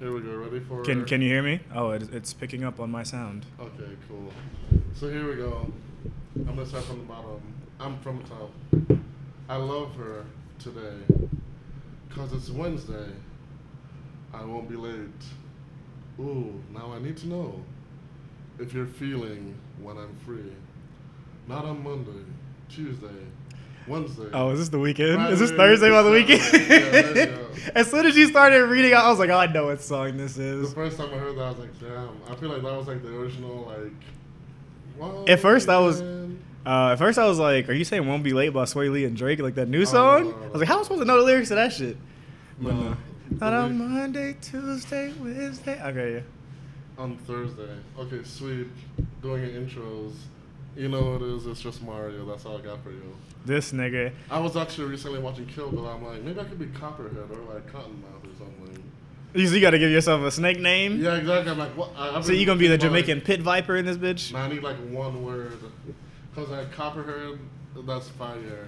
Here 0.00 0.12
we 0.12 0.20
go. 0.20 0.36
Ready 0.36 0.60
for? 0.60 0.82
Can 0.82 1.04
Can 1.04 1.22
you 1.22 1.28
hear 1.28 1.42
me? 1.42 1.60
Oh, 1.74 1.90
it, 1.90 2.12
it's 2.12 2.32
picking 2.32 2.64
up 2.64 2.80
on 2.80 2.90
my 2.90 3.02
sound. 3.04 3.46
Okay, 3.60 3.92
cool. 4.08 4.32
So 4.94 5.08
here 5.08 5.28
we 5.28 5.36
go. 5.36 5.72
I'm 6.36 6.44
gonna 6.44 6.66
start 6.66 6.84
from 6.84 6.98
the 6.98 7.04
bottom. 7.04 7.40
I'm 7.78 7.98
from 8.00 8.22
the 8.22 8.28
top. 8.28 8.98
I 9.48 9.56
love 9.56 9.94
her 9.96 10.24
today, 10.58 10.96
cause 12.10 12.32
it's 12.32 12.50
Wednesday. 12.50 13.08
I 14.32 14.44
won't 14.44 14.68
be 14.68 14.76
late. 14.76 15.22
Ooh, 16.18 16.60
now 16.72 16.92
I 16.92 16.98
need 16.98 17.16
to 17.18 17.28
know 17.28 17.62
if 18.58 18.72
you're 18.72 18.86
feeling 18.86 19.56
when 19.80 19.96
I'm 19.96 20.16
free. 20.26 20.52
Not 21.46 21.64
on 21.64 21.84
Monday, 21.84 22.24
Tuesday, 22.68 23.06
Wednesday. 23.86 24.28
Oh, 24.32 24.50
is 24.50 24.58
this 24.60 24.68
the 24.70 24.78
weekend? 24.78 25.16
Friday, 25.16 25.32
is 25.34 25.40
this 25.40 25.50
Thursday 25.50 25.90
by 25.90 26.02
the 26.02 26.10
weekend? 26.10 26.40
Yeah, 26.52 26.68
there 26.90 27.16
you 27.30 27.36
go. 27.36 27.46
as 27.74 27.90
soon 27.90 28.06
as 28.06 28.16
you 28.16 28.28
started 28.28 28.64
reading, 28.66 28.94
I 28.94 29.08
was 29.10 29.18
like, 29.18 29.30
oh, 29.30 29.38
I 29.38 29.46
know 29.46 29.66
what 29.66 29.80
song 29.82 30.16
this 30.16 30.38
is. 30.38 30.70
The 30.70 30.74
first 30.74 30.96
time 30.96 31.12
I 31.12 31.18
heard 31.18 31.36
that, 31.36 31.42
I 31.42 31.50
was 31.50 31.58
like, 31.58 31.80
damn. 31.80 32.16
I 32.28 32.34
feel 32.36 32.48
like 32.50 32.62
that 32.62 32.74
was 32.76 32.86
like 32.86 33.02
the 33.02 33.14
original, 33.16 33.72
like. 34.98 35.28
At 35.28 35.40
first, 35.40 35.68
I 35.68 35.78
was- 35.78 36.00
Uh, 36.66 36.92
at 36.92 36.96
first, 36.98 37.18
I 37.18 37.26
was 37.26 37.38
like, 37.38 37.68
"Are 37.68 37.74
you 37.74 37.84
saying 37.84 38.08
"Won't 38.08 38.22
Be 38.24 38.32
Late" 38.32 38.48
by 38.54 38.62
Swae 38.64 38.90
Lee 38.90 39.04
and 39.04 39.14
Drake, 39.14 39.38
like 39.40 39.54
that 39.56 39.68
new 39.68 39.84
song?" 39.84 40.30
no, 40.30 40.30
I 40.30 40.48
was 40.48 40.60
like, 40.60 40.68
"How 40.68 40.76
am 40.76 40.80
I 40.80 40.82
supposed 40.84 41.02
to 41.02 41.04
know 41.04 41.18
the 41.18 41.22
lyrics 41.22 41.48
to 41.48 41.56
that 41.56 41.74
shit?" 41.74 41.98
But 42.58 42.72
No. 42.72 42.80
no. 42.80 42.96
Not 43.38 43.52
on 43.52 43.76
Monday, 43.76 44.34
Tuesday, 44.40 45.12
Wednesday. 45.20 45.78
Okay, 45.84 46.14
yeah. 46.14 46.20
on 47.02 47.18
Thursday. 47.26 47.68
Okay, 47.98 48.20
sweet. 48.24 48.68
Doing 49.20 49.42
your 49.42 49.60
intros. 49.60 50.12
You 50.76 50.88
know 50.88 51.12
what 51.12 51.22
it 51.22 51.28
is? 51.28 51.46
It's 51.46 51.60
just 51.60 51.82
Mario. 51.82 52.24
That's 52.26 52.44
all 52.46 52.58
I 52.58 52.60
got 52.60 52.82
for 52.82 52.90
you. 52.90 53.14
This 53.46 53.72
nigga. 53.72 54.12
I 54.30 54.38
was 54.40 54.56
actually 54.56 54.88
recently 54.90 55.20
watching 55.20 55.46
Kill 55.46 55.70
Bill. 55.70 55.86
I'm 55.86 56.04
like, 56.04 56.22
maybe 56.22 56.40
I 56.40 56.44
could 56.44 56.58
be 56.58 56.66
Copperhead 56.66 57.16
or 57.16 57.54
like 57.54 57.70
Cottonmouth 57.70 58.24
or 58.24 58.36
something. 58.38 58.82
You, 59.34 59.48
you 59.48 59.60
got 59.60 59.70
to 59.70 59.78
give 59.78 59.90
yourself 59.90 60.22
a 60.22 60.30
snake 60.30 60.58
name. 60.60 61.00
Yeah, 61.02 61.14
exactly. 61.16 61.52
I'm 61.52 61.58
like, 61.58 61.76
what? 61.76 61.90
I, 61.96 62.20
So 62.22 62.32
you 62.32 62.44
gonna 62.46 62.58
be 62.58 62.66
the 62.68 62.78
Jamaican 62.78 63.20
pit 63.20 63.40
viper 63.40 63.76
in 63.76 63.84
this 63.84 63.96
bitch? 63.96 64.32
Like, 64.32 64.42
nah, 64.42 64.48
I 64.48 64.52
need 64.54 64.62
like 64.62 64.76
one 64.90 65.24
word. 65.24 65.58
Cause 66.34 66.48
like 66.48 66.72
Copperhead, 66.72 67.38
that's 67.86 68.08
fire. 68.10 68.66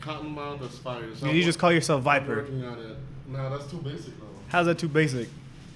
Cottonmouth, 0.00 0.60
that's 0.60 0.78
fire. 0.78 1.14
So 1.16 1.26
You 1.26 1.32
I'm- 1.32 1.42
just 1.42 1.58
call 1.58 1.72
yourself 1.72 2.02
Viper. 2.02 2.36
working 2.36 2.64
on 2.64 2.78
it. 2.78 2.96
Nah, 3.28 3.48
that's 3.50 3.70
too 3.70 3.78
basic 3.78 4.18
though. 4.18 4.26
How's 4.48 4.66
that 4.66 4.78
too 4.78 4.88
basic? 4.88 5.28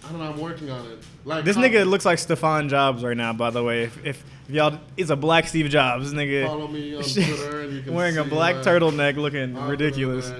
I 0.06 0.10
don't 0.12 0.20
know. 0.20 0.30
I'm 0.30 0.40
working 0.40 0.70
on 0.70 0.84
it. 0.86 0.98
Like 1.24 1.44
This 1.44 1.56
nigga 1.56 1.86
looks 1.88 2.04
like 2.04 2.18
Stefan 2.18 2.68
Jobs 2.68 3.02
right 3.02 3.16
now. 3.16 3.32
By 3.32 3.50
the 3.50 3.62
way, 3.62 3.84
if, 3.84 3.96
if, 4.04 4.24
if 4.48 4.54
y'all, 4.54 4.78
it's 4.96 5.10
a 5.10 5.16
black 5.16 5.46
Steve 5.48 5.70
Jobs. 5.70 6.12
Nigga 6.12 6.46
Follow 6.46 6.68
me 6.68 6.94
on 6.94 7.02
Twitter 7.02 7.60
and 7.62 7.72
you 7.72 7.82
can 7.82 7.94
wearing 7.94 8.18
a 8.18 8.24
black 8.24 8.56
my- 8.56 8.62
turtleneck, 8.62 9.16
looking 9.16 9.56
it 9.56 9.60
ridiculous. 9.62 10.30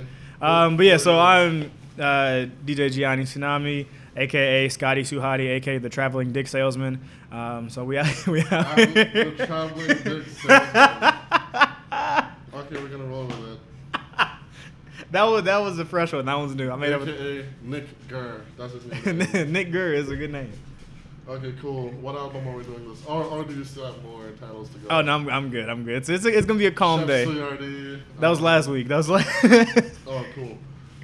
Um, 0.40 0.76
but 0.76 0.84
yeah, 0.86 0.98
so 0.98 1.18
I'm 1.18 1.70
uh, 1.98 2.46
DJ 2.66 2.90
Gianni 2.92 3.22
Tsunami, 3.24 3.86
aka 4.16 4.68
Scotty 4.68 5.02
Suhadi, 5.02 5.48
aka 5.56 5.78
the 5.78 5.88
traveling 5.88 6.32
dick 6.32 6.46
salesman. 6.48 7.00
Um, 7.32 7.70
so 7.70 7.84
we 7.84 7.96
out, 7.98 8.26
we 8.26 8.40
out. 8.42 8.52
I'm 8.78 8.92
the 8.94 9.44
traveling 9.46 9.86
dick 9.86 10.24
salesman. 10.42 11.14
Okay, 12.54 12.80
we're 12.80 12.88
gonna 12.88 13.04
roll 13.04 13.26
with 13.26 13.52
it. 13.52 13.53
That 15.14 15.22
was 15.22 15.44
that 15.44 15.58
was 15.58 15.78
a 15.78 15.84
fresh 15.84 16.12
one. 16.12 16.24
That 16.26 16.34
one's 16.36 16.54
new. 16.56 16.70
I 16.70 16.76
made 16.76 16.92
up. 16.92 17.02
AKA 17.02 17.46
Nick 17.62 18.08
Gurr. 18.08 18.40
That's 18.58 18.72
his 18.72 18.84
name. 19.32 19.52
Nick 19.52 19.70
Gurr 19.70 19.94
is 19.94 20.10
a 20.10 20.16
good 20.16 20.32
name. 20.32 20.50
okay, 21.28 21.54
cool. 21.62 21.90
What 21.90 22.16
album 22.16 22.48
are 22.48 22.56
we 22.56 22.64
doing 22.64 22.88
this? 22.88 23.04
Or, 23.06 23.22
or 23.22 23.44
do 23.44 23.54
you 23.54 23.62
still 23.64 23.86
have 23.86 24.02
more 24.02 24.24
titles 24.40 24.68
to 24.70 24.78
go? 24.78 24.88
Oh 24.90 25.02
no, 25.02 25.14
I'm, 25.14 25.28
I'm 25.28 25.50
good. 25.50 25.68
I'm 25.68 25.84
good. 25.84 25.94
It's 25.98 26.08
it's, 26.08 26.24
it's 26.24 26.46
gonna 26.46 26.58
be 26.58 26.66
a 26.66 26.72
calm 26.72 27.00
Chef 27.00 27.06
day. 27.06 27.24
That 28.18 28.28
was 28.28 28.38
um, 28.40 28.44
last 28.44 28.68
week. 28.68 28.88
That 28.88 28.96
was 28.96 29.08
like. 29.08 29.26
Oh, 30.06 30.24
cool. 30.34 30.58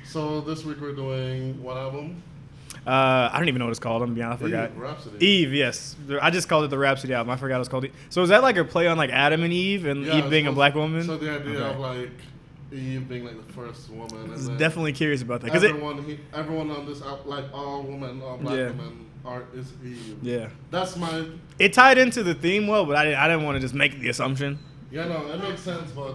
So 0.04 0.40
this 0.40 0.64
week 0.64 0.80
we're 0.80 0.92
doing 0.92 1.62
what 1.62 1.76
album? 1.76 2.22
Uh, 2.86 3.30
I 3.32 3.38
don't 3.38 3.48
even 3.48 3.60
know 3.60 3.66
what 3.66 3.70
it's 3.70 3.78
called. 3.80 4.02
I'm 4.02 4.08
gonna 4.08 4.16
be 4.16 4.22
honest, 4.22 4.42
I 4.42 4.46
forgot. 4.46 4.70
Eve, 4.70 4.76
Rapsody. 4.78 5.26
Eve, 5.26 5.54
yes. 5.54 5.96
I 6.20 6.30
just 6.30 6.48
called 6.48 6.64
it 6.64 6.68
the 6.68 6.78
Rapsody 6.78 7.14
album. 7.14 7.30
I 7.30 7.36
forgot 7.36 7.56
it 7.56 7.58
was 7.60 7.68
called. 7.68 7.84
Eve. 7.84 7.94
So 8.08 8.22
is 8.22 8.28
that 8.30 8.42
like 8.42 8.56
a 8.56 8.64
play 8.64 8.88
on 8.88 8.98
like 8.98 9.10
Adam 9.10 9.42
and 9.44 9.52
Eve 9.52 9.86
and 9.86 10.04
Yeah, 10.04 10.18
Eve 10.18 10.30
being 10.30 10.46
a 10.48 10.52
black 10.52 10.74
woman? 10.74 11.04
So 11.04 11.16
the 11.16 11.30
idea 11.30 11.60
Okay. 11.60 11.74
of 11.74 11.78
like 11.78 12.10
Eve 12.72 13.08
being 13.08 13.24
like 13.24 13.46
the 13.46 13.52
first 13.52 13.90
woman. 13.90 14.28
I 14.28 14.32
was 14.32 14.48
definitely 14.50 14.92
curious 14.92 15.22
about 15.22 15.40
that 15.40 15.46
because 15.46 15.62
it. 15.64 15.70
everyone, 15.70 16.02
he, 16.04 16.20
everyone 16.32 16.70
on 16.70 16.86
this, 16.86 17.02
uh, 17.02 17.16
like 17.24 17.44
all 17.52 17.82
women, 17.82 18.22
all 18.22 18.36
black 18.38 18.56
Yeah. 18.56 18.68
women, 18.68 19.06
are 19.24 19.44
is 19.54 19.72
Eve. 19.84 20.18
Yeah, 20.22 20.48
That's 20.70 20.96
my. 20.96 21.26
it 21.58 21.72
tied 21.72 21.98
into 21.98 22.22
the 22.22 22.34
theme 22.34 22.66
well, 22.66 22.86
but 22.86 22.96
I 22.96 23.04
didn't. 23.04 23.18
I 23.18 23.28
didn't 23.28 23.44
want 23.44 23.56
to 23.56 23.60
just 23.60 23.74
make 23.74 23.98
the 24.00 24.08
assumption. 24.08 24.58
Yeah, 24.90 25.06
no, 25.08 25.26
it 25.32 25.42
makes 25.42 25.60
sense, 25.62 25.90
but 25.92 26.14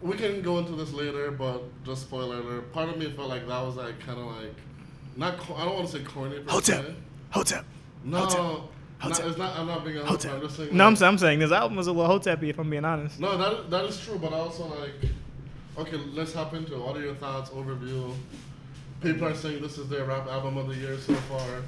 we 0.00 0.16
can 0.16 0.42
go 0.42 0.58
into 0.58 0.72
this 0.72 0.92
later. 0.92 1.30
But 1.30 1.62
just 1.84 2.02
spoiler 2.02 2.36
alert. 2.40 2.72
Part 2.72 2.88
of 2.88 2.96
me 2.98 3.10
felt 3.12 3.28
like 3.28 3.46
that 3.48 3.62
was 3.62 3.76
like 3.76 3.98
kind 4.00 4.18
of 4.18 4.26
like 4.26 4.54
not. 5.16 5.38
Co- 5.38 5.54
I 5.54 5.64
don't 5.64 5.74
want 5.74 5.88
to 5.88 5.98
say 5.98 6.04
corny. 6.04 6.38
Per 6.40 6.50
Hotep. 6.50 6.84
se. 6.86 6.94
Hotep. 7.30 7.64
No, 8.04 8.68
Hotep. 9.04 9.18
not- 9.20 9.28
it's 9.28 9.38
not. 9.38 9.56
I'm 9.58 9.66
not 9.66 9.84
being 9.84 9.98
honest. 9.98 10.26
I'm 10.26 10.40
just 10.40 10.56
saying. 10.56 10.76
No, 10.76 10.86
I'm, 10.86 10.96
I'm 11.02 11.18
saying 11.18 11.38
this 11.38 11.52
album 11.52 11.76
was 11.76 11.86
a 11.86 11.92
little 11.92 12.06
Hotepy 12.10 12.50
if 12.50 12.58
I'm 12.58 12.70
being 12.70 12.84
honest. 12.84 13.20
No, 13.20 13.36
that 13.38 13.70
that 13.70 13.84
is 13.84 14.00
true, 14.00 14.18
but 14.18 14.32
I 14.32 14.36
also 14.38 14.66
like, 14.66 14.92
okay, 15.78 15.96
let's 16.12 16.32
hop 16.32 16.54
into 16.54 16.74
it. 16.74 16.80
What 16.80 16.96
are 16.96 17.02
your 17.02 17.14
thoughts? 17.14 17.50
Overview. 17.50 18.12
People 19.02 19.28
are 19.28 19.34
saying 19.34 19.60
this 19.60 19.76
is 19.78 19.88
their 19.88 20.04
rap 20.04 20.26
album 20.28 20.56
of 20.56 20.68
the 20.68 20.76
year 20.76 20.96
so 20.98 21.14
far. 21.14 21.62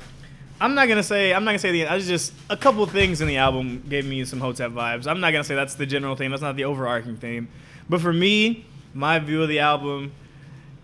I'm 0.59 0.75
not 0.75 0.89
gonna 0.89 1.03
say. 1.03 1.35
I'm 1.35 1.45
not 1.45 1.51
gonna 1.51 1.59
say 1.59 1.73
the. 1.73 1.87
I 1.87 1.95
was 1.97 2.07
just 2.07 2.33
a 2.49 2.57
couple 2.57 2.87
things 2.87 3.21
in 3.21 3.29
the 3.29 3.37
album 3.37 3.85
gave 3.89 4.07
me 4.07 4.25
some 4.25 4.41
Hotep 4.41 4.71
vibes. 4.73 5.07
I'm 5.07 5.21
not 5.21 5.33
gonna 5.33 5.45
say 5.45 5.55
that's 5.55 5.75
the 5.75 5.85
general 5.87 6.17
theme. 6.17 6.31
That's 6.31 6.43
not 6.43 6.57
the 6.57 6.65
overarching 6.65 7.17
theme. 7.17 7.49
But 7.91 8.01
for 8.01 8.13
me, 8.13 8.65
my 8.95 9.19
view 9.19 9.43
of 9.43 9.49
the 9.51 9.59
album, 9.59 10.13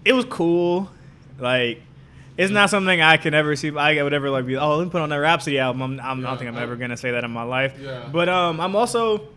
it 0.05 0.13
was 0.13 0.27
cool. 0.27 0.91
Like, 1.39 1.81
it's 2.39 2.51
not 2.53 2.71
something 2.71 3.01
I 3.01 3.17
can 3.19 3.35
ever 3.35 3.55
see. 3.57 3.77
I 3.77 4.03
would 4.03 4.13
ever 4.15 4.31
like 4.31 4.47
be. 4.47 4.57
Oh, 4.57 4.77
let 4.77 4.85
me 4.85 4.91
put 4.91 5.01
on 5.03 5.09
that 5.11 5.17
Rapsody 5.17 5.59
album. 5.59 5.83
I'm, 5.83 6.01
I'm, 6.01 6.19
I 6.19 6.23
Yeah, 6.23 6.29
don't 6.29 6.39
think 6.39 6.49
I'm 6.51 6.57
I- 6.57 6.63
ever 6.63 6.77
gonna 6.77 6.97
say 6.97 7.11
that 7.13 7.25
in 7.25 7.31
my 7.31 7.43
life. 7.43 7.75
Yeah. 7.81 8.09
But 8.11 8.29
um, 8.29 8.61
I'm 8.61 8.75
also. 8.77 9.29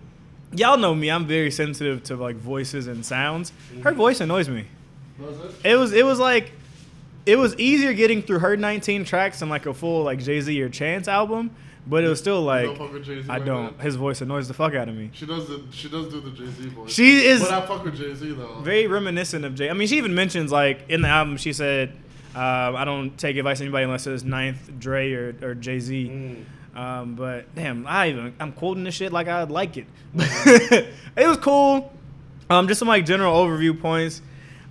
Y'all 0.56 0.78
know 0.78 0.95
me. 0.95 1.09
I'm 1.11 1.25
very 1.28 1.51
sensitive 1.51 2.03
to 2.06 2.16
like 2.16 2.35
voices 2.38 2.88
and 2.88 3.06
sounds. 3.06 3.51
Her 3.83 3.91
Mhm. 3.91 3.95
voice 3.95 4.22
annoys 4.22 4.47
me. 4.47 4.66
Was 5.19 5.35
it? 5.63 5.72
It 5.72 5.75
was 5.75 5.91
it 5.94 6.06
was 6.06 6.19
like 6.19 6.51
it 7.25 7.38
was 7.38 7.56
easier 7.57 7.91
getting 7.94 8.22
through 8.22 8.39
her 8.39 8.56
19 8.56 9.03
tracks 9.03 9.39
than 9.39 9.50
like 9.50 9.66
a 9.66 9.73
full 9.73 10.03
like 10.03 10.19
Jay 10.23 10.39
Z 10.39 10.62
or 10.62 10.69
Chance 10.69 11.07
album, 11.09 11.51
but 11.88 12.03
it 12.03 12.07
was 12.07 12.19
still 12.19 12.41
like 12.44 12.66
don't 12.67 12.77
fuck 12.77 12.94
with 12.94 13.03
Jay-Z 13.06 13.27
I 13.29 13.39
don't. 13.39 13.75
that? 13.77 13.83
His 13.83 13.95
voice 13.95 14.22
annoys 14.22 14.47
the 14.47 14.53
fuck 14.53 14.75
out 14.75 14.88
of 14.88 14.95
me. 14.95 15.09
She 15.13 15.25
does 15.25 15.47
the 15.50 15.62
she 15.72 15.89
does 15.89 16.07
do 16.09 16.22
the 16.22 16.31
Jay 16.31 16.45
Z 16.50 16.69
voice. 16.69 16.94
She 16.94 17.25
is 17.25 17.41
But 17.41 17.51
I 17.51 17.66
fuck 17.66 17.83
with 17.83 17.97
Jay 17.97 18.13
Z 18.13 18.31
though. 18.33 18.59
very 18.62 18.88
reminiscent 18.88 19.44
of 19.44 19.56
Jay. 19.56 19.69
I 19.69 19.73
mean, 19.73 19.88
she 19.88 19.97
even 19.97 20.13
mentions 20.16 20.51
like 20.51 20.81
in 20.88 21.01
the 21.01 21.07
album 21.09 21.35
she 21.38 21.51
said, 21.51 21.94
uh, 22.35 22.73
"I 22.75 22.85
don't 22.85 23.18
take 23.18 23.38
advice 23.38 23.57
from 23.59 23.66
anybody 23.68 23.85
unless 23.85 24.06
it's 24.07 24.23
Ninth, 24.23 24.72
Dre, 24.79 25.12
or, 25.13 25.35
or 25.41 25.56
Jay 25.56 25.79
Z." 25.79 26.09
Mm. 26.09 26.78
Um, 26.78 27.16
but 27.16 27.53
damn, 27.56 27.88
I 27.88 28.09
even 28.09 28.34
I'm 28.40 28.51
quoting 28.51 28.84
this 28.84 28.96
shit 28.96 29.13
like 29.13 29.28
I 29.28 29.44
like 29.44 29.78
it. 29.78 29.88
it 30.16 31.28
was 31.28 31.38
cool. 31.38 31.94
Um, 32.50 32.68
just 32.68 32.79
some 32.79 32.88
like 32.88 33.06
general 33.06 33.34
overview 33.34 33.79
points. 33.79 34.22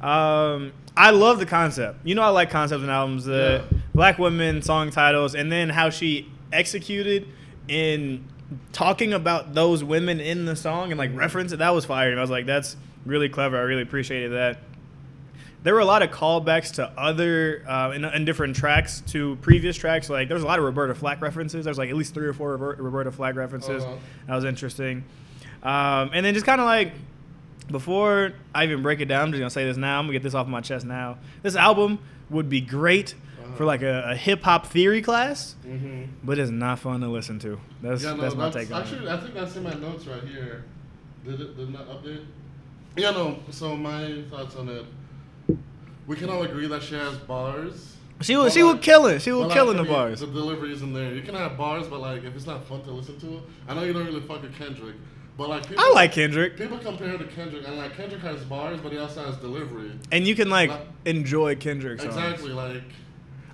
Um, 0.00 0.72
I 0.96 1.10
love 1.10 1.38
the 1.38 1.46
concept. 1.46 1.98
You 2.04 2.14
know, 2.14 2.22
I 2.22 2.28
like 2.28 2.50
concepts 2.50 2.82
and 2.82 2.90
albums. 2.90 3.24
The 3.24 3.64
Yeah. 3.70 3.78
black 3.94 4.18
women 4.18 4.62
song 4.62 4.90
titles, 4.90 5.34
and 5.34 5.50
then 5.50 5.70
how 5.70 5.90
she 5.90 6.30
executed 6.52 7.26
in 7.68 8.24
talking 8.72 9.12
about 9.14 9.54
those 9.54 9.82
women 9.82 10.20
in 10.20 10.44
the 10.44 10.54
song 10.54 10.92
and 10.92 10.98
like 10.98 11.10
reference 11.16 11.52
it. 11.52 11.56
That 11.58 11.74
was 11.74 11.84
fire. 11.84 12.10
And 12.10 12.18
I 12.20 12.22
was 12.22 12.30
like, 12.30 12.46
that's 12.46 12.76
really 13.06 13.28
clever. 13.28 13.56
I 13.56 13.62
really 13.62 13.82
appreciated 13.82 14.32
that 14.32 14.58
there 15.64 15.74
were 15.74 15.80
a 15.80 15.84
lot 15.84 16.02
of 16.02 16.10
callbacks 16.10 16.74
to 16.74 16.88
other 16.96 17.64
uh, 17.68 17.90
in, 17.90 18.04
in 18.04 18.24
different 18.24 18.54
tracks 18.54 19.02
to 19.08 19.36
previous 19.42 19.76
tracks. 19.76 20.08
Like 20.08 20.28
there 20.28 20.36
was 20.36 20.44
a 20.44 20.46
lot 20.46 20.58
of 20.60 20.64
Roberta 20.64 20.94
Flack 20.94 21.20
references. 21.20 21.64
There's 21.64 21.78
like 21.78 21.90
at 21.90 21.96
least 21.96 22.14
three 22.14 22.26
or 22.26 22.32
four 22.32 22.52
Robert- 22.52 22.78
Roberta 22.78 23.10
Flack 23.10 23.34
references. 23.34 23.82
Uh-huh. 23.82 23.94
That 24.28 24.34
was 24.36 24.44
interesting. 24.44 25.04
Um, 25.62 26.10
and 26.12 26.24
then 26.24 26.34
just 26.34 26.46
kind 26.46 26.60
of 26.60 26.66
like 26.66 26.92
before 27.70 28.32
I 28.54 28.64
even 28.64 28.82
break 28.82 29.00
it 29.00 29.06
down, 29.06 29.22
I'm 29.22 29.30
just 29.32 29.40
gonna 29.40 29.50
say 29.50 29.64
this 29.64 29.76
now. 29.76 29.98
I'm 29.98 30.04
gonna 30.04 30.12
get 30.12 30.22
this 30.22 30.34
off 30.34 30.46
my 30.46 30.60
chest 30.60 30.84
now. 30.86 31.18
This 31.42 31.56
album 31.56 31.98
would 32.30 32.48
be 32.48 32.60
great 32.60 33.14
Uh-huh. 33.42 33.56
for 33.56 33.64
like 33.64 33.80
a, 33.82 34.10
a 34.10 34.16
hip 34.16 34.42
hop 34.42 34.66
theory 34.66 35.00
class, 35.02 35.54
Mm-hmm. 35.66 36.04
but 36.22 36.38
it's 36.38 36.50
not 36.50 36.78
fun 36.78 37.00
to 37.00 37.08
listen 37.08 37.38
to. 37.40 37.58
That's 37.82 38.02
Yeah, 38.02 38.14
no, 38.14 38.20
that's 38.22 38.34
my 38.34 38.44
that's 38.50 38.56
take 38.56 38.74
on 38.74 38.82
actually. 38.82 39.08
I 39.08 39.16
think 39.18 39.34
that's 39.34 39.56
in 39.56 39.62
my 39.62 39.74
notes 39.74 40.06
right 40.06 40.22
here. 40.24 40.64
Did 41.24 41.40
it 41.40 41.56
did 41.56 41.70
not 41.72 41.88
update? 41.88 42.24
Yeah, 42.96 43.10
no. 43.12 43.38
So 43.50 43.74
my 43.76 44.22
thoughts 44.30 44.56
on 44.56 44.68
it. 44.68 44.84
We 46.06 46.16
can 46.16 46.28
all 46.30 46.42
agree 46.42 46.66
that 46.66 46.82
she 46.82 46.94
has 46.94 47.16
bars. 47.18 47.96
She 48.20 48.36
was 48.36 48.52
she 48.52 48.62
like- 48.62 48.76
was 48.76 48.84
killing. 48.84 49.18
She 49.18 49.32
was 49.32 49.46
like, 49.46 49.54
killing 49.54 49.76
for 49.78 49.84
the 49.84 49.88
bars. 49.88 50.20
The 50.20 50.26
delivery 50.26 50.72
isn't 50.72 50.92
there. 50.92 51.14
You 51.14 51.22
can 51.22 51.34
have 51.34 51.56
bars, 51.56 51.86
but 51.88 52.00
like 52.00 52.24
if 52.24 52.34
it's 52.36 52.46
not 52.46 52.66
fun 52.66 52.82
to 52.82 52.90
listen 52.90 53.18
to, 53.20 53.42
I 53.68 53.74
know 53.74 53.82
you 53.82 53.92
don't 53.92 54.06
really 54.06 54.20
fuck 54.20 54.42
with 54.42 54.54
Kendrick, 54.56 54.94
but 55.36 55.48
like 55.48 55.66
people, 55.66 55.82
I 55.84 55.92
like 55.94 56.12
Kendrick, 56.12 56.56
people 56.56 56.78
compare 56.78 57.08
her 57.08 57.18
to 57.18 57.24
Kendrick, 57.24 57.66
and 57.66 57.76
like 57.76 57.96
Kendrick 57.96 58.20
has 58.22 58.44
bars, 58.44 58.80
but 58.80 58.92
he 58.92 58.98
also 58.98 59.24
has 59.24 59.36
delivery. 59.38 59.90
and 60.12 60.26
you 60.26 60.34
can 60.36 60.48
like 60.48 60.70
Like- 60.70 60.86
enjoy 61.06 61.56
Kendrick 61.56 62.00
songs. 62.00 62.14
Exactly, 62.14 62.52
like 62.52 62.82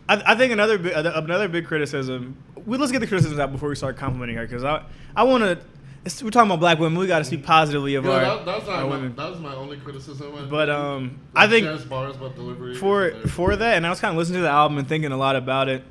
I, 0.09 0.23
I 0.33 0.35
think 0.35 0.53
another 0.53 0.77
another 1.15 1.49
big 1.49 1.67
criticism. 1.67 2.37
We 2.67 2.77
let's 2.77 2.93
get 2.93 2.99
the 2.99 3.07
criticisms 3.07 3.39
out 3.41 3.53
before 3.53 3.69
we 3.71 3.75
start 3.77 3.97
complimenting 3.97 4.37
her 4.37 4.47
because 4.47 4.65
I 4.65 4.85
I 5.17 5.23
want 5.23 5.43
to. 5.45 5.59
It's, 6.05 6.23
we're 6.23 6.31
talking 6.31 6.51
about 6.51 6.61
black 6.61 6.79
women. 6.79 6.99
We 6.99 7.07
got 7.07 7.19
to 7.19 7.25
speak 7.25 7.45
positively 7.45 7.95
of 7.95 8.05
Yeah, 8.07 8.11
our, 8.13 8.21
that, 8.21 8.47
that's 8.47 8.69
our 8.69 8.79
my, 8.79 8.85
women. 8.85 9.15
that 9.17 9.31
was 9.31 9.39
my 9.41 9.55
only 9.55 9.77
criticism. 9.77 10.49
But 10.49 10.71
um, 10.71 11.19
Like, 11.35 11.49
I 11.49 11.51
think 11.51 11.89
bars, 11.91 12.17
but 12.17 12.35
delivery 12.35 12.75
for 12.75 13.11
for 13.29 13.55
that, 13.57 13.77
and 13.77 13.87
I 13.87 13.91
was 13.91 14.01
kind 14.01 14.13
of 14.13 14.19
listening 14.19 14.39
to 14.39 14.43
the 14.43 14.49
album 14.49 14.79
and 14.79 14.89
thinking 14.89 15.13
a 15.13 15.17
lot 15.19 15.37
about 15.37 15.69
it. 15.69 15.83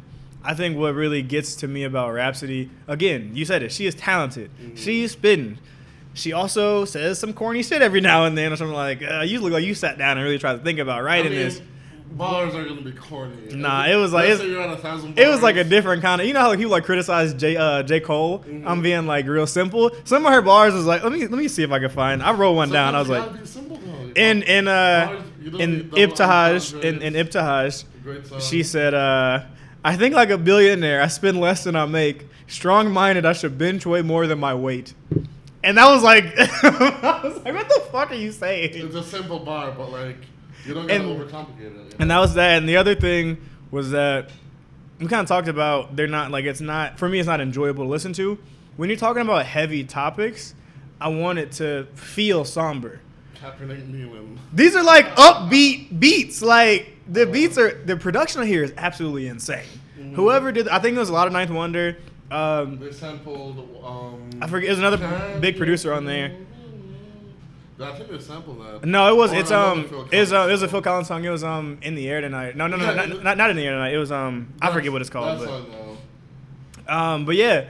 I 0.43 0.53
think 0.55 0.77
what 0.77 0.95
really 0.95 1.21
gets 1.21 1.55
to 1.57 1.67
me 1.67 1.83
about 1.83 2.13
Rapsody, 2.13 2.71
again, 2.87 3.31
you 3.35 3.45
said 3.45 3.61
it. 3.61 3.71
She 3.71 3.85
is 3.85 3.93
talented. 3.93 4.49
Mhm. 4.59 4.77
She's 4.77 5.11
spitting. 5.11 5.59
She 6.15 6.33
also 6.33 6.85
says 6.85 7.19
some 7.19 7.33
corny 7.33 7.61
shit 7.61 7.81
every 7.83 8.01
now 8.01 8.25
and 8.25 8.35
then, 8.37 8.51
or 8.51 8.55
something 8.55 8.73
like. 8.75 9.03
Uh, 9.03 9.21
you 9.21 9.39
look 9.41 9.51
like 9.53 9.63
you 9.63 9.75
sat 9.75 9.97
down 9.99 10.17
and 10.17 10.23
really 10.25 10.39
tried 10.39 10.53
to 10.53 10.59
think 10.63 10.79
about 10.79 10.99
I 10.99 11.01
writing 11.03 11.31
mean, 11.33 11.39
this. 11.41 11.61
Bars 12.11 12.53
are 12.55 12.65
gonna 12.65 12.81
be 12.81 12.91
corny. 12.91 13.33
Nah, 13.51 13.85
it 13.87 13.95
was 13.95 14.11
like- 14.11 14.29
it's- 14.29 14.45
you're 14.45 14.61
at 14.61 14.71
a 14.73 14.77
thousand. 14.77 15.17
It 15.17 15.27
was 15.27 15.41
like 15.41 15.55
a 15.55 15.63
different 15.63 16.01
kind 16.01 16.19
of. 16.19 16.27
You 16.27 16.33
know 16.33 16.41
how 16.41 16.49
like 16.49 16.57
people 16.57 16.71
like 16.71 16.83
criticize 16.83 17.33
J 17.33 17.55
uh, 17.55 17.83
J 17.83 17.99
Cole. 18.01 18.39
Mhm. 18.39 18.63
I'm 18.65 18.81
being 18.81 19.05
like 19.07 19.25
real 19.27 19.47
simple. 19.47 19.91
Some 20.03 20.25
of 20.25 20.33
her 20.33 20.41
bars 20.41 20.73
was 20.73 20.85
like, 20.85 21.03
let 21.03 21.11
me 21.13 21.19
let 21.21 21.31
me 21.31 21.47
see 21.47 21.63
if 21.63 21.71
I 21.71 21.79
can 21.79 21.89
find. 21.89 22.21
I 22.21 22.33
wrote 22.33 22.53
one 22.53 22.69
down. 22.71 22.95
I 22.95 22.99
was 22.99 23.09
like, 23.09 23.23
you 23.23 23.29
gotta 23.29 23.41
be 23.41 23.47
simple, 23.47 23.79
in 24.15 24.43
in 24.43 24.67
uh 24.67 25.21
Bars, 25.43 25.61
in 25.61 25.89
Ibtihaj 25.91 26.83
in, 26.83 27.01
in. 27.01 27.13
Ibtihaj, 27.13 27.85
she 28.41 28.63
said, 28.63 28.93
uh, 28.93 29.43
I 29.85 29.95
think 29.95 30.13
like 30.15 30.29
a 30.29 30.37
billionaire. 30.37 31.01
I 31.01 31.07
spend 31.07 31.39
less 31.39 31.63
than 31.63 31.75
I 31.75 31.85
make. 31.85 32.25
Strong 32.47 32.91
minded. 32.91 33.25
I 33.25 33.33
should 33.33 33.57
bench 33.59 33.85
way 33.85 34.01
more 34.01 34.25
than 34.25 34.39
my 34.39 34.55
weight. 34.55 34.93
And 35.63 35.77
that 35.77 35.87
was 35.87 36.01
like, 36.03 36.23
I 36.37 37.21
was 37.23 37.35
like, 37.45 37.53
what 37.53 37.69
the 37.69 37.81
fuck 37.91 38.11
are 38.11 38.15
you 38.15 38.31
saying? 38.31 38.71
It's 38.73 38.95
a 38.95 39.03
simple 39.03 39.39
bar, 39.39 39.71
but 39.77 39.91
like 39.91 40.17
you 40.65 40.73
don't 40.73 40.87
overcomplicate 40.87 41.59
it. 41.59 41.73
you 41.73 41.95
And 41.99 42.11
that 42.11 42.19
was 42.19 42.33
that. 42.35 42.57
And 42.57 42.67
the 42.67 42.77
other 42.77 42.95
thing 42.95 43.37
was 43.71 43.91
that 43.91 44.29
we 44.99 45.07
kind 45.07 45.21
of 45.21 45.27
talked 45.27 45.47
about 45.47 45.95
they're 45.95 46.07
not 46.07 46.31
like 46.31 46.45
it's 46.45 46.61
not 46.61 46.99
for 46.99 47.07
me. 47.09 47.19
It's 47.19 47.27
not 47.27 47.41
enjoyable 47.41 47.85
to 47.85 47.89
listen 47.89 48.13
to. 48.13 48.37
When 48.77 48.89
you're 48.89 48.97
talking 48.97 49.21
about 49.21 49.45
heavy 49.45 49.83
topics, 49.83 50.53
I 51.01 51.09
want 51.09 51.39
it 51.39 51.51
to 51.53 51.87
feel 51.95 52.45
somber. 52.45 52.99
These 54.53 54.75
are 54.75 54.83
like 54.83 55.15
upbeat 55.15 55.99
beats. 55.99 56.41
Like 56.41 56.95
the 57.07 57.25
beats 57.25 57.57
are 57.57 57.73
the 57.85 57.95
production 57.95 58.41
here 58.43 58.63
is 58.63 58.73
absolutely 58.77 59.27
insane. 59.27 59.65
Mhm. 59.97 60.15
Whoever 60.15 60.51
did, 60.51 60.67
I 60.67 60.79
think 60.79 60.95
it 60.95 60.99
was 60.99 61.09
a 61.09 61.13
lot 61.13 61.27
of 61.27 61.33
Ninth 61.33 61.51
Wonder. 61.51 61.97
Um, 62.31 62.79
They 62.79 62.91
sampled. 62.91 63.57
Um, 63.83 64.29
I 64.41 64.47
forget. 64.47 64.67
There's 64.67 64.79
another 64.79 65.39
big 65.39 65.57
producer 65.57 65.93
on 65.93 66.05
there. 66.05 66.31
I 67.81 67.95
think 67.95 68.09
they 68.09 68.19
sampled 68.19 68.59
that. 68.59 68.85
No, 68.85 69.11
it 69.11 69.15
was. 69.15 69.31
Or 69.31 69.35
It's 69.37 69.51
um. 69.51 69.87
Phil 69.87 70.07
It 70.11 70.19
was, 70.19 70.33
uh, 70.33 70.47
it 70.49 70.51
was 70.51 70.63
a. 70.63 70.67
Phil 70.67 70.81
Collins 70.81 71.07
song. 71.07 71.23
It 71.23 71.29
was 71.29 71.43
um 71.43 71.77
in 71.81 71.95
the 71.95 72.09
air 72.09 72.19
tonight. 72.21 72.55
No, 72.55 72.67
no, 72.67 72.77
no, 72.77 72.85
Yeah, 72.85 72.93
not, 73.05 73.23
not, 73.23 73.37
not 73.37 73.49
in 73.49 73.55
the 73.55 73.65
air 73.65 73.73
tonight. 73.73 73.93
It 73.93 73.97
was 73.97 74.11
um. 74.11 74.53
I 74.61 74.71
forget 74.71 74.91
what 74.91 75.01
it's 75.01 75.09
called. 75.09 75.39
That's 75.39 75.49
But. 75.49 76.93
Um, 76.93 77.25
but 77.25 77.35
yeah, 77.35 77.69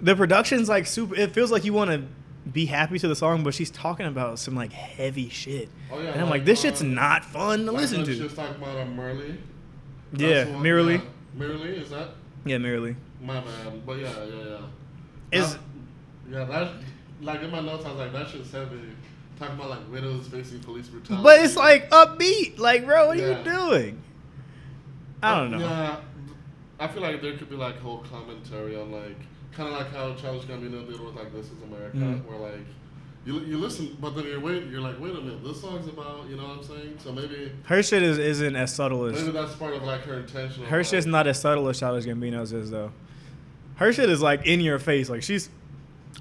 the 0.00 0.14
production's 0.14 0.68
like 0.68 0.86
super. 0.86 1.14
It 1.14 1.32
feels 1.32 1.50
like 1.50 1.64
you 1.64 1.72
want 1.72 1.90
to 1.90 2.04
be 2.50 2.66
happy 2.66 2.98
to 2.98 3.08
the 3.08 3.16
song, 3.16 3.42
but 3.42 3.54
she's 3.54 3.70
talking 3.70 4.06
about 4.06 4.38
some 4.38 4.54
like 4.54 4.72
heavy 4.72 5.28
shit, 5.28 5.68
Oh 5.90 5.98
yeah. 5.98 6.10
and 6.10 6.20
I'm 6.20 6.30
like, 6.30 6.40
like, 6.40 6.44
this 6.44 6.60
shit's 6.60 6.82
uh, 6.82 6.86
not 6.86 7.24
fun 7.24 7.66
to 7.66 7.72
like 7.72 7.82
listen 7.82 8.04
to. 8.04 8.22
was 8.22 8.34
talking 8.34 8.56
about 8.56 8.76
uh, 8.76 8.84
Myrlie. 8.84 9.36
Yeah, 10.12 10.44
the. 10.44 10.52
Yeah. 10.52 11.00
Mirrorly, 11.36 11.82
is 11.82 11.90
that? 11.90 12.10
Yeah, 12.44 12.56
Myrlie. 12.56 12.96
My 13.20 13.40
bad. 13.40 13.86
But 13.86 13.98
yeah, 13.98 14.12
yeah, 14.24 14.44
yeah. 15.32 15.40
Is 15.40 15.58
yeah, 16.30 16.44
that 16.44 16.72
like 17.20 17.42
in 17.42 17.50
my 17.50 17.60
notes, 17.60 17.84
I 17.84 17.90
was 17.90 17.98
like, 17.98 18.12
that 18.12 18.28
shit's 18.28 18.50
heavy. 18.50 18.80
Talking 19.38 19.54
about 19.54 19.70
like 19.70 19.92
widows 19.92 20.26
facing 20.28 20.58
police 20.60 20.88
brutality. 20.88 21.22
but 21.22 21.44
it's 21.44 21.56
like 21.56 21.88
upbeat. 21.90 22.58
Like, 22.58 22.84
bro, 22.84 23.08
what 23.08 23.18
are 23.18 23.20
you 23.20 23.44
doing? 23.44 24.02
I 25.22 25.38
don't 25.38 25.50
know. 25.52 25.58
Yeah, 25.60 25.96
I 26.80 26.88
feel 26.88 27.02
like 27.02 27.20
there 27.22 27.36
could 27.36 27.48
be 27.50 27.56
like 27.56 27.78
whole 27.78 27.98
commentary 28.10 28.76
on 28.76 28.90
like 28.92 29.16
kind 29.52 29.68
of 29.72 29.74
like 29.78 29.92
how 29.92 30.14
Childish 30.14 30.48
Gambino 30.48 30.86
did 30.88 31.00
with 31.00 31.14
like 31.14 31.32
This 31.32 31.46
Is 31.46 31.62
America, 31.62 31.96
Mhm. 31.96 32.24
where 32.24 32.38
like 32.38 32.60
you 33.24 33.40
you 33.40 33.58
listen, 33.58 33.96
but 34.00 34.10
then 34.16 34.26
you're 34.26 34.40
wait, 34.40 34.66
you're 34.66 34.80
like, 34.80 34.98
wait 35.00 35.12
a 35.12 35.20
minute, 35.20 35.42
this 35.44 35.60
song's 35.60 35.86
about, 35.88 36.28
you 36.28 36.36
know 36.36 36.44
what 36.44 36.58
I'm 36.58 36.64
saying? 36.64 36.94
So 37.02 37.12
maybe 37.12 37.50
Her 37.64 37.82
shit 37.82 38.02
is 38.02 38.18
isn't 38.18 38.56
as 38.56 38.74
subtle 38.74 39.04
as 39.06 39.20
maybe 39.20 39.32
that's 39.32 39.54
part 39.56 39.74
of 39.74 39.82
like 39.82 40.02
her 40.02 40.14
intention. 40.20 40.64
her 40.64 40.82
shit's 40.84 41.06
not 41.06 41.26
as 41.26 41.40
subtle 41.40 41.68
as 41.68 41.78
Childish 41.78 42.06
Gambino's 42.06 42.52
is 42.52 42.70
though. 42.70 42.92
Her 43.76 43.92
shit 43.92 44.08
is 44.10 44.20
like 44.22 44.46
in 44.46 44.60
your 44.60 44.78
face. 44.78 45.08
Like 45.10 45.22
she's 45.22 45.48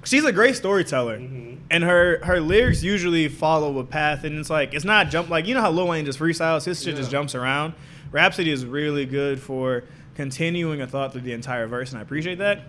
she's 0.04 0.24
a 0.26 0.32
great 0.32 0.56
storyteller. 0.56 1.18
Mhm. 1.20 1.58
and 1.70 1.84
her 1.84 2.20
her 2.24 2.40
lyrics 2.40 2.82
usually 2.84 3.28
follow 3.28 3.78
a 3.80 3.84
path 3.84 4.24
and 4.24 4.40
it's 4.40 4.50
like 4.50 4.74
it's 4.74 4.86
not 4.86 5.10
jump 5.10 5.30
like 5.30 5.46
you 5.48 5.54
know 5.54 5.62
how 5.62 5.70
Lil 5.72 5.88
Wayne 5.90 6.06
just 6.06 6.18
freestyles 6.20 6.64
his 6.66 6.82
shit 6.82 6.96
just 6.96 7.12
jumps 7.12 7.36
around 7.36 7.74
Rapsody 8.12 8.52
is 8.52 8.66
really 8.66 9.06
good 9.06 9.40
for 9.42 9.84
continuing 10.16 10.80
a 10.82 10.88
thought 10.88 11.12
through 11.12 11.22
the 11.22 11.34
entire 11.34 11.68
verse 11.68 11.90
and 11.92 12.00
I 12.00 12.02
appreciate 12.04 12.38
that 12.38 12.62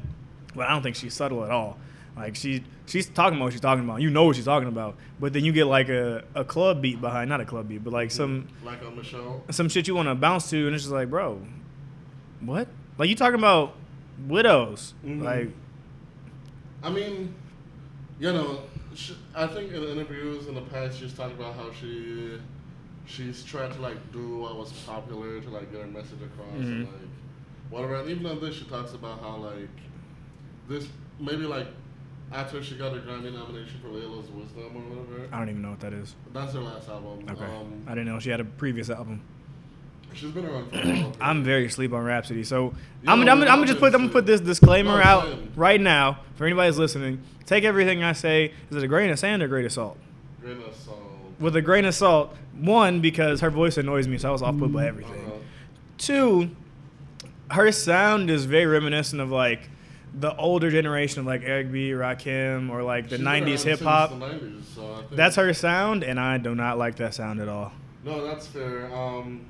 but 0.55 0.67
I 0.67 0.71
don't 0.71 0.83
think 0.83 0.97
she's 0.97 1.15
subtle 1.15 1.45
at 1.45 1.51
all 1.53 1.79
like 2.17 2.35
she 2.35 2.65
she's 2.87 3.07
talking 3.09 3.37
about 3.37 3.45
what 3.45 3.53
she's 3.53 3.61
talking 3.61 3.85
about 3.85 4.01
you 4.03 4.11
know 4.11 4.25
what 4.25 4.35
she's 4.35 4.45
talking 4.47 4.69
about 4.69 4.97
but 5.21 5.33
then 5.33 5.45
you 5.45 5.53
get 5.53 5.67
like 5.67 5.89
a, 5.89 6.25
a 6.35 6.45
club 6.45 6.83
beat 6.83 7.01
behind 7.01 7.29
not 7.31 7.41
a 7.41 7.45
club 7.45 7.69
beat 7.69 7.85
but 7.85 7.93
like 7.93 8.11
some 8.11 8.49
like 8.65 8.85
on 8.85 8.97
Michelle. 8.97 9.45
some 9.51 9.69
shit 9.69 9.87
you 9.87 9.95
want 9.95 10.09
to 10.09 10.15
bounce 10.17 10.51
to 10.51 10.67
and 10.67 10.75
it's 10.75 10.83
just 10.85 10.93
like 10.93 11.09
bro 11.09 11.41
what 12.41 12.67
like 12.99 13.09
you 13.09 13.15
talking 13.15 13.39
about 13.39 13.75
widows 14.27 14.95
Mhm. 15.07 15.23
like 15.23 15.51
I 16.83 16.91
mean, 16.91 17.35
you 18.21 18.33
know, 18.33 18.63
sh 18.95 19.13
I 19.35 19.47
think 19.47 19.73
in 19.73 19.83
interviews 19.85 20.47
in 20.47 20.55
the 20.55 20.63
past, 20.63 20.99
she's 20.99 21.13
talked 21.15 21.35
about 21.35 21.55
how 21.55 21.73
she 21.73 22.39
she's 23.07 23.43
tried 23.43 23.73
to 23.73 23.81
like 23.81 24.13
do 24.13 24.39
what 24.39 24.57
was 24.57 24.73
popular 24.87 25.41
to 25.41 25.51
like 25.51 25.73
get 25.73 25.81
her 25.81 25.87
message 25.87 26.21
across 26.23 26.53
and 26.55 26.87
Mhm. 26.87 26.93
like 26.93 27.09
whatever. 27.71 27.95
And 27.97 28.11
even 28.11 28.27
on 28.27 28.41
this, 28.41 28.57
she 28.57 28.65
talks 28.67 28.93
about 28.95 29.21
how 29.21 29.37
like 29.37 29.69
this 30.69 30.87
maybe 31.19 31.45
like 31.45 31.69
after 32.31 32.63
she 32.63 32.77
got 32.77 32.93
a 32.95 33.01
Grammy 33.01 33.33
nomination 33.33 33.81
for 33.81 33.89
Laila's 33.89 34.29
Wisdom 34.31 34.77
or 34.77 34.83
whatever. 34.95 35.29
I 35.35 35.39
don't 35.39 35.49
even 35.49 35.63
know 35.63 35.71
what 35.71 35.81
that 35.81 35.95
is 35.95 36.15
That's 36.33 36.53
her 36.53 36.61
last 36.61 36.89
album. 36.89 37.25
okay 37.31 37.45
Um, 37.45 37.83
I 37.87 37.91
didn't 37.95 38.07
know 38.07 38.19
she 38.19 38.29
had 38.31 38.41
a 38.41 38.45
previous 38.45 38.91
album 38.91 39.23
she's 40.15 40.31
been 40.31 40.47
around 40.47 40.71
for 40.71 40.77
a 40.79 40.81
while. 41.03 41.13
I'm 41.21 41.43
very 41.45 41.67
asleep 41.67 41.93
on 41.93 42.05
Rapsody, 42.05 42.45
so 42.45 42.75
Yeah, 43.03 43.13
I'm, 43.13 43.21
I'm, 43.29 43.39
we're 43.41 43.47
I'm, 43.47 43.57
gonna 43.59 43.67
just 43.67 43.79
put 43.79 43.95
I'm 43.95 44.03
gonna 44.03 44.13
put 44.13 44.27
this 44.27 44.41
disclaimer 44.41 45.01
out 45.01 45.29
right 45.57 45.81
now 45.81 46.21
for 46.37 46.47
anybody 46.47 46.69
who's 46.69 46.79
listening. 46.79 47.23
Take 47.47 47.65
everything 47.65 48.03
I 48.03 48.13
say 48.13 48.53
is 48.71 48.77
it 48.77 48.83
a 48.83 48.89
grain 48.89 49.11
of 49.11 49.19
sand 49.19 49.43
or 49.43 49.47
a 49.47 49.49
grain 49.49 49.65
of 49.65 49.73
salt? 49.73 49.97
Grain 50.41 50.61
of 50.63 50.75
salt. 50.75 50.99
With 51.41 51.55
a 51.57 51.63
grain 51.63 51.85
of 51.85 51.95
salt, 51.95 52.35
one 52.57 53.01
because 53.01 53.41
her 53.41 53.51
voice 53.51 53.77
annoys 53.77 54.09
me, 54.09 54.19
so 54.19 54.29
I 54.29 54.33
was 54.33 54.43
off 54.43 54.59
put 54.59 54.73
by 54.73 54.87
everything. 54.87 55.25
Uh-huh. 55.27 55.37
Two, 55.99 56.51
her 57.51 57.71
sound 57.73 58.31
is 58.31 58.45
very 58.45 58.67
reminiscent 58.67 59.21
of 59.21 59.31
like 59.31 59.69
the 60.15 60.35
older 60.37 60.71
generation 60.71 61.21
of 61.21 61.27
like 61.27 61.43
Eric 61.45 61.71
B, 61.71 61.91
Rakim, 61.91 62.71
or 62.71 62.83
like 62.83 63.05
the 63.05 63.17
She's 63.17 63.19
been 63.19 63.27
around 63.29 63.43
'90s 63.45 63.49
since 63.59 63.63
hip 63.65 63.81
hop. 63.81 64.11
the 64.11 64.17
90s, 64.17 64.65
so 64.75 64.93
I 64.93 64.97
think 64.99 65.11
That's 65.13 65.37
her 65.37 65.53
sound, 65.55 66.03
and 66.03 66.19
I 66.19 66.39
do 66.39 66.55
not 66.55 66.77
like 66.79 66.97
that 66.97 67.15
sound 67.15 67.41
at 67.41 67.49
all. 67.49 67.73
No, 68.05 68.25
that's 68.27 68.47
fair. 68.47 68.93
Um, 68.95 69.47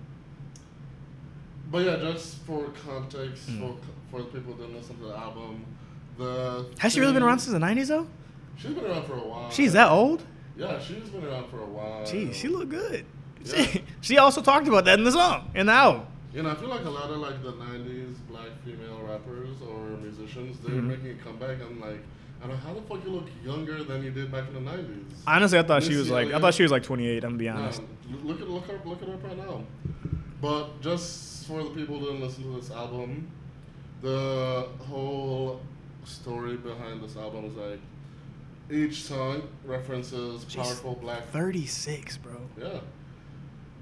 but 1.70 1.85
yeah, 1.85 1.97
just 1.97 2.38
for 2.47 2.67
context, 2.87 3.49
Mm. 3.50 3.61
for 3.61 3.76
for 4.11 4.19
the 4.23 4.29
people 4.29 4.54
that 4.54 4.73
listen 4.73 4.97
to 4.99 5.04
the 5.04 5.16
album, 5.16 5.64
the 6.16 6.66
Has 6.78 6.93
she 6.93 7.00
really 7.00 7.12
been 7.12 7.23
around 7.23 7.38
since 7.40 7.52
the 7.52 7.59
'90s 7.59 7.88
though? 7.88 8.07
She's 8.57 8.73
been 8.73 8.85
around 8.85 9.04
for 9.07 9.14
a 9.14 9.19
while. 9.28 9.50
She's 9.50 9.73
that 9.75 9.90
old? 9.90 10.23
Yeah, 10.57 10.81
she's 10.81 11.09
been 11.11 11.25
around 11.25 11.49
for 11.50 11.61
a 11.61 11.66
while. 11.66 12.02
Jeez, 12.04 12.35
she 12.35 12.49
looked 12.49 12.71
good. 12.71 13.04
Yeah. 13.45 13.62
She, 13.62 13.85
she 14.00 14.19
also 14.19 14.40
talked 14.43 14.66
about 14.66 14.85
that 14.87 14.99
in 14.99 15.04
the 15.04 15.12
song, 15.12 15.50
in 15.54 15.66
the 15.66 15.73
album. 15.73 16.07
You 16.35 16.43
know, 16.43 16.50
I 16.50 16.54
feel 16.57 16.69
like 16.69 16.85
a 16.85 16.90
lot 16.90 17.11
of 17.11 17.19
like 17.19 17.43
the 17.43 17.52
'90s 17.52 18.14
black 18.28 18.50
female 18.64 19.00
rappers 19.09 19.57
or 19.69 19.78
musicians, 20.02 20.59
they're 20.61 20.76
Mhm. 20.76 20.85
making 20.88 21.11
a 21.11 21.14
comeback. 21.23 21.59
I'm 21.62 21.81
like, 21.81 22.02
I 22.43 22.47
don't 22.47 22.50
know 22.50 22.57
how 22.66 22.75
the 22.75 22.83
fuck 22.83 23.04
you 23.04 23.11
look 23.12 23.28
younger 23.45 23.83
than 23.85 24.02
you 24.02 24.11
did 24.11 24.31
back 24.33 24.45
in 24.49 24.54
the 24.54 24.71
'90s. 24.71 25.04
Honestly, 25.26 25.59
I 25.59 25.62
thought 25.62 25.83
she 25.85 25.95
was 25.97 26.11
like 26.11 26.33
I 26.33 26.40
thought 26.40 26.54
she 26.54 26.62
was 26.64 26.73
like 26.73 26.83
28. 26.83 27.23
I'm 27.25 27.31
gonna 27.31 27.38
be 27.38 27.49
honest. 27.49 27.81
l- 27.81 28.19
look 28.28 28.40
at 28.40 28.49
look 28.50 28.66
her 28.66 28.81
look 28.85 29.02
it 29.02 29.09
up 29.09 29.23
right 29.23 29.37
now. 29.37 29.62
But 30.40 30.81
just 30.81 31.27
for 31.49 31.62
the 31.64 31.71
people 31.71 31.99
who 31.99 32.07
didn't 32.07 32.21
listen 32.21 32.45
to 32.45 32.61
this 32.61 32.71
album, 32.71 33.26
the 34.02 34.69
whole 34.81 35.61
story 36.05 36.57
behind 36.59 37.02
this 37.02 37.17
album 37.17 37.47
is 37.47 37.55
like 37.57 37.81
each 38.71 39.02
song 39.02 39.43
references 39.64 40.45
She's 40.47 40.57
powerful 40.57 40.95
black. 41.00 41.26
36, 41.31 42.19
bro. 42.19 42.35
Yeah. 42.61 42.81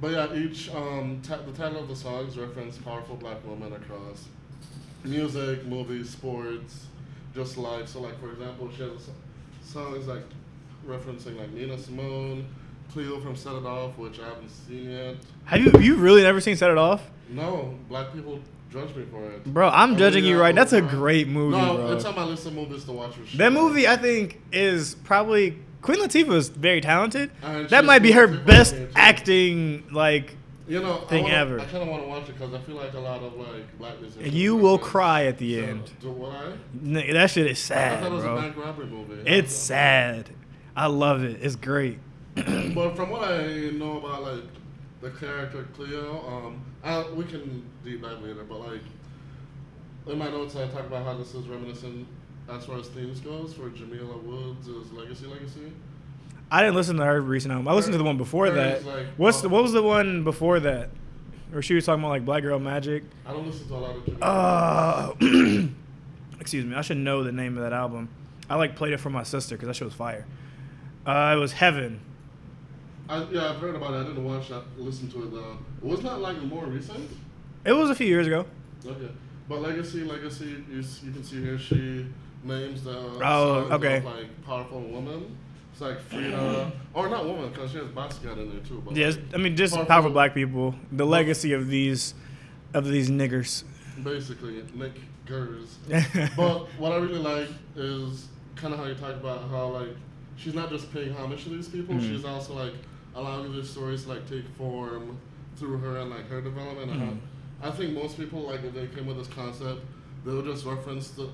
But 0.01 0.13
yeah, 0.13 0.35
each 0.35 0.71
um 0.73 1.21
ta- 1.23 1.43
the 1.43 1.53
title 1.53 1.81
of 1.83 1.89
the 1.89 1.97
songs 1.97 2.39
reference 2.39 2.79
powerful 2.79 3.17
black 3.17 3.45
women 3.45 3.73
across 3.73 4.27
music, 5.05 5.67
movies, 5.67 6.11
sports, 6.11 6.87
just 7.35 7.57
life. 7.59 7.89
So 7.89 8.01
like 8.01 8.19
for 8.21 8.31
example, 8.31 8.71
she 8.77 8.83
has 8.83 8.93
a 8.93 9.01
so- 9.01 9.13
songs 9.63 10.07
like 10.07 10.25
referencing 10.87 11.37
like 11.39 11.51
Nina 11.53 11.77
Simone, 11.79 12.47
Cleo 12.93 13.21
from 13.21 13.37
Set 13.37 13.55
It 13.55 13.65
Off, 13.67 13.97
which 13.99 14.19
I 14.21 14.25
haven't 14.29 14.49
seen 14.51 14.91
yet. 14.91 15.17
Have 15.45 15.61
you 15.61 15.73
you 15.81 15.97
really 15.97 16.23
never 16.23 16.41
seen 16.41 16.57
Set 16.57 16.71
It 16.71 16.79
Off? 16.79 17.03
No, 17.29 17.75
black 17.89 18.13
people 18.13 18.41
judge 18.73 18.95
me 18.95 19.05
for 19.11 19.25
it. 19.31 19.45
Bro, 19.45 19.69
I'm 19.71 19.95
Oh, 19.95 19.97
judging 19.97 20.25
you 20.25 20.41
right. 20.41 20.55
That's 20.55 20.73
a 20.73 20.81
great 20.83 21.29
movie, 21.29 21.57
no, 21.57 21.77
bro. 21.77 21.93
it's 21.97 22.05
on 22.05 22.15
my 22.15 22.25
list 22.25 22.47
of 22.47 22.55
movies 22.55 22.85
to 22.85 22.93
watch 22.93 23.15
for 23.15 23.27
sure. 23.27 23.39
That 23.39 23.53
movie, 23.53 23.87
I 23.89 23.97
think, 23.97 24.41
is 24.53 24.95
probably 25.05 25.59
Queen 25.83 25.99
Latifah 26.01 26.35
is 26.35 26.49
very 26.49 26.81
talented. 26.81 27.31
And 27.43 27.69
That 27.71 27.85
might 27.85 28.01
be 28.01 28.13
her 28.13 28.27
Latifah 28.29 28.47
best 28.47 28.75
in 28.75 28.83
it, 28.83 28.87
too. 28.87 28.93
acting 28.97 29.85
like 29.93 30.37
You 30.69 30.81
know, 30.83 30.97
thing 31.09 31.21
I 31.27 31.29
wanna, 31.29 31.35
ever. 31.37 31.61
I 31.61 31.65
kind 31.67 31.83
of 31.83 31.89
want 31.89 32.03
to 32.03 32.09
watch 32.09 32.29
it 32.29 32.39
because 32.39 32.55
I 32.55 32.59
feel 32.59 32.75
like 32.77 32.95
a 32.95 32.99
lot 33.01 33.23
of 33.23 33.35
like 33.37 33.79
black 33.79 34.01
musicians. 34.01 34.35
You 34.35 34.57
will 34.57 34.79
cry 34.79 35.27
at 35.27 35.39
the 35.39 35.61
So, 35.61 35.67
end. 35.67 35.91
Do 36.01 36.11
what 36.11 36.33
I? 36.33 37.13
That 37.13 37.31
shit 37.31 37.47
is 37.47 37.59
I 37.71 37.75
sad, 37.75 38.01
thought 38.01 38.07
it 38.07 38.15
was 38.15 38.25
a 38.25 38.27
bro. 38.27 38.41
bank 38.41 38.57
robbery 38.57 38.87
movie. 38.87 39.23
It's 39.27 39.55
sad. 39.55 40.31
I 40.75 40.87
love 40.87 41.23
it. 41.23 41.39
It's 41.41 41.57
great. 41.57 41.99
but 42.75 42.95
from 42.97 43.11
what 43.11 43.23
I 43.23 43.71
know 43.71 43.99
about 43.99 44.23
like 44.23 44.45
the 45.01 45.11
character 45.11 45.67
Cleo, 45.75 46.25
um, 46.27 46.65
I, 46.85 47.09
we 47.11 47.25
can 47.25 47.65
deep 47.85 48.03
dive 48.03 48.21
later. 48.23 48.45
But 48.45 48.61
like 48.61 48.83
in 50.07 50.19
my 50.19 50.29
notes, 50.29 50.55
I 50.57 50.67
talk 50.69 50.87
about 50.87 51.05
how 51.05 51.17
this 51.17 51.35
is 51.35 51.47
reminiscent 51.49 52.07
as 52.51 52.65
far 52.67 52.79
as 52.79 52.89
themes 52.89 53.21
goes 53.21 53.55
for 53.55 53.71
Jamila 53.71 54.19
Woods' 54.19 54.69
Legacy 54.93 55.27
Legacy. 55.27 55.73
I 56.51 56.63
didn't 56.63 56.77
listen 56.77 56.97
to 56.97 57.05
her 57.05 57.21
recent 57.21 57.53
album. 57.53 57.67
I 57.67 57.73
listened 57.73 57.95
to 57.95 57.99
the 57.99 58.05
one 58.05 58.19
before 58.19 58.47
Her 58.47 58.53
that. 58.53 58.85
like, 58.85 59.07
What's 59.17 59.41
the, 59.41 59.49
uh, 59.49 59.51
what 59.51 59.63
was 59.65 59.73
the 59.73 59.83
one 59.83 60.23
before 60.23 60.61
that? 60.61 60.91
Where 61.51 61.63
she 61.63 61.75
was 61.75 61.87
talking 61.87 62.01
about 62.01 62.11
like 62.11 62.25
Black 62.25 62.43
Girl 62.43 62.59
Magic. 62.59 63.03
I 63.25 63.33
don't 63.33 63.47
listen 63.47 63.67
to 63.69 63.75
a 63.75 63.77
lot 63.77 63.97
of 63.97 64.05
Jamila. 64.05 65.17
Uh, 65.21 65.69
excuse 66.41 66.65
me. 66.65 66.75
I 66.77 66.83
should 66.83 66.99
know 66.99 67.25
the 67.25 67.33
name 67.33 67.57
of 67.57 67.65
that 67.65 67.73
album. 67.73 68.09
I 68.49 68.55
like 68.57 68.77
played 68.77 68.93
it 68.93 68.99
for 68.99 69.11
my 69.11 69.25
sister 69.25 69.57
because 69.57 69.67
that 69.67 69.75
shit 69.75 69.87
was 69.87 69.95
fire. 69.95 70.25
Uh, 71.05 71.35
it 71.37 71.41
was 71.41 71.55
HEAVN. 71.55 71.99
I, 73.09 73.25
yeah, 73.31 73.51
I've 73.51 73.57
heard 73.59 73.75
about 73.77 73.95
it. 73.95 73.99
I 73.99 74.03
didn't 74.05 74.25
watch 74.25 74.49
that, 74.49 74.65
listen 74.77 75.09
to 75.13 75.23
it 75.25 75.31
though. 75.33 75.59
Was 75.81 76.03
not 76.03 76.21
like 76.21 76.41
more 76.43 76.67
recent. 76.67 77.09
It 77.65 77.73
was 77.73 77.91
a 77.91 77.95
few 77.95 78.07
years 78.07 78.27
ago. 78.27 78.47
Okay, 78.85 79.09
but 79.49 79.61
Legacy, 79.61 80.05
Legacy, 80.05 80.63
you, 80.71 80.83
you 81.03 81.13
can 81.13 81.23
see 81.25 81.41
here 81.43 81.59
she 81.59 82.07
names 82.45 82.85
the 82.85 82.97
Oh, 83.23 83.69
okay. 83.73 83.99
of, 83.99 84.05
like 84.05 84.45
powerful 84.45 84.81
woman. 84.81 85.37
It's 85.73 85.81
like 85.81 86.01
Frida, 86.01 86.73
or 86.95 87.09
not 87.09 87.27
woman, 87.27 87.51
because 87.51 87.71
she 87.73 87.79
has 87.79 87.87
Basquiat 87.89 88.39
in 88.39 88.51
there 88.51 88.61
too. 88.61 88.83
But 88.85 88.97
Yes, 88.97 89.17
like, 89.17 89.25
I 89.35 89.37
mean 89.39 89.57
just 89.57 89.75
Powerful- 89.75 89.89
powerful 89.89 90.11
black 90.11 90.35
people. 90.35 90.75
The 90.93 91.05
legacy 91.05 91.53
of 91.53 91.69
these, 91.69 92.15
of 92.75 92.87
these 92.87 93.11
niggers. 93.11 93.63
basically 94.03 94.63
Nick 94.75 94.93
Gers. 95.27 95.77
but 96.37 96.67
what 96.79 96.93
I 96.93 96.97
really 96.97 97.19
like 97.19 97.49
is 97.77 98.29
kind 98.57 98.73
of 98.73 98.81
how 98.81 98.87
you 98.87 98.95
talk 98.95 99.15
about 99.15 99.49
how 99.51 99.69
like 99.69 99.89
she's 100.37 100.55
not 100.55 100.71
just 100.71 100.93
paying 100.95 101.13
homage 101.15 101.45
to 101.45 101.51
these 101.51 101.69
people; 101.69 101.95
Mhm. 101.95 102.09
she's 102.09 102.25
also 102.25 102.55
like 102.55 102.73
allowing 103.17 103.53
these 103.53 103.69
stories 103.69 104.07
like 104.07 104.29
take 104.29 104.47
form 104.57 105.19
through 105.57 105.79
her 105.79 105.97
and 105.99 106.11
like 106.11 106.29
her 106.29 106.41
development. 106.41 106.91
And 106.93 107.01
Mhm. 107.01 107.19
how, 107.63 107.69
I 107.69 107.71
think 107.73 107.95
most 107.95 108.17
people 108.19 108.43
like 108.43 108.63
if 108.63 108.75
they 108.75 108.87
came 108.89 109.07
with 109.07 109.17
this 109.17 109.29
concept, 109.29 109.81
they 110.25 110.33
would 110.33 110.45
just 110.45 110.65
reference 110.65 111.11
the. 111.11 111.29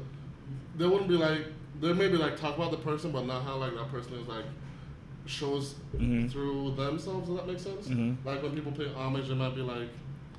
They 0.78 0.86
wouldn't 0.86 1.08
be 1.08 1.16
like 1.16 1.46
they 1.80 1.92
maybe 1.92 2.16
like 2.16 2.36
talk 2.38 2.56
about 2.56 2.70
the 2.70 2.76
person, 2.78 3.10
but 3.12 3.26
not 3.26 3.42
how 3.42 3.56
like 3.56 3.74
that 3.74 3.90
person 3.90 4.14
is 4.14 4.28
like 4.28 4.44
shows 5.26 5.74
Mhm. 5.96 6.30
through 6.30 6.74
themselves. 6.76 7.28
Does 7.28 7.36
that 7.36 7.46
make 7.46 7.58
sense? 7.58 7.88
Mhm. 7.88 8.16
Like 8.24 8.42
when 8.42 8.52
people 8.52 8.72
pay 8.72 8.92
homage, 8.94 9.28
it 9.30 9.34
might 9.36 9.54
be 9.54 9.62
like, 9.62 9.88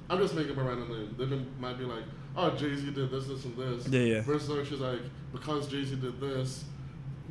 I'm 0.09 0.17
just 0.19 0.35
making 0.35 0.51
up 0.51 0.57
a 0.57 0.63
random 0.63 0.89
name. 0.89 1.15
They 1.17 1.25
didn't- 1.25 1.59
might 1.59 1.77
be 1.77 1.85
like, 1.85 2.03
oh, 2.35 2.49
Jay 2.51 2.75
Z 2.75 2.91
did 2.91 3.09
this, 3.09 3.27
this, 3.27 3.45
and 3.45 3.55
this. 3.57 3.87
Yeah, 3.89 4.01
yeah. 4.01 4.21
Versus 4.21 4.49
like, 4.49 4.65
she's 4.65 4.79
like, 4.81 4.99
because 5.31 5.67
Jay 5.67 5.83
Z 5.83 5.95
did 5.95 6.19
this, 6.19 6.65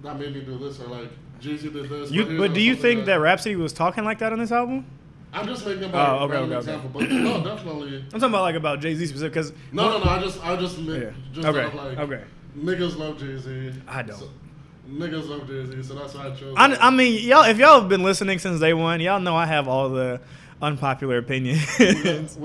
that 0.02 0.19
made 0.19 0.35
me 0.35 0.40
do 0.40 0.59
this, 0.59 0.81
or 0.81 0.88
like 0.88 1.11
Jay 1.42 1.56
Z 1.56 1.68
did. 1.70 2.11
You, 2.11 2.38
but 2.38 2.54
do 2.54 2.61
you 2.61 2.75
think 2.76 3.04
that 3.06 3.16
Rapsody 3.16 3.56
was 3.56 3.72
talking 3.72 4.04
like 4.04 4.18
that 4.20 4.32
on 4.32 4.38
this 4.38 4.52
album? 4.52 4.87
I'm 5.34 5.46
just 5.46 5.66
making 5.66 5.84
up 5.84 5.90
Oh, 5.94 6.25
okay, 6.25 6.34
okay, 6.37 6.44
okay. 6.54 6.56
example, 6.58 6.90
but 6.92 7.11
no, 7.11 7.42
definitely. 7.44 7.96
I'm 7.99 8.20
talking 8.20 8.28
about 8.28 8.42
like 8.42 8.54
about 8.54 8.80
Jay 8.80 8.94
Z 8.94 9.06
specific 9.06 9.32
because 9.32 9.52
No, 9.72 9.88
no, 9.90 10.04
no. 10.04 10.11
I 10.11 10.20
just, 10.20 10.44
I 10.44 10.56
just, 10.56 10.78
Yeah. 10.78 11.11
just 11.32 11.46
Okay, 11.49 11.64
of, 11.64 11.75
like, 11.75 11.99
okay. 11.99 12.25
Niggas 12.56 12.99
love 12.99 13.18
Jay 13.18 13.37
Z. 13.38 13.72
I 13.88 14.02
don't. 14.02 14.22
niggas 14.88 15.28
love 15.28 15.49
Jay 15.49 15.64
Z, 15.64 15.82
so 15.82 15.94
that's 15.94 16.14
why 16.14 16.26
I 16.28 16.30
chose. 16.34 16.54
I. 16.56 16.75
I 16.76 16.90
mean 16.90 17.26
y'all 17.26 17.44
if 17.44 17.56
y'all 17.58 17.80
have 17.80 17.88
been 17.88 18.02
listening 18.02 18.38
since 18.38 18.61
day 18.61 18.75
one, 18.75 19.00
y'all 19.00 19.20
know 19.20 19.34
I 19.34 19.46
have 19.46 19.68
all 19.68 19.88
the 19.88 20.20
unpopular 20.62 21.19
opinions. 21.19 21.61
we, 21.78 21.87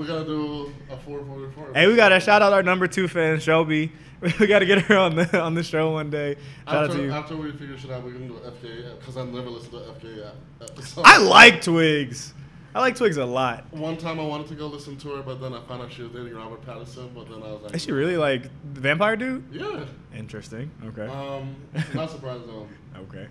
we 0.00 0.06
gotta 0.06 0.24
do 0.26 0.72
a 0.90 0.96
444. 0.96 1.72
hey, 1.74 1.86
we 1.86 1.96
gotta 1.96 2.20
shout 2.20 2.42
out 2.42 2.52
our 2.52 2.62
number 2.62 2.86
two 2.86 3.08
fan 3.08 3.40
Shelby. 3.40 3.92
We 4.40 4.48
gotta 4.48 4.66
get 4.66 4.80
her 4.82 4.98
on 4.98 5.14
the 5.14 5.40
on 5.40 5.54
the 5.54 5.62
show 5.62 5.92
one 5.92 6.10
day. 6.10 6.34
Shout 6.66 6.74
out 6.74 6.86
to 6.86 6.90
After, 6.90 7.02
you. 7.04 7.12
after 7.12 7.36
we 7.36 7.52
figure 7.52 7.78
shit 7.78 7.92
out, 7.92 8.02
we're 8.02 8.10
gonna 8.14 8.26
do 8.26 8.34
FKA 8.34 8.98
because 8.98 9.16
I 9.16 9.24
never 9.24 9.48
listened 9.48 9.70
to 9.74 9.78
FKA 9.78 10.32
episode. 10.60 11.02
I 11.06 11.18
like 11.18 11.62
Twigs. 11.62 12.34
I 12.74 12.80
like 12.80 12.96
Twigs 12.96 13.16
a 13.16 13.24
lot. 13.24 13.72
One 13.72 13.96
time 13.96 14.18
I 14.18 14.24
wanted 14.24 14.48
to 14.48 14.56
go 14.56 14.66
listen 14.66 14.96
to 14.96 15.08
her, 15.14 15.22
but 15.22 15.40
then 15.40 15.54
I 15.54 15.60
found 15.62 15.82
out 15.82 15.92
she 15.92 16.02
was 16.02 16.10
dating 16.10 16.34
Robert 16.34 16.66
Pattinson. 16.66 17.14
But 17.14 17.30
then 17.30 17.44
I 17.44 17.52
was 17.52 17.62
like, 17.62 17.74
Is 17.76 17.84
she 17.84 17.92
really 17.92 18.16
like 18.16 18.42
the 18.74 18.80
vampire 18.80 19.14
dude? 19.14 19.44
Yeah. 19.52 19.84
Interesting. 20.16 20.68
Okay. 20.86 21.06
Um, 21.06 21.54
not 21.94 22.10
surprised 22.10 22.48
though. 22.48 22.66
okay. 22.96 23.28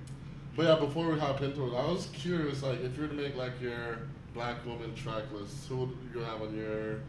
But 0.56 0.68
yeah, 0.68 0.76
before 0.80 1.12
we 1.12 1.20
hop 1.20 1.42
into 1.42 1.68
it, 1.68 1.76
I 1.78 1.86
was 1.86 2.08
curious, 2.14 2.64
like, 2.64 2.80
if 2.82 2.96
you 2.96 3.02
were 3.04 3.10
to 3.10 3.14
make 3.14 3.36
like 3.36 3.60
your 3.62 4.00
black 4.38 4.64
woman 4.68 4.94
track 4.94 5.24
list, 5.34 5.68
who 5.68 5.78
would 5.78 5.90
you 6.14 6.20
have 6.22 6.42
on 6.42 6.56
your? 6.56 7.00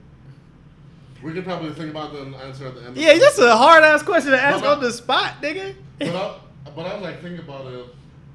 We 1.23 1.33
could 1.33 1.45
probably 1.45 1.73
think 1.73 1.91
about 1.91 2.13
the 2.13 2.21
answer 2.39 2.69
at 2.69 2.75
the 2.75 2.85
end. 2.87 2.97
Yeah, 2.97 3.11
of 3.13 3.21
that's 3.21 3.39
a 3.39 3.55
hard 3.57 3.85
ass 3.85 4.03
question 4.03 4.33
to 4.33 4.41
ask 4.41 4.65
But- 4.65 4.79
on 4.79 4.83
the 4.83 4.91
spot, 4.93 5.35
nigga. 5.43 5.75
But 5.99 6.09
I, 6.17 6.37
but 6.75 6.87
I 6.87 6.95
was 6.95 7.03
like 7.03 7.21
thinking 7.21 7.41
about 7.41 7.67
it. 7.67 7.85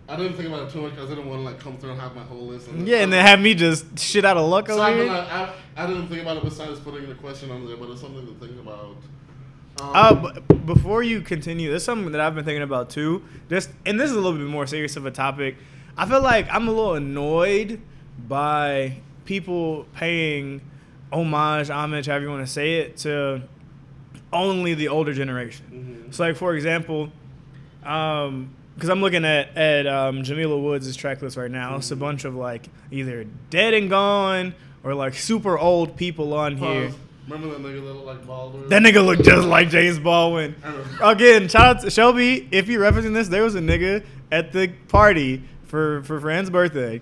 I 0.07 0.15
didn't 0.17 0.33
think 0.33 0.49
about 0.49 0.67
it 0.67 0.71
too 0.73 0.81
much 0.81 0.91
because 0.91 1.09
I 1.09 1.15
didn't 1.15 1.29
want 1.29 1.39
to 1.41 1.45
like 1.45 1.59
come 1.59 1.77
through 1.77 1.91
and 1.93 2.01
have 2.01 2.13
my 2.13 2.23
whole 2.23 2.45
list. 2.45 2.67
Yeah, 2.75 2.97
and 2.97 3.11
then 3.11 3.25
have 3.25 3.39
me 3.39 3.55
just 3.55 3.97
shit 3.97 4.25
out 4.25 4.35
of 4.37 4.47
luck 4.49 4.67
So 4.67 4.73
over 4.73 4.83
I, 4.83 4.89
mean, 4.93 5.03
here. 5.07 5.11
I, 5.11 5.53
I 5.77 5.87
didn't 5.87 6.07
think 6.09 6.21
about 6.21 6.37
it 6.37 6.43
besides 6.43 6.79
putting 6.81 7.07
the 7.07 7.15
question 7.15 7.49
on 7.51 7.65
there, 7.65 7.77
but 7.77 7.89
it's 7.89 8.01
something 8.01 8.27
to 8.27 8.33
think 8.45 8.59
about. 8.59 8.97
Um, 9.79 9.91
Uh, 9.95 10.31
b- 10.49 10.55
before 10.65 11.01
you 11.03 11.21
continue, 11.21 11.69
there's 11.69 11.83
something 11.85 12.11
that 12.11 12.21
I've 12.21 12.35
been 12.35 12.43
thinking 12.45 12.61
about 12.63 12.89
too. 12.91 13.23
Just 13.49 13.69
and 13.85 13.97
this 13.99 14.11
is 14.11 14.15
a 14.17 14.19
little 14.19 14.37
bit 14.37 14.47
more 14.47 14.67
serious 14.67 14.97
of 14.97 15.05
a 15.05 15.11
topic. 15.11 15.55
I 15.97 16.05
feel 16.05 16.21
like 16.21 16.47
I'm 16.53 16.67
a 16.67 16.71
little 16.71 16.95
annoyed 16.95 17.79
by 18.27 18.97
people 19.25 19.85
paying 19.95 20.61
homage, 21.11 21.69
homage, 21.69 22.07
however 22.07 22.25
you 22.25 22.31
want 22.31 22.45
to 22.45 22.51
say 22.51 22.75
it, 22.79 22.97
to 22.97 23.41
only 24.31 24.73
the 24.73 24.87
older 24.87 25.13
generation. 25.13 26.05
Mhm. 26.09 26.13
So, 26.13 26.23
like 26.25 26.35
for 26.35 26.55
example, 26.55 27.11
um, 27.85 28.49
because 28.75 28.89
I'm 28.89 29.01
looking 29.01 29.25
at 29.25 29.55
at 29.55 29.85
um, 29.87 30.23
Jamila 30.23 30.57
Woods' 30.57 30.95
track 30.95 31.21
list 31.21 31.37
right 31.37 31.51
now. 31.51 31.75
It's 31.77 31.91
a 31.91 31.95
bunch 31.95 32.25
of 32.25 32.35
like 32.35 32.67
either 32.91 33.25
dead 33.49 33.73
and 33.73 33.89
gone 33.89 34.55
or 34.83 34.95
like 34.95 35.13
super 35.13 35.57
old 35.57 35.95
people 35.95 36.33
on 36.33 36.57
here. 36.57 36.91
Remember 37.27 37.49
that 37.57 37.61
nigga 37.61 37.75
that 37.75 37.93
looked 37.93 38.05
like 38.05 38.27
Baldur? 38.27 38.67
That 38.67 38.81
nigga 38.81 39.05
look 39.05 39.21
just 39.23 39.47
like 39.47 39.69
James 39.69 39.97
Baldwin. 39.99 40.55
Again, 41.01 41.47
shout 41.47 41.77
out 41.77 41.81
to 41.83 41.89
Shelby. 41.89 42.49
If 42.51 42.67
you're 42.67 42.81
referencing 42.81 43.13
this, 43.13 43.29
there 43.29 43.43
was 43.43 43.55
a 43.55 43.61
nigga 43.61 44.03
at 44.31 44.51
the 44.51 44.69
party 44.89 45.43
for 45.65 46.01
for 46.03 46.19
Fran's 46.19 46.49
birthday. 46.49 46.99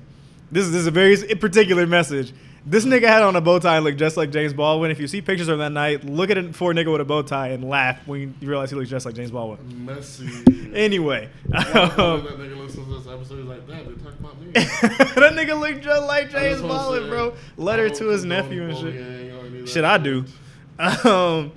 This 0.51 0.65
is, 0.65 0.71
this 0.71 0.81
is 0.81 0.87
a 0.87 0.91
very 0.91 1.15
particular 1.35 1.87
message. 1.87 2.33
This 2.63 2.85
nigga 2.85 3.07
had 3.07 3.23
on 3.23 3.35
a 3.35 3.41
bow 3.41 3.57
tie 3.57 3.77
and 3.77 3.85
looked 3.85 3.97
just 3.97 4.17
like 4.17 4.29
James 4.31 4.53
Baldwin. 4.53 4.91
If 4.91 4.99
you 4.99 5.07
see 5.07 5.19
pictures 5.21 5.47
of 5.47 5.57
that 5.59 5.71
night, 5.71 6.03
look 6.03 6.29
at 6.29 6.37
it 6.37 6.55
for 6.55 6.73
nigga 6.73 6.91
with 6.91 7.01
a 7.01 7.05
bow 7.05 7.23
tie 7.23 7.47
and 7.49 7.67
laugh 7.67 8.05
when 8.05 8.35
you 8.39 8.47
realize 8.47 8.69
he 8.69 8.75
looks 8.75 8.89
just 8.89 9.03
like 9.05 9.15
James 9.15 9.31
Baldwin. 9.31 9.85
Messy. 9.85 10.29
Anyway, 10.75 11.27
Why- 11.47 11.63
why 11.63 11.81
um, 11.81 12.23
that 12.23 12.37
nigga 12.37 12.57
listen 12.59 12.85
to 12.85 12.99
this 12.99 13.07
episode? 13.07 13.47
Like, 13.47 13.67
damn, 13.67 13.85
they 13.85 14.03
talking 14.03 14.19
about 14.19 14.39
me. 14.39 14.51
that 14.51 15.33
nigga 15.33 15.59
looked 15.59 15.83
just 15.83 16.03
like 16.05 16.29
James 16.29 16.61
Baldwin, 16.61 17.09
bro. 17.09 17.33
Letter 17.57 17.89
to 17.89 18.07
his 18.09 18.25
nephew 18.25 18.63
and 18.65 18.77
shit. 18.77 18.93
bullying 18.93 19.31
or 19.31 19.39
any 19.39 19.59
of 19.59 19.65
that 19.65 19.69
Shit, 19.69 19.83
I 19.85 19.97
do. 19.97 20.25
Um, 20.79 21.51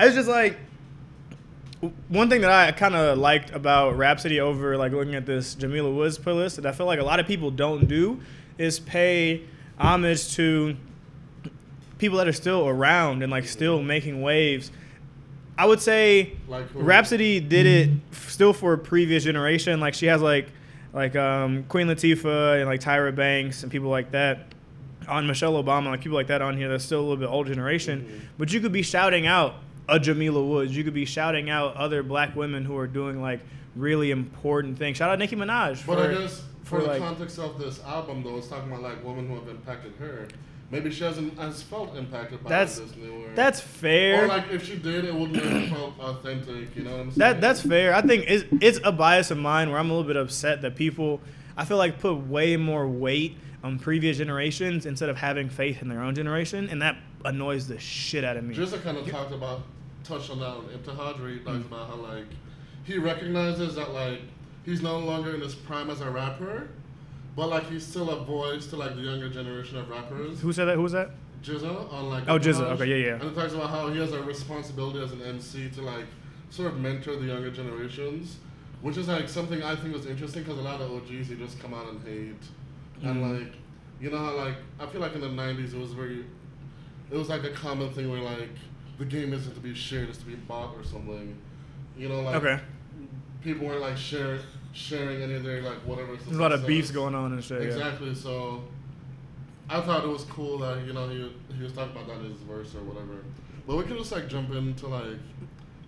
it's 0.00 0.14
just 0.16 0.28
like 0.28 0.58
one 2.08 2.28
thing 2.28 2.40
that 2.40 2.50
I 2.50 2.72
kind 2.72 2.94
of 2.96 3.18
liked 3.18 3.50
about 3.50 3.96
Rapsody 3.96 4.40
over 4.40 4.76
like 4.76 4.92
looking 4.92 5.14
at 5.14 5.26
this 5.26 5.54
Jamila 5.54 5.90
Woods 5.90 6.18
playlist 6.18 6.56
that 6.56 6.66
I 6.66 6.72
feel 6.72 6.86
like 6.86 6.98
a 6.98 7.04
lot 7.04 7.20
of 7.20 7.26
people 7.26 7.50
don't 7.50 7.86
do 7.86 8.20
is 8.58 8.80
pay 8.80 9.42
homage 9.78 10.34
to 10.34 10.76
people 11.98 12.18
that 12.18 12.26
are 12.28 12.32
still 12.32 12.66
around 12.68 13.22
and 13.22 13.30
like 13.30 13.46
still 13.46 13.82
making 13.82 14.22
waves. 14.22 14.70
I 15.56 15.66
would 15.66 15.80
say 15.80 16.36
Like? 16.48 16.66
Rapsody 16.74 17.40
did 17.40 17.66
it 17.66 17.90
f- 18.12 18.30
still 18.30 18.52
for 18.52 18.72
a 18.72 18.78
previous 18.78 19.24
generation. 19.24 19.80
Like 19.80 19.94
she 19.94 20.06
has 20.06 20.20
like 20.22 20.48
like 20.92 21.14
um, 21.16 21.64
Queen 21.64 21.86
Latifah 21.86 22.58
and 22.60 22.66
like 22.66 22.80
Tyra 22.80 23.14
Banks 23.14 23.62
and 23.62 23.70
people 23.70 23.88
like 23.88 24.10
that 24.12 24.46
on 25.08 25.26
Michelle 25.26 25.52
Obama, 25.62 25.86
like 25.86 26.00
people 26.00 26.16
like 26.16 26.26
that 26.28 26.42
on 26.42 26.56
here 26.56 26.68
that's 26.68 26.84
still 26.84 27.00
a 27.00 27.02
little 27.02 27.16
bit 27.16 27.26
older 27.28 27.50
generation. 27.54 28.02
Mhm. 28.08 28.20
But 28.36 28.52
you 28.52 28.60
could 28.60 28.72
be 28.72 28.82
shouting 28.82 29.26
out 29.26 29.54
a 29.88 29.98
Jamila 29.98 30.44
Woods. 30.44 30.76
You 30.76 30.84
could 30.84 30.94
be 30.94 31.04
shouting 31.04 31.50
out 31.50 31.76
other 31.76 32.02
black 32.02 32.36
women 32.36 32.64
who 32.64 32.76
are 32.76 32.86
doing 32.86 33.20
like 33.22 33.40
really 33.74 34.10
important 34.10 34.78
things. 34.78 34.96
Shout 34.96 35.10
out 35.10 35.18
Nicki 35.18 35.36
Minaj. 35.36 35.84
But 35.86 35.96
for, 35.96 36.00
I 36.02 36.14
guess 36.14 36.42
for, 36.64 36.76
for, 36.76 36.82
the 36.82 36.88
like- 36.88 36.98
context 37.00 37.38
of 37.38 37.58
this 37.58 37.82
album, 37.84 38.22
though, 38.22 38.36
it's 38.36 38.48
talking 38.48 38.70
about 38.70 38.82
like 38.82 39.02
women 39.04 39.28
who 39.28 39.34
have 39.36 39.48
impacted 39.48 39.94
her. 39.98 40.28
Maybe 40.70 40.90
she 40.90 41.02
hasn't 41.02 41.38
as 41.38 41.62
felt 41.62 41.96
impacted 41.96 42.44
by 42.44 42.50
That's- 42.50 42.78
this 42.78 42.94
newer. 42.94 43.30
that's 43.34 43.58
fair. 43.58 44.24
Or 44.24 44.28
like 44.28 44.50
if 44.50 44.66
she 44.66 44.76
did, 44.76 45.06
it 45.06 45.14
wouldn't 45.14 45.42
have 45.42 45.70
felt 45.70 45.98
authentic. 45.98 46.76
You 46.76 46.82
know 46.82 46.90
what 46.90 47.00
I'm 47.00 47.10
saying? 47.10 47.18
That 47.18 47.40
that's 47.40 47.62
fair. 47.62 47.94
I 47.94 48.02
think 48.02 48.24
it's, 48.28 48.44
it's 48.60 48.78
a 48.84 48.92
bias 48.92 49.30
of 49.30 49.38
mine 49.38 49.70
where 49.70 49.78
I'm 49.78 49.90
a 49.90 49.94
little 49.94 50.06
bit 50.06 50.16
upset 50.16 50.60
that 50.62 50.76
people 50.76 51.22
I 51.56 51.64
feel 51.64 51.78
like 51.78 51.98
put 51.98 52.14
way 52.28 52.56
more 52.56 52.86
weight 52.86 53.36
on 53.64 53.78
previous 53.78 54.18
generations 54.18 54.86
instead 54.86 55.08
of 55.08 55.16
having 55.16 55.48
faith 55.48 55.82
in 55.82 55.88
their 55.88 56.00
own 56.00 56.14
generation, 56.14 56.68
and 56.70 56.80
that 56.82 56.96
annoys 57.24 57.66
the 57.66 57.78
shit 57.80 58.22
out 58.22 58.36
of 58.36 58.44
me. 58.44 58.54
Just 58.54 58.80
kind 58.84 58.96
of 58.96 59.10
talked 59.10 59.32
about, 59.32 59.62
touched 60.08 60.30
on 60.30 60.38
that 60.40 60.46
on 60.48 60.64
Ibtihaj, 60.64 61.20
where 61.20 61.30
he 61.30 61.38
talks 61.40 61.58
Mm. 61.64 61.66
about 61.66 61.88
how 61.88 61.96
like 61.96 62.26
he 62.84 62.96
recognizes 62.98 63.74
that 63.74 63.92
like 63.92 64.20
he's 64.64 64.82
no 64.82 64.98
longer 64.98 65.34
in 65.34 65.40
his 65.40 65.54
prime 65.54 65.90
as 65.90 66.00
a 66.00 66.10
rapper, 66.10 66.68
but 67.36 67.48
like 67.48 67.68
he's 67.70 67.86
still 67.86 68.10
a 68.10 68.24
voice 68.24 68.66
to 68.68 68.76
like 68.76 68.94
the 68.96 69.02
younger 69.02 69.28
generation 69.28 69.76
of 69.76 69.88
rappers. 69.90 70.40
Who 70.40 70.52
said 70.52 70.64
that? 70.66 70.76
Who 70.76 70.82
was 70.82 70.92
that? 70.92 71.10
GZA 71.42 71.92
on 71.92 72.10
like 72.10 72.24
Oh, 72.28 72.38
GZA. 72.38 72.62
Okay, 72.72 72.86
yeah, 72.86 73.06
yeah. 73.06 73.12
And 73.20 73.24
it 73.30 73.34
talks 73.34 73.52
about 73.52 73.70
how 73.70 73.88
he 73.90 73.98
has 74.00 74.12
a 74.12 74.22
responsibility 74.22 75.00
as 75.02 75.12
an 75.12 75.22
MC 75.22 75.68
to 75.70 75.82
like 75.82 76.06
sort 76.50 76.72
of 76.72 76.80
mentor 76.80 77.16
the 77.16 77.26
younger 77.26 77.50
generations, 77.50 78.38
which 78.80 78.96
is 78.96 79.06
like 79.08 79.28
something 79.28 79.62
I 79.62 79.76
think 79.76 79.94
was 79.94 80.06
interesting 80.06 80.42
because 80.42 80.58
a 80.58 80.62
lot 80.62 80.80
of 80.80 80.90
OGs 80.90 81.28
they 81.28 81.36
just 81.36 81.60
come 81.60 81.74
out 81.74 81.86
and 81.90 82.00
hate, 82.04 82.42
and 83.02 83.22
Mhm. 83.22 83.38
like 83.38 83.52
you 84.00 84.10
know 84.10 84.18
how 84.18 84.34
like 84.36 84.56
I 84.80 84.86
feel 84.86 85.00
like 85.00 85.14
in 85.14 85.20
the 85.20 85.28
'90s 85.28 85.74
it 85.74 85.78
was 85.80 85.92
very, 85.92 86.24
it 87.10 87.16
was 87.16 87.28
like 87.28 87.44
a 87.44 87.50
common 87.50 87.90
thing 87.90 88.10
where 88.10 88.20
like 88.20 88.50
the 88.98 89.04
game 89.04 89.32
isn't 89.32 89.54
to 89.54 89.60
be 89.60 89.74
shared, 89.74 90.08
it's 90.08 90.18
to 90.18 90.24
be 90.26 90.34
bought 90.34 90.74
or 90.76 90.84
something, 90.84 91.36
you 91.96 92.08
know 92.08 92.20
like 92.20 92.36
Okay. 92.36 92.60
people 93.42 93.66
weren't 93.66 93.80
like 93.80 93.96
share, 93.96 94.38
sharing 94.72 95.22
any 95.22 95.34
of 95.34 95.44
their 95.44 95.62
like 95.62 95.78
whatever. 95.86 96.16
There's 96.16 96.36
a 96.36 96.40
lot 96.40 96.52
of 96.52 96.66
beefs 96.66 96.90
going 96.90 97.14
on 97.14 97.32
and 97.32 97.42
shit. 97.44 97.62
Yeah. 97.62 97.68
Exactly. 97.68 98.14
So 98.14 98.64
I 99.70 99.80
thought 99.80 100.04
it 100.04 100.08
was 100.08 100.24
cool 100.24 100.58
that 100.58 100.84
you 100.86 100.92
know 100.92 101.08
he 101.08 101.32
he 101.56 101.62
was 101.62 101.72
talking 101.72 101.92
about 101.92 102.08
that 102.08 102.24
in 102.24 102.32
his 102.32 102.40
verse 102.42 102.74
or 102.74 102.82
whatever. 102.82 103.24
But 103.66 103.76
we 103.76 103.84
can 103.84 103.98
just 103.98 104.12
like 104.12 104.28
jump 104.28 104.50
into 104.52 104.86
like 104.88 105.18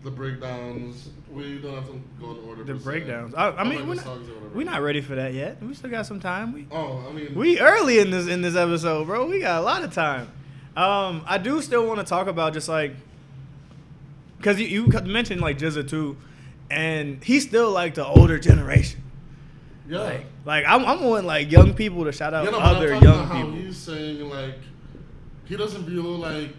the 0.03 0.11
breakdowns. 0.11 1.11
We 1.31 1.59
don't 1.59 1.75
have 1.75 1.87
to 1.87 2.01
go 2.21 2.31
in 2.33 2.49
order. 2.49 2.65
The 2.65 2.75
breakdowns. 2.75 3.35
I, 3.35 3.51
I 3.51 3.65
mean, 3.65 3.87
we're 3.89 3.95
not, 3.95 4.05
songs 4.05 4.29
or 4.29 4.35
whatever. 4.35 4.55
we're 4.55 4.65
not 4.65 4.83
ready 4.83 5.01
for 5.01 5.15
that 5.15 5.35
yet. 5.35 5.63
We 5.63 5.75
still 5.75 5.91
got 5.91 6.07
some 6.07 6.21
time. 6.21 6.53
We 6.53 6.67
Oh, 6.71 7.05
I 7.09 7.13
mean, 7.13 7.35
we 7.35 7.59
early 7.61 7.99
in 7.99 8.11
this 8.11 8.27
in 8.29 8.41
this 8.43 8.55
episode, 8.57 9.07
bro. 9.07 9.27
We 9.27 9.41
got 9.41 9.61
a 9.61 9.65
lot 9.65 9.83
of 9.83 9.93
time. 9.93 10.29
Um, 10.77 11.25
I 11.27 11.39
do 11.39 11.61
still 11.63 11.87
want 11.87 11.99
to 11.99 12.07
talk 12.07 12.27
about 12.27 12.53
just 12.53 12.69
like 12.69 12.95
because 14.37 14.61
you, 14.61 14.67
you 14.67 14.87
mentioned 15.03 15.41
like 15.41 15.59
GZA 15.59 15.89
too, 15.89 16.17
and 16.71 17.23
he's 17.23 17.47
still 17.47 17.71
like 17.71 17.95
the 17.95 18.07
older 18.07 18.39
generation. 18.39 19.03
yeah. 19.89 20.01
Like, 20.01 20.27
like 20.45 20.65
I'm, 20.67 20.85
I'm 20.87 21.03
wanting 21.03 21.27
like 21.27 21.51
young 21.53 21.75
people 21.75 22.05
to 22.05 22.13
shout 22.13 22.33
out 22.33 22.47
but 22.47 22.55
I'm 22.55 22.77
other 22.77 22.95
young 22.95 23.31
people. 23.31 23.53
he's 23.53 23.77
saying 23.77 24.29
like 24.31 24.59
he 25.45 25.57
doesn't 25.57 25.85
view 25.85 26.03
like 26.03 26.55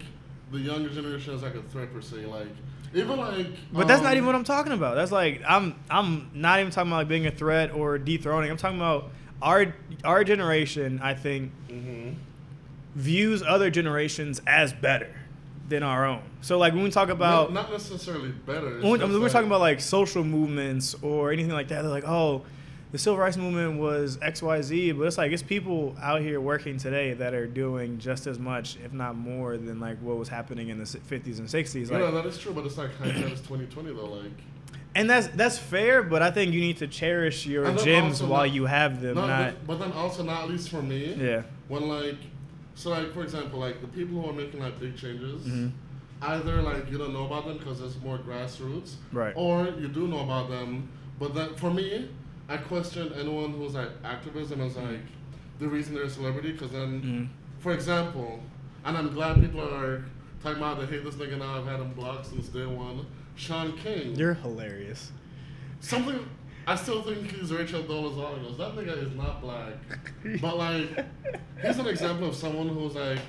the 0.51 0.59
younger 0.59 0.89
generation 0.89 1.33
as 1.33 1.41
like 1.41 1.55
a 1.55 1.61
threat 1.63 1.93
per 1.93 2.01
se. 2.01 2.25
Like 2.25 2.49
even 2.93 3.17
like. 3.17 3.47
But 3.71 3.87
that's 3.87 4.01
not 4.01 4.11
um, 4.11 4.17
even 4.17 4.25
what 4.25 4.35
I'm 4.35 4.43
talking 4.43 4.73
about. 4.73 4.95
That's 4.95 5.11
like 5.11 5.41
I'm 5.47 5.75
I'm 5.89 6.29
not 6.33 6.59
even 6.59 6.71
talking 6.71 6.91
about 6.91 6.97
like 6.97 7.07
being 7.07 7.25
a 7.25 7.31
threat 7.31 7.73
or 7.73 7.97
dethroning. 7.97 8.51
I'm 8.51 8.57
talking 8.57 8.77
about 8.77 9.11
our 9.41 9.73
our 10.03 10.23
generation. 10.23 10.99
I 11.01 11.13
think 11.13 11.51
mhm. 11.69 12.15
Views 12.95 13.41
other 13.43 13.69
generations 13.69 14.41
as 14.47 14.73
better 14.73 15.13
than 15.69 15.83
our 15.83 16.05
own. 16.05 16.21
So 16.41 16.57
like 16.57 16.73
when 16.73 16.83
we 16.83 16.91
talk 16.91 17.09
about 17.09 17.53
not, 17.53 17.69
not 17.69 17.71
necessarily 17.71 18.29
better. 18.31 18.65
when, 18.81 18.85
I 18.85 18.97
just, 18.97 19.01
mean, 19.03 19.13
we're 19.13 19.19
like- 19.23 19.31
talking 19.31 19.47
about 19.47 19.61
like 19.61 19.79
social 19.79 20.23
movements 20.23 20.95
or 21.01 21.31
anything 21.31 21.53
like 21.53 21.69
that. 21.69 21.81
They're 21.83 21.91
like, 21.91 22.07
oh, 22.07 22.41
the 22.91 22.97
civil 22.97 23.17
rights 23.17 23.37
movement 23.37 23.79
was 23.79 24.19
X 24.21 24.41
Y 24.41 24.61
Z, 24.61 24.91
but 24.91 25.03
it's 25.07 25.17
like 25.17 25.31
it's 25.31 25.41
people 25.41 25.95
out 26.01 26.19
here 26.19 26.41
working 26.41 26.75
today 26.77 27.13
that 27.13 27.33
are 27.33 27.47
doing 27.47 27.99
just 27.99 28.27
as 28.27 28.37
much, 28.37 28.75
if 28.83 28.91
not 28.91 29.15
more, 29.15 29.55
than 29.55 29.79
like 29.79 29.97
what 30.01 30.17
was 30.17 30.27
happening 30.27 30.67
in 30.67 30.77
the 30.77 30.83
50s 30.83 31.39
and 31.39 31.47
60s. 31.47 31.89
Yeah, 31.89 31.99
Like, 31.99 32.13
that 32.15 32.25
is 32.25 32.37
true, 32.37 32.51
but 32.51 32.65
it's 32.65 32.77
like 32.77 32.93
hindsight 32.97 33.31
is 33.31 33.41
twenty 33.41 33.65
twenty 33.67 33.93
though. 33.93 34.07
Like, 34.09 34.31
and 34.93 35.09
that's 35.09 35.27
that's 35.27 35.57
fair, 35.57 36.03
but 36.03 36.21
I 36.21 36.31
think 36.31 36.51
you 36.53 36.59
need 36.59 36.79
to 36.79 36.87
cherish 36.87 37.45
your 37.45 37.73
gems 37.77 38.21
while 38.21 38.41
not- 38.45 38.51
you 38.53 38.65
have 38.65 38.99
them. 39.01 39.15
no, 39.15 39.25
not 39.25 39.53
but, 39.65 39.67
but 39.67 39.79
then 39.85 39.93
also 39.93 40.23
not 40.23 40.49
least 40.49 40.67
for 40.69 40.81
me. 40.81 41.13
yeah. 41.13 41.43
When 41.69 41.87
like, 41.87 42.17
so 42.75 42.89
like 42.89 43.13
for 43.13 43.23
example, 43.23 43.59
like 43.59 43.81
the 43.81 43.87
people 43.87 44.21
who 44.21 44.29
are 44.29 44.33
making 44.33 44.59
like 44.61 44.79
big 44.79 44.95
changes, 44.97 45.45
Mhm. 45.45 45.71
either 46.21 46.61
like 46.61 46.89
you 46.91 46.97
don't 46.97 47.13
know 47.13 47.25
about 47.25 47.45
them 47.47 47.57
because 47.57 47.81
it's 47.81 47.99
more 48.01 48.17
grassroots, 48.17 48.95
Right. 49.11 49.33
Or 49.35 49.67
you 49.79 49.87
do 49.87 50.07
know 50.07 50.19
about 50.21 50.49
them, 50.49 50.89
but 51.19 51.33
then 51.33 51.55
for 51.55 51.71
me, 51.73 52.09
I 52.49 52.57
question 52.57 53.11
anyone 53.13 53.51
who's 53.53 53.73
like 53.75 53.89
activism 54.03 54.61
as 54.61 54.75
like 54.77 54.99
the 55.59 55.67
reason 55.67 55.93
they're 55.95 56.03
a 56.05 56.09
celebrity 56.09 56.51
because 56.53 56.71
then, 56.71 57.01
Mhm. 57.01 57.27
for 57.61 57.71
example, 57.73 58.41
and 58.83 58.97
I'm 58.97 59.13
glad 59.13 59.39
people 59.41 59.61
are 59.61 60.03
talking 60.41 60.57
about 60.57 60.79
they 60.79 60.87
hate 60.87 61.03
this 61.03 61.15
nigga 61.15 61.37
now. 61.37 61.59
I've 61.59 61.67
had 61.67 61.79
him 61.79 61.93
blocked 61.93 62.25
since 62.27 62.47
day 62.49 62.65
one. 62.65 63.05
Shaun 63.35 63.73
King. 63.73 64.15
You're 64.15 64.33
hilarious. 64.33 65.11
Something 65.79 66.19
I 66.71 66.75
still 66.75 67.01
think 67.01 67.29
he's 67.29 67.51
Rachel 67.51 67.83
Dolezal. 67.83 68.57
That 68.57 68.75
nigga 68.77 69.05
is 69.05 69.13
not 69.13 69.41
black. 69.41 69.73
But 70.41 70.57
like 70.57 71.05
he's 71.61 71.77
an 71.79 71.87
example 71.87 72.29
of 72.29 72.35
someone 72.35 72.69
who's 72.69 72.95
like 72.95 73.19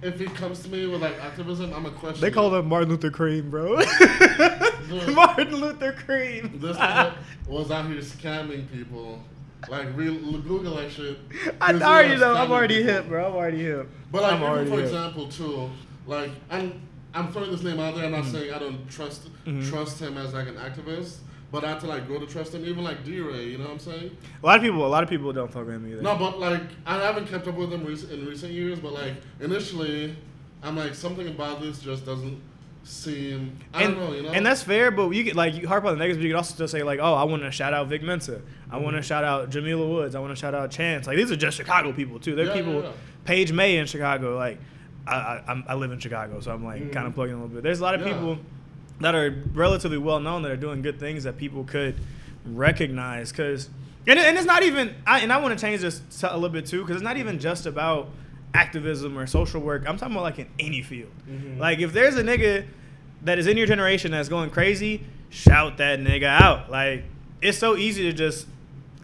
if 0.00 0.18
he 0.18 0.24
comes 0.24 0.62
to 0.62 0.70
me 0.70 0.86
with 0.86 1.02
like 1.02 1.22
activism, 1.22 1.70
I'm 1.74 1.84
a 1.84 1.90
question. 1.90 2.22
They 2.22 2.30
call 2.30 2.54
him 2.54 2.66
Martin 2.66 2.88
Luther 2.88 3.10
Cream, 3.10 3.50
bro. 3.50 3.74
Martin 5.12 5.56
Luther 5.56 5.92
Cream. 5.92 6.58
this 6.62 6.78
nigga 6.78 7.14
was 7.46 7.70
out 7.70 7.86
here 7.86 7.96
scamming 8.00 8.70
people. 8.72 9.22
Like 9.68 9.94
real 9.94 10.14
Google 10.40 10.76
that 10.76 10.90
shit. 10.90 11.18
I 11.60 11.74
already 11.74 12.16
know. 12.18 12.34
I'm 12.34 12.50
already 12.50 12.78
people. 12.78 12.92
hip, 12.94 13.08
bro. 13.08 13.26
I'm 13.28 13.34
already 13.34 13.62
hip. 13.62 13.86
But 14.10 14.22
like 14.22 14.32
I'm 14.40 14.42
even 14.62 14.72
for 14.72 14.76
hip. 14.78 14.86
example 14.86 15.28
too, 15.28 15.68
like 16.06 16.30
I'm 16.48 16.80
I'm 17.12 17.30
throwing 17.32 17.50
this 17.50 17.62
name 17.62 17.78
out 17.78 17.94
there. 17.96 18.06
I'm 18.06 18.12
not 18.12 18.24
saying 18.24 18.54
I 18.54 18.58
don't 18.58 18.88
trust 18.88 19.28
Mhm. 19.44 19.68
trust 19.68 20.00
him 20.00 20.16
as 20.16 20.32
like 20.32 20.48
an 20.48 20.54
activist, 20.54 21.16
but 21.52 21.64
I 21.64 21.68
have 21.68 21.80
to 21.80 21.86
like 21.86 22.06
grow 22.06 22.18
to 22.18 22.26
trust 22.26 22.54
him. 22.54 22.64
Even 22.64 22.84
like 22.84 23.04
DeRay, 23.04 23.46
you 23.46 23.58
know 23.58 23.64
what 23.64 23.72
I'm 23.72 23.78
saying? 23.78 24.16
A 24.42 24.46
lot 24.46 24.56
of 24.56 24.62
people, 24.62 24.86
a 24.86 24.88
lot 24.88 25.02
of 25.02 25.08
people 25.08 25.32
don't 25.32 25.52
fuck 25.52 25.66
with 25.66 25.74
him 25.74 25.86
either. 25.90 26.02
No, 26.02 26.16
but 26.16 26.38
like 26.38 26.62
I 26.86 26.98
haven't 26.98 27.26
kept 27.28 27.46
up 27.48 27.54
with 27.56 27.72
him 27.72 27.84
rec- 27.84 28.10
in 28.10 28.26
recent 28.26 28.52
years. 28.52 28.78
But 28.78 28.92
like 28.92 29.14
initially, 29.40 30.16
I'm 30.62 30.76
like 30.76 30.94
something 30.94 31.26
about 31.28 31.60
this 31.60 31.80
just 31.80 32.04
doesn't 32.06 32.40
seem. 32.84 33.58
I 33.74 33.82
and, 33.84 33.94
don't 33.96 34.04
know, 34.10 34.14
you 34.16 34.22
know. 34.22 34.30
and 34.30 34.44
that's 34.46 34.62
fair, 34.62 34.90
but 34.90 35.10
you 35.10 35.24
could 35.24 35.36
like 35.36 35.54
you 35.54 35.66
harp 35.68 35.84
on 35.84 35.92
the 35.92 35.98
negatives, 35.98 36.18
but 36.18 36.24
you 36.24 36.30
could 36.30 36.36
also 36.36 36.54
still 36.54 36.68
say 36.68 36.82
like, 36.82 36.98
oh, 37.00 37.14
I 37.14 37.24
want 37.24 37.42
to 37.42 37.50
shout 37.50 37.74
out 37.74 37.88
Vic 37.88 38.02
Mensa, 38.02 38.40
I 38.70 38.76
want 38.76 38.88
Mm-hmm. 38.88 38.96
to 38.96 39.02
shout 39.02 39.24
out 39.24 39.50
Jamila 39.50 39.86
Woods, 39.88 40.14
I 40.14 40.20
want 40.20 40.32
to 40.34 40.40
shout 40.40 40.54
out 40.54 40.70
Chance. 40.70 41.06
Like 41.06 41.16
these 41.16 41.30
are 41.30 41.36
just 41.36 41.56
Chicago 41.56 41.92
people 41.92 42.18
too. 42.18 42.34
They're 42.34 42.46
Yeah, 42.46 42.54
people, 42.54 42.74
yeah, 42.74 42.80
yeah. 42.88 42.92
Page 43.24 43.52
May 43.52 43.76
in 43.76 43.86
Chicago. 43.86 44.36
Like 44.36 44.58
I, 45.06 45.14
I, 45.14 45.44
I'm, 45.48 45.64
I 45.68 45.74
live 45.74 45.92
in 45.92 45.98
Chicago, 45.98 46.40
so 46.40 46.52
I'm 46.52 46.64
like 46.64 46.82
Mhm. 46.82 46.92
kind 46.92 47.06
of 47.06 47.14
plugging 47.14 47.34
a 47.34 47.36
little 47.36 47.48
bit. 47.54 47.62
There's 47.62 47.80
a 47.80 47.82
lot 47.82 47.94
of 47.94 48.04
people 48.04 48.38
that 49.00 49.14
are 49.14 49.42
relatively 49.54 49.98
well 49.98 50.20
known 50.20 50.42
that 50.42 50.50
are 50.50 50.56
doing 50.56 50.82
good 50.82 51.00
things 51.00 51.24
that 51.24 51.36
people 51.38 51.64
could 51.64 51.96
recognize. 52.44 53.32
Cause 53.32 53.68
and, 54.06 54.18
and 54.18 54.36
it's 54.36 54.46
not 54.46 54.62
even. 54.62 54.94
I, 55.06 55.20
and 55.20 55.32
I 55.32 55.38
want 55.38 55.58
to 55.58 55.62
change 55.64 55.82
this 55.82 56.00
to 56.20 56.32
a 56.32 56.34
little 56.34 56.48
bit 56.48 56.66
too, 56.66 56.80
because 56.80 56.96
it's 56.96 57.04
not 57.04 57.16
even 57.18 57.38
just 57.38 57.66
about 57.66 58.08
activism 58.54 59.16
or 59.18 59.26
social 59.26 59.60
work. 59.60 59.84
I'm 59.86 59.96
talking 59.96 60.14
about 60.14 60.24
like 60.24 60.38
in 60.38 60.48
any 60.58 60.82
field. 60.82 61.10
Mhm. 61.28 61.58
Like 61.58 61.78
if 61.80 61.92
there's 61.92 62.16
a 62.16 62.22
nigga 62.22 62.64
that 63.22 63.38
is 63.38 63.46
in 63.46 63.56
your 63.56 63.66
generation 63.66 64.10
that's 64.10 64.28
going 64.28 64.50
crazy, 64.50 65.02
shout 65.28 65.76
that 65.78 66.00
nigga 66.00 66.24
out. 66.24 66.70
Like 66.70 67.04
it's 67.42 67.58
so 67.58 67.76
easy 67.76 68.04
to 68.04 68.12
just 68.12 68.46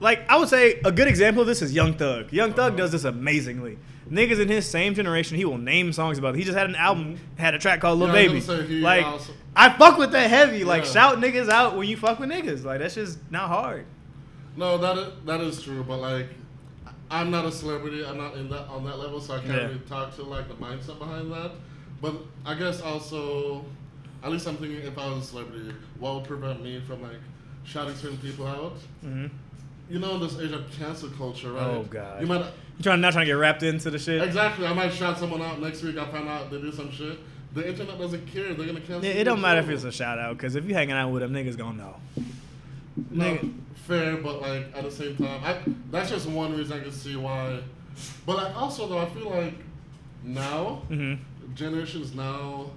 like 0.01 0.29
I 0.31 0.37
would 0.39 0.49
say 0.49 0.81
a 0.85 0.91
good 0.93 1.09
example 1.09 1.43
of 1.43 1.47
this 1.47 1.63
is 1.63 1.73
Young 1.75 1.95
Thug. 1.95 2.33
Young 2.33 2.53
Thug 2.55 2.73
Uh-huh. 2.73 2.77
does 2.79 2.93
this 2.93 3.05
amazingly. 3.05 3.79
Niggas 4.11 4.41
in 4.41 4.49
his 4.49 4.67
same 4.69 4.95
generation, 4.95 5.37
he 5.37 5.45
will 5.45 5.59
name 5.59 5.93
songs 5.93 6.17
about 6.19 6.35
it. 6.35 6.39
He 6.39 6.45
just 6.45 6.57
had 6.57 6.69
an 6.69 6.77
album, 6.77 7.19
had 7.37 7.55
a 7.55 7.59
track 7.59 7.81
called 7.81 7.99
Little. 7.99 8.15
Yeah, 8.15 8.29
Baby. 8.29 8.81
Like 8.81 9.05
also- 9.05 9.33
I 9.57 9.71
fuck 9.71 9.99
with 9.99 10.13
that 10.13 10.31
heavy. 10.31 10.63
Like 10.65 10.85
Yeah. 10.85 10.91
shout 10.91 11.19
niggas 11.19 11.49
out 11.49 11.77
when 11.77 11.89
you 11.89 11.97
fuck 11.97 12.21
with 12.21 12.31
niggas. 12.31 12.65
Like 12.65 12.79
that's 12.81 12.95
just 12.95 13.19
not 13.33 13.49
hard. 13.49 13.85
No, 14.57 14.79
that 14.79 14.97
is, 14.97 15.13
that 15.25 15.41
is 15.41 15.61
true, 15.63 15.83
but 15.83 15.97
like, 15.99 16.29
I'm 17.11 17.31
not 17.31 17.45
a 17.47 17.53
celebrity. 17.53 18.05
I'm 18.07 18.17
not 18.17 18.35
in 18.37 18.49
that 18.51 18.69
on 18.69 18.85
that 18.85 18.99
level, 18.99 19.21
so 19.21 19.35
I 19.35 19.39
can't 19.39 19.51
Yeah. 19.51 19.67
really 19.67 19.79
talk 19.89 20.15
to 20.17 20.23
like 20.23 20.49
the 20.49 20.55
mindset 20.55 20.99
behind 20.99 21.33
that. 21.33 21.53
But 22.01 22.15
I 22.45 22.55
guess 22.55 22.81
also, 22.81 23.65
at 24.23 24.31
least 24.31 24.47
I'm 24.47 24.57
thinking 24.57 24.83
if 24.83 24.97
I 24.99 25.07
was 25.09 25.25
a 25.25 25.27
celebrity, 25.27 25.73
what 25.99 26.15
would 26.15 26.25
prevent 26.25 26.63
me 26.63 26.81
from 26.87 27.03
like 27.03 27.17
shouting 27.65 27.95
certain 27.97 28.19
people 28.19 28.47
out? 28.47 28.77
Mm-hmm. 29.05 29.27
You 29.89 29.99
know, 30.01 30.15
in 30.17 30.21
this 30.21 30.39
age 30.39 30.51
of 30.53 30.65
cancel 30.79 31.09
culture, 31.11 31.53
right? 31.53 31.63
Oh, 31.65 31.85
God. 31.89 32.21
You 32.21 32.27
might 32.27 32.41
You 32.79 32.83
trying 32.83 33.01
not 33.01 33.13
trying 33.13 33.27
to 33.27 33.31
get 33.31 33.35
wrapped 33.39 33.63
into 33.63 33.89
the 33.91 33.99
shit. 33.99 34.21
exactly. 34.23 34.67
I 34.67 34.73
might 34.73 34.93
shout 34.93 35.19
someone 35.19 35.41
out 35.43 35.61
next 35.61 35.83
week. 35.83 35.97
I 35.97 36.07
find 36.11 36.29
out 36.29 36.51
they 36.51 36.61
do 36.61 36.73
some 36.73 36.91
shit. 36.91 37.19
The 37.55 37.69
internet 37.69 37.97
doesn't 37.99 38.27
care. 38.27 38.53
They're 38.53 38.67
gonna 38.67 38.81
cancel. 38.81 39.05
Yeah, 39.05 39.13
it 39.13 39.25
don't 39.25 39.41
matter 39.41 39.61
if 39.61 39.69
it's 39.71 39.85
a 39.85 39.93
shout 39.93 40.19
out, 40.19 40.37
because 40.37 40.57
if 40.57 40.65
you 40.67 40.75
hanging 40.75 40.95
out 40.97 41.11
with 41.11 41.23
them, 41.23 41.33
niggas 41.33 41.57
gonna 41.57 41.79
know. 41.79 41.95
No, 43.11 43.25
Nigga. 43.25 43.55
fair, 43.75 44.17
but 44.19 44.41
like 44.43 44.67
at 44.77 44.83
the 44.83 44.91
same 44.91 45.17
time, 45.17 45.41
I 45.45 45.59
that's 45.91 46.11
just 46.11 46.29
one 46.29 46.55
reason 46.57 46.79
I 46.79 46.83
can 46.83 46.93
see 46.93 47.17
why. 47.17 47.61
But 48.27 48.37
like 48.37 48.57
also 48.57 48.87
though, 48.89 48.99
I 48.99 49.07
feel 49.09 49.31
like 49.31 49.55
now 50.23 50.83
Mm-hmm. 50.91 51.55
generations 51.55 52.15
now 52.15 52.71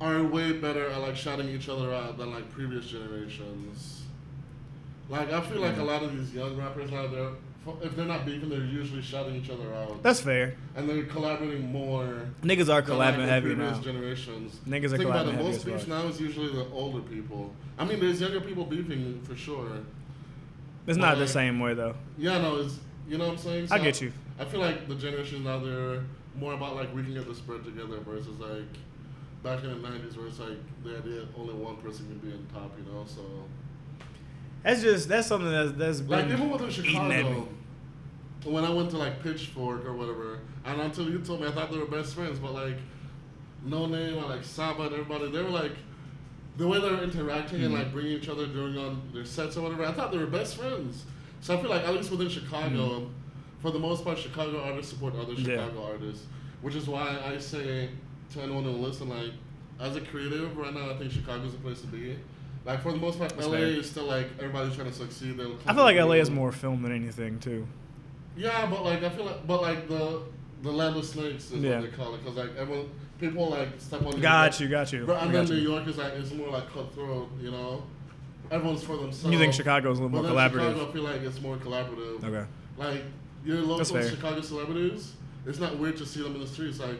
are 0.00 0.22
way 0.24 0.52
better 0.52 0.88
at 0.90 1.00
like 1.00 1.16
shouting 1.16 1.48
each 1.48 1.68
other 1.68 1.94
out 1.94 2.18
than 2.18 2.32
like 2.32 2.50
previous 2.50 2.86
generations. 2.86 3.99
Like 5.10 5.32
I 5.32 5.40
feel 5.42 5.60
like 5.60 5.76
a 5.76 5.82
lot 5.82 6.02
of 6.02 6.16
these 6.16 6.32
young 6.32 6.56
rappers 6.56 6.90
now, 6.90 7.06
they're 7.08 7.30
if 7.82 7.94
they're 7.94 8.06
not 8.06 8.24
beefing, 8.24 8.48
they're 8.48 8.64
usually 8.64 9.02
shouting 9.02 9.34
each 9.36 9.50
other 9.50 9.74
out, 9.74 10.02
That's 10.02 10.20
fair. 10.20 10.54
and 10.76 10.88
they're 10.88 11.04
collaborating 11.04 11.70
more. 11.70 12.22
Niggas 12.42 12.72
are 12.72 12.80
than, 12.80 12.96
like, 12.96 13.16
the 13.16 13.26
heavy 13.26 13.54
now. 13.54 13.78
generations. 13.80 14.58
Niggas 14.66 14.86
are 14.94 14.96
Think 14.96 15.10
about 15.10 15.26
it. 15.28 15.34
heavy 15.34 15.44
Most 15.44 15.66
beefs 15.66 15.86
now 15.86 16.06
is 16.06 16.18
usually 16.20 16.50
the 16.52 16.66
older 16.70 17.00
people. 17.00 17.52
I 17.78 17.84
mean, 17.84 18.00
there's 18.00 18.20
younger 18.20 18.40
people 18.40 18.64
beefing 18.64 19.20
for 19.24 19.36
sure. 19.36 19.68
It's 20.86 20.96
not 20.98 21.18
the 21.18 21.28
same 21.28 21.60
way 21.60 21.74
though. 21.74 21.94
Yeah, 22.16 22.40
no, 22.40 22.56
it's 22.56 22.78
you 23.08 23.18
know 23.18 23.26
what 23.26 23.32
I'm 23.32 23.38
saying. 23.38 23.68
I 23.70 23.78
get 23.78 24.00
you. 24.00 24.12
I 24.38 24.44
feel 24.46 24.60
like 24.60 24.88
the 24.88 24.94
generation 24.94 25.44
now 25.44 25.58
they're 25.58 26.02
more 26.36 26.54
about 26.54 26.76
like 26.76 26.94
we 26.94 27.02
can 27.02 27.12
get 27.12 27.28
the 27.28 27.34
spread 27.34 27.64
together 27.64 27.98
versus 27.98 28.38
like 28.38 28.64
back 29.42 29.62
in 29.62 29.70
the 29.82 29.88
'90s 29.88 30.16
where 30.16 30.28
it's 30.28 30.38
like 30.38 30.58
the 30.82 30.96
idea 30.96 31.26
only 31.36 31.52
one 31.54 31.76
person 31.76 32.06
can 32.06 32.18
be 32.18 32.34
on 32.34 32.46
top, 32.54 32.72
you 32.78 32.90
know. 32.90 33.04
So 33.06 33.20
That's 34.62 34.82
just 34.82 35.08
that's 35.08 35.26
something 35.26 35.50
that's 35.50 35.72
that's 35.72 36.00
Like 36.02 36.28
been 36.28 36.36
even 36.36 36.50
within 36.50 36.70
eating 36.70 36.96
at 36.96 37.08
me. 37.08 37.16
Chicago, 37.16 37.48
when 38.44 38.64
I 38.64 38.70
went 38.70 38.90
to 38.90 38.98
like 38.98 39.22
Pitchfork 39.22 39.84
or 39.86 39.92
whatever, 39.94 40.38
and 40.64 40.80
until 40.80 41.08
you 41.10 41.18
told 41.20 41.40
me, 41.40 41.46
I 41.48 41.50
thought 41.52 41.70
they 41.70 41.78
were 41.78 41.86
best 41.86 42.14
friends. 42.14 42.38
But 42.38 42.52
like, 42.52 42.76
Noname 43.66 44.22
or 44.22 44.28
like 44.28 44.44
Saba 44.44 44.84
and 44.84 44.92
everybody, 44.92 45.30
they 45.30 45.42
were 45.42 45.48
like 45.50 45.72
the 46.56 46.66
way 46.66 46.80
they 46.80 46.90
were 46.90 47.02
interacting 47.02 47.62
and 47.62 47.72
Mm-hmm. 47.72 47.82
like 47.82 47.92
bringing 47.92 48.12
each 48.12 48.28
other 48.28 48.46
during 48.46 48.76
on 48.76 49.02
their 49.14 49.24
sets 49.24 49.56
or 49.56 49.62
whatever. 49.62 49.84
I 49.86 49.92
thought 49.92 50.10
they 50.12 50.18
were 50.18 50.26
best 50.26 50.56
friends. 50.56 51.04
So 51.40 51.56
I 51.56 51.60
feel 51.60 51.70
like 51.70 51.84
at 51.84 51.94
least 51.94 52.10
within 52.10 52.28
Chicago, 52.28 53.08
for 53.62 53.70
the 53.70 53.78
most 53.78 54.04
part, 54.04 54.18
Chicago 54.18 54.62
artists 54.62 54.92
support 54.92 55.14
other 55.14 55.32
Mm-hmm. 55.32 55.48
Yeah. 55.50 55.56
Chicago 55.64 55.84
artists, 55.92 56.26
which 56.60 56.74
is 56.74 56.86
why 56.86 57.18
I 57.24 57.38
say 57.38 57.88
to 58.34 58.42
anyone 58.42 58.64
who 58.64 58.70
listen, 58.72 59.08
like 59.08 59.32
as 59.78 59.96
a 59.96 60.00
creative 60.02 60.56
right 60.58 60.74
now, 60.74 60.90
I 60.90 60.98
think 60.98 61.12
Chicago's 61.12 61.52
the 61.52 61.58
place 61.58 61.80
to 61.80 61.86
be. 61.86 62.16
Like 62.64 62.82
for 62.82 62.92
the 62.92 62.98
most 62.98 63.18
part, 63.18 63.30
That's 63.34 63.46
LA 63.46 63.52
fair. 63.56 63.66
is 63.66 63.90
still 63.90 64.04
like 64.04 64.26
everybody's 64.38 64.74
trying 64.76 64.88
to 64.88 64.94
succeed. 64.94 65.36
They'll 65.36 65.56
I 65.66 65.74
feel 65.74 65.84
like 65.84 65.96
LA 65.96 66.14
is 66.14 66.30
more 66.30 66.52
film 66.52 66.82
than 66.82 66.92
anything 66.94 67.38
too. 67.38 67.66
Yeah, 68.36 68.66
but 68.66 68.84
like 68.84 69.02
I 69.02 69.08
feel 69.10 69.24
like, 69.24 69.46
but 69.46 69.62
like 69.62 69.88
the 69.88 70.22
the 70.62 70.70
land 70.70 70.96
of 70.96 71.04
snakes 71.04 71.50
is 71.50 71.62
Yeah. 71.62 71.80
what 71.80 71.90
they 71.90 71.96
call 71.96 72.14
it, 72.14 72.18
because 72.24 72.36
like 72.36 72.54
everyone, 72.56 72.90
people 73.18 73.48
like 73.50 73.68
step 73.78 74.04
on. 74.04 74.20
Got 74.20 74.60
you, 74.60 74.68
got 74.68 74.92
you. 74.92 75.06
But 75.06 75.16
I 75.16 75.22
and 75.24 75.32
got 75.32 75.46
then 75.46 75.56
New 75.56 75.62
you. 75.62 75.70
York 75.72 75.86
is 75.88 75.96
like 75.96 76.12
it's 76.14 76.32
more 76.32 76.48
like 76.48 76.70
cutthroat, 76.72 77.30
you 77.40 77.50
know. 77.50 77.82
Everyone's 78.50 78.82
for 78.82 78.96
themselves. 78.96 79.32
You 79.32 79.38
think 79.38 79.54
Chicago's 79.54 79.98
a 79.98 80.02
little 80.02 80.20
But 80.22 80.28
more 80.28 80.36
then 80.36 80.50
collaborative? 80.50 80.72
Chicago, 80.74 80.88
I 80.88 80.92
feel 80.92 81.02
like 81.02 81.20
it's 81.22 81.40
more 81.40 81.56
collaborative. 81.56 82.24
Okay. 82.24 82.46
Like 82.76 83.04
your 83.44 83.58
local 83.58 83.78
That's 83.78 83.90
fair. 83.90 84.08
Chicago 84.10 84.40
celebrities, 84.42 85.12
it's 85.46 85.58
not 85.60 85.78
weird 85.78 85.96
to 85.98 86.04
see 86.06 86.22
them 86.22 86.34
in 86.34 86.40
the 86.40 86.46
streets. 86.46 86.78
Like 86.78 86.96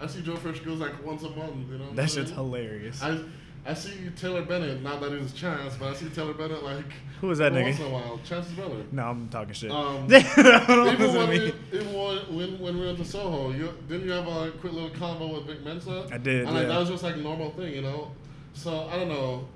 I 0.00 0.06
see 0.06 0.22
Joe 0.22 0.36
Fresh 0.36 0.60
goes 0.60 0.78
like 0.80 1.04
once 1.04 1.22
a 1.22 1.30
month. 1.30 1.70
You 1.70 1.78
know. 1.78 1.84
what 1.86 1.96
That 1.96 2.02
I'm 2.02 2.08
shit's 2.08 2.30
saying? 2.30 2.34
hilarious. 2.34 3.02
I 3.02 3.18
I 3.64 3.74
see 3.74 3.92
Taylor 4.16 4.42
Bennett. 4.42 4.82
Not 4.82 5.00
that 5.00 5.12
he's 5.12 5.32
Chance, 5.32 5.76
but 5.76 5.90
I 5.90 5.94
see 5.94 6.08
Taylor 6.08 6.34
Bennett 6.34 6.64
like 6.64 6.84
Who 7.20 7.30
is 7.30 7.38
that 7.38 7.52
nigga? 7.52 7.64
Once 7.64 7.78
in 7.78 7.86
a 7.86 7.90
while, 7.90 8.20
Chance's 8.24 8.52
brother. 8.52 8.84
No, 8.90 9.04
I'm 9.04 9.28
talking 9.28 9.54
shit. 9.54 9.70
Um, 9.70 10.08
Don't 10.08 10.88
even 10.88 11.14
when, 11.14 11.28
we, 11.28 11.54
even 11.72 11.92
when, 11.92 12.58
when, 12.58 12.78
we 12.80 12.86
went 12.86 12.98
to 12.98 13.04
Soho, 13.04 13.52
you 13.52 13.72
didn't 13.88 14.06
you 14.06 14.12
have 14.12 14.26
a 14.26 14.50
quick 14.52 14.72
little 14.72 14.90
convo 14.90 15.34
with 15.34 15.46
Vic 15.46 15.64
Mensa? 15.64 16.08
I 16.10 16.18
did, 16.18 16.46
And 16.46 16.54
like, 16.54 16.62
yeah. 16.62 16.68
that 16.70 16.80
was 16.80 16.88
just 16.88 17.04
like 17.04 17.14
a 17.14 17.20
normal 17.20 17.50
thing, 17.50 17.72
you 17.72 17.82
know. 17.82 18.10
So 18.54 18.88
I 18.88 18.96
don't 18.96 19.08
know. 19.08 19.46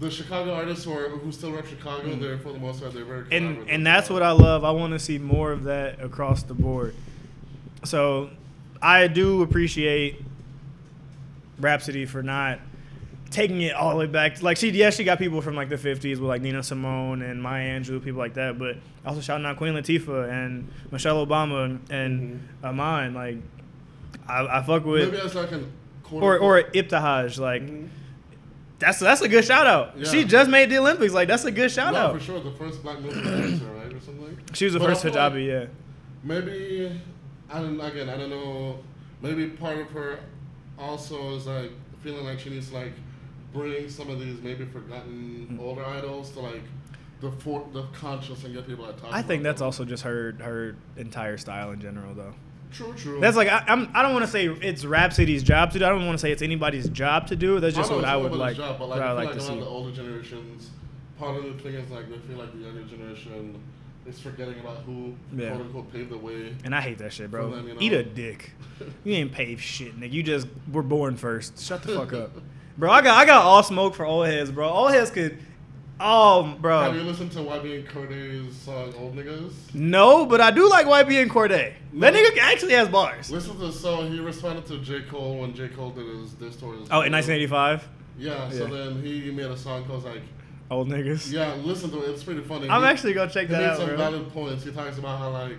The 0.00 0.10
Chicago 0.10 0.52
artists 0.52 0.84
who 0.84 0.92
are 0.92 1.08
who 1.10 1.30
still 1.30 1.52
rep 1.52 1.66
Chicago, 1.66 2.16
they're 2.16 2.38
for 2.38 2.52
the 2.52 2.58
most 2.58 2.80
part 2.80 2.92
they're 2.92 3.04
very. 3.04 3.24
Mm. 3.26 3.36
and 3.36 3.70
and 3.70 3.86
that's 3.86 4.10
what 4.10 4.24
I 4.24 4.32
love. 4.32 4.64
I 4.64 4.72
want 4.72 4.92
to 4.94 4.98
see 4.98 5.18
more 5.18 5.52
of 5.52 5.64
that 5.64 6.02
across 6.02 6.42
the 6.42 6.54
board. 6.54 6.96
So 7.84 8.30
I 8.80 9.06
do 9.06 9.42
appreciate 9.42 10.20
Rapsody 11.60 12.04
for 12.06 12.24
not 12.24 12.58
taking 13.32 13.60
it 13.62 13.74
all 13.74 13.90
the 13.90 13.96
way 13.96 14.06
back. 14.06 14.42
Like 14.42 14.56
she, 14.56 14.70
yes, 14.70 14.96
she 14.96 15.04
got 15.04 15.18
people 15.18 15.40
from 15.40 15.54
like 15.56 15.68
the 15.68 15.76
'50s 15.76 16.02
with 16.10 16.20
like 16.20 16.42
Nina 16.42 16.62
Simone 16.62 17.22
and 17.22 17.42
Maya 17.42 17.78
Angelou, 17.80 18.02
people 18.02 18.18
like 18.20 18.34
that. 18.34 18.58
But 18.58 18.76
also 19.04 19.20
shouting 19.20 19.46
out 19.46 19.56
Queen 19.56 19.74
Latifah 19.74 20.30
and 20.30 20.68
Michelle 20.90 21.24
Obama 21.26 21.80
and 21.90 22.48
Iman. 22.62 23.14
Like 23.14 23.38
I, 24.28 24.58
I 24.58 24.62
fuck 24.62 24.84
with 24.84 25.10
maybe 25.12 25.24
as 25.24 25.34
like 25.34 25.50
an 25.52 25.72
or 26.10 26.38
or 26.38 26.62
Ibtihaj. 26.62 27.38
Like 27.40 27.62
Mhm. 27.62 27.88
that's 28.78 29.00
that's 29.00 29.20
a 29.22 29.28
good 29.28 29.44
shout 29.44 29.66
out. 29.66 29.94
Yeah. 29.96 30.04
She 30.10 30.24
just 30.24 30.48
made 30.50 30.70
the 30.70 30.78
Olympics. 30.78 31.12
Like 31.14 31.28
that's 31.28 31.44
a 31.44 31.50
good 31.50 31.70
shout 31.70 31.94
no, 31.94 31.98
out. 31.98 32.14
for 32.14 32.20
sure 32.20 32.40
the 32.40 32.52
first 32.52 32.82
black 32.82 33.00
Muslim 33.00 33.24
dancer, 33.24 33.64
right, 33.66 33.92
or 33.92 34.00
something. 34.00 34.38
She 34.52 34.64
was 34.66 34.74
the 34.74 34.78
But 34.80 34.88
first 34.90 35.02
feel 35.02 35.12
like 35.12 35.32
hijabi. 35.32 35.46
yeah. 35.46 35.66
Maybe 36.22 37.00
I 37.50 37.60
don't 37.60 37.80
again. 37.80 38.08
I 38.08 38.16
don't 38.16 38.30
know. 38.30 38.78
Maybe 39.20 39.48
part 39.48 39.78
of 39.78 39.90
her 39.90 40.18
also 40.78 41.34
is 41.36 41.46
like 41.46 41.70
feeling 42.02 42.24
like 42.24 42.40
she 42.40 42.50
needs 42.50 42.72
like 42.72 42.92
bring 43.52 43.88
some 43.88 44.10
of 44.10 44.20
these 44.20 44.40
maybe 44.42 44.64
forgotten 44.66 45.46
Mm-hmm. 45.50 45.60
older 45.60 45.84
idols 45.84 46.30
to 46.32 46.40
like 46.40 46.62
the 47.20 47.30
for, 47.32 47.66
the 47.72 47.84
conscious 47.92 48.42
and 48.44 48.54
get 48.54 48.66
people 48.66 48.86
to 48.86 48.92
talk. 48.94 49.12
I 49.12 49.22
think 49.22 49.42
that's 49.42 49.60
them. 49.60 49.66
also 49.66 49.84
just 49.84 50.02
her 50.04 50.32
her 50.40 50.74
entire 50.96 51.36
style 51.36 51.70
in 51.72 51.80
general, 51.80 52.14
though. 52.14 52.34
true. 52.72 52.92
True. 52.94 53.20
That's 53.20 53.36
like 53.36 53.48
I, 53.48 53.64
I'm. 53.68 53.88
I 53.94 54.02
don't 54.02 54.12
want 54.12 54.24
to 54.24 54.30
say 54.30 54.46
it's 54.46 54.84
Rapsody's 54.84 55.42
job 55.42 55.70
to 55.72 55.78
do. 55.78 55.84
I 55.84 55.88
don't 55.90 56.04
want 56.06 56.18
to 56.18 56.22
say 56.22 56.32
it's 56.32 56.42
anybody's 56.42 56.88
job 56.88 57.26
to 57.28 57.36
do. 57.36 57.60
That's 57.60 57.76
just 57.76 57.90
know 57.90 57.96
what 57.96 58.04
I 58.06 58.16
would 58.16 58.32
like. 58.32 58.56
Job, 58.56 58.78
but 58.78 58.88
like, 58.88 59.00
I 59.00 59.08
I 59.08 59.12
like 59.12 59.28
like 59.28 59.38
to 59.38 59.40
a 59.40 59.42
lot 59.44 59.50
of 59.50 59.54
see. 59.58 59.60
the 59.60 59.66
older 59.66 59.92
generations, 59.92 60.70
part 61.18 61.36
of 61.36 61.44
the 61.44 61.62
thing 61.62 61.74
is 61.74 61.90
like 61.90 62.08
they 62.10 62.18
feel 62.18 62.38
like 62.38 62.52
the 62.52 62.58
younger 62.58 62.82
generation 62.84 63.60
is 64.04 64.18
forgetting 64.18 64.58
about 64.58 64.78
who 64.78 65.14
Yeah. 65.36 65.50
quote 65.50 65.60
unquote 65.60 65.92
paved 65.92 66.10
the 66.10 66.18
way. 66.18 66.56
And 66.64 66.74
I 66.74 66.80
hate 66.80 66.98
that 66.98 67.12
shit, 67.12 67.30
bro. 67.30 67.50
So 67.50 67.56
then, 67.56 67.66
you 67.68 67.74
know- 67.74 67.80
Eat 67.80 67.92
a 67.92 68.02
dick. 68.02 68.50
You 69.04 69.12
ain't 69.14 69.30
paved 69.32 69.62
shit, 69.62 69.98
nigga. 70.00 70.10
You 70.10 70.24
just 70.24 70.48
were 70.72 70.82
born 70.82 71.16
first. 71.16 71.62
Shut 71.62 71.84
the 71.84 71.94
fuck 71.94 72.12
up, 72.12 72.32
bro. 72.78 72.90
I 72.90 73.02
got 73.02 73.16
I 73.16 73.24
got 73.26 73.44
all 73.44 73.62
smoke 73.62 73.94
for 73.94 74.04
old 74.04 74.26
heads, 74.26 74.50
bro. 74.50 74.68
Old 74.68 74.92
heads 74.92 75.10
could. 75.10 75.38
Oh, 76.04 76.56
bro. 76.60 76.80
Have 76.80 76.96
you 76.96 77.02
listened 77.02 77.30
to 77.32 77.38
YBN 77.38 77.86
Cordae's 77.88 78.56
song 78.56 78.92
"Old 78.98 79.14
Niggas"? 79.14 79.52
No, 79.72 80.26
but 80.26 80.40
I 80.40 80.50
do 80.50 80.68
like 80.68 80.86
YBN 80.86 81.28
Cordae. 81.28 81.74
That 81.94 82.14
nigga 82.14 82.38
actually 82.40 82.72
has 82.72 82.88
bars. 82.88 83.30
Listen 83.30 83.52
to 83.52 83.66
the 83.66 83.72
song. 83.72 84.10
He 84.10 84.18
responded 84.18 84.66
to 84.66 84.78
J. 84.78 85.02
Cole 85.02 85.40
when 85.40 85.54
J. 85.54 85.68
Cole 85.68 85.90
did 85.90 86.06
his 86.06 86.32
diss 86.32 86.56
tour. 86.56 86.74
Oh, 86.90 87.02
in 87.02 87.12
1985, 87.12 87.88
Yeah, 88.18 88.50
so 88.50 88.66
Yeah. 88.66 88.70
then 88.90 89.02
he 89.02 89.30
made 89.30 89.46
a 89.46 89.56
song 89.56 89.84
called 89.84 90.04
like, 90.04 90.22
old 90.72 90.88
niggas. 90.88 91.30
yeah, 91.32 91.54
listen 91.62 91.90
to 91.92 92.02
it. 92.02 92.10
It's 92.10 92.24
pretty 92.24 92.42
funny. 92.42 92.68
I'm 92.68 92.82
He- 92.82 92.88
actually 92.88 93.12
gonna 93.12 93.30
check 93.30 93.46
that 93.48 93.62
out. 93.62 93.62
He 93.62 93.68
made 93.68 93.76
some 93.76 93.86
bro. 93.88 93.96
valid 93.96 94.32
points. 94.32 94.64
He 94.64 94.72
talks 94.72 94.98
about 94.98 95.18
how 95.20 95.30
like 95.30 95.56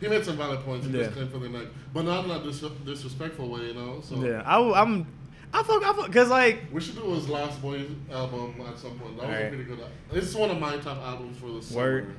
he 0.00 0.08
made 0.08 0.24
some 0.24 0.36
valid 0.36 0.60
points. 0.64 0.86
He 0.86 0.92
Yeah. 0.92 1.04
just 1.04 1.14
claimed 1.14 1.30
for 1.30 1.38
the 1.38 1.48
neck, 1.50 1.66
but 1.92 2.04
not 2.04 2.24
in 2.24 2.30
a 2.32 2.42
dis- 2.42 2.64
disrespectful 2.84 3.48
way, 3.48 3.66
you 3.68 3.74
know. 3.74 4.00
So 4.02 4.16
Yeah, 4.16 4.42
I, 4.44 4.82
am 4.82 5.06
I 5.56 5.62
fuck, 5.62 5.84
I 5.84 5.92
fuck, 5.92 6.12
cause 6.12 6.28
like 6.30 6.64
we 6.72 6.80
should 6.80 6.96
do 6.96 7.12
his 7.12 7.28
Lost 7.28 7.62
Boy 7.62 7.84
album 8.10 8.56
at 8.68 8.76
some 8.78 8.98
point. 8.98 9.18
That 9.20 9.28
was 9.28 9.36
a 9.38 9.48
pretty 9.48 9.64
good. 9.64 9.78
It's 10.12 10.34
one 10.34 10.50
of 10.50 10.58
my 10.58 10.76
top 10.78 10.98
albums 10.98 11.38
for 11.38 11.46
the 11.46 11.74
Word. 11.74 12.04
summer. 12.06 12.16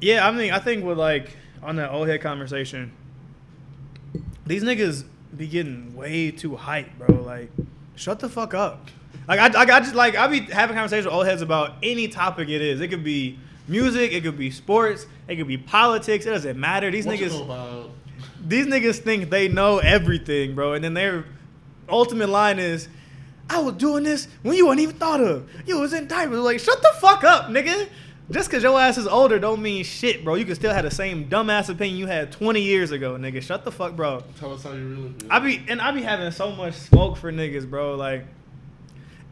Yeah, 0.00 0.26
I 0.26 0.32
mean, 0.32 0.50
I 0.52 0.58
think 0.58 0.84
with 0.84 0.98
like 0.98 1.36
on 1.62 1.76
that 1.76 1.90
old 1.92 2.08
head 2.08 2.20
conversation, 2.22 2.92
these 4.46 4.64
niggas 4.64 5.04
be 5.36 5.46
getting 5.46 5.94
way 5.94 6.30
too 6.32 6.56
hype, 6.56 6.88
bro. 6.98 7.22
Like, 7.22 7.50
shut 7.94 8.18
the 8.18 8.28
fuck 8.28 8.52
up. 8.52 8.88
Like, 9.28 9.38
I, 9.38 9.60
I, 9.62 9.76
I 9.76 9.80
just 9.80 9.94
like 9.94 10.16
I 10.16 10.26
be 10.26 10.40
having 10.40 10.74
conversations 10.74 11.06
with 11.06 11.14
old 11.14 11.26
heads 11.26 11.42
about 11.42 11.76
any 11.84 12.08
topic 12.08 12.48
it 12.48 12.60
is. 12.62 12.80
It 12.80 12.88
could 12.88 13.04
be 13.04 13.38
music, 13.68 14.12
it 14.12 14.24
could 14.24 14.36
be 14.38 14.50
sports, 14.50 15.06
it 15.28 15.36
could 15.36 15.46
be 15.46 15.56
politics. 15.58 16.26
It 16.26 16.30
doesn't 16.30 16.58
matter. 16.58 16.90
These 16.90 17.06
What 17.06 17.18
you 17.20 17.26
niggas, 17.26 17.30
know 17.38 17.44
about? 17.44 17.90
these 18.44 18.66
niggas 18.66 18.98
think 18.98 19.30
they 19.30 19.46
know 19.46 19.78
everything, 19.78 20.56
bro. 20.56 20.72
And 20.72 20.82
then 20.82 20.94
their 20.94 21.26
ultimate 21.90 22.28
line 22.28 22.58
is, 22.58 22.88
"I 23.48 23.60
was 23.60 23.74
doing 23.74 24.04
this 24.04 24.28
when 24.42 24.56
you 24.56 24.66
weren't 24.66 24.80
even 24.80 24.96
thought 24.96 25.20
of. 25.20 25.48
You 25.66 25.80
was 25.80 25.92
in 25.92 26.06
diapers." 26.06 26.38
Like, 26.38 26.60
shut 26.60 26.80
the 26.80 26.92
fuck 27.00 27.24
up, 27.24 27.48
nigga. 27.48 27.88
Just 28.30 28.48
cause 28.48 28.62
your 28.62 28.78
ass 28.78 28.96
is 28.96 29.08
older 29.08 29.40
don't 29.40 29.60
mean 29.60 29.82
shit, 29.82 30.22
bro. 30.24 30.36
You 30.36 30.44
can 30.44 30.54
still 30.54 30.72
have 30.72 30.84
the 30.84 30.90
same 30.90 31.28
dumbass 31.28 31.68
opinion 31.68 31.98
you 31.98 32.06
had 32.06 32.30
20 32.30 32.60
years 32.62 32.92
ago, 32.92 33.16
nigga. 33.16 33.42
Shut 33.42 33.64
the 33.64 33.72
fuck, 33.72 33.96
bro. 33.96 34.22
Tell 34.38 34.54
us 34.54 34.62
how 34.62 34.72
you 34.72 34.86
really 34.86 35.12
feel. 35.18 35.28
I 35.32 35.40
be 35.40 35.60
and 35.68 35.80
I 35.80 35.90
be 35.90 36.02
having 36.02 36.30
so 36.30 36.52
much 36.52 36.74
smoke 36.74 37.16
for 37.16 37.32
niggas, 37.32 37.68
bro. 37.68 37.96
Like, 37.96 38.24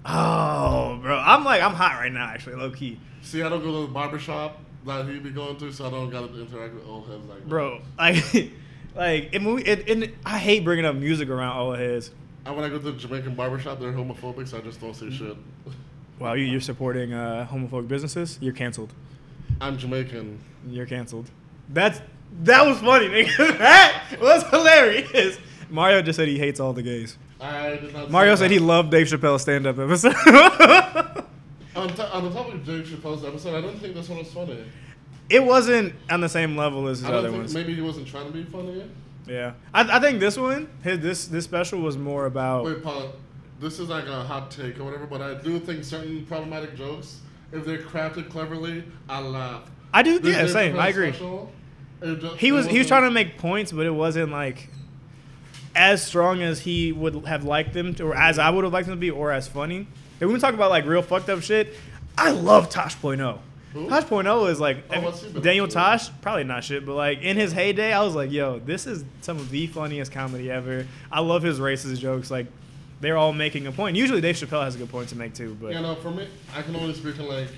oh, 0.05 0.99
bro. 1.01 1.17
I'm 1.17 1.45
like, 1.45 1.63
I'm 1.63 1.75
hot 1.75 1.93
right 2.01 2.13
now, 2.13 2.27
actually, 2.27 2.57
low 2.57 2.71
key, 2.71 2.99
See, 3.23 3.43
I 3.43 3.49
don't 3.49 3.63
go 3.63 3.83
to 3.83 3.87
the 3.87 3.93
barbershop 3.93 4.59
that 4.87 5.07
he 5.07 5.19
be 5.19 5.31
going 5.31 5.57
to, 5.59 5.71
so 5.73 5.87
I 5.87 5.91
don't 5.91 6.11
gotta 6.11 6.27
interact 6.35 6.75
with 6.75 6.87
old 6.87 7.09
heads 7.09 7.25
like 7.27 7.39
that. 7.41 7.49
bro. 7.49 7.81
Like, 7.99 8.53
like, 8.97 9.35
and, 9.35 9.55
we, 9.55 9.65
and, 9.65 9.89
and 9.89 10.13
I 10.25 10.39
hate 10.39 10.65
bringing 10.65 10.85
up 10.85 10.97
music 10.97 11.29
around 11.29 11.57
old 11.57 11.79
heads. 11.79 12.11
And 12.49 12.57
when 12.57 12.65
I 12.65 12.71
go 12.71 12.79
to 12.79 12.85
the 12.91 12.93
Jamaican 12.93 13.35
barbershop, 13.35 13.79
they're 13.79 13.93
homophobic, 13.93 14.49
so 14.49 14.57
I 14.57 14.63
just 14.63 14.81
don't 14.81 14.95
say 14.97 15.11
shit. 15.11 15.37
Wow, 16.19 16.33
you, 16.33 16.47
you're 16.47 16.61
supporting 16.61 17.13
uh, 17.13 17.47
homophobic 17.49 17.87
businesses? 17.87 18.39
You're 18.41 18.53
canceled. 18.53 18.93
I'm 19.61 19.79
Jamaican. 19.79 20.41
You're 20.69 20.85
canceled. 20.87 21.31
That's 21.69 22.01
that 22.43 22.67
was 22.67 22.79
funny, 22.81 23.07
nigga. 23.09 23.57
that 23.59 24.17
was 24.21 24.43
hilarious. 24.51 25.39
Mario 25.71 26.03
just 26.03 26.17
said 26.17 26.27
he 26.27 26.37
hates 26.37 26.59
all 26.59 26.73
the 26.73 26.83
gays. 26.83 27.17
I 27.41 27.77
did 27.77 27.93
not. 27.93 28.11
Mario 28.11 28.35
said 28.35 28.47
that. 28.47 28.51
he 28.51 28.59
loved 28.59 28.91
Dave 28.91 29.07
Chappelle's 29.07 29.43
stand-up 29.43 29.79
episode. 29.79 30.15
On, 31.77 31.89
to- 31.89 32.13
on 32.13 32.25
the 32.25 32.31
topic 32.31 32.55
of 32.55 32.67
Dave 32.67 32.85
Chappelle's 32.87 33.25
episode, 33.25 33.55
I 33.57 33.61
don't 33.61 33.79
think 33.79 33.95
this 33.95 34.09
one 34.09 34.19
was 34.19 34.33
funny. 34.33 34.65
it 35.31 35.45
wasn't 35.45 35.95
on 36.11 36.21
the 36.21 36.29
same 36.29 36.57
level 36.57 36.89
as 36.89 36.99
his 36.99 37.09
I 37.09 37.13
other 37.13 37.31
ones. 37.31 37.55
maybe 37.55 37.77
he 37.77 37.81
wasn't 37.81 38.09
trying 38.09 38.27
to 38.27 38.33
be 38.33 38.43
funny. 38.43 38.83
Yeah, 39.29 39.53
I, 39.75 39.97
I 39.97 40.01
think 40.01 40.21
this 40.21 40.37
one, 40.37 40.69
his 40.83 41.01
this 41.01 41.27
this 41.27 41.45
special 41.45 41.81
was 41.81 41.97
more 41.97 42.27
about. 42.27 42.65
Wait, 42.65 42.83
Paul. 42.83 43.13
This 43.61 43.81
is 43.81 43.89
like 43.89 44.07
a 44.07 44.23
hot 44.23 44.51
take 44.51 44.79
or 44.79 44.85
whatever, 44.85 45.07
but 45.07 45.21
I 45.21 45.35
do 45.35 45.59
think 45.59 45.83
certain 45.83 46.25
problematic 46.27 46.77
jokes, 46.77 47.21
if 47.53 47.65
they're 47.67 47.79
crafted 47.79 48.31
cleverly, 48.31 48.85
I 49.09 49.21
laugh. 49.21 49.69
I 49.93 50.03
do, 50.03 50.19
This 50.21 50.37
yeah, 50.37 50.47
same. 50.47 50.79
I 50.79 50.89
agree. 50.89 51.11
special, 51.11 51.51
it 52.01 52.21
ju- 52.21 52.29
He 52.37 52.53
was 52.53 52.67
he 52.67 52.79
was 52.79 52.87
trying 52.87 53.03
to 53.03 53.11
make 53.11 53.37
points, 53.39 53.73
but 53.73 53.85
it 53.85 53.91
wasn't 53.91 54.31
like 54.31 54.69
as 55.75 56.05
strong 56.05 56.43
as 56.43 56.61
he 56.61 56.93
would 56.93 57.27
have 57.27 57.45
liked 57.45 57.73
them 57.73 57.95
to, 57.95 58.05
or 58.05 58.15
as 58.17 58.39
I 58.39 58.51
would 58.51 58.65
have 58.65 58.73
liked 58.73 58.87
them 58.87 58.97
to 58.97 59.01
be, 59.01 59.11
or 59.11 59.33
as 59.33 59.49
funny. 59.49 59.87
And 60.21 60.29
when 60.29 60.33
we 60.35 60.41
talk 60.41 60.55
about 60.55 60.71
like 60.71 60.87
real 60.87 61.03
fucked 61.03 61.29
up 61.29 61.43
shit, 61.43 61.75
I 62.17 62.31
love 62.31 62.69
Tosh.0. 62.71 63.39
Who? 63.75 63.89
Tosh.0 63.89 64.51
is 64.51 64.61
like 64.61 64.79
Oh, 64.91 65.01
what's 65.03 65.23
he 65.23 65.31
been 65.31 65.43
Daniel? 65.43 65.69
Tosh, 65.69 66.09
probably 66.23 66.45
not 66.45 66.65
shit, 66.65 66.87
but 66.87 66.95
like 66.95 67.21
in 67.21 67.37
his 67.37 67.53
heyday, 67.53 67.93
I 67.93 68.03
was 68.03 68.15
like, 68.15 68.31
yo, 68.33 68.59
this 68.61 68.87
is 68.87 69.05
some 69.21 69.37
of 69.37 69.51
the 69.51 69.67
funniest 69.67 70.11
comedy 70.13 70.51
ever. 70.51 70.87
I 71.13 71.21
love 71.21 71.43
his 71.43 71.59
racist 71.59 71.99
jokes. 71.99 72.31
Like 72.31 72.47
they're 73.01 73.17
all 73.19 73.33
making 73.33 73.67
a 73.67 73.73
point. 73.73 73.97
Usually 73.97 74.21
Dave 74.21 74.37
Chappelle 74.37 74.65
has 74.65 74.75
a 74.75 74.79
good 74.79 74.91
point 74.91 75.11
to 75.11 75.17
make 75.17 75.35
too, 75.35 75.57
but 75.61 75.73
You 75.73 75.81
know, 75.81 75.95
for 75.97 76.11
me, 76.11 76.27
I 76.55 76.63
can 76.63 76.75
only 76.77 76.95
speak 76.95 77.19
in 77.19 77.29
like 77.29 77.49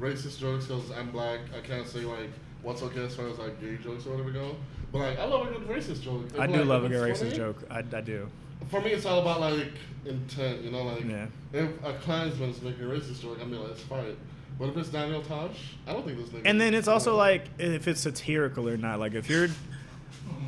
racist 0.00 0.38
jokes 0.38 0.66
because 0.66 0.90
I'm 0.92 1.10
black. 1.10 1.40
I 1.56 1.60
can't 1.66 1.86
say 1.88 2.00
like 2.00 2.30
what's 2.62 2.82
okay 2.82 3.04
as 3.04 3.14
far 3.16 3.28
as 3.28 3.38
like 3.38 3.60
gay 3.60 3.76
jokes 3.82 4.06
or 4.06 4.10
whatever 4.10 4.30
go. 4.30 4.56
But 4.92 4.98
like 4.98 5.18
I 5.18 5.24
love 5.24 5.46
a 5.48 5.52
good 5.58 5.68
racist 5.68 6.02
joke. 6.02 6.24
If, 6.34 6.38
I 6.38 6.46
do 6.46 6.58
like, 6.58 6.66
love 6.66 6.84
a 6.84 6.88
good 6.88 7.02
racist 7.10 7.18
funny, 7.18 7.36
joke. 7.36 7.62
I, 7.70 7.78
I 7.78 8.00
do. 8.02 8.28
For 8.68 8.80
me, 8.80 8.90
it's 8.90 9.06
all 9.06 9.20
about 9.20 9.40
like 9.40 9.72
intent. 10.04 10.62
You 10.62 10.70
know, 10.70 10.82
like 10.84 11.04
Yeah. 11.04 11.26
if 11.52 11.70
a 11.84 11.94
Klansman 11.94 12.50
is 12.50 12.60
making 12.62 12.84
a 12.84 12.88
racist 12.88 13.22
joke, 13.22 13.38
I 13.40 13.44
mean, 13.44 13.62
let's 13.62 13.80
fight. 13.82 14.16
But 14.58 14.70
if 14.70 14.76
it's 14.78 14.88
Daniel 14.88 15.22
Tosh, 15.22 15.74
I 15.86 15.92
don't 15.92 16.04
think 16.06 16.18
this 16.18 16.28
nigga. 16.30 16.42
And 16.46 16.60
then 16.60 16.72
it's 16.74 16.88
also 16.88 17.14
like 17.16 17.44
if 17.58 17.86
it's 17.88 18.00
satirical 18.00 18.68
or 18.68 18.76
not. 18.76 18.98
Like 18.98 19.14
if 19.14 19.28
you're 19.28 19.48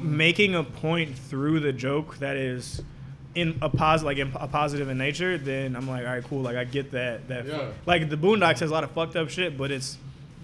making 0.00 0.54
a 0.54 0.64
point 0.64 1.16
through 1.16 1.60
the 1.60 1.72
joke 1.72 2.18
that 2.18 2.36
is 2.36 2.82
in 3.34 3.58
a 3.62 3.68
positive, 3.68 4.06
like 4.06 4.18
in, 4.18 4.32
a 4.34 4.48
positive 4.48 4.88
in 4.88 4.98
nature, 4.98 5.36
then 5.38 5.76
I'm 5.76 5.88
like, 5.88 6.06
all 6.06 6.12
right, 6.14 6.24
cool. 6.24 6.40
Like 6.42 6.56
I 6.56 6.64
get 6.64 6.92
that. 6.92 7.28
That 7.28 7.46
Yeah. 7.46 7.68
like 7.86 8.08
the 8.08 8.16
Boondocks 8.16 8.60
has 8.60 8.70
a 8.70 8.72
lot 8.72 8.84
of 8.84 8.90
fucked 8.92 9.16
up 9.16 9.28
shit, 9.28 9.58
but 9.58 9.70
it's 9.70 9.98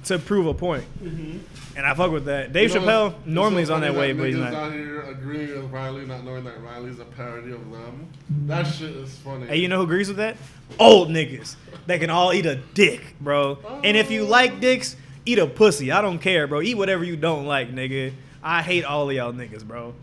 to 0.04 0.18
prove 0.18 0.46
a 0.46 0.52
point, 0.52 0.84
Mhm. 1.02 1.38
and 1.78 1.86
I 1.86 1.94
fuck 1.94 2.10
with 2.10 2.26
that. 2.26 2.52
Dave 2.52 2.74
You 2.74 2.80
know, 2.80 2.86
Chappelle 3.14 3.14
normally 3.26 3.62
is 3.62 3.70
on 3.70 3.80
that 3.80 3.94
way, 3.94 4.12
but 4.12 4.26
he's 4.26 4.36
not. 4.36 4.52
out 4.52 4.72
here 4.74 5.00
agreeing 5.00 5.48
with 5.62 5.70
Riley, 5.70 6.04
not 6.04 6.24
knowing 6.24 6.44
that 6.44 6.60
Riley's 6.62 6.98
a 6.98 7.06
parody 7.06 7.52
of 7.52 7.70
them. 7.72 8.08
That 8.46 8.64
shit 8.66 8.90
is 8.90 9.16
funny. 9.16 9.46
Hey, 9.46 9.56
you 9.56 9.68
know 9.68 9.78
who 9.78 9.84
agrees 9.84 10.08
with 10.08 10.18
that? 10.18 10.36
Old 10.78 11.08
niggas 11.08 11.56
that 11.86 12.00
can 12.00 12.10
all 12.10 12.32
eat 12.32 12.46
a 12.46 12.56
dick, 12.56 13.14
bro. 13.20 13.58
And 13.82 13.96
if 13.96 14.10
you 14.10 14.22
oh. 14.22 14.28
like 14.28 14.60
dicks, 14.60 14.96
eat 15.26 15.38
a 15.38 15.46
pussy. 15.46 15.90
I 15.90 16.00
don't 16.00 16.18
care, 16.18 16.46
bro. 16.46 16.60
Eat 16.60 16.76
whatever 16.76 17.04
you 17.04 17.16
don't 17.16 17.46
like, 17.46 17.72
nigga. 17.72 18.12
I 18.42 18.62
hate 18.62 18.84
all 18.84 19.08
of 19.08 19.16
y'all 19.16 19.32
niggas, 19.32 19.64
bro. 19.64 19.94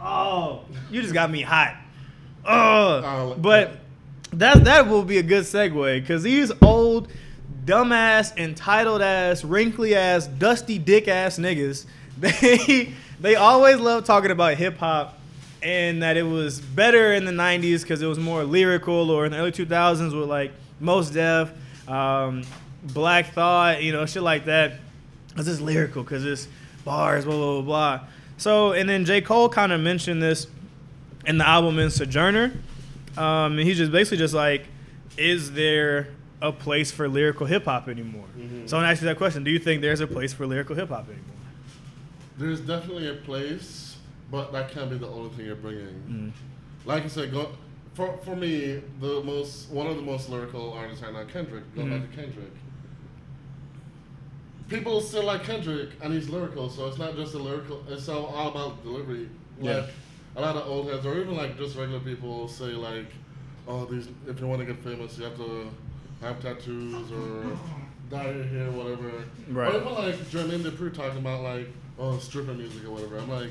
Oh, 0.00 0.64
you 0.90 1.02
just 1.02 1.14
got 1.14 1.30
me 1.30 1.42
hot. 1.42 1.76
Oh, 2.44 3.02
Oh, 3.04 3.36
but 3.38 3.78
that 4.32 4.64
that 4.64 4.88
will 4.88 5.04
be 5.04 5.18
a 5.18 5.22
good 5.22 5.44
segue 5.44 6.00
because 6.00 6.22
these 6.22 6.52
old, 6.62 7.08
dumbass, 7.64 8.36
entitled 8.36 9.02
ass, 9.02 9.44
wrinkly 9.44 9.94
ass, 9.94 10.26
dusty 10.26 10.78
dick 10.78 11.08
ass 11.08 11.38
niggas, 11.38 11.86
they 12.18 12.92
they 13.20 13.34
always 13.36 13.78
love 13.78 14.04
talking 14.04 14.30
about 14.30 14.54
hip 14.54 14.76
hop 14.78 15.18
and 15.62 16.02
that 16.02 16.16
it 16.16 16.22
was 16.22 16.60
better 16.60 17.12
in 17.12 17.24
the 17.24 17.32
90s 17.32 17.82
because 17.82 18.00
it 18.00 18.06
was 18.06 18.18
more 18.18 18.44
lyrical 18.44 19.10
or 19.10 19.26
in 19.26 19.32
the 19.32 19.38
early 19.38 19.50
2000s 19.50 20.18
with 20.18 20.28
like 20.28 20.52
Mos 20.80 21.10
Def, 21.10 21.50
um, 21.88 22.42
Black 22.82 23.32
Thought, 23.32 23.82
you 23.82 23.92
know, 23.92 24.06
shit 24.06 24.22
like 24.22 24.44
that. 24.46 24.74
Because 25.28 25.48
it's 25.48 25.60
lyrical, 25.60 26.02
because 26.02 26.24
it's 26.24 26.48
bars, 26.84 27.24
blah, 27.24 27.34
blah, 27.36 27.52
blah, 27.54 27.62
blah. 27.62 28.00
So, 28.38 28.72
and 28.72 28.88
then 28.88 29.04
J. 29.04 29.20
Cole 29.20 29.48
kind 29.48 29.72
of 29.72 29.80
mentioned 29.80 30.22
this 30.22 30.46
in 31.26 31.38
the 31.38 31.46
album 31.46 31.78
in 31.78 31.90
Sojourner. 31.90 32.52
Um, 33.16 33.58
and 33.58 33.60
he's 33.60 33.76
just 33.78 33.90
basically 33.92 34.18
just 34.18 34.34
like, 34.34 34.66
is 35.16 35.52
there 35.52 36.08
a 36.40 36.52
place 36.52 36.92
for 36.92 37.08
lyrical 37.08 37.46
hip 37.46 37.64
hop 37.64 37.88
anymore? 37.88 38.26
Mhm. 38.38 38.68
So 38.68 38.76
I'm 38.76 38.82
gonna 38.82 38.92
ask 38.92 39.02
you 39.02 39.06
that 39.08 39.16
question. 39.18 39.42
Do 39.42 39.50
you 39.50 39.58
think 39.58 39.82
there's 39.82 40.00
a 40.00 40.06
place 40.06 40.32
for 40.32 40.46
lyrical 40.46 40.76
hip 40.76 40.88
hop 40.90 41.06
anymore? 41.08 41.24
There's 42.38 42.60
definitely 42.60 43.08
a 43.08 43.14
place, 43.14 43.96
but 44.30 44.52
that 44.52 44.70
can't 44.70 44.88
be 44.88 44.96
the 44.98 45.08
only 45.08 45.30
thing 45.30 45.46
you're 45.46 45.56
bringing. 45.56 46.32
Like 46.84 47.04
I 47.04 47.08
said, 47.08 47.32
go, 47.32 47.50
for 47.98 48.16
for 48.18 48.36
me, 48.36 48.80
the 49.00 49.20
most 49.24 49.70
one 49.70 49.88
of 49.88 49.96
the 49.96 50.02
most 50.02 50.28
lyrical 50.30 50.72
artists 50.72 51.02
right 51.02 51.12
now, 51.12 51.24
Kendrick. 51.24 51.64
Go 51.74 51.82
back 51.84 52.00
Mhm. 52.02 52.10
to 52.10 52.16
Kendrick. 52.16 52.52
People 54.68 55.00
still 55.00 55.24
like 55.24 55.42
Kendrick, 55.42 55.90
and 56.00 56.12
he's 56.14 56.28
lyrical, 56.28 56.68
so 56.70 56.86
it's 56.86 56.98
not 56.98 57.16
just 57.16 57.34
a 57.34 57.38
lyrical. 57.38 57.82
It's 57.88 58.08
all, 58.08 58.26
all 58.26 58.50
about 58.50 58.84
delivery. 58.84 59.28
Like 59.60 59.76
Yeah. 59.76 59.86
a 60.36 60.40
lot 60.40 60.54
of 60.56 60.68
old 60.68 60.88
heads, 60.90 61.04
or 61.06 61.18
even 61.20 61.36
like 61.36 61.58
just 61.58 61.74
regular 61.76 61.98
people, 62.00 62.46
say 62.46 62.66
like, 62.74 63.10
"Oh, 63.66 63.84
these 63.86 64.06
if 64.28 64.38
you 64.40 64.46
want 64.46 64.60
to 64.60 64.66
get 64.66 64.78
famous, 64.84 65.18
you 65.18 65.24
have 65.24 65.36
to 65.36 65.68
have 66.20 66.40
tattoos 66.40 67.10
or 67.10 67.58
dye 68.10 68.30
your 68.30 68.44
hair, 68.44 68.70
whatever." 68.70 69.10
Right. 69.50 69.74
Or 69.74 69.80
even 69.80 69.92
like 69.94 70.14
Jermaine 70.30 70.62
Dupri 70.62 70.94
talking 70.94 71.18
about 71.18 71.42
like, 71.42 71.66
"Oh, 71.98 72.16
stripper 72.18 72.54
music 72.54 72.84
or 72.86 72.90
whatever." 72.92 73.18
I'm 73.18 73.28
like, 73.30 73.50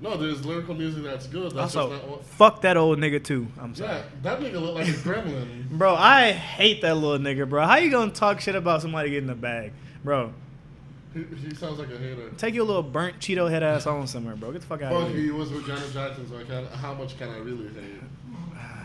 no, 0.00 0.16
there's 0.16 0.44
lyrical 0.44 0.74
music 0.74 1.02
that's 1.04 1.26
good. 1.26 1.52
That's 1.52 1.74
Also, 1.76 1.90
just 1.90 2.02
not 2.02 2.10
what. 2.10 2.24
fuck 2.24 2.60
that 2.62 2.76
old 2.76 2.98
nigga 2.98 3.22
too. 3.22 3.46
I'm 3.58 3.74
sorry. 3.74 3.92
Yeah, 3.96 4.02
that 4.22 4.40
nigga 4.40 4.60
look 4.60 4.74
like 4.74 4.88
a 4.88 4.92
gremlin. 4.92 5.68
Bro, 5.70 5.94
I 5.94 6.32
hate 6.32 6.82
that 6.82 6.94
little 6.96 7.18
nigga, 7.18 7.48
bro. 7.48 7.64
How 7.64 7.76
you 7.76 7.90
gonna 7.90 8.10
talk 8.10 8.40
shit 8.40 8.54
about 8.54 8.82
somebody 8.82 9.10
getting 9.10 9.30
a 9.30 9.34
bag? 9.34 9.72
Bro, 10.04 10.32
He, 11.14 11.24
he 11.48 11.54
sounds 11.54 11.78
like 11.78 11.88
a 11.90 11.96
hater. 11.98 12.28
take 12.36 12.54
your 12.54 12.64
little 12.66 12.82
burnt 12.82 13.18
Cheeto 13.20 13.48
head 13.50 13.62
ass 13.62 13.86
on 13.86 14.06
somewhere, 14.06 14.36
bro. 14.36 14.52
Get 14.52 14.60
the 14.60 14.66
fuck 14.66 14.82
out 14.82 14.92
of 14.92 15.08
here. 15.10 15.18
he 15.20 15.30
was 15.30 15.50
with 15.50 15.66
Janet 15.66 15.92
Jackson, 15.92 16.28
so 16.28 16.36
I 16.38 16.44
can 16.44 16.66
how 16.66 16.92
much 16.94 17.16
can 17.18 17.28
I 17.30 17.38
really 17.38 17.68
hate? 17.68 18.00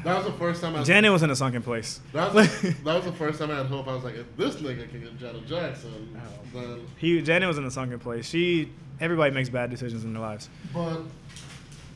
That 0.03 0.15
was 0.17 0.25
the 0.25 0.39
first 0.39 0.61
time 0.61 0.75
I. 0.75 0.83
Janet 0.83 1.11
was 1.11 1.21
in 1.21 1.29
a 1.29 1.35
sunken 1.35 1.61
place. 1.61 1.99
that, 2.13 2.33
was, 2.33 2.61
that 2.61 2.83
was 2.85 3.03
the 3.05 3.11
first 3.11 3.37
time 3.37 3.51
I 3.51 3.57
had 3.57 3.67
hope. 3.67 3.87
I 3.87 3.93
was 3.93 4.03
like, 4.03 4.15
if 4.15 4.35
this 4.35 4.55
nigga 4.55 4.89
can 4.89 5.01
get 5.01 5.19
Janet 5.19 5.45
Jackson, 5.45 6.17
Oh. 6.17 6.59
then. 6.59 6.87
he 6.97 7.21
Janet 7.21 7.47
was 7.47 7.57
in 7.59 7.65
a 7.65 7.71
sunken 7.71 7.99
place. 7.99 8.27
She 8.27 8.71
everybody 9.01 9.33
makes 9.33 9.49
bad 9.49 9.69
decisions 9.69 10.03
in 10.05 10.13
their 10.13 10.21
lives. 10.21 10.49
But, 10.73 11.01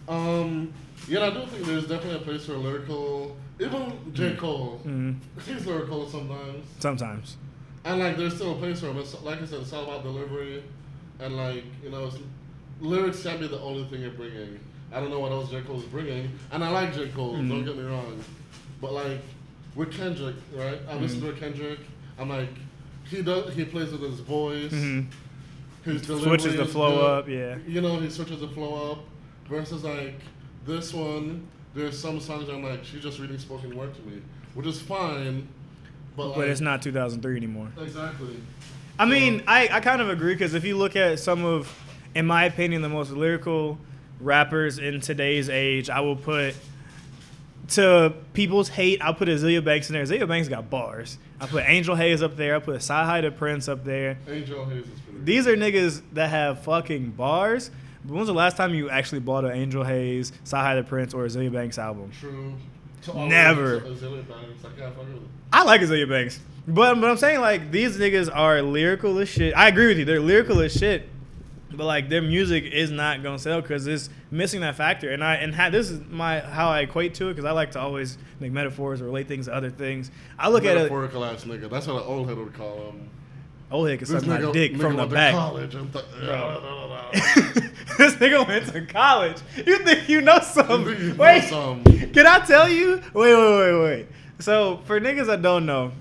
um, 0.08 0.74
yeah, 1.08 1.26
I 1.26 1.30
do 1.32 1.46
think 1.46 1.66
there's 1.66 1.88
definitely 1.88 2.16
a 2.18 2.24
place 2.24 2.46
for 2.46 2.54
lyrical. 2.54 3.38
Even 3.60 3.94
J. 4.14 4.36
Cole, 4.36 4.80
hmm 4.84 5.14
he's 5.46 5.66
lyrical 5.66 6.10
sometimes. 6.10 6.66
Sometimes. 6.80 7.38
And 7.86 8.00
like, 8.00 8.18
there's 8.18 8.36
still 8.36 8.52
a 8.54 8.56
place 8.58 8.82
for 8.82 8.88
him. 8.88 8.98
It's, 8.98 9.22
like 9.24 9.42
I 9.42 9.46
said, 9.46 9.62
it's 9.62 9.72
all 9.72 9.84
about 9.84 10.04
delivery, 10.04 10.62
and 11.20 11.38
like, 11.38 11.64
you 11.84 11.90
know, 11.90 12.06
it's, 12.08 12.18
lyrics 12.82 13.24
can't 13.24 13.40
be 13.40 13.48
the 13.48 13.60
only 13.62 13.86
thing 13.86 14.02
you're 14.02 14.12
bringing. 14.12 14.60
I 14.92 15.00
don't 15.00 15.10
know 15.10 15.20
what 15.20 15.32
else 15.32 15.50
J 15.52 15.62
Cole's 15.62 15.86
bringing, 15.86 16.30
and 16.52 16.64
I 16.64 16.70
like 16.70 16.94
J 16.94 17.08
Cole. 17.10 17.36
Mhm. 17.36 17.48
Don't 17.50 17.66
get 17.66 17.78
me 17.78 17.84
wrong, 17.84 18.22
but 18.82 18.92
like 18.94 19.22
with 19.76 19.92
Kendrick, 19.92 20.36
right? 20.54 20.80
I 20.90 20.96
listen 20.98 21.22
Mm-hmm. 21.22 21.34
to 21.34 21.40
Kendrick. 21.40 21.80
I'm 22.20 22.30
like, 22.30 22.50
he 23.06 23.22
does. 23.22 23.54
He 23.56 23.64
plays 23.66 23.92
with 23.92 24.02
his 24.02 24.20
voice. 24.22 24.74
His 25.86 26.02
delivery 26.02 26.40
Switches 26.40 26.58
the 26.58 26.66
flow 26.66 26.96
good. 26.98 27.06
up, 27.06 27.30
yeah. 27.30 27.58
You 27.68 27.80
know, 27.82 28.00
he 28.00 28.10
switches 28.10 28.40
the 28.42 28.48
flow 28.50 28.92
up. 28.92 29.00
Versus 29.48 29.84
like 29.84 30.20
this 30.66 30.92
one, 30.94 31.48
there's 31.76 31.98
some 32.00 32.20
songs 32.20 32.50
I'm 32.50 32.64
like, 32.64 32.84
she's 32.84 33.04
just 33.04 33.20
reading 33.20 33.38
spoken 33.38 33.76
word 33.78 33.94
to 33.94 34.02
me, 34.02 34.22
which 34.56 34.66
is 34.66 34.82
fine. 34.82 35.48
But, 36.18 36.30
But 36.30 36.38
like, 36.40 36.48
it's 36.48 36.62
not 36.62 36.82
2003 36.82 37.38
anymore. 37.38 37.68
exactly. 37.80 38.36
I 38.98 39.06
mean, 39.06 39.44
I, 39.46 39.68
I 39.72 39.80
kind 39.82 40.02
of 40.02 40.10
agree 40.10 40.34
because 40.34 40.54
if 40.56 40.64
you 40.64 40.78
look 40.78 40.96
at 40.96 41.20
some 41.20 41.44
of, 41.46 41.72
in 42.16 42.26
my 42.26 42.46
opinion, 42.46 42.82
the 42.82 42.90
most 42.90 43.12
lyrical 43.12 43.78
rappers 44.20 44.80
in 44.80 45.02
today's 45.02 45.50
age, 45.50 45.90
I 45.90 46.00
will 46.00 46.16
put 46.16 46.56
to 47.70 48.14
people's 48.34 48.70
hate. 48.70 49.02
I'll 49.02 49.14
put 49.14 49.28
Azealia 49.28 49.64
Banks 49.64 49.90
in 49.90 49.94
there. 49.94 50.04
Azealia 50.04 50.28
Banks 50.28 50.48
got 50.48 50.70
bars. 50.70 51.18
I 51.40 51.48
put 51.48 51.64
Angel 51.68 51.96
Haze 51.96 52.22
up 52.22 52.36
there. 52.36 52.56
I 52.56 52.60
put 52.60 52.76
Sci 52.76 53.22
the 53.22 53.32
Prince 53.32 53.68
up 53.68 53.84
there. 53.84 54.18
Angel 54.28 54.66
Haze 54.66 54.86
is 54.86 55.00
pretty. 55.00 55.24
These 55.24 55.48
are 55.48 55.56
niggas 55.56 56.02
that 56.14 56.30
have 56.30 56.64
fucking 56.64 57.12
bars. 57.12 57.72
But 58.04 58.12
when 58.12 58.20
was 58.20 58.28
the 58.28 58.34
last 58.34 58.56
time 58.56 58.74
you 58.74 58.90
actually 58.90 59.20
bought 59.20 59.46
an 59.46 59.52
Angel 59.52 59.84
Haze, 59.84 60.32
Sci 60.44 60.76
the 60.76 60.84
Prince, 60.84 61.14
or 61.14 61.26
Azealia 61.26 61.52
Banks 61.52 61.78
album? 61.78 62.12
True. 62.20 62.54
Never. 63.14 63.82
Azealia 63.82 64.28
Banks, 64.28 64.66
I 64.66 64.80
can't. 64.80 64.94
I 65.52 65.64
like 65.64 65.82
Azealia 65.82 66.10
Banks. 66.10 66.40
But, 66.68 67.00
but 67.00 67.10
I'm 67.10 67.18
saying 67.18 67.42
like 67.42 67.72
these 67.72 67.98
niggas 67.98 68.30
are 68.34 68.62
lyrical 68.62 69.18
as 69.20 69.30
shit. 69.30 69.56
I 69.56 69.68
agree 69.68 69.88
with 69.88 69.98
you. 70.00 70.06
They're 70.06 70.20
lyrical 70.20 70.62
as 70.62 70.74
shit. 70.74 71.08
But 71.78 71.86
like 71.86 72.10
their 72.10 72.22
music 72.22 72.66
is 72.66 72.92
not 72.92 73.24
gonna 73.24 73.40
sell 73.40 73.62
because 73.62 73.88
it's 73.88 74.10
missing 74.32 74.62
that 74.62 74.76
factor. 74.76 75.12
And 75.12 75.24
I 75.24 75.36
and 75.36 75.54
ha- 75.54 75.70
this 75.70 75.90
is 75.90 76.02
my 76.10 76.40
how 76.40 76.70
I 76.70 76.82
equate 76.82 77.14
to 77.16 77.28
it 77.30 77.34
because 77.34 77.46
I 77.46 77.52
like 77.52 77.72
to 77.72 77.80
always 77.80 78.18
make 78.40 78.52
metaphors 78.52 79.02
or 79.02 79.06
relate 79.06 79.28
things 79.28 79.46
to 79.48 79.54
other 79.54 79.70
things. 79.70 80.12
I 80.40 80.50
look 80.50 80.64
at 80.66 80.72
it. 80.78 80.82
Metaphorical 80.82 81.26
ass 81.26 81.44
nigga. 81.44 81.70
That's 81.70 81.88
what 81.88 81.98
an 81.98 82.04
old 82.08 82.28
head 82.28 82.38
would 82.38 82.54
call 82.54 82.92
him. 82.92 83.10
Heck, 83.72 84.02
it's 84.02 84.12
This 84.12 84.22
suck 84.24 84.30
my 84.30 84.52
dick 84.52 84.74
nigga 84.74 84.80
from 84.82 84.96
the 84.96 85.06
back. 85.06 85.34
college. 85.34 85.72
Th- 85.72 85.92
this 87.98 88.14
nigga 88.16 88.48
went 88.48 88.68
to 88.68 88.86
college. 88.86 89.38
You 89.58 89.80
think 89.80 90.08
you 90.08 90.22
know 90.22 90.40
something? 90.40 90.88
you 90.98 91.14
know 91.14 91.16
Wait, 91.16 91.44
something. 91.44 92.12
can 92.14 92.26
I 92.28 92.40
tell 92.40 92.70
you? 92.70 93.02
Wait, 93.14 93.34
wait, 93.36 93.58
wait, 93.58 93.82
wait. 93.82 94.08
So 94.40 94.80
for 94.86 95.00
niggas 95.02 95.26
that 95.28 95.42
don't 95.42 95.66
know, 95.66 95.92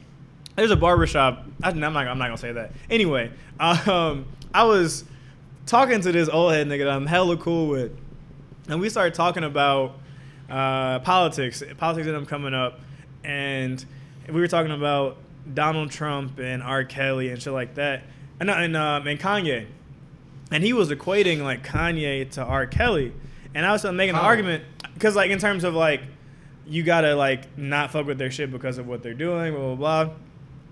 there's 0.57 0.71
a 0.71 0.77
barbershop. 0.77 1.45
I, 1.63 1.71
I'm 1.71 1.81
not. 1.81 1.97
I'm 1.97 2.19
not 2.19 2.27
gonna 2.27 2.39
say 2.39 2.53
that. 2.53 2.73
Anyway, 2.91 3.31
um, 3.61 4.27
I 4.53 4.65
was 4.65 5.05
talking 5.67 6.01
to 6.01 6.13
this 6.13 6.29
old 6.29 6.53
head 6.53 6.67
nigga 6.67 6.85
that 6.85 6.91
I'm 6.91 7.07
hella 7.07 7.37
cool 7.37 7.69
with, 7.69 7.93
and 8.69 8.81
we 8.81 8.89
started 8.89 9.15
talking 9.15 9.45
about 9.45 9.99
uh, 10.49 11.01
politics. 11.01 11.63
Politics 11.77 12.07
ended 12.07 12.23
up 12.23 12.29
coming 12.29 12.55
up, 12.55 12.81
and 13.23 13.85
we 14.29 14.41
were 14.41 14.49
talking 14.49 14.73
about 14.73 15.17
Donald 15.53 15.91
Trump 15.91 16.39
and 16.39 16.63
R. 16.63 16.85
Kelly 16.85 17.31
and 17.31 17.41
shit 17.41 17.53
like 17.53 17.75
that, 17.75 18.05
and 18.41 18.51
and, 18.51 18.77
um, 18.77 19.07
and 19.07 19.19
Kanye, 19.19 19.67
and 20.51 20.63
he 20.63 20.73
was 20.73 20.91
equating 20.91 21.43
like 21.43 21.67
Kanye 21.67 22.31
to 22.33 22.43
R. 22.43 22.67
Kelly, 22.67 23.13
and 23.55 23.65
I 23.65 23.73
was 23.73 23.85
making 23.85 24.11
an 24.11 24.17
How? 24.17 24.23
argument 24.23 24.65
because 24.95 25.17
like 25.17 25.31
in 25.31 25.39
terms 25.39 25.65
of 25.65 25.75
like 25.75 26.03
you 26.67 26.83
gotta 26.83 27.15
like 27.15 27.59
not 27.59 27.91
fuck 27.91 28.07
with 28.07 28.19
their 28.19 28.31
shit 28.31 28.51
because 28.51 28.79
of 28.79 28.87
what 28.87 29.03
they're 29.03 29.15
doing, 29.15 29.53
blah 29.55 29.75
blah 29.75 30.05
blah. 30.05 30.15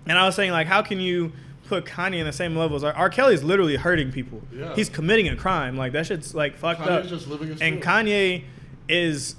And 0.05 0.17
I 0.17 0.25
was 0.25 0.35
saying 0.35 0.51
like, 0.51 0.67
how 0.67 0.81
can 0.81 0.99
you 0.99 1.31
put 1.81 1.85
Kanye 1.85 2.19
in 2.19 2.25
the 2.25 2.33
same 2.33 2.55
level 2.55 2.75
as 2.77 2.83
R. 2.83 2.93
R. 2.93 3.09
Kelly 3.09 3.33
is 3.33 3.43
literally 3.43 3.75
hurting 3.75 4.11
people. 4.11 4.41
Yeah. 4.51 4.75
He's 4.75 4.89
committing 4.89 5.27
a 5.29 5.35
crime. 5.35 5.77
Like 5.77 5.93
that 5.93 6.05
shit's 6.05 6.35
like 6.35 6.55
fucked 6.57 6.81
Kanye's 6.81 7.05
up. 7.05 7.07
just 7.07 7.27
living 7.27 7.49
his 7.49 7.61
and 7.61 7.75
truth. 7.75 7.85
Kanye 7.85 8.43
is 8.87 9.35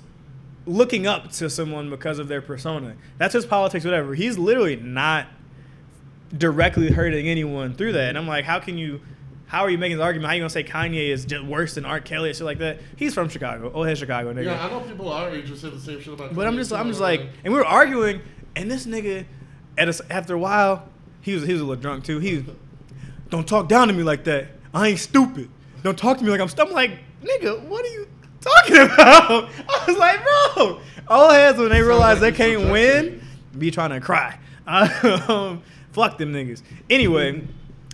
looking 0.66 1.06
up 1.06 1.30
to 1.32 1.50
someone 1.50 1.90
because 1.90 2.18
of 2.18 2.28
their 2.28 2.42
persona. 2.42 2.96
That's 3.18 3.34
his 3.34 3.46
politics, 3.46 3.84
whatever. 3.84 4.14
He's 4.14 4.38
literally 4.38 4.76
not 4.76 5.26
directly 6.36 6.90
hurting 6.90 7.28
anyone 7.28 7.74
through 7.74 7.92
that. 7.92 8.08
And 8.08 8.18
I'm 8.18 8.26
like, 8.26 8.44
how 8.44 8.58
can 8.60 8.78
you? 8.78 9.00
How 9.46 9.60
are 9.60 9.70
you 9.70 9.78
making 9.78 9.98
the 9.98 10.02
argument? 10.02 10.26
How 10.26 10.32
are 10.32 10.36
you 10.36 10.40
gonna 10.40 10.50
say 10.50 10.64
Kanye 10.64 11.10
is 11.10 11.24
just 11.26 11.44
worse 11.44 11.74
than 11.74 11.84
R. 11.84 12.00
Kelly 12.00 12.30
or 12.30 12.34
shit 12.34 12.44
like 12.44 12.58
that? 12.58 12.80
He's 12.96 13.14
from 13.14 13.28
Chicago. 13.28 13.70
Oh, 13.72 13.84
head 13.84 13.98
Chicago, 13.98 14.32
nigga. 14.32 14.46
Yeah, 14.46 14.66
I 14.66 14.70
know 14.70 14.80
people 14.80 15.16
age 15.28 15.48
who 15.48 15.54
say 15.54 15.70
the 15.70 15.78
same 15.78 16.00
shit 16.00 16.14
about. 16.14 16.34
But 16.34 16.46
I'm 16.48 16.56
just, 16.56 16.72
I'm 16.72 16.88
just 16.88 17.00
like, 17.00 17.20
like, 17.20 17.28
and 17.44 17.52
we 17.52 17.58
were 17.58 17.66
arguing, 17.66 18.20
and 18.56 18.68
this 18.68 18.86
nigga, 18.86 19.26
at 19.78 19.88
a, 19.88 20.04
after 20.10 20.34
a 20.34 20.38
while, 20.38 20.88
he 21.24 21.34
was, 21.34 21.44
he 21.44 21.52
was 21.54 21.62
a 21.62 21.64
little 21.64 21.80
drunk 21.80 22.04
too. 22.04 22.18
He, 22.18 22.36
was, 22.36 22.44
don't 23.30 23.48
talk 23.48 23.66
down 23.66 23.88
to 23.88 23.94
me 23.94 24.02
like 24.02 24.24
that. 24.24 24.48
I 24.74 24.88
ain't 24.88 24.98
stupid. 24.98 25.48
Don't 25.82 25.96
talk 25.96 26.18
to 26.18 26.24
me 26.24 26.30
like 26.30 26.40
I'm. 26.40 26.48
St-. 26.48 26.68
I'm 26.68 26.74
like, 26.74 26.98
nigga, 27.22 27.62
what 27.62 27.82
are 27.82 27.88
you 27.88 28.06
talking 28.42 28.76
about? 28.76 29.48
I 29.68 29.84
was 29.86 29.96
like, 29.96 30.22
bro, 30.22 30.80
all 31.08 31.30
heads 31.30 31.58
when 31.58 31.70
they 31.70 31.80
realize 31.80 32.20
like 32.20 32.36
they 32.36 32.52
can't 32.52 32.70
win, 32.70 33.22
be 33.56 33.70
trying 33.70 33.90
to 33.90 34.00
cry. 34.00 34.38
Um, 34.66 35.62
fuck 35.92 36.16
them 36.16 36.32
niggas. 36.32 36.62
Anyway, 36.88 37.46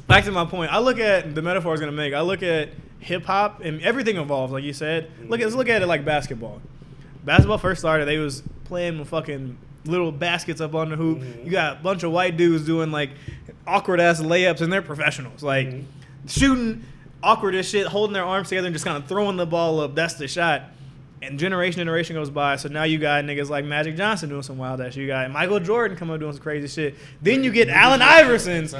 back 0.06 0.24
to 0.24 0.32
my 0.32 0.44
point. 0.44 0.72
I 0.72 0.78
look 0.78 0.98
at 0.98 1.34
the 1.34 1.42
metaphor 1.42 1.70
I 1.70 1.72
was 1.72 1.80
gonna 1.80 1.92
make. 1.92 2.14
I 2.14 2.20
look 2.20 2.42
at 2.42 2.70
hip 3.00 3.24
hop 3.24 3.60
and 3.60 3.80
everything 3.82 4.16
involves, 4.16 4.52
like 4.52 4.62
you 4.62 4.72
said. 4.72 5.10
Look 5.28 5.40
at 5.40 5.44
let's 5.44 5.56
look 5.56 5.68
at 5.68 5.82
it 5.82 5.86
like 5.86 6.04
basketball. 6.04 6.60
Basketball 7.24 7.58
first 7.58 7.80
started, 7.80 8.06
they 8.06 8.18
was 8.18 8.42
playing 8.64 8.98
with 8.98 9.08
fucking 9.08 9.58
little 9.86 10.12
baskets 10.12 10.60
up 10.60 10.74
on 10.74 10.90
the 10.90 10.96
hoop. 10.96 11.20
Mhm. 11.20 11.44
You 11.44 11.50
got 11.50 11.78
a 11.78 11.80
bunch 11.82 12.02
of 12.02 12.12
white 12.12 12.36
dudes 12.36 12.64
doing 12.66 12.90
like 12.92 13.10
awkward 13.66 14.00
ass 14.00 14.20
layups, 14.20 14.60
and 14.60 14.72
they're 14.72 14.82
professionals. 14.82 15.42
Like 15.42 15.68
Mhm. 15.68 15.84
shooting 16.28 16.84
awkward 17.22 17.54
as 17.54 17.68
shit, 17.68 17.86
holding 17.86 18.14
their 18.14 18.24
arms 18.24 18.48
together 18.48 18.66
and 18.66 18.74
just 18.74 18.84
kind 18.84 18.96
of 18.96 19.06
throwing 19.06 19.36
the 19.36 19.46
ball 19.46 19.80
up. 19.80 19.94
That's 19.94 20.14
the 20.14 20.28
shot. 20.28 20.62
And 21.22 21.38
generation 21.38 21.78
generation 21.78 22.16
goes 22.16 22.30
by, 22.30 22.56
so 22.56 22.68
now 22.70 22.84
you 22.84 22.98
got 22.98 23.24
niggas 23.24 23.50
like 23.50 23.64
Magic 23.66 23.94
Johnson 23.96 24.30
doing 24.30 24.42
some 24.42 24.56
wild 24.56 24.80
ass. 24.80 24.94
shit. 24.94 25.02
You 25.02 25.06
got 25.06 25.30
Michael 25.30 25.60
Jordan 25.60 25.96
coming 25.96 26.14
up 26.14 26.20
doing 26.20 26.32
some 26.32 26.42
crazy 26.42 26.66
shit. 26.66 26.94
Then 27.20 27.44
you 27.44 27.50
get 27.50 27.68
Allen 27.68 28.00
Iverson's. 28.00 28.74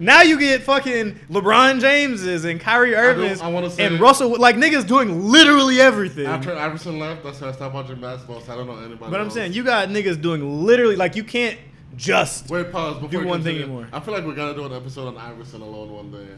Now 0.00 0.22
you 0.22 0.38
get 0.38 0.62
fucking 0.62 1.14
LeBron 1.28 1.80
James's 1.80 2.46
and 2.46 2.58
Kyrie 2.58 2.94
Irving's 2.94 3.42
and 3.78 4.00
Russell. 4.00 4.38
Like 4.38 4.56
niggas 4.56 4.86
doing 4.86 5.28
literally 5.28 5.78
everything. 5.78 6.26
After 6.26 6.56
Iverson 6.56 6.98
left, 6.98 7.22
that's 7.22 7.38
when 7.40 7.50
I 7.50 7.52
stopped 7.52 7.74
watching 7.74 8.00
basketball. 8.00 8.40
So 8.40 8.54
I 8.54 8.56
don't 8.56 8.66
know 8.66 8.78
anybody. 8.78 9.10
but 9.10 9.20
I'm 9.20 9.30
saying 9.30 9.52
you 9.52 9.62
got 9.62 9.90
niggas 9.90 10.20
doing 10.20 10.64
literally 10.64 10.96
like 10.96 11.16
you 11.16 11.22
can't 11.22 11.58
just. 11.96 12.48
Wait, 12.48 12.72
pause. 12.72 12.94
Before 12.94 13.10
Do 13.10 13.18
we 13.20 13.26
one 13.26 13.42
thing 13.42 13.56
anymore. 13.56 13.88
I 13.92 14.00
feel 14.00 14.14
like 14.14 14.24
we're 14.24 14.34
gonna 14.34 14.54
do 14.54 14.64
an 14.64 14.72
episode 14.72 15.08
on 15.08 15.18
Iverson 15.18 15.60
alone 15.60 15.92
one 15.92 16.10
day, 16.10 16.28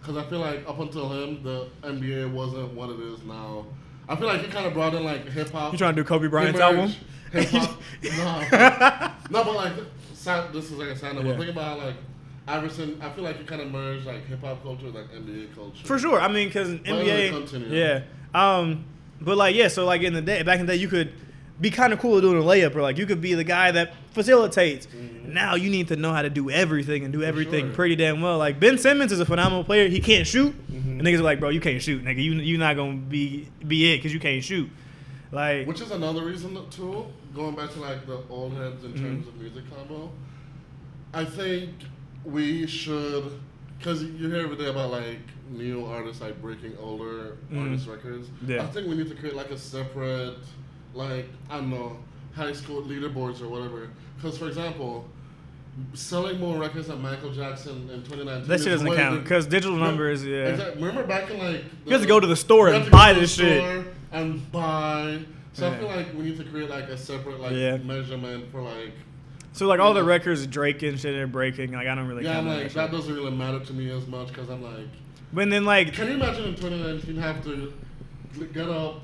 because 0.00 0.16
I 0.16 0.24
feel 0.28 0.40
like 0.40 0.68
up 0.68 0.80
until 0.80 1.08
him, 1.08 1.42
the 1.44 1.68
NBA 1.84 2.32
wasn't 2.32 2.74
what 2.74 2.90
it 2.90 2.98
is 2.98 3.22
now. 3.22 3.64
I 4.08 4.16
feel 4.16 4.26
like 4.26 4.40
he 4.40 4.48
kind 4.48 4.66
of 4.66 4.74
brought 4.74 4.92
in 4.92 5.04
like 5.04 5.28
hip 5.28 5.50
hop. 5.50 5.72
You 5.72 5.78
trying 5.78 5.94
to 5.94 6.02
do 6.02 6.06
Kobe 6.08 6.26
Bryant's 6.26 6.58
album? 6.60 6.92
Hip 7.30 7.48
hop. 7.50 7.80
no, 9.30 9.38
no, 9.38 9.44
but 9.44 9.54
like, 9.54 10.52
this 10.52 10.64
is 10.64 10.72
like 10.72 10.88
a 10.88 10.96
sign 10.96 11.16
up. 11.16 11.24
Yeah. 11.24 11.36
Think 11.36 11.50
about 11.50 11.78
like 11.78 11.94
Iverson. 12.46 12.98
I 13.00 13.10
feel 13.10 13.24
like 13.24 13.38
he 13.38 13.44
kind 13.44 13.62
of 13.62 13.70
merged 13.70 14.06
like 14.06 14.26
hip 14.26 14.40
hop 14.42 14.62
culture 14.62 14.86
with 14.86 14.94
like 14.94 15.10
NBA 15.12 15.54
culture. 15.54 15.84
For 15.86 15.98
sure. 15.98 16.20
I 16.20 16.28
mean, 16.28 16.48
because 16.48 16.68
NBA, 16.70 17.70
yeah. 17.70 18.02
Um, 18.34 18.84
but 19.20 19.36
like, 19.36 19.54
yeah. 19.54 19.68
So 19.68 19.84
like 19.86 20.02
in 20.02 20.12
the 20.12 20.20
day, 20.22 20.42
back 20.42 20.60
in 20.60 20.66
the 20.66 20.72
day, 20.74 20.78
you 20.78 20.88
could 20.88 21.12
be 21.60 21.70
kind 21.70 21.92
of 21.92 22.00
cool 22.00 22.20
doing 22.20 22.36
a 22.36 22.44
layup, 22.44 22.74
or 22.74 22.82
like 22.82 22.98
you 22.98 23.06
could 23.06 23.20
be 23.20 23.34
the 23.34 23.44
guy 23.44 23.70
that 23.70 23.94
facilitates. 24.12 24.88
Now 25.24 25.54
you 25.54 25.70
need 25.70 25.88
to 25.88 25.96
know 25.96 26.12
how 26.12 26.22
to 26.22 26.28
do 26.30 26.50
everything 26.50 27.04
and 27.04 27.12
do 27.12 27.22
everything 27.22 27.60
Mm-hmm. 27.60 27.68
sure. 27.70 27.74
pretty 27.76 27.96
damn 27.96 28.20
well. 28.20 28.38
Like 28.38 28.60
Ben 28.60 28.76
Simmons 28.76 29.10
is 29.12 29.20
a 29.20 29.24
phenomenal 29.26 29.64
player. 29.64 29.88
He 29.88 30.00
can't 30.00 30.26
shoot, 30.26 30.52
Mhm. 30.70 30.98
and 30.98 31.02
niggas 31.02 31.20
are 31.20 31.22
like, 31.22 31.40
bro, 31.40 31.48
you 31.48 31.60
can't 31.60 31.80
shoot, 31.80 32.04
nigga. 32.04 32.22
You 32.22 32.34
you 32.34 32.58
not 32.58 32.76
gonna 32.76 32.96
be 32.96 33.48
be 33.66 33.92
it 33.92 33.98
because 33.98 34.12
you 34.12 34.20
can't 34.20 34.44
shoot. 34.44 34.68
Like, 35.32 35.66
Which 35.66 35.80
is 35.80 35.90
another 35.90 36.24
reason 36.24 36.56
too, 36.70 37.06
going 37.34 37.54
back 37.56 37.70
to 37.72 37.80
like 37.80 38.06
the 38.06 38.20
old 38.28 38.52
heads 38.54 38.84
in 38.84 38.92
Mm-hmm. 38.92 39.04
terms 39.04 39.28
of 39.28 39.36
music 39.40 39.64
combo. 39.74 40.10
I 41.12 41.24
think 41.24 41.70
we 42.24 42.66
should, 42.66 43.24
because 43.78 44.02
you 44.02 44.28
hear 44.28 44.40
every 44.40 44.56
day 44.56 44.68
about 44.68 44.90
like 44.90 45.18
new 45.50 45.84
artists 45.84 46.22
like 46.22 46.40
breaking 46.40 46.72
older 46.80 47.36
Mhm. 47.52 47.62
artists' 47.62 47.86
records. 47.86 48.28
Yeah. 48.46 48.62
I 48.62 48.66
think 48.66 48.88
we 48.88 48.96
need 48.96 49.08
to 49.10 49.14
create 49.14 49.34
like 49.34 49.50
a 49.50 49.58
separate, 49.58 50.36
like 50.94 51.28
I 51.50 51.56
don't 51.58 51.70
know, 51.70 51.98
high 52.34 52.52
school 52.52 52.82
leaderboards 52.82 53.42
or 53.42 53.48
whatever. 53.48 53.88
Because 54.16 54.38
for 54.38 54.48
example, 54.48 55.06
selling 55.92 56.38
more 56.38 56.58
records 56.58 56.86
than 56.88 57.02
Michael 57.02 57.32
Jackson 57.32 57.90
in 57.92 58.02
2019. 58.04 58.48
that 58.48 58.58
shit 58.60 58.68
doesn't 58.68 58.94
count 58.94 59.22
because 59.22 59.46
digital 59.46 59.76
numbers, 59.76 60.24
yeah. 60.24 60.48
Exactly. 60.48 60.82
Remember 60.82 61.06
back 61.06 61.30
in 61.30 61.38
like 61.38 61.64
You 61.84 61.92
have 61.92 62.00
to 62.02 62.08
go 62.08 62.20
to 62.20 62.26
the 62.26 62.36
store 62.36 62.68
and 62.68 62.76
have 62.76 62.84
to 62.86 62.90
go 62.90 62.96
buy 62.96 63.12
this 63.12 63.34
shit. 63.34 63.84
And 64.12 64.50
buy. 64.52 65.18
So 65.52 65.68
I 65.70 65.76
feel 65.76 65.88
like 65.88 66.14
we 66.14 66.22
need 66.24 66.36
to 66.38 66.44
create 66.44 66.70
like 66.70 66.84
a 66.88 66.96
separate 66.96 67.40
like 67.40 67.52
Yeah. 67.52 67.76
measurement 67.78 68.50
for 68.50 68.62
like. 68.62 68.92
So 69.54 69.68
like 69.68 69.78
all 69.80 69.94
the 69.94 70.00
Yeah. 70.02 70.06
records 70.08 70.46
Drake 70.48 70.82
and 70.82 70.98
shit 71.00 71.14
are 71.14 71.26
breaking. 71.28 71.72
Like 71.72 71.86
I 71.86 71.94
don't 71.94 72.06
really. 72.08 72.24
Yeah, 72.24 72.38
I'm 72.38 72.44
that 72.48 72.62
like 72.64 72.72
that 72.72 72.90
doesn't 72.90 73.14
really 73.14 73.30
matter 73.30 73.60
to 73.60 73.72
me 73.72 73.88
as 73.90 74.06
much 74.06 74.28
because 74.28 74.50
I'm 74.50 74.62
like, 74.62 74.88
But 75.32 75.48
then 75.48 75.64
like 75.64 75.94
can 75.94 76.08
you 76.08 76.14
imagine 76.14 76.44
in 76.44 76.54
2019 76.56 77.16
have 77.16 77.42
to 77.44 77.72
get 78.52 78.68
up, 78.68 79.00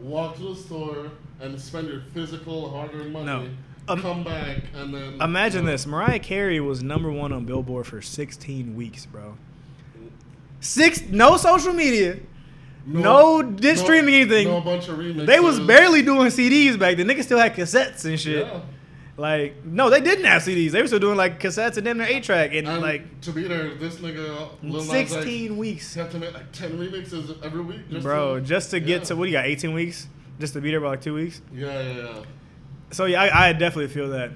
walk 0.00 0.36
to 0.36 0.54
the 0.54 0.56
store, 0.56 1.10
and 1.40 1.60
spend 1.60 1.88
your 1.88 2.00
physical 2.14 2.70
hard-earned 2.70 3.12
money, 3.12 3.26
No. 3.26 3.48
Um, 3.86 4.00
come 4.00 4.24
back, 4.24 4.62
and 4.74 4.94
then 4.94 5.20
Imagine 5.20 5.60
you 5.60 5.66
know, 5.66 5.72
this: 5.72 5.86
Mariah 5.86 6.18
Carey 6.18 6.58
was 6.60 6.82
number 6.82 7.12
one 7.12 7.34
on 7.34 7.44
Billboard 7.44 7.86
for 7.86 8.00
16 8.00 8.74
weeks, 8.74 9.04
bro. 9.04 9.36
Six, 10.60 11.02
no 11.10 11.36
social 11.36 11.74
media, 11.74 12.16
no, 12.86 13.42
dis 13.42 13.80
streaming 13.80 14.14
anything. 14.14 14.48
No 14.48 14.62
bunch 14.62 14.88
of 14.88 14.96
remixes. 14.98 15.26
they 15.26 15.40
was 15.40 15.60
barely 15.60 16.00
doing 16.00 16.28
CDs 16.28 16.78
back 16.78 16.96
then. 16.96 17.06
Niggas 17.06 17.24
still 17.24 17.38
had 17.38 17.54
cassettes 17.54 18.06
and 18.06 18.18
shit. 18.18 18.46
Yeah. 18.46 18.60
Like, 19.16 19.64
no, 19.64 19.90
they 19.90 20.00
didn't 20.00 20.24
have 20.24 20.42
CDs. 20.42 20.72
They 20.72 20.80
were 20.80 20.88
still 20.88 20.98
doing 20.98 21.16
like 21.16 21.38
cassettes 21.38 21.76
and 21.76 21.86
then 21.86 21.98
their 21.98 22.08
eight 22.08 22.24
track 22.24 22.50
and, 22.52 22.66
And 22.66 22.82
like 22.82 23.20
to 23.20 23.30
be 23.30 23.46
there, 23.46 23.74
this 23.74 23.96
nigga 23.96 24.50
Lil 24.62 24.92
X, 24.92 25.12
16 25.12 25.56
weeks, 25.56 25.94
have 25.94 26.10
to 26.10 26.18
make 26.18 26.34
like 26.34 26.50
ten 26.50 26.72
remixes 26.72 27.40
every 27.44 27.60
week, 27.60 27.88
just 27.90 28.02
bro. 28.02 28.40
To, 28.40 28.44
Just 28.44 28.70
to 28.70 28.80
get 28.80 29.02
yeah. 29.02 29.04
to 29.04 29.16
what 29.16 29.26
do 29.26 29.30
you 29.30 29.36
got? 29.36 29.44
18 29.44 29.72
weeks, 29.72 30.08
just 30.40 30.54
to 30.54 30.60
be 30.60 30.72
there 30.72 30.80
for 30.80 30.88
like 30.88 31.00
two 31.00 31.14
weeks. 31.14 31.40
Yeah, 31.52 31.80
yeah, 31.80 31.92
yeah. 31.92 32.22
So 32.90 33.04
yeah, 33.04 33.22
I, 33.22 33.48
I 33.48 33.52
definitely 33.52 33.88
feel 33.88 34.10
that. 34.10 34.32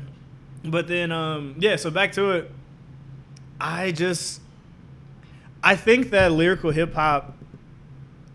But 0.64 0.86
then, 0.86 1.10
um, 1.10 1.56
yeah. 1.58 1.74
So 1.76 1.90
back 1.90 2.12
to 2.12 2.30
it. 2.30 2.50
I 3.60 3.90
just, 3.90 4.40
I 5.64 5.74
think 5.74 6.10
that 6.10 6.30
lyrical 6.30 6.70
hip 6.70 6.94
hop 6.94 7.34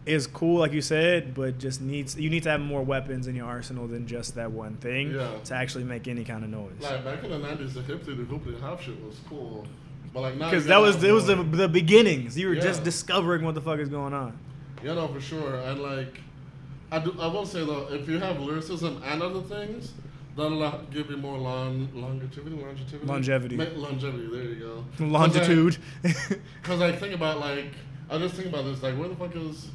is 0.06 0.28
cool, 0.28 0.60
like 0.60 0.74
you 0.74 0.82
said, 0.82 1.34
but 1.34 1.58
just 1.60 1.80
needs 1.82 2.20
you 2.20 2.30
need 2.30 2.44
to 2.44 2.50
have 2.50 2.60
more 2.62 2.84
weapons 2.84 3.28
in 3.28 3.36
your 3.36 3.46
arsenal 3.48 3.88
than 3.88 4.06
just 4.08 4.36
that 4.36 4.52
one 4.52 4.76
thing 4.78 5.12
Yeah. 5.12 5.30
to 5.46 5.56
actually 5.56 5.86
make 5.86 6.08
any 6.08 6.24
kind 6.24 6.44
of 6.44 6.50
noise. 6.50 6.72
Like 6.82 7.04
back 7.06 7.24
in 7.24 7.30
the 7.30 7.40
nineties, 7.40 7.74
the 7.74 7.82
hip 7.82 8.04
to 8.06 8.14
the 8.16 8.24
hoop 8.24 8.60
hop 8.60 8.82
shit 8.82 9.02
was 9.04 9.16
cool, 9.30 9.66
but 10.14 10.22
like 10.22 10.36
now 10.38 10.50
Because 10.50 10.66
that 10.66 10.78
was 10.82 11.02
it 11.04 11.12
was 11.12 11.26
the, 11.28 11.36
the 11.36 11.68
beginnings. 11.70 12.38
You 12.38 12.48
were 12.50 12.56
just 12.56 12.84
discovering 12.84 13.44
what 13.46 13.56
the 13.56 13.62
fuck 13.62 13.80
is 13.80 13.90
going 13.90 14.14
on. 14.14 14.38
Yeah, 14.84 14.96
no, 14.96 15.08
for 15.08 15.22
sure. 15.22 15.56
And 15.56 15.82
like, 15.82 16.20
I 16.92 17.00
do. 17.00 17.16
I 17.20 17.28
will 17.28 17.46
say 17.46 17.66
though, 17.66 17.88
if 17.90 18.10
you 18.10 18.20
have 18.20 18.42
lyricism 18.42 19.02
and 19.06 19.24
other 19.24 19.42
things, 19.42 19.94
that'll 20.36 20.82
give 20.92 21.10
you 21.10 21.16
more 21.16 21.38
long 21.38 21.88
longevity, 21.94 22.50
longevity, 22.50 23.06
Longevity. 23.06 23.56
Ma- 23.56 23.64
longevity. 23.76 24.28
There 24.28 24.44
you 24.44 24.56
go. 24.56 24.84
Longitude. 25.06 25.78
Because 26.62 26.82
I 26.82 26.92
think 26.92 27.14
about 27.16 27.40
like, 27.40 27.68
I 28.10 28.18
just 28.18 28.36
think 28.36 28.50
about 28.50 28.66
this. 28.66 28.84
Like, 28.84 28.98
where 28.98 29.08
the 29.08 29.16
fuck 29.16 29.34
is? 29.38 29.70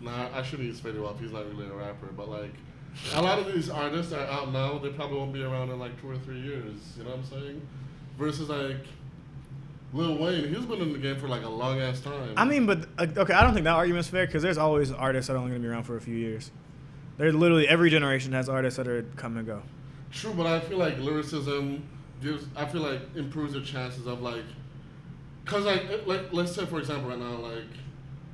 Nah, 0.00 0.28
I 0.34 0.42
shouldn't 0.42 0.68
use 0.68 0.80
Fetty 0.80 1.00
Wap. 1.00 1.20
He's 1.20 1.32
not 1.32 1.46
really 1.46 1.66
a 1.66 1.74
rapper. 1.74 2.06
But 2.16 2.28
like, 2.28 2.52
a 3.14 3.22
lot 3.22 3.38
of 3.38 3.52
these 3.52 3.68
artists 3.70 4.12
are 4.12 4.26
out 4.26 4.52
now. 4.52 4.78
They 4.78 4.90
probably 4.90 5.18
won't 5.18 5.32
be 5.32 5.42
around 5.42 5.70
in 5.70 5.78
like 5.78 6.00
two 6.00 6.10
or 6.10 6.18
three 6.18 6.40
years. 6.40 6.76
You 6.96 7.04
know 7.04 7.10
what 7.10 7.18
I'm 7.18 7.24
saying? 7.24 7.62
Versus 8.18 8.48
like. 8.48 8.86
Lil 9.94 10.18
Wayne, 10.18 10.52
he's 10.54 10.66
been 10.66 10.82
in 10.82 10.92
the 10.92 10.98
game 10.98 11.16
for 11.16 11.28
like 11.28 11.44
a 11.44 11.48
long 11.48 11.80
ass 11.80 12.00
time. 12.00 12.34
I 12.36 12.44
mean, 12.44 12.66
but 12.66 12.86
uh, 12.98 13.06
okay, 13.16 13.32
I 13.32 13.42
don't 13.42 13.54
think 13.54 13.64
that 13.64 13.74
argument's 13.74 14.08
fair 14.08 14.26
because 14.26 14.42
there's 14.42 14.58
always 14.58 14.92
artists 14.92 15.28
that 15.28 15.34
are 15.34 15.38
only 15.38 15.52
gonna 15.52 15.62
be 15.62 15.68
around 15.68 15.84
for 15.84 15.96
a 15.96 16.00
few 16.00 16.14
years. 16.14 16.50
There's 17.16 17.34
literally 17.34 17.66
every 17.66 17.88
generation 17.88 18.32
has 18.32 18.50
artists 18.50 18.76
that 18.76 18.86
are 18.86 19.02
come 19.16 19.38
and 19.38 19.46
go. 19.46 19.62
True, 20.12 20.34
but 20.34 20.46
I 20.46 20.60
feel 20.60 20.76
like 20.76 20.98
lyricism 20.98 21.88
gives. 22.20 22.44
I 22.54 22.66
feel 22.66 22.82
like 22.82 23.00
improves 23.16 23.54
your 23.54 23.62
chances 23.62 24.06
of 24.06 24.20
like, 24.20 24.44
cause 25.46 25.64
like 25.64 26.06
like 26.06 26.32
let's 26.32 26.52
say 26.52 26.66
for 26.66 26.78
example 26.78 27.08
right 27.08 27.18
now 27.18 27.36
like, 27.38 27.64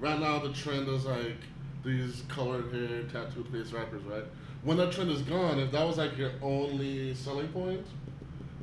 right 0.00 0.18
now 0.18 0.40
the 0.40 0.52
trend 0.52 0.88
is 0.88 1.04
like 1.06 1.36
these 1.84 2.22
colored 2.28 2.72
hair 2.72 3.02
tattooed 3.04 3.48
face 3.48 3.72
rappers 3.72 4.02
right. 4.04 4.24
When 4.62 4.76
that 4.78 4.92
trend 4.92 5.10
is 5.10 5.22
gone, 5.22 5.58
if 5.58 5.70
that 5.72 5.86
was 5.86 5.98
like 5.98 6.16
your 6.16 6.30
only 6.42 7.14
selling 7.14 7.48
point, 7.48 7.84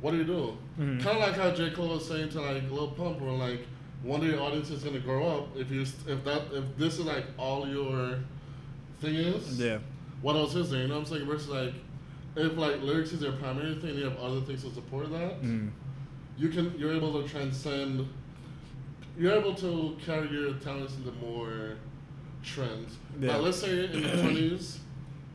what 0.00 0.10
do 0.10 0.16
you 0.18 0.24
do? 0.24 0.56
Mhm. 0.78 1.00
Kind 1.00 1.18
of 1.18 1.22
like 1.28 1.34
how 1.36 1.50
J 1.52 1.70
Cole 1.70 1.88
was 1.90 2.06
saying 2.08 2.30
to 2.30 2.40
like 2.40 2.68
Lil 2.70 2.88
Pump, 2.88 3.20
where 3.20 3.32
like 3.32 3.66
one 4.02 4.20
day 4.20 4.28
your 4.28 4.40
audience 4.40 4.70
is 4.70 4.82
gonna 4.82 4.98
grow 4.98 5.26
up 5.28 5.56
if 5.56 5.70
you 5.70 5.82
if 5.82 6.24
that 6.24 6.42
if 6.52 6.64
this 6.76 6.98
is 6.98 7.04
like 7.06 7.24
all 7.38 7.68
your 7.68 8.18
thing 9.00 9.14
is 9.14 9.58
Yeah. 9.60 9.78
what 10.22 10.34
else 10.34 10.54
is 10.56 10.70
there? 10.70 10.82
You 10.82 10.88
know 10.88 10.94
what 10.98 11.08
I'm 11.08 11.14
saying? 11.16 11.26
Versus 11.26 11.48
like, 11.48 11.74
if 12.34 12.56
like 12.56 12.82
lyrics 12.82 13.12
is 13.12 13.22
your 13.22 13.32
primary 13.32 13.74
thing, 13.76 13.90
and 13.90 13.98
you 14.00 14.04
have 14.06 14.16
other 14.18 14.40
things 14.40 14.64
to 14.64 14.70
support 14.72 15.10
that. 15.12 15.40
Mm. 15.42 15.70
You 16.36 16.48
can 16.48 16.74
you're 16.76 16.94
able 16.94 17.22
to 17.22 17.28
transcend. 17.28 18.08
You're 19.16 19.34
able 19.34 19.54
to 19.56 19.96
carry 20.04 20.28
your 20.30 20.54
talents 20.54 20.96
into 20.96 21.12
more 21.24 21.74
trends. 22.42 22.96
Yeah. 23.20 23.36
Let's 23.36 23.58
say 23.58 23.84
in 23.92 24.02
the 24.02 24.08
twenties, 24.22 24.80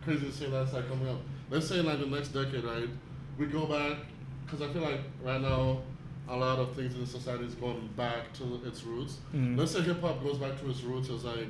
crazy 0.03 0.26
to 0.28 0.32
say 0.32 0.49
that's 0.49 0.74
like 0.74 0.88
coming 0.89 1.08
up. 1.08 1.20
Let's 1.49 1.68
say 1.68 1.80
in 1.80 1.86
like 1.86 1.99
the 1.99 2.05
next 2.08 2.30
decade, 2.30 2.64
right? 2.64 2.89
We 3.38 3.45
go 3.47 3.66
back 3.66 3.97
because 4.45 4.62
I 4.62 4.72
feel 4.74 4.82
like 4.82 5.01
right 5.24 5.41
now 5.41 5.82
a 6.30 6.36
lot 6.36 6.60
of 6.60 6.76
things 6.76 6.93
in 6.93 7.01
the 7.01 7.08
society 7.08 7.45
is 7.45 7.55
going 7.55 7.89
back 7.95 8.34
to 8.34 8.62
its 8.66 8.84
roots. 8.84 9.18
Mhm. 9.34 9.58
Let's 9.58 9.72
say 9.72 9.82
hip 9.82 10.01
hop 10.01 10.22
goes 10.24 10.38
back 10.38 10.60
to 10.62 10.70
its 10.70 10.82
roots 10.84 11.10
as 11.10 11.24
like 11.24 11.47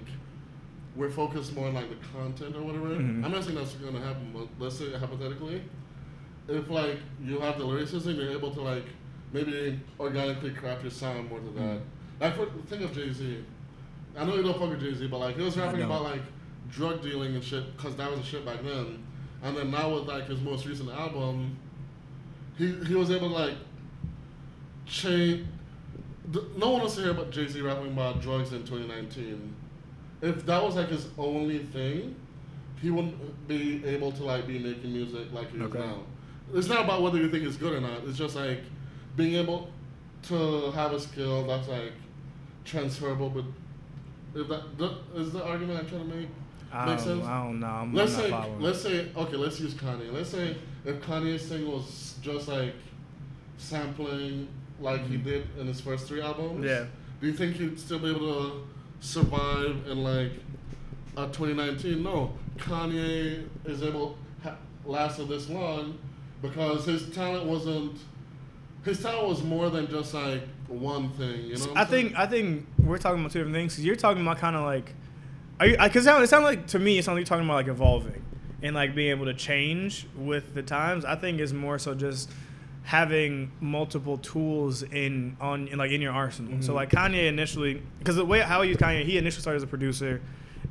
we're 0.95 1.09
focused 1.09 1.53
more 1.55 1.67
on 1.67 1.73
like 1.73 1.89
the 1.89 1.95
content 2.17 2.55
or 2.55 2.61
whatever. 2.63 2.89
Mhm. 2.89 3.23
I'm 3.25 3.31
not 3.31 3.43
saying 3.43 3.55
that's 3.55 3.73
gonna 3.73 3.99
happen, 3.99 4.31
but 4.33 4.47
let's 4.59 4.77
say 4.77 4.91
hypothetically, 4.93 5.61
if 6.47 6.69
like 6.69 6.97
you 7.23 7.39
have 7.39 7.57
the 7.57 7.65
lyricism, 7.65 8.15
you're 8.15 8.31
able 8.31 8.51
to 8.53 8.61
like 8.61 8.85
maybe 9.33 9.79
organically 9.99 10.51
craft 10.51 10.83
your 10.83 10.91
sound 10.91 11.29
more 11.29 11.39
to 11.39 11.49
that. 11.51 11.61
Mhm. 11.61 11.81
Like 12.19 12.35
for, 12.35 12.45
think 12.67 12.81
of 12.83 12.93
Jay 12.93 13.11
Z. 13.11 13.43
I 14.17 14.25
know 14.25 14.35
you 14.35 14.43
don't 14.43 14.57
fuck 14.59 14.69
with 14.69 14.81
Jay 14.81 14.93
Z, 14.93 15.07
but 15.07 15.19
like 15.19 15.35
he 15.37 15.43
was 15.43 15.57
rapping 15.57 15.81
about 15.83 16.03
like 16.03 16.21
drug 16.71 17.01
dealing 17.01 17.35
and 17.35 17.43
shit 17.43 17.75
because 17.77 17.95
that 17.95 18.09
was 18.09 18.19
the 18.19 18.25
shit 18.25 18.45
back 18.45 18.63
then. 18.63 19.03
And 19.43 19.55
then 19.55 19.71
now 19.71 19.93
with 19.93 20.05
like 20.07 20.25
his 20.27 20.41
most 20.41 20.65
recent 20.65 20.89
album, 20.89 21.57
he 22.57 22.73
he 22.87 22.95
was 22.95 23.11
able 23.11 23.29
to 23.29 23.35
like 23.35 23.55
change. 24.85 25.45
No 26.57 26.71
one 26.71 26.81
wants 26.81 26.95
to 26.95 27.01
hear 27.01 27.11
about 27.11 27.31
Jay 27.31 27.47
Z 27.47 27.61
rapping 27.61 27.87
about 27.93 28.21
drugs 28.21 28.51
in 28.51 28.59
2019. 28.65 29.55
If 30.21 30.45
that 30.45 30.61
was 30.63 30.75
like 30.75 30.89
his 30.89 31.07
only 31.17 31.59
thing, 31.59 32.15
he 32.81 32.89
wouldn't 32.89 33.47
be 33.47 33.85
able 33.85 34.11
to 34.13 34.23
like 34.23 34.47
be 34.47 34.59
making 34.59 34.91
music 34.91 35.31
like 35.31 35.51
he 35.51 35.57
is 35.57 35.63
Okay. 35.63 35.79
now. 35.79 35.99
It's 36.53 36.67
not 36.67 36.85
about 36.85 37.01
whether 37.01 37.17
you 37.17 37.29
think 37.29 37.45
it's 37.45 37.57
good 37.57 37.73
or 37.73 37.81
not. 37.81 38.03
It's 38.07 38.17
just 38.17 38.35
like 38.35 38.61
being 39.15 39.35
able 39.35 39.69
to 40.23 40.71
have 40.71 40.91
a 40.93 40.99
skill 40.99 41.45
that's 41.45 41.67
like 41.67 41.93
transferable. 42.65 43.29
But 43.29 43.45
if 44.35 44.47
that, 44.47 44.77
that 44.77 44.91
is 45.15 45.31
the 45.31 45.43
argument 45.43 45.79
I'm 45.79 45.87
trying 45.87 46.09
to 46.09 46.15
make. 46.15 46.27
I 46.71 46.85
don't, 46.85 46.99
sense? 46.99 47.25
I 47.25 47.43
don't 47.43 47.59
know. 47.61 47.67
I'm, 47.67 47.93
Let's 47.93 48.13
say, 48.13 48.29
following. 48.29 48.59
let's 48.61 48.81
say, 48.81 49.07
okay, 49.15 49.35
let's 49.37 49.59
use 49.59 49.73
Kanye. 49.73 50.11
Let's 50.11 50.29
say 50.29 50.57
if 50.85 51.01
Kanye's 51.01 51.47
thing 51.47 51.65
was 51.71 52.15
just 52.21 52.47
like 52.49 52.73
sampling, 53.57 54.47
like 54.79 55.05
he 55.07 55.17
Mhm. 55.17 55.23
did 55.23 55.47
in 55.59 55.67
his 55.67 55.81
first 55.81 56.07
three 56.07 56.21
albums. 56.21 56.65
Yeah. 56.65 56.85
Do 57.21 57.27
you 57.27 57.33
think 57.33 57.55
he'd 57.55 57.79
still 57.79 57.99
be 57.99 58.11
able 58.11 58.19
to 58.51 58.63
survive 58.99 59.87
in 59.87 60.03
like 60.03 60.31
uh, 61.15 61.27
2019? 61.27 62.03
No, 62.03 62.33
Kanye 62.57 63.47
is 63.65 63.81
able 63.81 64.17
ha- 64.43 64.57
lasted 64.85 65.27
this 65.29 65.49
long 65.49 65.97
because 66.41 66.85
his 66.85 67.09
talent 67.09 67.45
wasn't. 67.45 67.97
His 68.87 69.01
talent 69.01 69.27
was 69.27 69.43
more 69.43 69.69
than 69.69 69.87
just 69.89 70.13
like 70.13 70.41
one 70.67 71.09
thing. 71.11 71.45
You 71.45 71.55
know. 71.57 71.65
what 71.67 71.77
I 71.77 71.81
I'm 71.81 71.87
saying? 71.89 72.05
think 72.07 72.19
I 72.19 72.25
think 72.25 72.65
we're 72.79 72.97
talking 72.97 73.19
about 73.19 73.31
two 73.31 73.39
different 73.39 73.55
things. 73.55 73.75
'cause 73.75 73.83
you're 73.83 73.95
talking 73.95 74.21
about 74.21 74.37
kind 74.37 74.55
of 74.55 74.63
like, 74.63 74.93
are 75.59 75.67
you? 75.67 75.77
Because 75.77 76.07
it 76.07 76.29
sounds 76.29 76.43
like 76.43 76.67
to 76.67 76.79
me, 76.79 76.97
it 76.97 77.03
sounds 77.05 77.15
like 77.15 77.21
you're 77.21 77.25
talking 77.27 77.45
about 77.45 77.55
like 77.55 77.67
evolving 77.67 78.21
and 78.63 78.73
like 78.75 78.95
being 78.95 79.09
able 79.11 79.25
to 79.25 79.33
change 79.33 80.07
with 80.15 80.53
the 80.55 80.63
times. 80.63 81.03
I 81.05 81.15
think 81.15 81.39
is 81.39 81.53
more 81.53 81.77
so 81.77 81.93
just 81.93 82.31
having 82.83 83.51
multiple 83.59 84.17
tools 84.19 84.81
in 84.83 85.35
on 85.41 85.67
in, 85.67 85.77
like 85.77 85.91
in 85.91 85.99
your 86.01 86.13
arsenal. 86.13 86.61
So 86.61 86.71
Mhm. 86.71 86.75
like 86.75 86.89
Kanye 86.91 87.27
initially, 87.27 87.81
because 87.99 88.15
the 88.15 88.23
way 88.25 88.39
how 88.39 88.61
I 88.61 88.63
use 88.63 88.77
Kanye, 88.77 89.03
he 89.03 89.17
initially 89.17 89.41
started 89.41 89.57
as 89.57 89.63
a 89.63 89.67
producer, 89.67 90.21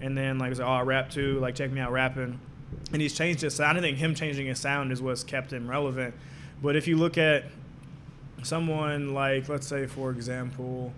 and 0.01 0.17
then 0.17 0.39
like 0.39 0.49
was 0.49 0.59
like, 0.59 0.67
oh 0.69 0.73
I 0.73 0.83
rap 0.83 1.11
too, 1.11 1.39
like 1.41 1.55
check 1.55 1.71
me 1.71 1.81
out 1.81 1.93
rapping, 1.93 2.39
and 2.95 3.03
he's 3.03 3.13
changed 3.13 3.43
his 3.43 3.55
sound. 3.55 3.77
I 3.77 3.83
think 3.83 3.99
him 3.99 4.15
changing 4.15 4.47
his 4.47 4.59
sound 4.59 4.91
is 4.93 5.03
what's 5.03 5.23
kept 5.23 5.53
him 5.53 5.69
relevant. 5.69 6.15
But 6.63 6.75
if 6.77 6.89
you 6.89 6.97
look 6.97 7.19
at 7.19 7.45
someone 8.47 9.13
like, 9.13 9.49
let's 9.49 9.67
say, 9.67 9.87
for 9.87 10.11
example, 10.11 10.93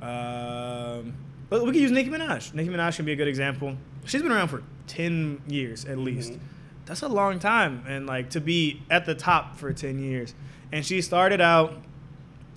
um, 0.00 1.14
we 1.50 1.58
could 1.60 1.76
use 1.76 1.90
Nicki 1.90 2.10
Minaj. 2.10 2.54
Nicki 2.54 2.68
Minaj 2.70 2.96
can 2.96 3.04
be 3.04 3.12
a 3.12 3.16
good 3.16 3.28
example. 3.28 3.76
She's 4.04 4.22
been 4.22 4.32
around 4.32 4.48
for 4.48 4.62
ten 4.86 5.40
years 5.48 5.84
at 5.84 5.98
least. 5.98 6.32
Mhm. 6.32 6.38
That's 6.86 7.02
a 7.02 7.08
long 7.08 7.38
time, 7.40 7.82
and 7.88 8.06
like 8.06 8.30
to 8.30 8.40
be 8.40 8.82
at 8.90 9.06
the 9.06 9.14
top 9.14 9.56
for 9.56 9.72
ten 9.72 9.98
years. 9.98 10.34
And 10.72 10.84
she 10.84 11.00
started 11.02 11.40
out. 11.40 11.82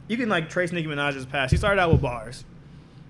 You 0.07 0.17
can 0.17 0.29
like 0.29 0.49
trace 0.49 0.71
Nicki 0.71 0.87
Minaj's 0.87 1.25
past. 1.25 1.51
She 1.51 1.57
started 1.57 1.81
out 1.81 1.91
with 1.91 2.01
bars, 2.01 2.43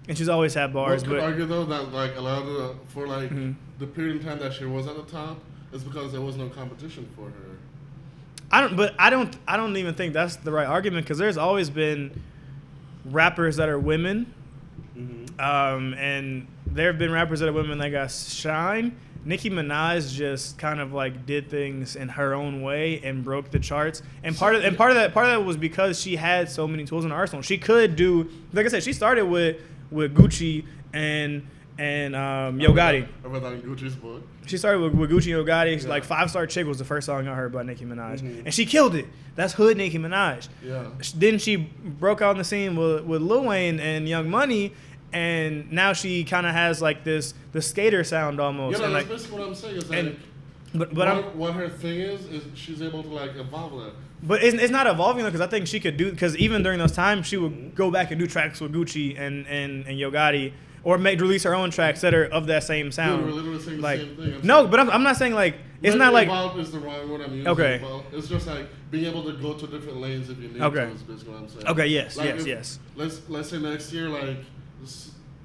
and 0.07 0.17
she's 0.17 0.29
always 0.29 0.53
had 0.53 0.73
bars. 0.73 1.01
One 1.01 1.11
could 1.11 1.17
But 1.19 1.23
argue 1.25 1.45
though 1.45 1.65
that 1.65 1.91
like 1.93 2.15
a 2.15 2.21
lot 2.21 2.41
of 2.43 2.47
the, 2.47 2.75
for 2.87 3.07
like 3.07 3.29
Mhm. 3.31 3.55
the 3.79 3.87
period 3.87 4.17
of 4.17 4.23
time 4.25 4.39
that 4.39 4.53
she 4.53 4.65
was 4.65 4.87
at 4.87 4.95
the 4.95 5.03
top 5.11 5.39
is 5.73 5.83
because 5.83 6.11
there 6.11 6.21
was 6.21 6.37
no 6.37 6.47
competition 6.49 7.07
for 7.15 7.25
her. 7.25 7.48
I 8.51 8.61
don't. 8.61 8.75
But 8.75 8.95
I 8.97 9.09
don't. 9.09 9.35
I 9.47 9.57
don't 9.57 9.75
even 9.77 9.93
think 9.93 10.13
that's 10.13 10.37
the 10.37 10.51
right 10.51 10.67
argument 10.67 11.05
because 11.05 11.17
there's 11.17 11.37
always 11.37 11.69
been 11.69 12.21
rappers 13.05 13.57
that 13.57 13.69
are 13.69 13.79
women 13.79 14.33
Mm-hmm. 14.99 15.39
Um, 15.39 15.93
and 15.93 16.47
there 16.65 16.87
have 16.87 16.99
been 16.99 17.11
rappers 17.11 17.39
that 17.39 17.49
are 17.49 17.53
women 17.53 17.77
that 17.79 17.89
got 17.89 18.11
shine. 18.11 18.97
Nicki 19.25 19.49
Minaj 19.49 20.13
just 20.13 20.57
kind 20.57 20.79
of 20.79 20.93
like 20.93 21.25
did 21.25 21.49
things 21.49 21.95
in 21.95 22.07
her 22.09 22.33
own 22.33 22.61
way 22.61 23.01
and 23.03 23.23
broke 23.23 23.51
the 23.51 23.59
charts. 23.59 24.01
And 24.23 24.35
part 24.35 24.55
of 24.55 24.63
and 24.63 24.77
part 24.77 24.91
of 24.91 24.95
that 24.95 25.13
part 25.13 25.25
of 25.25 25.31
that 25.31 25.45
was 25.45 25.57
because 25.57 25.99
she 25.99 26.15
had 26.15 26.49
so 26.49 26.67
many 26.67 26.85
tools 26.85 27.05
in 27.05 27.11
her 27.11 27.17
arsenal. 27.17 27.41
She 27.41 27.57
could 27.57 27.95
do 27.95 28.29
like 28.53 28.65
I 28.65 28.69
said, 28.69 28.83
she 28.83 28.93
started 28.93 29.25
with 29.25 29.57
with 29.91 30.15
Gucci 30.15 30.65
and 30.93 31.45
and 31.79 32.13
um, 32.15 32.59
Yo 32.59 32.71
Gotti. 32.73 33.07
Read 33.23 33.63
Gucci's 33.63 33.95
book. 33.95 34.21
She 34.45 34.57
started 34.57 34.79
with, 34.81 34.93
with 34.93 35.09
Gucci 35.09 35.15
and 35.17 35.25
Yo 35.27 35.45
Gotti. 35.45 35.81
Yeah. 35.81 35.89
Like 35.89 36.03
Five 36.03 36.29
Star 36.29 36.45
Chick 36.45 36.67
was 36.67 36.77
the 36.77 36.83
first 36.85 37.05
song 37.05 37.27
I 37.27 37.33
heard 37.33 37.53
by 37.53 37.63
Nicki 37.63 37.85
Minaj, 37.85 38.19
Mhm. 38.19 38.45
and 38.45 38.53
she 38.53 38.65
killed 38.65 38.95
it. 38.95 39.05
That's 39.35 39.53
hood 39.53 39.77
Nicki 39.77 39.97
Minaj. 39.97 40.49
Yeah. 40.61 40.87
Then 41.15 41.39
she 41.39 41.55
broke 41.55 42.21
out 42.21 42.31
on 42.31 42.37
the 42.37 42.43
scene 42.43 42.75
with, 42.75 43.05
with 43.05 43.21
Lil 43.21 43.45
Wayne 43.45 43.79
and 43.79 44.09
Young 44.09 44.29
Money, 44.29 44.73
and 45.13 45.71
now 45.71 45.93
she 45.93 46.25
kind 46.25 46.45
of 46.45 46.53
has 46.53 46.81
like 46.81 47.03
this 47.05 47.33
the 47.53 47.61
skater 47.61 48.03
sound 48.03 48.39
almost. 48.41 48.79
Yeah, 48.79 48.85
and 48.85 48.95
that's 48.95 49.07
like, 49.07 49.17
basically 49.17 49.39
what 49.39 49.47
I'm 49.47 49.55
saying. 49.55 49.75
Is 49.77 49.89
and- 49.89 50.07
like, 50.09 50.17
but 50.75 50.93
but 50.93 50.97
what, 50.97 51.07
I'm, 51.07 51.37
what 51.37 51.53
her 51.53 51.67
thing 51.69 51.99
is 51.99 52.25
is 52.25 52.43
she's 52.53 52.81
able 52.83 53.01
to 53.01 53.09
like 53.09 53.35
evolve 53.37 53.71
that. 53.83 53.93
but 54.21 54.43
it's, 54.43 54.55
it's 54.61 54.71
not 54.71 54.85
evolving 54.85 55.23
though 55.23 55.29
because 55.31 55.41
I 55.41 55.47
think 55.47 55.65
she 55.65 55.79
could 55.79 55.97
do 55.97 56.11
because 56.11 56.37
even 56.37 56.61
during 56.61 56.77
those 56.77 56.91
times 56.91 57.25
she 57.25 57.37
would 57.37 57.73
go 57.73 57.89
back 57.89 58.11
and 58.11 58.19
do 58.19 58.27
tracks 58.27 58.59
with 58.61 58.71
Gucci 58.73 59.17
and 59.19 59.47
and 59.47 59.87
and 59.87 59.97
Yo 59.97 60.11
Gotti. 60.11 60.51
Or 60.83 60.97
make 60.97 61.19
release 61.19 61.43
her 61.43 61.53
own 61.53 61.71
tracks 61.71 62.01
that 62.01 62.13
are 62.13 62.25
of 62.25 62.47
that 62.47 62.63
same 62.63 62.91
sound. 62.91 63.25
we're 63.25 63.31
literally 63.31 63.59
saying 63.61 63.81
the 63.81 63.97
same 63.97 64.15
thing. 64.15 64.33
I'm 64.35 64.47
no, 64.47 64.59
saying- 64.61 64.71
but 64.71 64.79
I'm, 64.79 64.89
I'm 64.89 65.03
not 65.03 65.17
saying 65.17 65.33
like 65.33 65.55
it's 65.81 65.95
not 65.95 66.13
like 66.13 66.27
is 66.57 66.71
the 66.71 66.79
wrong 66.79 67.09
word 67.09 67.21
I'm 67.21 67.33
using. 67.33 67.47
Okay. 67.47 67.81
It's 68.13 68.27
just 68.27 68.47
like 68.47 68.67
being 68.91 69.05
able 69.05 69.23
to 69.25 69.33
go 69.33 69.53
to 69.53 69.67
different 69.67 69.97
lanes 69.99 70.29
if 70.29 70.37
you 70.39 70.47
need 70.49 70.61
Okay. 70.61 70.85
to. 70.85 70.91
Is 70.91 71.03
basically 71.03 71.33
what 71.33 71.41
I'm 71.43 71.49
saying. 71.49 71.67
okay 71.67 71.87
yes 71.87 72.15
Like 72.17 72.27
yes 72.27 72.41
if- 72.41 72.47
yes 72.47 72.79
Let's 72.95 73.21
let's 73.29 73.49
say 73.49 73.59
next 73.59 73.91
year 73.93 74.09
like 74.09 74.37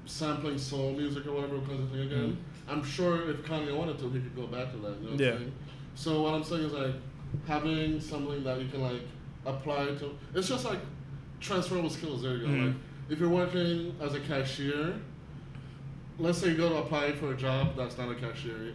sampling 0.05 0.57
soul 0.57 0.91
music 0.93 1.25
or 1.27 1.33
whatever 1.33 1.57
becomes 1.57 1.89
a 1.91 1.93
thing 1.95 2.05
again. 2.07 2.37
I'm 2.67 2.83
sure 2.83 3.29
if 3.29 3.37
Kanye 3.43 3.75
wanted 3.75 3.99
to, 3.99 4.09
he 4.09 4.19
could 4.19 4.35
go 4.35 4.47
back 4.47 4.71
to 4.71 4.77
that. 4.77 4.97
You 5.01 5.05
know 5.05 5.11
what 5.11 5.19
Mm-hmm. 5.19 5.21
Yeah. 5.21 5.31
I'm 5.31 5.37
saying? 5.39 5.53
So 5.95 6.21
what 6.23 6.33
I'm 6.33 6.43
saying 6.43 6.63
is 6.63 6.73
like 6.73 6.93
having 7.47 7.99
something 7.99 8.43
that 8.43 8.61
you 8.61 8.67
can 8.69 8.81
like 8.81 9.01
apply 9.45 9.85
to. 9.85 10.17
It's 10.33 10.47
just 10.47 10.65
like 10.65 10.79
transferable 11.39 11.89
skills. 11.89 12.21
There 12.23 12.35
you 12.37 12.41
go. 12.41 12.47
Mhm. 12.47 12.65
Like 12.67 12.75
if 13.09 13.19
you're 13.19 13.29
working 13.29 13.95
as 14.01 14.13
a 14.15 14.19
cashier, 14.19 14.95
let's 16.19 16.37
say 16.37 16.49
you 16.49 16.57
go 16.57 16.69
to 16.69 16.75
apply 16.77 17.11
for 17.13 17.31
a 17.33 17.37
job 17.37 17.75
that's 17.75 17.97
not 17.97 18.09
a 18.11 18.15
cashier. 18.15 18.73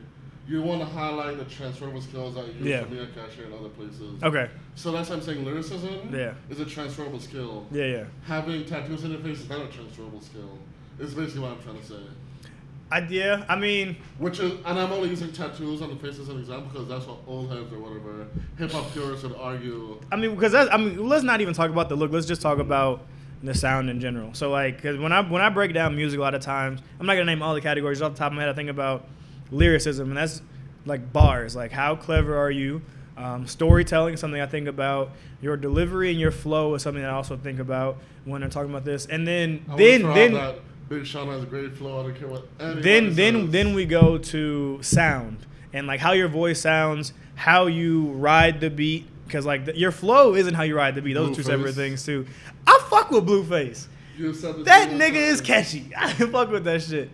You 0.49 0.63
want 0.63 0.81
to 0.81 0.87
highlight 0.87 1.39
the 1.39 1.45
transferable 1.45 2.01
skills 2.01 2.35
that 2.35 2.47
you 2.49 2.53
use 2.55 2.67
Yeah. 2.67 2.81
to 2.81 2.87
be 2.87 2.99
a 2.99 3.07
cashier 3.07 3.47
in 3.47 3.53
other 3.53 3.69
places. 3.69 4.23
okay 4.23 4.51
So 4.75 4.91
that's 4.93 5.09
why 5.09 5.17
I'm 5.17 5.23
saying 5.23 5.45
lyricism 5.45 6.13
Yeah. 6.13 6.35
is 6.49 6.61
a 6.61 6.65
transferable 6.65 7.21
skill 7.21 7.67
yeah 7.71 7.85
yeah 7.85 8.05
having 8.27 8.65
tattoos 8.65 9.05
in 9.05 9.13
your 9.13 9.21
face 9.21 9.41
is 9.41 9.49
not 9.49 9.61
a 9.61 9.69
transferable 9.69 10.21
skill. 10.21 10.59
It's 10.99 11.15
basically 11.15 11.43
what 11.43 11.53
I'm 11.53 11.63
trying 11.63 11.79
to 11.81 11.87
say. 11.87 12.01
I 12.93 12.99
yeah 13.09 13.45
I 13.49 13.55
mean 13.57 13.97
Which 14.19 14.41
is, 14.41 14.53
and 14.67 14.79
I'm 14.79 14.91
only 14.93 15.09
using 15.11 15.31
tattoos 15.31 15.81
on 15.83 15.91
the 15.91 15.97
face 15.97 16.19
as 16.19 16.29
an 16.29 16.41
example 16.41 16.69
because 16.73 16.89
that's 16.89 17.07
what 17.07 17.19
old 17.29 17.49
heads 17.53 17.73
or 17.73 17.79
whatever 17.79 18.27
hip 18.59 18.73
hop 18.73 18.93
purists 18.93 19.23
would 19.23 19.37
argue. 19.37 20.01
I 20.11 20.17
mean, 20.17 20.35
because 20.35 20.51
that's, 20.53 20.69
I 20.73 20.77
mean, 20.77 21.09
let's 21.09 21.23
not 21.23 21.41
even 21.41 21.55
talk 21.55 21.71
about 21.71 21.89
the 21.89 21.95
look. 21.95 22.11
Let's 22.11 22.27
just 22.27 22.43
talk 22.43 22.59
about 22.59 23.03
the 23.43 23.55
sound 23.55 23.91
in 23.91 24.01
general. 24.01 24.35
So 24.35 24.51
like, 24.51 24.77
because 24.77 24.99
when 24.99 25.13
I 25.13 25.21
when 25.23 25.43
I 25.43 25.49
break 25.49 25.73
down 25.73 25.97
music, 25.97 26.19
a 26.19 26.23
lot 26.23 26.35
of 26.35 26.43
times 26.43 26.81
I'm 26.99 27.07
not 27.07 27.15
gonna 27.15 27.25
name 27.27 27.43
all 27.43 27.55
the 27.55 27.61
categories 27.61 28.03
off 28.03 28.13
the 28.13 28.19
top 28.19 28.33
of 28.33 28.37
my 28.37 28.43
head. 28.43 28.51
I 28.51 28.55
think 28.55 28.71
about 28.71 29.07
lyricism, 29.51 30.09
and 30.09 30.17
that's 30.17 30.43
like 30.87 31.13
bars. 31.13 31.57
Like, 31.57 31.73
how 31.73 31.97
clever 31.97 32.37
are 32.37 32.51
you? 32.51 32.83
Um, 33.17 33.47
storytelling 33.47 34.15
is 34.15 34.21
something 34.21 34.41
I 34.41 34.47
think 34.47 34.67
about. 34.67 35.11
Your 35.43 35.57
delivery 35.57 36.11
and 36.11 36.19
your 36.19 36.31
flow 36.31 36.75
is 36.75 36.83
something 36.83 37.05
I 37.05 37.11
also 37.11 37.37
think 37.37 37.59
about 37.59 37.99
when 38.25 38.43
I'm 38.43 38.51
talking 38.51 38.71
about 38.71 38.85
this. 38.85 39.07
And 39.07 39.27
then 39.27 39.65
I 39.69 39.77
then 39.77 40.03
wanna 40.03 40.15
throw 40.15 40.39
out 40.39 40.55
then 40.55 40.63
Big 40.91 41.07
Sean 41.07 41.29
has 41.29 41.43
a 41.43 41.47
great 41.47 41.73
flow. 41.77 42.01
I 42.01 42.03
don't 42.03 42.19
care 42.19 42.27
what. 42.29 42.59
then 42.59 43.15
then 43.15 43.15
says. 43.15 43.51
then 43.51 43.75
we 43.75 43.87
go 43.87 44.19
to 44.19 44.83
sound 44.83 45.47
and 45.73 45.87
like 45.87 46.01
how 46.01 46.13
your 46.13 46.27
voice 46.27 46.61
sounds, 46.61 47.13
how 47.37 47.67
you 47.67 48.11
ride 48.13 48.61
the 48.61 48.71
beat. 48.71 49.07
Because 49.31 49.47
like 49.47 49.65
the, 49.67 49.77
your 49.79 49.93
flow 49.93 50.35
isn't 50.35 50.55
how 50.55 50.65
you 50.65 50.77
ride 50.77 50.97
the 50.97 51.03
beat; 51.03 51.13
those 51.15 51.31
are 51.31 51.35
two 51.37 51.43
separate 51.45 51.77
things 51.77 52.05
too. 52.05 52.27
I 52.67 52.81
fuck 52.91 53.13
with 53.13 53.25
Blueface. 53.27 53.87
You 54.19 54.35
said 54.35 54.57
this 54.57 54.65
That 54.67 54.89
nigga 54.91 55.15
is 55.15 55.41
catchy. 55.41 55.93
I 55.97 56.13
fuck 56.13 56.51
with 56.51 56.65
that 56.65 56.83
shit. 56.83 57.11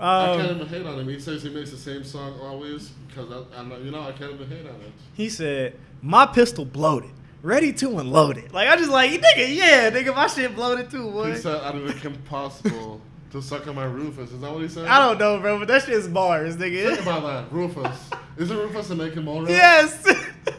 I 0.00 0.36
can't 0.36 0.50
Um, 0.52 0.56
even 0.56 0.66
hate 0.68 0.86
on 0.86 0.98
him. 1.00 1.08
He 1.08 1.20
says 1.20 1.42
he 1.42 1.50
makes 1.50 1.70
the 1.70 1.76
same 1.76 2.04
song 2.04 2.38
always 2.40 2.88
because 3.06 3.44
I'm 3.54 3.68
not, 3.68 3.82
you 3.82 3.90
know 3.90 4.00
I 4.00 4.12
can't 4.12 4.32
even 4.32 4.48
hate 4.48 4.60
on 4.66 4.76
it. 4.76 4.92
he 5.12 5.28
said, 5.28 5.74
"My 6.00 6.24
pistol 6.24 6.64
bloated, 6.64 7.10
ready 7.42 7.72
to 7.74 7.98
unload 7.98 8.38
it." 8.38 8.54
Like 8.54 8.68
I 8.68 8.76
just 8.76 8.90
like 8.90 9.10
nigga, 9.10 9.54
yeah, 9.54 9.90
nigga, 9.90 10.14
my 10.16 10.26
shit 10.26 10.54
bloated 10.54 10.90
too, 10.90 11.10
boy. 11.10 11.32
He 11.32 11.36
said 11.38 11.60
I 11.62 11.72
didn't 11.72 11.92
think 11.92 12.24
possible 12.24 13.02
to 13.30 13.42
suck 13.42 13.66
on 13.66 13.74
my 13.74 13.84
Rufus. 13.84 14.32
Is 14.32 14.40
that 14.40 14.52
what 14.52 14.62
he 14.62 14.68
said? 14.68 14.86
I 14.86 14.98
don't 15.06 15.18
know, 15.18 15.38
bro, 15.40 15.58
but 15.58 15.68
that 15.68 15.82
shit's 15.84 16.08
bars, 16.08 16.56
nigga. 16.56 16.88
Think 16.88 17.02
about 17.02 17.22
that, 17.22 17.52
Rufus. 17.52 18.10
Is 18.36 18.50
it 18.50 18.54
Rufus 18.54 18.90
and 18.90 18.98
make 18.98 19.14
him 19.14 19.28
older? 19.28 19.50
yes. 19.50 20.04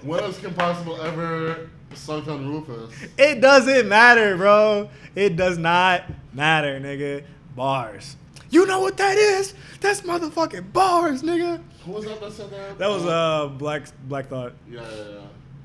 when 0.03 0.21
has 0.23 0.37
Kim 0.37 0.53
Possible 0.53 1.01
ever 1.01 1.69
sucked 1.93 2.27
on 2.27 2.47
Rufus? 2.47 2.93
It 3.17 3.41
doesn't 3.41 3.87
matter, 3.87 4.37
bro. 4.37 4.89
It 5.15 5.35
does 5.35 5.57
not 5.57 6.03
matter, 6.33 6.79
nigga. 6.79 7.23
Bars. 7.55 8.15
You 8.51 8.65
know 8.65 8.79
what 8.79 8.97
that 8.97 9.17
is? 9.17 9.53
That's 9.79 10.01
motherfucking 10.01 10.73
bars, 10.73 11.23
nigga. 11.23 11.61
Who 11.85 11.91
was 11.91 12.05
that 12.05 12.19
that 12.19 12.33
said 12.33 12.49
that? 12.51 12.77
That 12.77 12.89
was 12.89 13.05
uh 13.05 13.47
Black 13.47 13.87
Black 14.07 14.27
Thought. 14.27 14.53
Yeah, 14.69 14.81
yeah, 14.81 15.03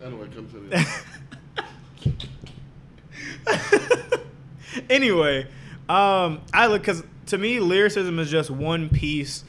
yeah. 0.01 0.07
Anyway, 0.07 0.29
continue. 0.29 0.71
anyway, 4.91 5.47
um, 5.89 6.41
I 6.53 6.67
look 6.67 6.83
because 6.83 7.03
to 7.27 7.39
me, 7.39 7.61
lyricism 7.61 8.19
is 8.19 8.31
just 8.31 8.51
one 8.51 8.89
piece 8.89 9.45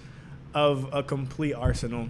of 0.53 0.89
a 0.93 1.03
complete 1.03 1.53
arsenal. 1.53 2.09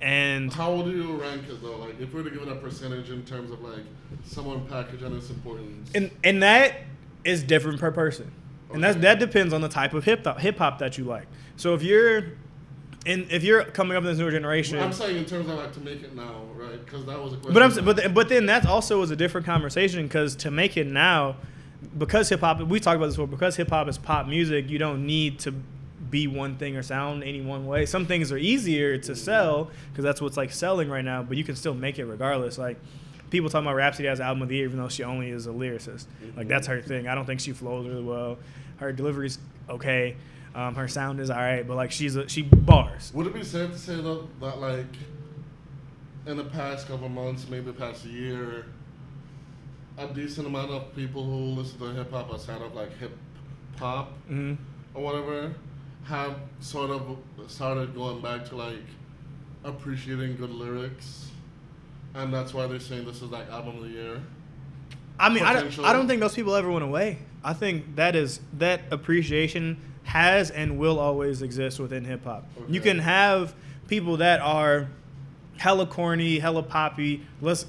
And 0.00 0.52
How 0.52 0.80
do 0.82 0.92
you 0.92 1.16
rank 1.16 1.48
it 1.48 1.60
though? 1.60 1.78
Like, 1.78 2.00
if 2.00 2.12
we 2.12 2.22
were 2.22 2.30
to 2.30 2.36
give 2.36 2.46
it 2.46 2.52
a 2.52 2.56
percentage 2.56 3.10
in 3.10 3.24
terms 3.24 3.50
of 3.50 3.60
like 3.62 3.82
someone 4.24 4.64
package 4.66 5.02
and 5.02 5.16
its 5.16 5.30
importance. 5.30 5.90
and 5.94 6.10
and 6.22 6.42
that 6.42 6.82
is 7.24 7.42
different 7.42 7.80
per 7.80 7.90
person, 7.90 8.30
and 8.72 8.82
that's 8.82 8.98
that 8.98 9.18
depends 9.18 9.52
on 9.52 9.60
the 9.60 9.68
type 9.68 9.94
of 9.94 10.04
hip 10.04 10.24
hop 10.24 10.38
hip 10.38 10.58
hop 10.58 10.78
that 10.78 10.98
you 10.98 11.04
like. 11.04 11.26
So 11.56 11.74
if 11.74 11.82
you're 11.82 12.24
and 13.06 13.26
if 13.30 13.42
you're 13.42 13.64
coming 13.64 13.96
up 13.96 14.04
in 14.04 14.10
this 14.10 14.18
newer 14.18 14.30
generation, 14.30 14.78
I'm 14.78 14.92
saying 14.92 15.16
in 15.16 15.24
terms 15.24 15.48
of 15.48 15.56
like 15.56 15.72
to 15.72 15.80
make 15.80 16.02
it 16.02 16.14
now, 16.14 16.44
right? 16.54 16.84
Because 16.84 17.04
that 17.06 17.20
was 17.20 17.32
a 17.32 17.36
question. 17.36 17.54
But 17.54 17.62
I'm 17.62 17.84
but 17.84 18.14
but 18.14 18.28
then 18.28 18.46
that 18.46 18.66
also 18.66 19.02
is 19.02 19.10
a 19.10 19.16
different 19.16 19.46
conversation 19.46 20.04
because 20.04 20.36
to 20.36 20.50
make 20.52 20.76
it 20.76 20.86
now, 20.86 21.36
because 21.96 22.28
hip 22.28 22.40
hop 22.40 22.60
we 22.62 22.80
talked 22.80 22.96
about 22.96 23.06
this 23.06 23.14
before 23.14 23.26
because 23.26 23.56
hip 23.56 23.70
hop 23.70 23.88
is 23.88 23.98
pop 23.98 24.26
music, 24.26 24.68
you 24.68 24.78
don't 24.78 25.06
need 25.06 25.38
to 25.40 25.54
be 26.10 26.26
one 26.26 26.56
thing 26.56 26.76
or 26.76 26.82
sound 26.82 27.22
any 27.22 27.40
one 27.40 27.66
way. 27.66 27.86
Some 27.86 28.06
things 28.06 28.32
are 28.32 28.38
easier 28.38 28.98
to 28.98 29.14
sell 29.14 29.70
because 29.90 30.04
that's 30.04 30.20
what's 30.20 30.36
like 30.36 30.52
selling 30.52 30.88
right 30.88 31.04
now, 31.04 31.22
but 31.22 31.36
you 31.36 31.44
can 31.44 31.56
still 31.56 31.74
make 31.74 31.98
it 31.98 32.06
regardless. 32.06 32.58
Like 32.58 32.78
people 33.30 33.50
talking 33.50 33.66
about 33.66 33.76
Rapsody 33.76 34.08
as 34.08 34.20
album 34.20 34.42
of 34.42 34.48
the 34.48 34.56
year, 34.56 34.64
even 34.64 34.78
though 34.78 34.88
she 34.88 35.04
only 35.04 35.30
is 35.30 35.46
a 35.46 35.50
lyricist. 35.50 36.06
Like 36.36 36.48
that's 36.48 36.66
her 36.66 36.80
thing. 36.80 37.08
I 37.08 37.14
don't 37.14 37.26
think 37.26 37.40
she 37.40 37.52
flows 37.52 37.86
really 37.86 38.02
well. 38.02 38.38
Her 38.78 38.92
delivery's 38.92 39.38
okay. 39.68 40.16
Um, 40.54 40.74
her 40.74 40.88
sound 40.88 41.20
is 41.20 41.30
alright, 41.30 41.68
but 41.68 41.76
like 41.76 41.92
she's 41.92 42.16
a, 42.16 42.28
she 42.28 42.42
bars. 42.42 43.12
Would 43.14 43.26
it 43.26 43.34
be 43.34 43.44
safe 43.44 43.70
to 43.70 43.78
say 43.78 43.96
that, 43.96 44.26
that 44.40 44.58
like 44.60 44.86
in 46.26 46.36
the 46.36 46.44
past 46.44 46.88
couple 46.88 47.08
months, 47.08 47.48
maybe 47.48 47.66
the 47.66 47.72
past 47.72 48.04
year, 48.04 48.66
a 49.98 50.06
decent 50.08 50.46
amount 50.46 50.70
of 50.70 50.94
people 50.94 51.24
who 51.24 51.60
listen 51.60 51.78
to 51.78 51.86
hip 51.86 52.10
hop 52.10 52.32
outside 52.32 52.62
of 52.62 52.74
like 52.74 52.96
hip 52.98 53.16
hop 53.78 54.12
hmm 54.28 54.54
or 54.94 55.02
whatever 55.02 55.52
have 56.04 56.36
sort 56.60 56.90
of 56.90 57.18
started 57.46 57.94
going 57.94 58.20
back 58.22 58.44
to 58.48 58.56
like 58.56 58.84
appreciating 59.64 60.36
good 60.36 60.50
lyrics, 60.50 61.30
and 62.14 62.32
that's 62.32 62.54
why 62.54 62.66
they're 62.66 62.80
saying 62.80 63.04
this 63.04 63.16
is 63.16 63.30
like 63.30 63.48
album 63.50 63.76
of 63.76 63.82
the 63.82 63.90
year. 63.90 64.22
I 65.20 65.28
mean, 65.28 65.42
I 65.42 65.52
don't. 65.52 65.78
I 65.80 65.92
don't 65.92 66.08
think 66.08 66.20
those 66.20 66.34
people 66.34 66.54
ever 66.54 66.70
went 66.70 66.84
away. 66.84 67.18
I 67.44 67.52
think 67.52 67.96
that 67.96 68.16
is 68.16 68.40
that 68.54 68.82
appreciation 68.90 69.80
has 70.04 70.50
and 70.50 70.78
will 70.78 70.98
always 70.98 71.42
exist 71.42 71.78
within 71.78 72.04
hip 72.04 72.24
hop. 72.24 72.46
You 72.68 72.80
can 72.80 72.98
have 72.98 73.54
people 73.88 74.16
that 74.18 74.40
are 74.40 74.88
hella 75.58 75.86
corny, 75.86 76.38
hella 76.38 76.62
poppy. 76.62 77.26
Let's 77.42 77.66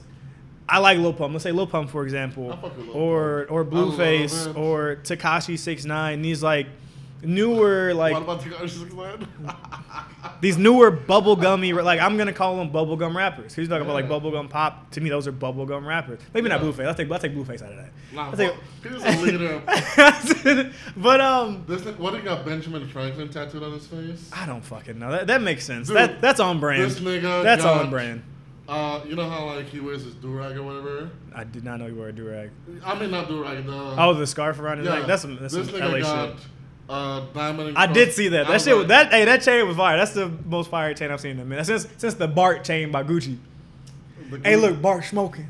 I 0.69 0.77
like 0.79 0.97
Lil 0.99 1.13
Pump. 1.13 1.33
Let's 1.33 1.43
say 1.43 1.51
Lil 1.51 1.67
Pump 1.67 1.89
for 1.89 2.03
example, 2.03 2.51
I 2.51 2.55
fuck 2.57 2.77
with 2.77 2.87
Lil 2.87 2.95
or 2.95 3.47
or 3.49 3.65
Blueface 3.65 4.55
or 4.55 4.97
Tekashi 4.97 5.57
Six 5.57 5.85
Nine. 5.85 6.21
These 6.21 6.43
like 6.43 6.67
newer 7.21 7.93
like 7.93 8.13
what 8.13 8.23
about 8.23 8.43
the 8.43 8.67
Six 8.67 8.93
Nine? 8.93 9.27
these 10.41 10.57
newer 10.57 10.91
bubblegummy 10.91 11.83
like 11.83 11.99
I'm 11.99 12.17
gonna 12.17 12.33
call 12.33 12.57
them 12.57 12.71
bubblegum 12.71 13.15
rappers. 13.15 13.53
He's 13.55 13.67
talking 13.67 13.83
about 13.83 13.93
like 13.93 14.07
bubblegum 14.07 14.49
pop. 14.49 14.91
To 14.91 15.01
me, 15.01 15.09
those 15.09 15.27
are 15.27 15.31
bubblegum 15.33 15.85
rappers. 15.85 16.19
Maybe 16.33 16.49
not 16.49 16.61
Blueface. 16.61 16.87
I'll 16.87 16.95
take 16.95 17.11
I'll 17.11 17.19
take 17.19 17.33
Blueface 17.33 17.61
out 17.61 17.71
of 17.71 17.77
that. 17.77 17.91
Nah, 18.13 18.31
I. 18.31 18.55
He's 18.83 19.03
a 19.03 19.21
leader. 19.21 19.61
but 20.97 21.21
um, 21.21 21.63
This, 21.67 21.85
what 21.97 22.13
you 22.13 22.21
got 22.21 22.45
Benjamin 22.45 22.87
Franklin 22.87 23.29
tattooed 23.29 23.63
on 23.63 23.73
his 23.73 23.85
face? 23.87 24.29
I 24.33 24.45
don't 24.45 24.63
fucking 24.63 24.97
know. 24.97 25.11
That, 25.11 25.27
that 25.27 25.41
makes 25.41 25.65
sense. 25.65 25.87
Dude, 25.87 25.97
that 25.97 26.21
that's 26.21 26.39
on 26.39 26.59
brand. 26.59 26.83
This 26.83 26.99
nigga. 26.99 27.43
That's 27.43 27.63
on 27.63 27.89
brand. 27.89 28.23
Uh, 28.69 29.03
you 29.03 29.15
know 29.15 29.27
how 29.27 29.45
like 29.45 29.65
he 29.65 29.79
wears 29.79 30.03
his 30.03 30.13
durag 30.13 30.55
or 30.55 30.61
whatever. 30.61 31.09
I 31.33 31.43
did 31.43 31.63
not 31.63 31.79
know 31.79 31.87
you 31.87 31.95
wore 31.95 32.09
a 32.09 32.13
durag. 32.13 32.51
I 32.85 32.99
mean 32.99 33.09
not 33.09 33.27
do 33.27 33.43
durag. 33.43 33.65
The 33.65 33.95
Oh, 33.97 34.13
the 34.13 34.27
scarf 34.27 34.59
around 34.59 34.77
his 34.77 34.87
neck. 34.87 35.07
That's 35.07 35.23
some 35.23 35.37
that's 35.39 35.55
this 35.55 35.69
some 35.69 35.79
LA 35.79 35.99
got, 36.01 36.37
shit. 36.37 36.47
Uh, 36.87 37.25
diamond. 37.33 37.75
I 37.75 37.87
did 37.87 38.13
see 38.13 38.27
that. 38.27 38.47
That 38.47 38.61
shit. 38.61 38.77
was 38.77 38.87
that 38.87 39.11
hey, 39.11 39.25
that 39.25 39.41
chain 39.41 39.67
was 39.67 39.75
fire. 39.75 39.97
That's 39.97 40.11
the 40.11 40.29
most 40.45 40.69
fire 40.69 40.93
chain 40.93 41.09
I've 41.09 41.19
seen 41.19 41.31
in 41.31 41.39
a 41.39 41.45
minute. 41.45 41.65
Since 41.65 41.87
since 41.97 42.13
the 42.13 42.27
Bart 42.27 42.63
chain 42.63 42.91
by 42.91 43.03
Gucci. 43.03 43.37
the 44.29 44.39
Hey, 44.43 44.55
look, 44.55 44.79
Bart 44.79 45.03
smoking. 45.03 45.47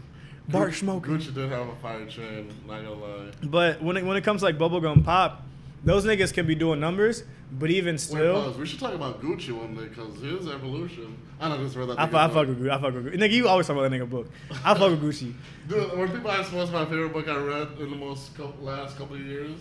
Bart 0.48 0.72
Gucci- 0.72 0.76
smoking. 0.76 1.18
Gucci 1.18 1.34
did 1.34 1.50
have 1.50 1.68
a 1.68 1.76
fire 1.76 2.06
chain. 2.06 2.54
Not 2.66 2.84
gonna 2.84 2.94
lie. 2.94 3.32
But 3.44 3.82
when 3.82 3.98
it, 3.98 4.06
when 4.06 4.16
it 4.16 4.24
comes 4.24 4.42
to 4.42 4.46
like 4.46 4.58
bubblegum 4.58 5.04
pop, 5.04 5.44
those 5.84 6.06
niggas 6.06 6.34
can 6.34 6.46
be 6.48 6.56
doing 6.56 6.80
numbers. 6.80 7.24
But 7.52 7.72
even 7.72 7.96
Wait, 7.96 8.00
still, 8.00 8.44
pause. 8.44 8.58
We 8.58 8.68
should 8.68 8.80
talk 8.80 8.94
about 8.94 9.22
Gucci 9.24 9.52
one 9.52 9.76
day 9.76 9.88
because 9.88 10.22
his 10.22 10.48
evolution. 10.48 11.18
I 11.40 11.50
know 11.50 11.58
just 11.58 11.76
read 11.76 11.90
that. 11.90 12.00
I, 12.00 12.08
fu- 12.08 12.18
I 12.18 12.28
fuck 12.28 12.48
with 12.48 12.62
Gucci. 12.62 12.70
I 12.70 12.80
fuck 12.80 12.94
with 12.94 13.06
Gucci. 13.08 13.18
Nigga, 13.18 13.32
you 13.32 13.48
always 13.48 13.66
talk 13.66 13.76
about 13.76 13.90
that 13.90 14.00
nigga 14.00 14.08
book. 14.10 14.28
I 14.64 14.74
fuck 14.76 14.92
with 14.92 15.02
Gucci. 15.02 15.34
Dude, 15.68 15.98
when 15.98 16.12
people 16.12 16.30
ask 16.30 16.52
me 16.52 16.60
what's 16.60 16.72
my 16.72 16.86
favorite 16.86 17.12
book 17.12 17.28
I 17.28 17.38
read 17.38 17.68
in 17.80 17.90
the 17.90 17.96
most 17.96 18.36
couple, 18.36 18.64
last 18.64 18.98
couple 18.98 19.16
of 19.16 19.22
years, 19.26 19.60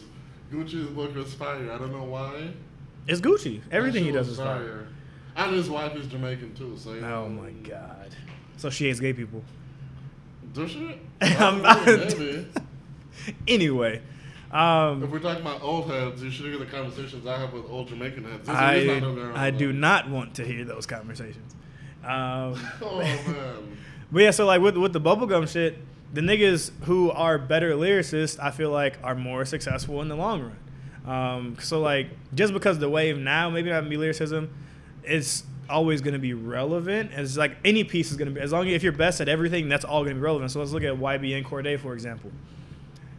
Gucci's 0.52 0.88
book 0.90 1.14
was 1.14 1.32
fire. 1.32 1.72
I 1.72 1.78
don't 1.78 1.92
know 1.92 2.04
why. 2.04 2.50
It's 3.06 3.22
Gucci. 3.22 3.62
Everything 3.70 4.04
he 4.04 4.10
does 4.12 4.28
is 4.28 4.36
was 4.36 4.46
fire. 4.46 4.88
And 5.36 5.54
his 5.54 5.70
wife 5.70 5.94
is 5.96 6.08
Jamaican 6.08 6.54
too, 6.54 6.76
so. 6.76 6.90
Oh 6.90 7.00
know. 7.00 7.28
my 7.28 7.50
god. 7.50 8.14
So 8.58 8.68
she 8.68 8.86
hates 8.88 9.00
gay 9.00 9.12
people. 9.14 9.42
Does 10.52 10.70
she? 10.72 10.98
I'm 11.22 11.64
I 11.64 11.74
don't 11.74 11.86
know, 11.86 11.96
not- 12.04 12.18
maybe. 12.18 12.46
Anyway, 13.48 14.00
If 14.48 14.54
um, 14.54 15.10
we're 15.10 15.18
talking 15.18 15.42
about 15.42 15.62
old 15.62 15.90
heads, 15.90 16.22
you 16.22 16.30
should 16.30 16.46
hear 16.46 16.58
the 16.58 16.64
conversations 16.64 17.26
I 17.26 17.38
have 17.38 17.52
with 17.52 17.68
old 17.68 17.88
Jamaican 17.88 18.24
heads. 18.24 18.46
This 18.46 18.56
I 18.56 18.98
not 19.00 19.36
I 19.36 19.50
do 19.50 19.74
not 19.74 20.08
want 20.08 20.36
to 20.36 20.44
hear 20.44 20.64
those 20.64 20.86
conversations. 20.86 21.54
Um, 22.02 22.58
Oh 22.82 22.98
man. 22.98 23.76
but 24.10 24.22
yeah, 24.22 24.30
so 24.30 24.46
like 24.46 24.62
with 24.62 24.78
with 24.78 24.94
the 24.94 25.00
bubblegum 25.02 25.46
shit, 25.48 25.76
the 26.14 26.22
niggas 26.22 26.70
who 26.84 27.10
are 27.10 27.36
better 27.36 27.72
lyricists, 27.74 28.42
I 28.42 28.50
feel 28.50 28.70
like 28.70 28.98
are 29.02 29.14
more 29.14 29.44
successful 29.44 30.00
in 30.00 30.08
the 30.08 30.16
long 30.16 30.40
run. 30.40 30.56
Um, 31.06 31.56
so 31.60 31.80
like 31.80 32.08
just 32.34 32.54
because 32.54 32.78
the 32.78 32.88
wave 32.88 33.18
now 33.18 33.50
maybe 33.50 33.68
not 33.68 33.86
be 33.86 33.98
lyricism, 33.98 34.50
it's 35.04 35.44
always 35.68 36.00
going 36.00 36.14
to 36.14 36.18
be 36.18 36.32
relevant. 36.32 37.10
It's 37.12 37.36
like 37.36 37.56
any 37.66 37.84
piece 37.84 38.10
is 38.10 38.16
going 38.16 38.28
to 38.28 38.34
be 38.34 38.40
as 38.40 38.52
long 38.52 38.66
as 38.66 38.72
if 38.72 38.82
you're 38.82 38.92
best 38.92 39.20
at 39.20 39.28
everything, 39.28 39.68
that's 39.68 39.84
all 39.84 40.04
going 40.04 40.14
to 40.14 40.20
be 40.20 40.24
relevant. 40.24 40.50
So 40.52 40.60
let's 40.60 40.72
look 40.72 40.84
at 40.84 40.94
YBN 40.94 41.44
Cordae 41.44 41.78
for 41.78 41.92
example. 41.92 42.30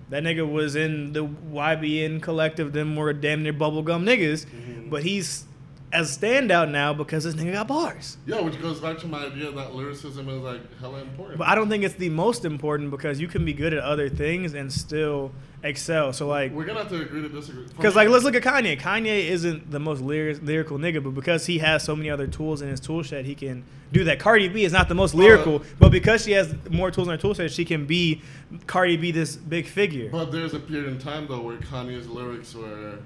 That 0.10 0.24
nigga 0.24 0.50
was 0.50 0.76
in 0.76 1.14
the 1.14 1.26
YBN 1.26 2.22
collective, 2.22 2.74
them 2.74 2.96
were 2.96 3.14
damn 3.14 3.44
near 3.44 3.54
bubblegum 3.54 4.04
niggas, 4.04 4.46
Mhm. 4.48 4.90
but 4.90 5.04
he's 5.04 5.46
as 5.92 6.16
a 6.16 6.20
standout 6.20 6.70
now 6.70 6.94
because 6.94 7.24
this 7.24 7.34
nigga 7.36 7.54
got 7.54 7.68
bars. 7.68 8.18
Yeah, 8.26 8.42
which 8.42 8.62
goes 8.62 8.80
back 8.80 9.00
to 9.00 9.08
my 9.08 9.26
idea 9.26 9.52
that 9.52 9.76
lyricism 9.76 10.30
is 10.30 10.42
like 10.42 10.62
hella 10.80 11.02
important. 11.02 11.40
But 11.40 11.48
I 11.48 11.56
don't 11.56 11.70
think 11.70 11.84
it's 11.84 11.96
the 11.96 12.10
most 12.10 12.46
important 12.46 12.92
because 12.92 13.20
you 13.20 13.28
can 13.28 13.46
be 13.46 13.54
good 13.54 13.74
at 13.74 13.84
other 13.84 14.10
things 14.10 14.54
and 14.54 14.72
still 14.72 15.32
excel. 15.64 16.14
So 16.14 16.28
like, 16.28 16.52
We're 16.54 16.66
gonna 16.66 16.80
have 16.80 16.90
to 16.90 17.02
agree 17.02 17.22
to 17.22 17.30
disagree. 17.30 17.66
Because 17.66 17.96
like 17.96 18.10
let's 18.10 18.24
look 18.24 18.36
at 18.36 18.44
Kanye. 18.44 18.80
Kanye 18.80 19.30
isn't 19.30 19.72
the 19.72 19.80
most 19.80 20.02
lyric, 20.02 20.42
lyrical 20.44 20.78
nigga, 20.78 21.04
but 21.04 21.12
because 21.12 21.46
he 21.46 21.58
has 21.60 21.84
so 21.84 21.96
many 21.96 22.10
other 22.10 22.28
tools 22.28 22.62
in 22.62 22.70
his 22.70 22.80
tool 22.80 23.02
shed, 23.02 23.26
he 23.26 23.36
can 23.36 23.64
do 23.92 24.04
that. 24.04 24.20
Cardi 24.20 24.48
B 24.48 24.64
is 24.64 24.72
not 24.72 24.88
the 24.88 24.96
most 24.96 25.16
lyrical, 25.16 25.64
but 25.80 25.92
because 25.92 26.24
she 26.24 26.34
has 26.34 26.54
more 26.70 26.92
tools 26.92 27.08
in 27.08 27.14
her 27.14 27.18
tool 27.18 27.34
shed, 27.34 27.52
she 27.52 27.66
can 27.66 27.86
be 27.86 28.22
Cardi 28.68 28.98
B 28.98 29.12
this 29.12 29.36
big 29.36 29.66
figure. 29.66 30.10
But 30.12 30.32
there's 30.32 30.54
a 30.54 30.60
period 30.60 30.88
in 30.88 31.00
time 31.00 31.28
though 31.28 31.42
where 31.42 31.58
Kanye's 31.58 32.08
lyrics 32.08 32.54
were 32.54 33.00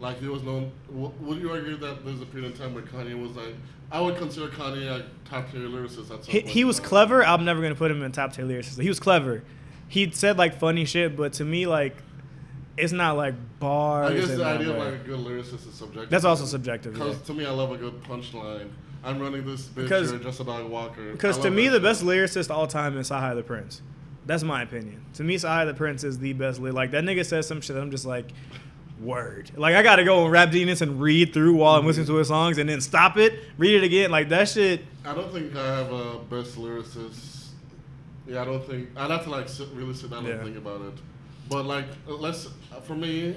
like 0.00 0.18
he 0.18 0.28
was 0.28 0.42
known. 0.42 0.72
Would 0.90 1.38
you 1.38 1.50
argue 1.50 1.76
that 1.76 2.04
there's 2.04 2.20
a 2.20 2.26
period 2.26 2.52
in 2.52 2.58
time 2.58 2.74
where 2.74 2.82
Kanye 2.82 3.20
was 3.20 3.36
like? 3.36 3.54
I 3.92 4.00
would 4.00 4.16
consider 4.16 4.48
Kanye 4.48 4.88
a 4.88 5.04
top 5.28 5.50
tier 5.50 5.60
lyricist. 5.60 6.10
At 6.10 6.24
some 6.24 6.32
He, 6.32 6.40
he 6.40 6.64
was 6.64 6.80
clever. 6.80 7.24
I'm 7.24 7.44
never 7.44 7.60
gonna 7.60 7.74
put 7.74 7.90
him 7.90 8.02
in 8.02 8.12
top 8.12 8.32
tier 8.32 8.44
lyricist. 8.44 8.80
He 8.80 8.88
was 8.88 9.00
clever. 9.00 9.42
He 9.88 10.10
said 10.10 10.38
like 10.38 10.58
funny 10.58 10.84
shit, 10.84 11.16
but 11.16 11.34
to 11.34 11.44
me 11.44 11.66
like, 11.66 11.96
it's 12.76 12.92
not 12.92 13.16
like 13.16 13.34
bars. 13.58 14.10
I 14.12 14.14
guess 14.14 14.28
the 14.28 14.44
idea 14.44 14.70
of 14.70 14.78
like 14.78 14.94
a 14.94 15.04
good 15.04 15.18
lyricist 15.18 15.68
is 15.68 15.74
subjective. 15.74 16.10
That's 16.10 16.24
also 16.24 16.44
subjective. 16.44 16.96
yeah. 16.96 17.04
Because 17.04 17.20
to 17.22 17.34
me, 17.34 17.44
I 17.44 17.50
love 17.50 17.72
a 17.72 17.76
good 17.76 18.02
punchline. 18.04 18.70
I'm 19.02 19.18
running 19.18 19.44
this 19.44 19.66
bitch. 19.66 19.74
Because- 19.82 20.10
you're 20.12 20.20
just 20.20 20.40
a 20.40 20.44
dog 20.44 20.68
walker. 20.70 21.12
Because 21.12 21.38
to 21.38 21.50
me, 21.50 21.68
the 21.68 21.76
shit. 21.76 21.82
best 21.82 22.04
lyricist 22.04 22.46
of 22.46 22.52
all 22.52 22.66
time 22.66 22.96
is 22.96 23.08
Sahai 23.08 23.34
the 23.34 23.42
Prince. 23.42 23.82
That's 24.26 24.42
my 24.44 24.62
opinion. 24.62 25.04
To 25.14 25.24
me, 25.24 25.36
Sahai 25.36 25.64
the 25.64 25.74
Prince 25.74 26.04
is 26.04 26.18
the 26.18 26.32
best. 26.34 26.60
Ly- 26.60 26.70
like 26.70 26.92
that 26.92 27.04
nigga 27.04 27.24
says 27.24 27.46
some 27.48 27.60
shit. 27.60 27.76
I'm 27.76 27.90
just 27.90 28.06
like, 28.06 28.30
word. 29.00 29.50
Like 29.56 29.74
I 29.74 29.82
gotta 29.82 30.04
go 30.04 30.24
on 30.24 30.30
Rap 30.30 30.50
Genius 30.50 30.80
and 30.80 31.00
read 31.00 31.32
through 31.32 31.54
while 31.54 31.78
I'm 31.78 31.86
listening 31.86 32.06
to 32.06 32.14
his 32.16 32.28
songs 32.28 32.58
and 32.58 32.68
then 32.68 32.80
stop 32.80 33.16
it, 33.16 33.40
read 33.58 33.74
it 33.76 33.84
again. 33.84 34.10
Like 34.10 34.28
that 34.28 34.48
shit. 34.48 34.84
I 35.04 35.14
don't 35.14 35.32
think 35.32 35.54
I 35.56 35.76
have 35.78 35.90
a 35.92 36.18
best 36.18 36.56
lyricist. 36.56 37.48
Yeah, 38.26 38.42
I 38.42 38.44
don't 38.44 38.64
think 38.64 38.90
I'd 38.96 39.10
have 39.10 39.24
to 39.24 39.30
like 39.30 39.48
sit, 39.48 39.68
really 39.74 39.94
sit 39.94 40.10
down 40.10 40.24
Yeah. 40.24 40.32
and 40.32 40.42
think 40.44 40.56
about 40.56 40.82
it. 40.82 40.94
But 41.48 41.64
like, 41.66 41.86
let's 42.06 42.48
for 42.84 42.94
me, 42.94 43.34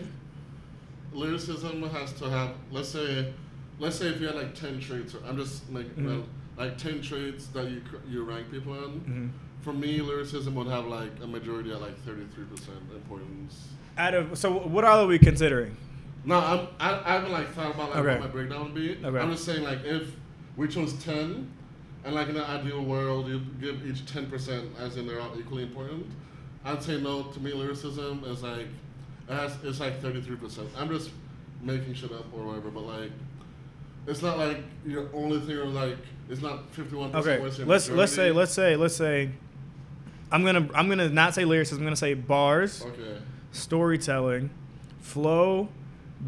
lyricism 1.14 1.84
has 1.90 2.14
to 2.14 2.30
have. 2.30 2.52
Let's 2.72 2.90
say, 2.90 3.34
let's 3.80 3.96
say 3.98 4.08
if 4.08 4.20
you 4.22 4.28
had 4.28 4.36
like 4.36 4.56
ten 4.56 4.80
traits. 4.80 5.16
Or 5.16 5.20
I'm 5.28 5.38
just 5.38 5.70
making. 5.70 6.04
Mhm. 6.04 6.24
like 6.58 6.78
ten 6.78 7.02
traits 7.02 7.48
that 7.48 7.70
you 7.72 7.82
you 8.08 8.24
rank 8.24 8.52
people 8.52 8.74
in. 8.84 8.92
Mhm. 9.02 9.30
For 9.64 9.74
me, 9.74 10.02
lyricism 10.02 10.54
would 10.56 10.68
have 10.68 10.86
like 10.86 11.12
a 11.24 11.28
majority 11.28 11.72
at 11.72 11.82
like 11.82 11.98
thirty 12.06 12.26
three 12.36 12.46
percent 12.46 12.78
importance. 12.94 13.70
Out 13.98 14.14
of 14.14 14.38
so, 14.38 14.52
what 14.52 14.84
are 14.84 15.06
we 15.06 15.20
considering? 15.20 15.78
No, 16.26 16.40
I'm, 16.40 16.68
I, 16.80 17.00
I 17.06 17.14
haven't 17.16 17.32
like 17.32 17.50
thought 17.54 17.76
about 17.76 17.90
like 17.90 18.00
Okay. 18.00 18.12
what 18.14 18.20
my 18.22 18.28
breakdown 18.28 18.64
would 18.66 18.74
be. 18.76 18.98
Okay. 19.04 19.18
I'm 19.20 19.32
just 19.32 19.46
saying 19.46 19.64
like 19.64 19.84
if 19.84 20.10
we 20.58 20.68
chose 20.68 20.94
ten, 21.04 21.52
and 22.06 22.16
like 22.16 22.30
in 22.30 22.38
an 22.38 22.44
ideal 22.44 22.84
world 22.84 23.28
you 23.28 23.42
give 23.62 23.86
each 23.86 24.06
ten 24.06 24.28
percent 24.30 24.70
as 24.80 24.98
in 24.98 25.06
they're 25.06 25.20
all 25.22 25.38
equally 25.38 25.64
important. 25.64 26.06
I'd 26.66 26.82
say 26.82 27.00
no. 27.00 27.24
To 27.24 27.40
me, 27.40 27.54
lyricism 27.54 28.24
is 28.26 28.42
like 28.42 28.68
it 29.30 29.34
has, 29.34 29.56
it's 29.64 29.80
like 29.80 30.02
thirty 30.02 30.22
three 30.22 30.38
percent. 30.38 30.70
I'm 30.78 30.90
just 30.90 31.12
making 31.62 31.94
shit 31.94 32.12
up 32.12 32.26
or 32.34 32.46
whatever, 32.46 32.72
but 32.72 32.82
like 32.84 33.12
it's 34.08 34.22
not 34.22 34.38
like 34.38 34.58
your 34.86 35.10
only 35.14 35.40
thing 35.42 35.58
or 35.58 35.66
like 35.66 35.98
it's 36.30 36.42
not 36.42 36.70
fifty 36.74 36.96
one 36.96 37.12
percent. 37.12 37.42
Okay, 37.44 37.64
let's 37.66 37.90
let's 37.90 38.14
say 38.14 38.32
let's 38.32 38.54
say 38.54 38.76
let's 38.76 38.96
say. 38.96 39.30
I'm 40.32 40.44
gonna 40.44 40.68
I'm 40.74 40.90
gonna 40.90 41.10
not 41.10 41.36
say 41.36 41.46
lyricism. 41.46 41.80
I'm 41.80 41.86
gonna 41.86 41.96
say 41.96 42.16
bars, 42.16 42.82
Okay. 42.82 43.20
Storytelling, 43.54 44.50
flow, 45.00 45.70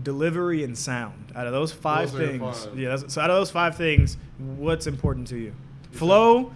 delivery, 0.03 0.63
and 0.63 0.78
sound. 0.78 1.34
Out 1.36 1.47
of 1.47 1.51
those 1.53 1.73
five 1.73 2.11
Those 2.13 2.28
things, 2.30 2.65
five. 2.65 2.80
yeah. 2.80 2.95
That's, 2.95 3.13
so 3.13 3.19
out 3.21 3.30
of 3.30 3.36
those 3.36 3.51
five 3.51 3.76
things, 3.76 4.15
what's 4.38 4.88
important 4.88 5.28
to 5.28 5.38
you? 5.38 5.53
Flow. 5.91 6.53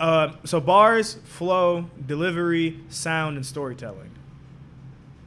Uh, 0.00 0.32
so 0.44 0.60
bars, 0.60 1.14
flow, 1.24 1.86
delivery, 2.06 2.80
sound, 2.88 3.36
and 3.36 3.44
storytelling. 3.44 4.10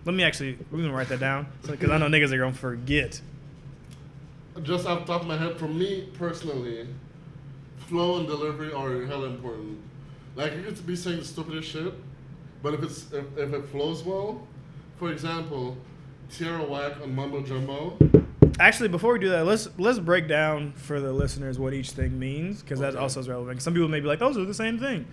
Let 0.03 0.15
me 0.15 0.23
actually 0.23 0.57
we're 0.71 0.79
gonna 0.81 0.93
write 0.93 1.09
that 1.09 1.19
down 1.19 1.45
because 1.65 1.91
I 1.91 1.97
know 1.99 2.07
niggas 2.07 2.31
are 2.31 2.39
gonna 2.39 2.53
forget. 2.53 3.21
Just 4.63 4.85
off 4.87 5.01
the 5.05 5.13
top 5.13 5.21
of 5.21 5.27
my 5.27 5.37
head, 5.37 5.57
for 5.57 5.67
me 5.67 6.09
personally, 6.17 6.87
flow 7.87 8.17
and 8.17 8.27
delivery 8.27 8.73
are 8.73 9.05
hella 9.05 9.27
important. 9.27 9.79
Like 10.35 10.55
you 10.55 10.63
could 10.63 10.85
be 10.87 10.95
saying 10.95 11.17
the 11.19 11.25
stupidest 11.25 11.69
shit, 11.69 11.93
but 12.61 12.73
if 12.73 12.83
it's 12.83 13.11
if, 13.11 13.25
if 13.37 13.53
it 13.53 13.65
flows 13.67 14.03
well, 14.03 14.47
for 14.97 15.11
example, 15.11 15.77
Tierra 16.29 16.63
Whack 16.63 17.01
on 17.01 17.13
Mumbo 17.15 17.41
Jumbo. 17.41 17.97
Actually, 18.59 18.89
before 18.89 19.13
we 19.13 19.19
do 19.19 19.29
that, 19.29 19.45
let's 19.45 19.67
let's 19.77 19.99
break 19.99 20.27
down 20.27 20.73
for 20.73 20.99
the 20.99 21.11
listeners 21.11 21.57
what 21.57 21.73
each 21.73 21.91
thing 21.91 22.19
means 22.19 22.61
because 22.61 22.79
that 22.79 22.95
also 22.95 23.19
is 23.19 23.27
relevant. 23.27 23.61
Some 23.61 23.73
people 23.73 23.89
may 23.89 23.99
be 23.99 24.07
like, 24.07 24.19
"Those 24.19 24.37
are 24.37 24.45
the 24.45 24.53
same 24.53 24.77
thing." 24.77 25.05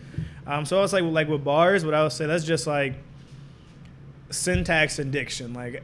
Um, 0.47 0.65
so 0.65 0.81
was 0.81 0.93
like 0.93 1.05
like 1.05 1.29
with 1.29 1.45
bars, 1.45 1.85
what 1.85 1.95
I 1.95 2.03
would 2.03 2.13
say 2.13 2.27
that's 2.27 2.45
just 2.45 2.67
like 2.67 2.95
syntax 4.31 4.99
and 4.99 5.11
diction, 5.11 5.55
like 5.55 5.83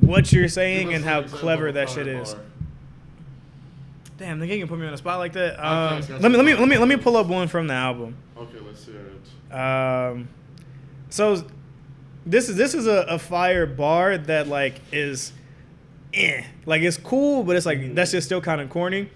what 0.00 0.32
you're 0.32 0.48
saying 0.48 0.92
and 0.92 1.04
how 1.04 1.22
clever 1.22 1.72
that 1.72 1.88
shit 1.88 2.06
fire 2.06 2.22
is. 2.22 2.34
bar. 2.34 2.42
Damn, 4.18 4.38
they 4.38 4.48
can't 4.48 4.68
put 4.68 4.78
me 4.78 4.86
on 4.86 4.94
a 4.94 4.96
spot 4.96 5.18
like 5.18 5.34
that. 5.34 5.62
Um, 5.62 6.00
that's 6.00 6.10
let 6.10 6.30
me 6.30 6.36
let 6.36 6.44
me 6.44 6.54
let 6.54 6.68
me 6.68 6.78
let 6.78 6.88
me 6.88 6.96
pull 6.96 7.16
up 7.16 7.26
one 7.26 7.48
from 7.48 7.66
the 7.66 7.74
album. 7.74 8.16
Okay, 8.36 8.58
let's 8.66 8.84
hear 8.84 8.96
it. 8.96 9.54
Um, 9.54 10.28
so 11.10 11.44
this 12.24 12.48
is 12.48 12.56
this 12.56 12.74
is 12.74 12.86
a, 12.86 13.06
a 13.08 13.18
fire 13.18 13.66
bar 13.66 14.18
that 14.18 14.48
like 14.48 14.80
is, 14.92 15.32
eh, 16.14 16.42
like 16.64 16.82
it's 16.82 16.96
cool, 16.96 17.42
but 17.44 17.56
it's 17.56 17.66
like 17.66 17.94
that's 17.94 18.10
just 18.12 18.26
still 18.26 18.40
kind 18.40 18.60
of 18.60 18.70
corny. 18.70 19.08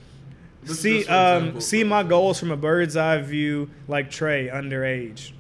This 0.63 0.81
see, 0.81 1.07
um, 1.07 1.61
see 1.61 1.85
my 1.85 2.03
goals 2.03 2.39
from 2.39 2.51
a 2.51 2.57
bird's 2.57 2.97
eye 2.97 3.21
view, 3.23 3.71
like 3.89 4.11
Trae, 4.11 4.53
underage. 4.53 5.33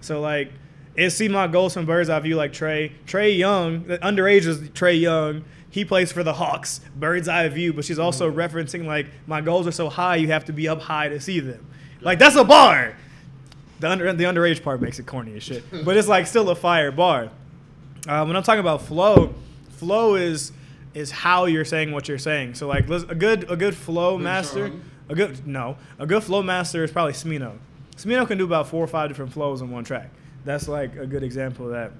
So 0.00 0.20
like, 0.20 0.50
it's 0.96 1.14
see 1.14 1.28
my 1.28 1.46
goals 1.46 1.74
from 1.74 1.84
bird's 1.86 2.08
eye 2.08 2.20
view, 2.20 2.36
like 2.36 2.52
Trae. 2.52 2.92
Trae 3.06 3.36
Young, 3.36 3.84
the 3.84 3.98
underage 3.98 4.46
is 4.46 4.60
Trae 4.70 4.98
Young. 4.98 5.44
He 5.68 5.84
plays 5.84 6.10
for 6.12 6.22
the 6.22 6.32
Hawks, 6.34 6.80
bird's 6.96 7.28
eye 7.28 7.48
view, 7.48 7.72
but 7.72 7.84
she's 7.84 7.98
also 7.98 8.30
Mm-hmm. 8.30 8.38
referencing 8.40 8.86
like 8.86 9.06
my 9.26 9.40
goals 9.40 9.66
are 9.66 9.72
so 9.72 9.88
high, 9.88 10.16
you 10.16 10.28
have 10.28 10.44
to 10.46 10.52
be 10.52 10.68
up 10.68 10.80
high 10.80 11.08
to 11.08 11.20
see 11.20 11.40
them. 11.40 11.66
Like 12.00 12.18
that's 12.18 12.36
a 12.36 12.44
bar. 12.44 12.96
The 13.84 13.90
under 13.90 14.10
the 14.14 14.24
underage 14.24 14.62
part 14.62 14.80
makes 14.80 14.98
it 14.98 15.04
corny 15.04 15.36
as 15.36 15.42
shit, 15.42 15.62
but 15.84 15.94
it's 15.94 16.08
like 16.08 16.26
still 16.26 16.48
a 16.48 16.54
fire 16.54 16.90
bar. 16.90 17.28
Uh, 18.08 18.24
when 18.24 18.34
I'm 18.34 18.42
talking 18.42 18.60
about 18.60 18.80
flow, 18.80 19.34
flow 19.72 20.14
is 20.14 20.52
is 20.94 21.10
how 21.10 21.44
you're 21.44 21.66
saying 21.66 21.92
what 21.92 22.08
you're 22.08 22.16
saying. 22.16 22.54
So 22.54 22.66
like 22.66 22.88
a 22.88 23.14
good 23.14 23.50
a 23.50 23.56
good 23.56 23.76
flow 23.76 24.16
master, 24.16 24.68
Sean. 24.68 24.84
a 25.10 25.14
good 25.14 25.46
no, 25.46 25.76
a 25.98 26.06
good 26.06 26.24
flow 26.24 26.42
master 26.42 26.82
is 26.82 26.92
probably 26.92 27.12
Smino. 27.12 27.58
Smino 27.94 28.26
can 28.26 28.38
do 28.38 28.44
about 28.44 28.68
four 28.68 28.82
or 28.82 28.86
five 28.86 29.10
different 29.10 29.34
flows 29.34 29.60
on 29.60 29.70
one 29.70 29.84
track. 29.84 30.08
That's 30.46 30.66
like 30.66 30.96
a 30.96 31.06
good 31.06 31.22
example 31.22 31.66
of 31.66 31.72
that. 31.72 31.92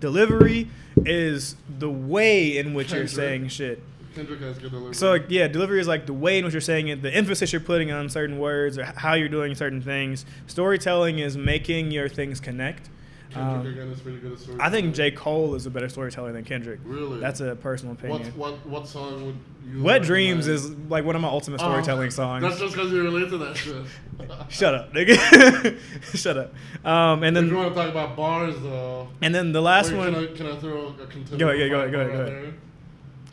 Delivery 0.00 0.68
is 0.96 1.54
the 1.78 1.90
way 1.90 2.58
in 2.58 2.74
which 2.74 2.92
you're 2.92 3.06
saying 3.06 3.46
shit. 3.48 3.80
Kendrick 4.14 4.40
has 4.40 4.58
good 4.58 4.70
delivery. 4.70 4.94
So 4.94 5.10
like, 5.10 5.26
yeah, 5.28 5.48
delivery 5.48 5.80
is 5.80 5.88
like 5.88 6.06
the 6.06 6.12
way 6.14 6.38
in 6.38 6.44
which 6.44 6.54
you're 6.54 6.60
saying 6.60 6.88
it, 6.88 7.02
the 7.02 7.12
emphasis 7.14 7.52
you're 7.52 7.60
putting 7.60 7.90
on 7.90 8.08
certain 8.08 8.38
words, 8.38 8.78
or 8.78 8.84
how 8.84 9.14
you're 9.14 9.28
doing 9.28 9.54
certain 9.54 9.80
things. 9.82 10.24
Storytelling 10.46 11.18
is 11.18 11.36
making 11.36 11.90
your 11.90 12.08
things 12.08 12.40
connect. 12.40 12.90
Kendrick 13.30 13.56
Um, 13.58 13.66
again 13.66 13.88
is 13.88 14.00
pretty 14.00 14.18
good 14.18 14.32
at 14.32 14.38
story. 14.38 14.58
I 14.60 14.70
think 14.70 14.94
J. 14.94 15.10
Cole 15.10 15.56
is 15.56 15.66
a 15.66 15.70
better 15.70 15.88
storyteller 15.88 16.30
than 16.32 16.44
Kendrick. 16.44 16.78
Really? 16.84 17.18
That's 17.18 17.40
a 17.40 17.56
personal 17.56 17.94
opinion. 17.94 18.22
what 18.36 18.64
what 18.64 18.86
song 18.86 19.26
would 19.26 19.36
you? 19.66 19.82
Wet 19.82 20.02
Dreams 20.02 20.46
is 20.46 20.70
like 20.88 21.04
one 21.04 21.16
of 21.16 21.22
my 21.22 21.26
ultimate 21.28 21.60
Oh, 21.60 21.64
storytelling 21.64 22.10
songs. 22.22 22.42
That's 22.44 22.60
just 22.60 22.74
because 22.76 22.92
you 22.92 23.02
relate 23.02 23.30
to 23.30 23.38
that 23.38 23.56
shit. 23.56 23.74
Shut 24.50 24.74
up, 24.74 24.92
nigga. 24.94 25.76
Shut 26.14 26.36
up. 26.38 26.54
Um, 26.86 27.24
and 27.24 27.36
if 27.36 27.46
you 27.46 27.56
want 27.56 27.70
to 27.70 27.74
talk 27.74 27.90
about 27.90 28.14
bars, 28.14 28.54
though. 28.60 29.08
and 29.20 29.34
then 29.34 29.50
the 29.50 29.60
last 29.62 29.92
one 29.92 30.14
Can 30.14 30.22
I, 30.22 30.26
can 30.36 30.46
I 30.46 30.56
throw 30.60 30.88
a 30.88 30.92
contender? 31.06 31.36
Go 31.36 31.48
ahead, 31.48 31.70
go 31.70 31.78
ahead, 31.80 31.92
go 31.92 32.00
ahead, 32.00 32.12
go 32.12 32.20
ahead. 32.22 32.54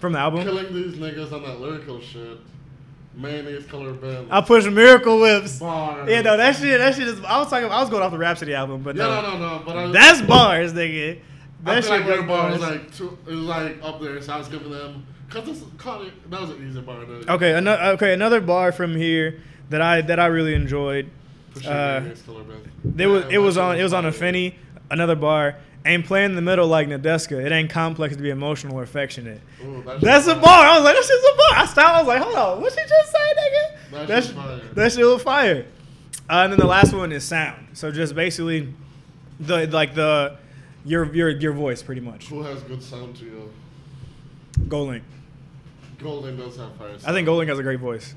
From 0.02 0.14
the 0.14 0.20
album, 0.20 0.44
Killing 0.44 0.74
these 0.74 0.96
niggas 0.96 1.32
on 1.32 1.44
that 1.44 1.62
lyrical 1.62 2.02
shit. 2.02 2.40
Mayonnaise 3.16 3.66
color 3.68 3.94
Benz. 3.94 4.28
I'll 4.32 4.42
push 4.42 4.66
Miracle 4.66 5.20
Whips. 5.20 5.60
Bars. 5.60 6.10
Yeah, 6.10 6.22
no, 6.22 6.38
that 6.38 6.56
shit, 6.56 6.80
that 6.80 6.96
shit 6.96 7.08
is. 7.08 7.24
I 7.24 7.40
was 7.40 7.50
talking, 7.50 7.70
I 7.70 7.80
was 7.82 7.90
going 7.90 8.02
off 8.02 8.12
the 8.12 8.18
Rapsody 8.18 8.54
album, 8.56 8.82
but 8.84 8.96
Yeah, 8.96 9.04
no, 9.08 9.22
no, 9.22 9.38
no, 9.38 9.58
no. 9.60 9.64
But 9.66 9.78
I, 9.78 9.88
that's 9.92 10.22
bars, 10.22 10.74
nigga. 10.74 11.20
I 11.66 11.76
That 11.76 11.84
feel 11.84 11.98
shit 11.98 12.06
like 12.08 12.16
your 12.16 12.24
bar 12.24 12.52
was 12.52 12.60
bars. 12.60 12.72
like 12.72 12.96
two, 12.96 13.18
it 13.28 13.36
was 13.36 13.44
like 13.46 13.78
up 13.84 14.02
there, 14.02 14.22
so 14.22 14.34
I 14.34 14.38
was 14.38 14.48
giving 14.48 14.72
them 14.72 15.06
because 15.28 15.46
this 15.46 15.60
that 16.30 16.42
was 16.42 16.50
an 16.52 16.68
easy 16.68 16.82
bar. 16.82 17.06
To, 17.06 17.34
Okay, 17.34 17.54
another 17.54 17.84
okay, 17.94 18.14
another 18.14 18.42
bar 18.42 18.72
from 18.72 18.96
here 18.96 19.40
that 19.70 19.82
I 19.82 20.02
that 20.02 20.20
I 20.20 20.26
really 20.28 20.56
enjoyed. 20.56 21.10
Uh, 21.58 22.00
mayonnaise 22.00 22.22
color 22.24 22.44
Benz. 22.44 22.66
There 22.86 23.10
was 23.10 23.26
it 23.30 23.38
was 23.40 23.58
on 23.58 23.78
it 23.78 23.84
was 23.84 23.94
on 23.94 24.06
a. 24.06 24.12
Finney, 24.12 24.56
another 24.90 25.16
bar. 25.16 25.58
Ain't 25.84 26.06
playing 26.06 26.32
in 26.32 26.36
the 26.36 26.42
middle 26.44 26.68
like 26.68 26.88
Nadeska. 26.88 27.44
It 27.44 27.52
ain't 27.52 27.70
complex 27.72 28.16
to 28.16 28.22
be 28.22 28.30
emotional 28.30 28.78
or 28.78 28.84
affectionate. 28.84 29.42
Ooh, 29.66 29.82
that 29.84 30.00
That's 30.00 30.28
a 30.28 30.36
bar. 30.36 30.66
I 30.68 30.76
was 30.76 30.84
like, 30.86 30.96
that 30.96 31.04
shit's 31.04 31.26
a 31.34 31.38
bar. 31.38 31.64
I 31.64 31.66
stopped. 31.66 31.96
I 31.96 32.00
was 32.00 32.08
like, 32.08 32.22
hold 32.22 32.36
on, 32.36 32.62
what 32.62 32.72
she 32.72 32.80
just 32.88 33.12
say, 33.12 33.18
nigga? 33.18 33.92
That 33.92 34.08
That 34.08 34.24
shit's 34.24 34.28
sh- 34.34 34.36
fire. 34.36 34.60
that 34.76 34.92
shit 34.92 35.06
was 35.06 35.24
fire. 35.24 35.66
Uh, 36.30 36.34
and 36.44 36.54
then 36.54 36.60
the 36.60 36.68
last 36.68 36.94
one 36.94 37.12
is 37.12 37.24
sound. 37.24 37.70
So 37.74 37.92
just 37.92 38.14
basically, 38.14 38.72
the 39.40 39.66
like 39.68 39.96
the 39.96 40.38
your 40.86 41.12
your 41.16 41.30
your 41.30 41.54
voice 41.54 41.82
pretty 41.82 42.02
much. 42.02 42.28
Who 42.28 42.44
has 42.44 42.62
good 42.64 42.84
sound 42.84 43.16
to 43.18 43.26
you? 43.26 43.52
Goldlink. 44.68 45.02
Golden 46.00 46.38
does 46.38 46.58
have 46.58 46.76
fire. 46.76 46.96
I 47.06 47.12
think 47.12 47.28
Goldlink 47.28 47.48
has 47.48 47.60
a 47.60 47.64
great 47.64 47.80
voice. 47.80 48.14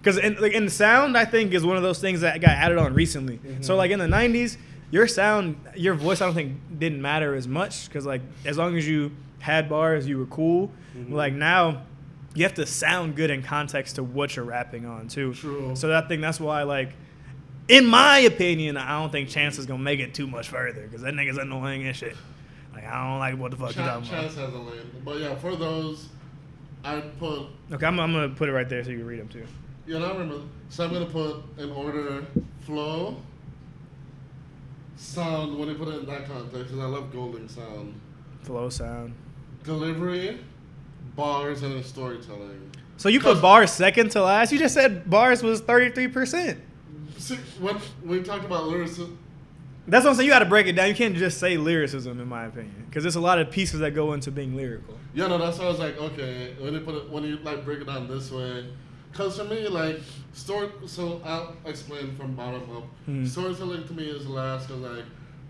Because 0.00 0.16
in, 0.18 0.36
like, 0.40 0.52
in 0.52 0.68
sound, 0.68 1.16
I 1.18 1.24
think 1.24 1.52
is 1.52 1.66
one 1.66 1.76
of 1.76 1.82
those 1.82 1.98
things 2.00 2.20
that 2.20 2.40
got 2.40 2.50
added 2.50 2.78
on 2.78 2.94
recently. 2.94 3.40
So 3.62 3.74
like 3.76 3.90
in 3.90 3.98
the 3.98 4.06
'90s, 4.06 4.56
your 4.90 5.06
sound, 5.06 5.56
your 5.76 5.94
voice, 5.94 6.20
I 6.20 6.26
don't 6.26 6.34
think 6.34 6.58
didn't 6.78 7.02
matter 7.02 7.34
as 7.34 7.46
much. 7.48 7.88
Because 7.88 8.06
like 8.06 8.22
as 8.44 8.56
long 8.58 8.76
as 8.76 8.86
you 8.88 9.12
had 9.40 9.68
bars, 9.68 10.06
you 10.08 10.18
were 10.18 10.26
cool. 10.26 10.70
Mhm. 10.96 11.12
Like 11.12 11.32
now, 11.34 11.82
you 12.34 12.44
have 12.44 12.54
to 12.54 12.66
sound 12.66 13.16
good 13.16 13.30
in 13.30 13.42
context 13.42 13.96
to 13.96 14.02
what 14.04 14.36
you're 14.36 14.44
rapping 14.44 14.86
on 14.86 15.08
too. 15.08 15.34
True. 15.34 15.74
So 15.74 15.94
I 15.96 16.00
think 16.02 16.22
that's 16.22 16.40
why 16.40 16.62
like. 16.62 16.92
In 17.70 17.84
my 17.84 18.20
opinion, 18.20 18.78
I 18.78 18.98
don't 18.98 19.12
think 19.12 19.28
Chance 19.28 19.58
is 19.58 19.66
gonna 19.66 19.82
make 19.82 20.00
it 20.00 20.14
too 20.14 20.26
much 20.26 20.48
further 20.48 20.84
because 20.84 21.02
that 21.02 21.12
nigga's 21.12 21.36
annoying 21.36 21.86
and 21.86 21.94
shit. 21.94 22.16
Like 22.72 22.86
I 22.86 23.06
don't 23.10 23.18
like 23.18 23.36
what 23.38 23.50
the 23.50 23.58
fuck 23.58 23.68
you 23.68 23.74
Chan- 23.74 23.84
talking 23.86 24.08
about. 24.08 24.20
Chance 24.22 24.34
has 24.36 24.54
a 24.54 24.56
lane, 24.58 24.90
but 25.04 25.18
yeah, 25.20 25.34
for 25.34 25.54
those, 25.54 26.08
I 26.82 27.00
put 27.18 27.42
Okay, 27.70 27.84
I'm, 27.84 28.00
I'm 28.00 28.10
gonna 28.14 28.30
put 28.30 28.48
it 28.48 28.52
right 28.52 28.66
there 28.66 28.82
so 28.82 28.88
you 28.90 28.96
can 28.98 29.06
read 29.06 29.20
them 29.20 29.28
too. 29.28 29.44
Yeah, 29.86 29.98
I 29.98 30.12
remember. 30.12 30.46
So 30.70 30.82
I'm 30.84 30.94
gonna 30.94 31.04
put 31.04 31.42
in 31.58 31.70
order 31.72 32.24
flow, 32.62 33.18
sound 34.98 35.58
when 35.58 35.68
you 35.68 35.74
put 35.74 35.88
it 35.88 36.00
in 36.00 36.06
that 36.06 36.26
context, 36.26 36.52
because 36.52 36.78
I 36.78 36.84
love 36.86 37.12
Goldlink 37.12 37.50
sound, 37.50 37.98
Flow 38.42 38.68
sound. 38.68 39.14
delivery, 39.64 40.38
bars, 41.16 41.62
and 41.62 41.84
storytelling. 41.84 42.70
So 42.96 43.08
you 43.08 43.20
put 43.20 43.40
bars 43.40 43.70
second 43.72 44.10
to 44.12 44.22
last? 44.22 44.52
You 44.52 44.58
just 44.58 44.74
said 44.74 45.08
bars 45.08 45.42
was 45.42 45.62
33%. 45.62 46.58
See, 47.16 47.36
when 47.60 47.76
we 48.04 48.22
talked 48.22 48.44
about 48.44 48.66
lyricism, 48.66 49.18
That's 49.86 50.04
what 50.04 50.10
I'm 50.10 50.16
saying. 50.16 50.26
You 50.26 50.32
got 50.32 50.40
to 50.40 50.44
break 50.46 50.66
it 50.66 50.72
down. 50.72 50.88
You 50.88 50.94
can't 50.94 51.14
just 51.16 51.38
say 51.38 51.56
lyricism, 51.56 52.20
in 52.20 52.28
my 52.28 52.44
opinion, 52.46 52.84
because 52.88 53.04
there's 53.04 53.16
a 53.16 53.20
lot 53.20 53.38
of 53.38 53.50
pieces 53.50 53.80
that 53.80 53.92
go 53.92 54.12
into 54.12 54.30
being 54.30 54.54
lyrical. 54.56 54.98
yeah, 55.14 55.26
no, 55.28 55.38
that's 55.38 55.58
why 55.58 55.64
I 55.64 55.68
was 55.68 55.78
like, 55.78 55.96
okay, 55.98 56.54
when 56.60 56.74
you 56.74 56.80
put 56.80 56.94
it, 56.96 57.08
when 57.10 57.24
you 57.24 57.36
like 57.38 57.64
break 57.64 57.80
it 57.80 57.86
down 57.86 58.06
this 58.08 58.30
way, 58.30 58.66
because 59.10 59.38
for 59.38 59.44
me, 59.44 59.68
like 59.68 60.00
story. 60.32 60.68
So 60.86 61.20
I'll 61.24 61.54
explain 61.64 62.14
from 62.16 62.34
bottom 62.34 62.62
up. 62.76 62.84
Mhm. 63.08 63.26
Storytelling 63.26 63.86
to 63.86 63.92
me 63.94 64.04
is 64.04 64.26
last, 64.26 64.68
because 64.68 64.82
like 64.82 65.04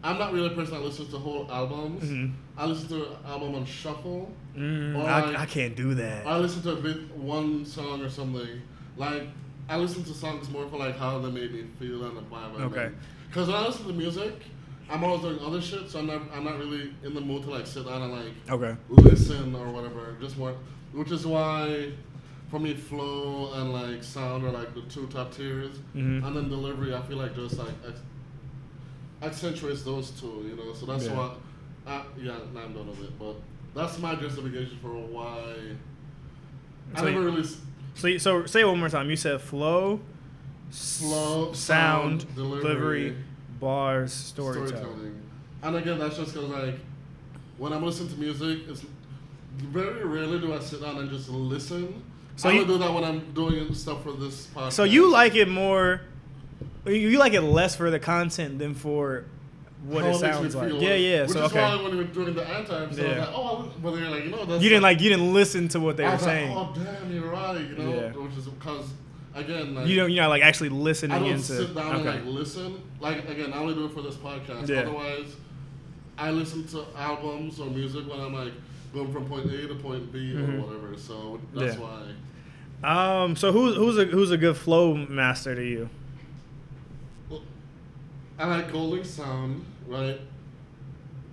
I'm 0.05 0.17
not 0.19 0.33
really 0.33 0.47
a 0.47 0.51
person 0.51 0.75
that 0.75 0.83
listens 0.85 1.09
to 1.11 1.19
whole 1.19 1.47
albums. 1.51 2.05
Mhm. 2.05 2.33
I 2.57 2.67
listen 2.67 2.89
to 2.89 3.05
an 3.11 3.17
album 3.27 3.55
on 3.57 3.65
shuffle. 3.65 4.31
Mm, 4.57 4.97
Or 4.97 5.09
I, 5.09 5.21
like- 5.27 5.39
I 5.39 5.47
can't 5.47 5.75
do 5.77 5.95
that. 5.95 6.27
I 6.27 6.39
listen 6.39 6.63
to 6.63 6.73
a 6.73 6.77
bit 6.77 7.17
one 7.17 7.65
song 7.65 8.03
or 8.03 8.09
something. 8.09 8.63
Like 8.97 9.25
I 9.69 9.77
listen 9.77 10.03
to 10.05 10.15
songs 10.15 10.49
more 10.51 10.67
for 10.69 10.79
like 10.79 10.97
how 10.97 11.19
they 11.19 11.31
made 11.31 11.53
me 11.53 11.65
feel 11.79 12.05
and 12.05 12.17
the 12.17 12.23
vibe. 12.23 12.61
Okay. 12.71 12.91
Because 13.29 13.49
when 13.49 13.57
I 13.57 13.67
listen 13.67 13.87
to 13.87 13.93
music, 13.93 14.35
I'm 14.91 15.05
always 15.05 15.21
doing 15.21 15.39
other 15.41 15.61
shit, 15.61 15.91
so 15.91 15.99
I'm 15.99 16.07
not 16.07 16.23
I'm 16.35 16.45
not 16.45 16.59
really 16.59 16.95
in 17.05 17.13
the 17.15 17.21
mood 17.21 17.43
to 17.45 17.51
like 17.51 17.67
sit 17.67 17.85
down 17.85 18.01
and 18.03 18.13
like 18.13 18.33
Okay. 18.51 18.77
listen 18.89 19.55
or 19.55 19.69
whatever. 19.71 20.17
Just 20.21 20.39
more, 20.39 20.55
which 20.93 21.11
is 21.13 21.27
why. 21.27 21.91
For 22.51 22.59
me, 22.59 22.75
flow 22.75 23.53
and 23.55 23.73
like 23.73 24.03
sound 24.03 24.45
are 24.45 24.51
like 24.51 24.75
the 24.75 24.81
two 24.83 25.07
top 25.09 25.33
tiers, 25.33 25.77
Mhm. 25.95 26.25
and 26.27 26.37
then 26.37 26.49
delivery. 26.49 26.95
I 26.95 27.03
feel 27.03 27.19
like 27.19 27.35
just 27.35 27.59
like 27.59 27.69
accentuates 29.23 29.83
those 29.83 30.11
two, 30.13 30.45
you 30.49 30.57
know. 30.57 30.73
So 30.73 30.87
that's 30.87 31.05
Yeah. 31.07 31.15
why, 31.17 31.35
uh, 31.87 32.03
yeah, 32.21 32.39
now 32.55 32.61
I'm 32.65 32.73
done 32.73 32.87
with 32.89 33.03
it. 33.03 33.19
But 33.19 33.37
that's 33.75 33.99
my 33.99 34.15
justification 34.15 34.79
for 34.81 34.89
why 34.89 35.55
I 36.95 37.03
never 37.05 37.11
you- 37.11 37.25
really 37.25 37.45
So, 37.95 38.07
you- 38.07 38.19
so 38.19 38.47
say 38.47 38.61
it 38.63 38.67
one 38.67 38.79
more 38.79 38.89
time. 38.89 39.11
You 39.11 39.17
said 39.17 39.41
flow, 39.41 40.01
Flow, 40.71 41.53
sound, 41.53 42.23
sound, 42.23 42.35
delivery, 42.37 42.63
delivery, 42.63 43.17
bars, 43.61 44.13
storytelling. 44.13 44.69
storytelling. 44.69 45.23
And 45.63 45.77
again, 45.77 45.99
that's 45.99 46.17
just 46.17 46.33
because 46.35 46.49
like 46.51 46.79
when 47.59 47.73
I'm 47.73 47.85
listening 47.85 48.11
to 48.15 48.21
music, 48.21 48.61
it's 48.69 48.85
very 49.59 50.05
rarely 50.05 50.39
do 50.39 50.55
I 50.55 50.61
sit 50.61 50.81
down 50.81 50.99
and 50.99 51.11
just 51.11 51.29
listen. 51.29 52.03
So 52.39 52.49
I 52.49 52.53
you- 52.53 52.65
do 52.65 52.79
that 52.79 52.93
when 52.93 53.05
I'm 53.05 53.33
doing 53.35 53.75
stuff 53.75 54.03
for 54.03 54.13
this 54.13 54.47
podcast. 54.55 54.73
So 54.73 54.85
you 54.85 55.11
like 55.11 55.35
it 55.35 55.49
more? 55.49 56.01
You 56.87 57.19
like 57.19 57.35
it 57.35 57.41
less 57.43 57.75
for 57.77 57.91
the 57.91 57.99
content 57.99 58.59
than 58.59 58.75
for 58.75 59.25
what 59.85 60.05
How 60.05 60.11
it 60.11 60.15
sounds 60.19 60.55
like. 60.55 60.73
Yeah, 60.75 60.95
yeah. 60.95 61.23
Which 61.23 61.31
so 61.33 61.45
is 61.45 61.51
okay. 61.53 61.61
why 61.61 61.83
when 61.83 61.91
we 61.93 61.97
were 61.99 62.05
doing 62.05 62.35
the 62.35 62.47
anti, 62.49 62.69
so 62.69 62.75
I 62.77 62.81
Yeah. 62.81 62.87
was 62.87 62.99
like, 62.99 63.29
oh, 63.35 63.71
but 63.83 63.91
they're 63.97 64.09
like, 64.09 64.25
you 64.25 64.31
know, 64.31 64.45
that's 64.45 64.63
You 64.63 64.69
didn't 64.69 64.83
like 64.83 65.01
you 65.01 65.11
didn't 65.11 65.35
listen 65.35 65.69
to 65.69 65.81
what 65.81 65.97
they 65.97 66.05
I 66.05 66.11
were 66.11 66.15
was 66.15 66.23
like, 66.23 66.31
saying. 66.31 66.57
oh 66.57 66.73
damn, 66.75 67.13
you're 67.13 67.31
right. 67.31 67.61
You 67.61 67.77
know, 67.77 67.91
Yeah. 67.95 68.11
which 68.13 68.37
is 68.37 68.47
because 68.47 68.87
again, 69.35 69.75
like, 69.75 69.87
you 69.89 69.97
don't 69.97 70.11
you're 70.11 70.23
not 70.23 70.31
like 70.31 70.43
actually 70.43 70.69
listening. 70.71 71.13
I 71.17 71.19
don't 71.19 71.29
into. 71.29 71.43
sit 71.43 71.75
down 71.75 71.97
and 71.97 72.05
like 72.05 72.25
listen. 72.25 72.81
Like 73.01 73.29
again, 73.29 73.53
I 73.53 73.59
only 73.59 73.75
do 73.75 73.85
it 73.87 73.93
for 73.93 74.03
this 74.03 74.15
podcast. 74.15 74.69
Yeah. 74.69 74.83
Otherwise, 74.83 75.35
I 76.17 76.31
listen 76.31 76.67
to 76.69 76.85
albums 76.97 77.59
or 77.61 77.67
music 77.67 78.09
when 78.09 78.21
I'm 78.21 78.33
like 78.35 78.53
going 78.95 79.13
from 79.13 79.27
point 79.27 79.47
A 79.53 79.69
to 79.69 79.75
point 79.75 80.11
B 80.13 80.33
Mhm. 80.35 80.59
or 80.59 80.67
whatever. 80.67 80.97
So 80.97 81.41
that's 81.55 81.77
Yeah. 81.77 81.83
why. 81.83 82.01
Um. 82.83 83.37
So 83.37 83.53
who's 83.53 83.77
who's 83.77 83.99
a 83.99 84.05
who's 84.05 84.31
a 84.31 84.37
good 84.37 84.57
flow 84.57 84.95
master 84.95 85.55
to 85.55 85.65
you? 85.65 85.89
Well, 87.29 87.43
I 88.39 88.47
like 88.47 88.73
Golden 88.73 89.05
Sound, 89.05 89.65
right? 89.87 90.21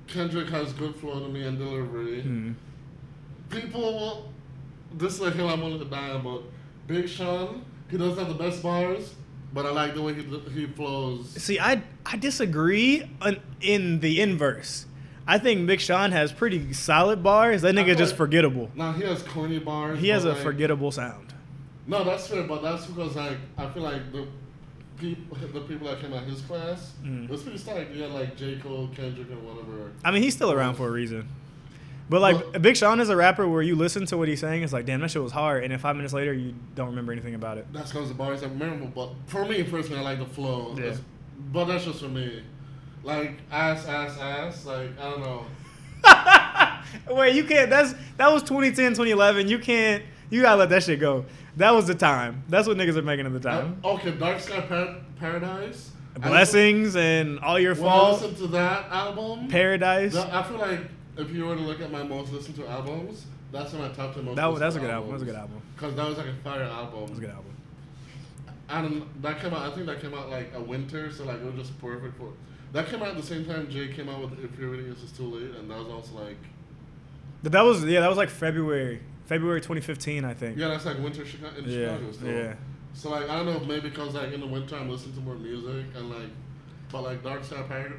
Kendrick 0.08 0.50
has 0.50 0.74
good 0.74 0.96
flow 0.96 1.20
to 1.20 1.30
me 1.30 1.44
and 1.44 1.58
delivery. 1.58 2.22
Hmm. 2.22 2.52
People. 3.50 4.32
This 4.94 5.16
is 5.16 5.22
a 5.22 5.32
hill 5.32 5.50
I'm 5.50 5.62
willing 5.62 5.80
to 5.80 5.86
die 5.86 6.18
but 6.18 6.44
Big 6.88 7.10
Sean, 7.10 7.66
he 7.90 7.98
doesn't 7.98 8.18
have 8.18 8.28
the 8.28 8.42
best 8.42 8.64
bars, 8.64 9.14
but 9.54 9.66
I 9.66 9.72
like 9.72 9.94
the 9.94 10.02
way 10.02 10.14
he 10.14 10.24
he 10.54 10.66
flows. 10.68 11.30
See, 11.32 11.60
I 11.60 11.84
I 12.06 12.18
disagree 12.18 13.10
on, 13.22 13.40
in 13.62 14.00
the 14.00 14.22
inverse. 14.22 14.86
I 15.28 15.40
think 15.40 15.66
Big 15.66 15.80
Sean 15.80 16.12
has 16.12 16.32
pretty 16.32 16.74
solid 16.74 17.24
bars. 17.24 17.64
That 17.64 17.74
nigga 17.76 17.98
just 17.98 18.16
forgettable. 18.16 18.70
Now 18.76 18.94
he 18.94 19.04
has 19.04 19.24
corny 19.24 19.60
bars. 19.60 20.00
He 20.00 20.10
has 20.10 20.24
a 20.24 20.34
like, 20.34 20.38
forgettable 20.44 20.92
sound. 20.92 21.34
No, 21.88 22.04
that's 22.04 22.28
fair, 22.28 22.44
but 22.44 22.62
that's 22.62 22.86
because 22.86 23.16
like 23.16 23.38
I 23.58 23.70
feel 23.70 23.84
like 23.84 24.12
the 24.12 24.28
people, 24.98 25.38
the 25.54 25.62
people 25.62 25.88
that 25.88 26.00
came 26.00 26.14
out 26.14 26.24
his 26.24 26.42
class, 26.42 26.94
Mm. 27.04 27.26
it 27.26 27.30
was 27.30 27.44
pretty 27.44 27.58
stacked. 27.58 27.92
You 27.92 28.04
had 28.04 28.12
like 28.12 28.36
J 28.36 28.58
Cole, 28.58 28.90
Kendrick, 28.96 29.30
and 29.30 29.44
whatever. 29.44 29.92
I 30.04 30.12
mean, 30.12 30.24
he's 30.24 30.34
still 30.36 30.52
around 30.52 30.76
for 30.76 30.88
a 30.88 30.92
reason. 30.92 31.28
But 32.10 32.22
like 32.22 32.36
Well- 32.54 32.60
Big 32.62 32.78
Sean 32.78 33.00
is 33.00 33.10
a 33.10 33.16
rapper 33.16 33.48
where 33.48 33.62
you 33.64 33.76
listen 33.76 34.06
to 34.08 34.18
what 34.18 34.28
he's 34.28 34.40
saying, 34.40 34.62
it's 34.64 34.72
like, 34.74 34.86
damn, 34.86 35.02
that 35.02 35.10
shit 35.12 35.22
was 35.24 35.32
hard, 35.32 35.64
and 35.64 35.72
then 35.72 35.80
five 35.80 35.96
minutes 35.96 36.14
later 36.14 36.34
you 36.34 36.54
don't 36.76 36.90
remember 36.90 37.12
anything 37.12 37.34
about 37.36 37.58
it. 37.58 37.66
That's 37.74 37.92
because 37.92 38.10
the 38.10 38.14
bars 38.16 38.44
are 38.44 38.50
memorable. 38.50 38.88
But 38.94 39.10
for 39.28 39.44
me 39.46 39.64
personally, 39.64 40.00
I 40.00 40.04
like 40.04 40.20
the 40.20 40.26
flow. 40.26 40.76
Yeah. 40.78 40.96
But 41.52 41.66
that's 41.66 41.84
just 41.86 42.00
for 42.02 42.08
me. 42.10 42.42
Like 43.04 43.38
ass, 43.52 43.86
ass, 43.88 44.18
ass. 44.20 44.66
Like 44.66 44.90
I 45.00 45.10
don't 45.10 45.20
know. 45.22 45.46
Wait, 47.16 47.36
you 47.36 47.44
can't. 47.44 47.70
That's 47.70 47.94
that 48.18 48.32
was 48.32 48.42
2010, 48.44 48.92
2011. 48.94 49.48
You 49.48 49.60
can't. 49.60 50.04
You 50.30 50.42
gotta 50.42 50.58
let 50.58 50.70
that 50.70 50.84
shit 50.84 51.00
go. 51.00 51.26
That 51.58 51.72
was 51.72 51.88
the 51.88 51.96
time. 51.96 52.44
That's 52.50 52.68
what 52.68 52.78
niggas 52.78 52.96
are 52.98 53.02
making 53.02 53.26
at 53.26 53.34
the 53.34 53.40
time. 53.40 53.80
Uh, 53.84 53.94
okay, 53.94 54.12
Dark 54.12 54.40
Sky 54.40 54.62
Par- 54.62 54.96
Paradise. 55.20 55.92
I 56.22 56.28
Blessings 56.30 56.96
and 56.96 57.40
all 57.40 57.60
your 57.60 57.76
when 57.76 57.84
I 57.84 57.88
fault. 57.90 58.22
listen 58.22 58.36
to 58.38 58.48
that 58.54 58.90
album, 58.92 59.48
Paradise. 59.50 60.14
that- 60.14 60.34
I 60.34 60.44
feel 60.44 60.58
like 60.58 60.82
if 61.18 61.32
you 61.32 61.46
were 61.46 61.56
to 61.56 61.62
look 61.62 61.82
at 61.82 61.92
my 61.92 62.04
most 62.04 62.32
listened 62.32 62.56
to 62.58 62.68
albums, 62.68 63.26
that's 63.52 63.74
in 63.74 63.80
my 63.80 63.90
top 63.90 64.14
ten 64.14 64.26
most. 64.26 64.36
That 64.38 64.46
was- 64.48 64.60
that's 64.60 64.76
a 64.76 64.80
good 64.80 64.90
album. 64.90 65.12
That's 65.12 65.24
a 65.24 65.26
good 65.26 65.36
album. 65.36 65.62
Because 65.76 65.96
that 65.96 66.08
was 66.08 66.18
like 66.18 66.28
a 66.28 66.34
fire 66.44 66.64
album. 66.64 67.02
That 67.02 67.10
was 67.10 67.18
a 67.18 67.22
good 67.22 67.30
album. 67.32 67.52
And 68.68 69.04
that 69.22 69.40
came 69.42 69.54
out. 69.54 69.72
I 69.72 69.76
think 69.76 69.86
that 69.88 70.02
came 70.02 70.14
out 70.14 70.30
like 70.30 70.52
a 70.56 70.62
winter, 70.62 71.12
so 71.12 71.24
like 71.26 71.38
it 71.38 71.46
was 71.46 71.56
just 71.68 71.80
perfect 71.80 72.18
for. 72.18 72.30
That 72.74 72.88
came 72.88 73.02
out 73.02 73.10
at 73.10 73.18
the 73.18 73.24
same 73.24 73.46
time 73.46 73.70
Jay 73.70 73.90
came 73.90 74.10
out 74.10 74.22
with 74.22 74.44
"If 74.44 74.58
You're 74.60 74.70
Reading 74.72 74.90
This 74.90 75.04
Is 75.04 75.12
Too 75.12 75.24
Late," 75.26 75.56
and 75.60 75.70
that 75.70 75.78
was 75.78 75.88
also 75.88 76.16
like, 76.24 76.38
that 77.44 77.62
was 77.64 77.86
yeah, 77.86 78.00
that 78.02 78.08
was 78.10 78.18
like 78.18 78.30
February, 78.30 79.02
February 79.26 79.60
2015, 79.62 80.24
I 80.26 80.34
think. 80.34 80.58
yeah, 80.58 80.68
that's 80.70 80.86
like 80.86 81.00
winter 81.00 81.26
Chicago. 81.26 81.58
In 81.58 81.66
Yeah, 81.70 81.96
Chicago 81.96 82.12
still. 82.12 82.28
yeah. 82.30 82.54
So 82.94 83.10
like 83.10 83.30
I 83.30 83.36
don't 83.36 83.46
know, 83.46 83.60
maybe 83.66 83.90
because 83.90 84.14
like 84.14 84.32
in 84.32 84.40
the 84.40 84.48
winter 84.48 84.76
I'm 84.76 84.90
listening 84.90 85.16
to 85.16 85.22
more 85.22 85.36
music 85.36 85.86
and 85.96 86.10
like, 86.10 86.30
but 86.92 87.02
like 87.02 87.24
Dark 87.24 87.44
Side 87.44 87.68
Pirate, 87.68 87.94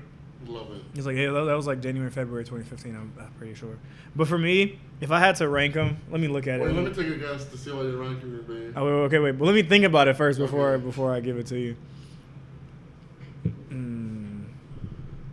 love 0.47 0.71
it. 0.73 0.83
He's 0.95 1.05
like, 1.07 1.17
yeah, 1.17 1.31
that 1.33 1.55
was 1.57 1.67
like 1.67 1.81
January, 1.81 2.11
February 2.11 2.45
2015. 2.45 2.95
I'm, 2.95 3.13
I'm 3.21 3.31
pretty 3.33 3.55
sure. 3.55 3.77
But 4.15 4.29
for 4.29 4.39
me, 4.39 4.79
if 5.01 5.11
I 5.11 5.19
had 5.19 5.37
to 5.37 5.49
rank 5.49 5.75
them, 5.75 5.99
let 6.11 6.21
me 6.21 6.29
look 6.29 6.47
at 6.47 6.61
Wait, 6.61 6.71
it. 6.71 6.73
let 6.73 6.85
me 6.85 6.91
take 7.03 7.13
a 7.13 7.19
guess 7.19 7.45
to 7.47 7.59
see 7.59 7.73
what 7.73 7.83
your 7.87 7.97
ranking 7.99 8.33
would 8.33 8.47
be. 8.47 8.73
Oh, 8.75 8.85
wait, 8.85 8.91
okay, 9.07 9.19
wait. 9.19 9.33
But 9.33 9.45
let 9.47 9.55
me 9.55 9.63
think 9.63 9.85
about 9.85 10.09
it 10.09 10.17
first 10.17 10.39
before 10.39 10.71
Okay. 10.75 10.85
before 10.85 11.13
I 11.13 11.21
give 11.21 11.37
it 11.37 11.47
to 11.49 11.59
you. 11.59 11.77
Mm. 13.71 14.45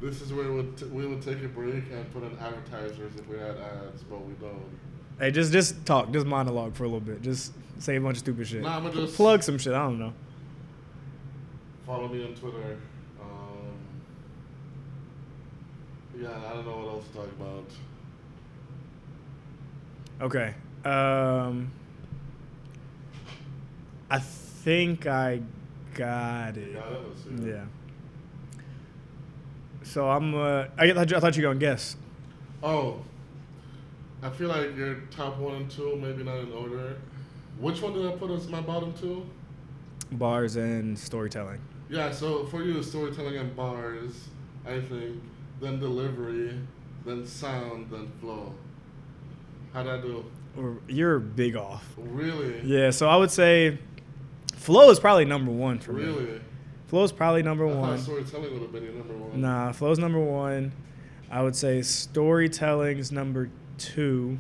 This 0.02 0.22
is 0.22 0.34
where 0.34 0.50
we 0.50 0.56
would, 0.58 0.76
t- 0.78 0.86
we 0.86 1.06
would 1.06 1.22
take 1.22 1.42
a 1.44 1.48
break 1.48 1.84
and 1.94 2.12
put 2.12 2.24
in 2.24 2.38
advertisers 2.40 3.16
if 3.16 3.26
we 3.30 3.38
had 3.38 3.56
ads, 3.58 4.04
but 4.10 4.26
we 4.26 4.34
don't. 4.34 4.66
Hey, 5.24 5.32
just 5.32 5.54
just 5.54 5.86
talk, 5.86 6.12
just 6.12 6.26
monologue 6.26 6.76
for 6.76 6.84
a 6.84 6.88
little 6.88 7.00
bit. 7.00 7.22
Just 7.22 7.54
say 7.80 7.96
a 7.96 8.02
bunch 8.02 8.16
of 8.18 8.20
stupid 8.20 8.46
shit. 8.46 8.62
Nah, 8.62 8.76
I'ma 8.76 8.90
just- 8.90 9.16
plug 9.16 9.42
some 9.42 9.58
shit. 9.58 9.72
I 9.72 9.84
don't 9.84 9.98
know. 9.98 10.12
Follow 11.86 12.10
me 12.10 12.26
on 12.26 12.34
Twitter. 12.36 12.78
Um, 13.22 13.72
yeah, 16.20 16.28
I 16.28 16.54
don't 16.56 16.66
know 16.66 16.76
what 16.76 16.88
else 16.96 17.08
to 17.08 17.14
talk 17.14 17.28
about. 17.40 17.66
Okay. 20.20 20.56
Um, 20.84 21.72
I 24.12 24.20
think 24.20 25.08
I 25.08 25.42
got 25.94 26.58
it. 26.58 26.74
Got 26.74 26.92
it? 26.92 27.00
Let's 27.08 27.24
see. 27.44 27.50
Yeah. 27.50 27.64
So 29.84 30.10
I'm. 30.10 30.36
Uh, 30.36 30.66
I 30.78 30.92
I 30.92 31.06
thought 31.06 31.38
you 31.38 31.44
were 31.44 31.54
gonna 31.54 31.60
guess. 31.62 31.96
Oh, 32.62 33.00
I 34.24 34.30
feel 34.30 34.48
like 34.48 34.76
your 34.78 34.96
top 35.12 35.38
one 35.38 35.56
and 35.56 35.70
two, 35.70 35.96
maybe 35.98 36.24
not 36.24 36.38
in 36.38 36.52
order. 36.54 36.96
Which 37.60 37.82
one 37.82 37.94
did 37.94 38.06
I 38.08 38.12
put 38.16 38.32
as 38.32 38.48
my 38.48 38.62
bottom 38.62 38.94
two? 38.94 39.26
Bars 40.14 40.56
and 40.56 40.98
storytelling. 40.98 41.60
Yeah, 41.90 42.12
so 42.12 42.46
for 42.46 42.64
you, 42.64 42.82
storytelling 42.82 43.36
and 43.38 43.56
bars, 43.56 44.30
I 44.66 44.80
think, 44.80 45.22
then 45.60 45.80
delivery, 45.80 46.58
then 47.06 47.26
sound, 47.26 47.90
then 47.92 48.10
flow. 48.22 48.54
How'd 49.74 49.88
I 49.88 50.00
do? 50.02 50.26
Or- 50.58 50.78
You're 50.88 51.20
big 51.20 51.56
off. 51.58 51.86
Really? 51.98 52.62
Yeah. 52.64 52.92
So 52.92 53.10
I 53.10 53.18
would 53.18 53.32
say, 53.32 53.78
flow 54.56 54.90
is 54.90 55.00
probably 55.00 55.26
number 55.26 55.52
one 55.52 55.80
for 55.80 55.92
me. 55.94 56.06
Really? 56.06 56.42
Flow 56.88 57.04
is 57.04 57.12
probably 57.12 57.44
number 57.44 57.68
I 57.68 57.74
one. 57.74 57.98
storytelling 58.00 58.54
would 58.54 58.62
have 58.62 58.72
been 58.72 58.98
number 58.98 59.16
one. 59.16 59.42
Nah, 59.42 59.72
flow's 59.74 60.00
number 60.00 60.20
one. 60.20 60.72
I 61.30 61.42
would 61.42 61.56
say 61.56 61.82
storytelling's 61.82 63.12
number 63.12 63.50
two. 63.78 64.40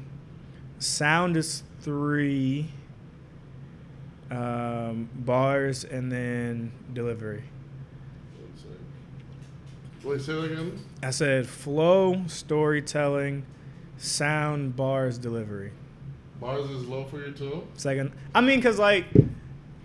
Sound 0.79 1.37
is 1.37 1.63
three. 1.81 2.69
Um, 4.31 5.09
bars 5.13 5.83
and 5.83 6.11
then 6.11 6.71
delivery. 6.93 7.43
Wait, 10.03 10.19
say 10.19 10.33
that 10.33 10.51
again? 10.51 10.79
I 11.01 11.11
said 11.11 11.47
flow, 11.47 12.23
storytelling, 12.27 13.45
sound, 13.97 14.75
bars, 14.75 15.17
delivery. 15.17 15.71
Bars 16.41 16.69
is 16.69 16.85
low 16.85 17.05
for 17.05 17.25
you 17.25 17.31
too? 17.31 17.65
Second, 17.75 18.11
I 18.35 18.41
mean, 18.41 18.61
cause 18.61 18.77
like 18.77 19.05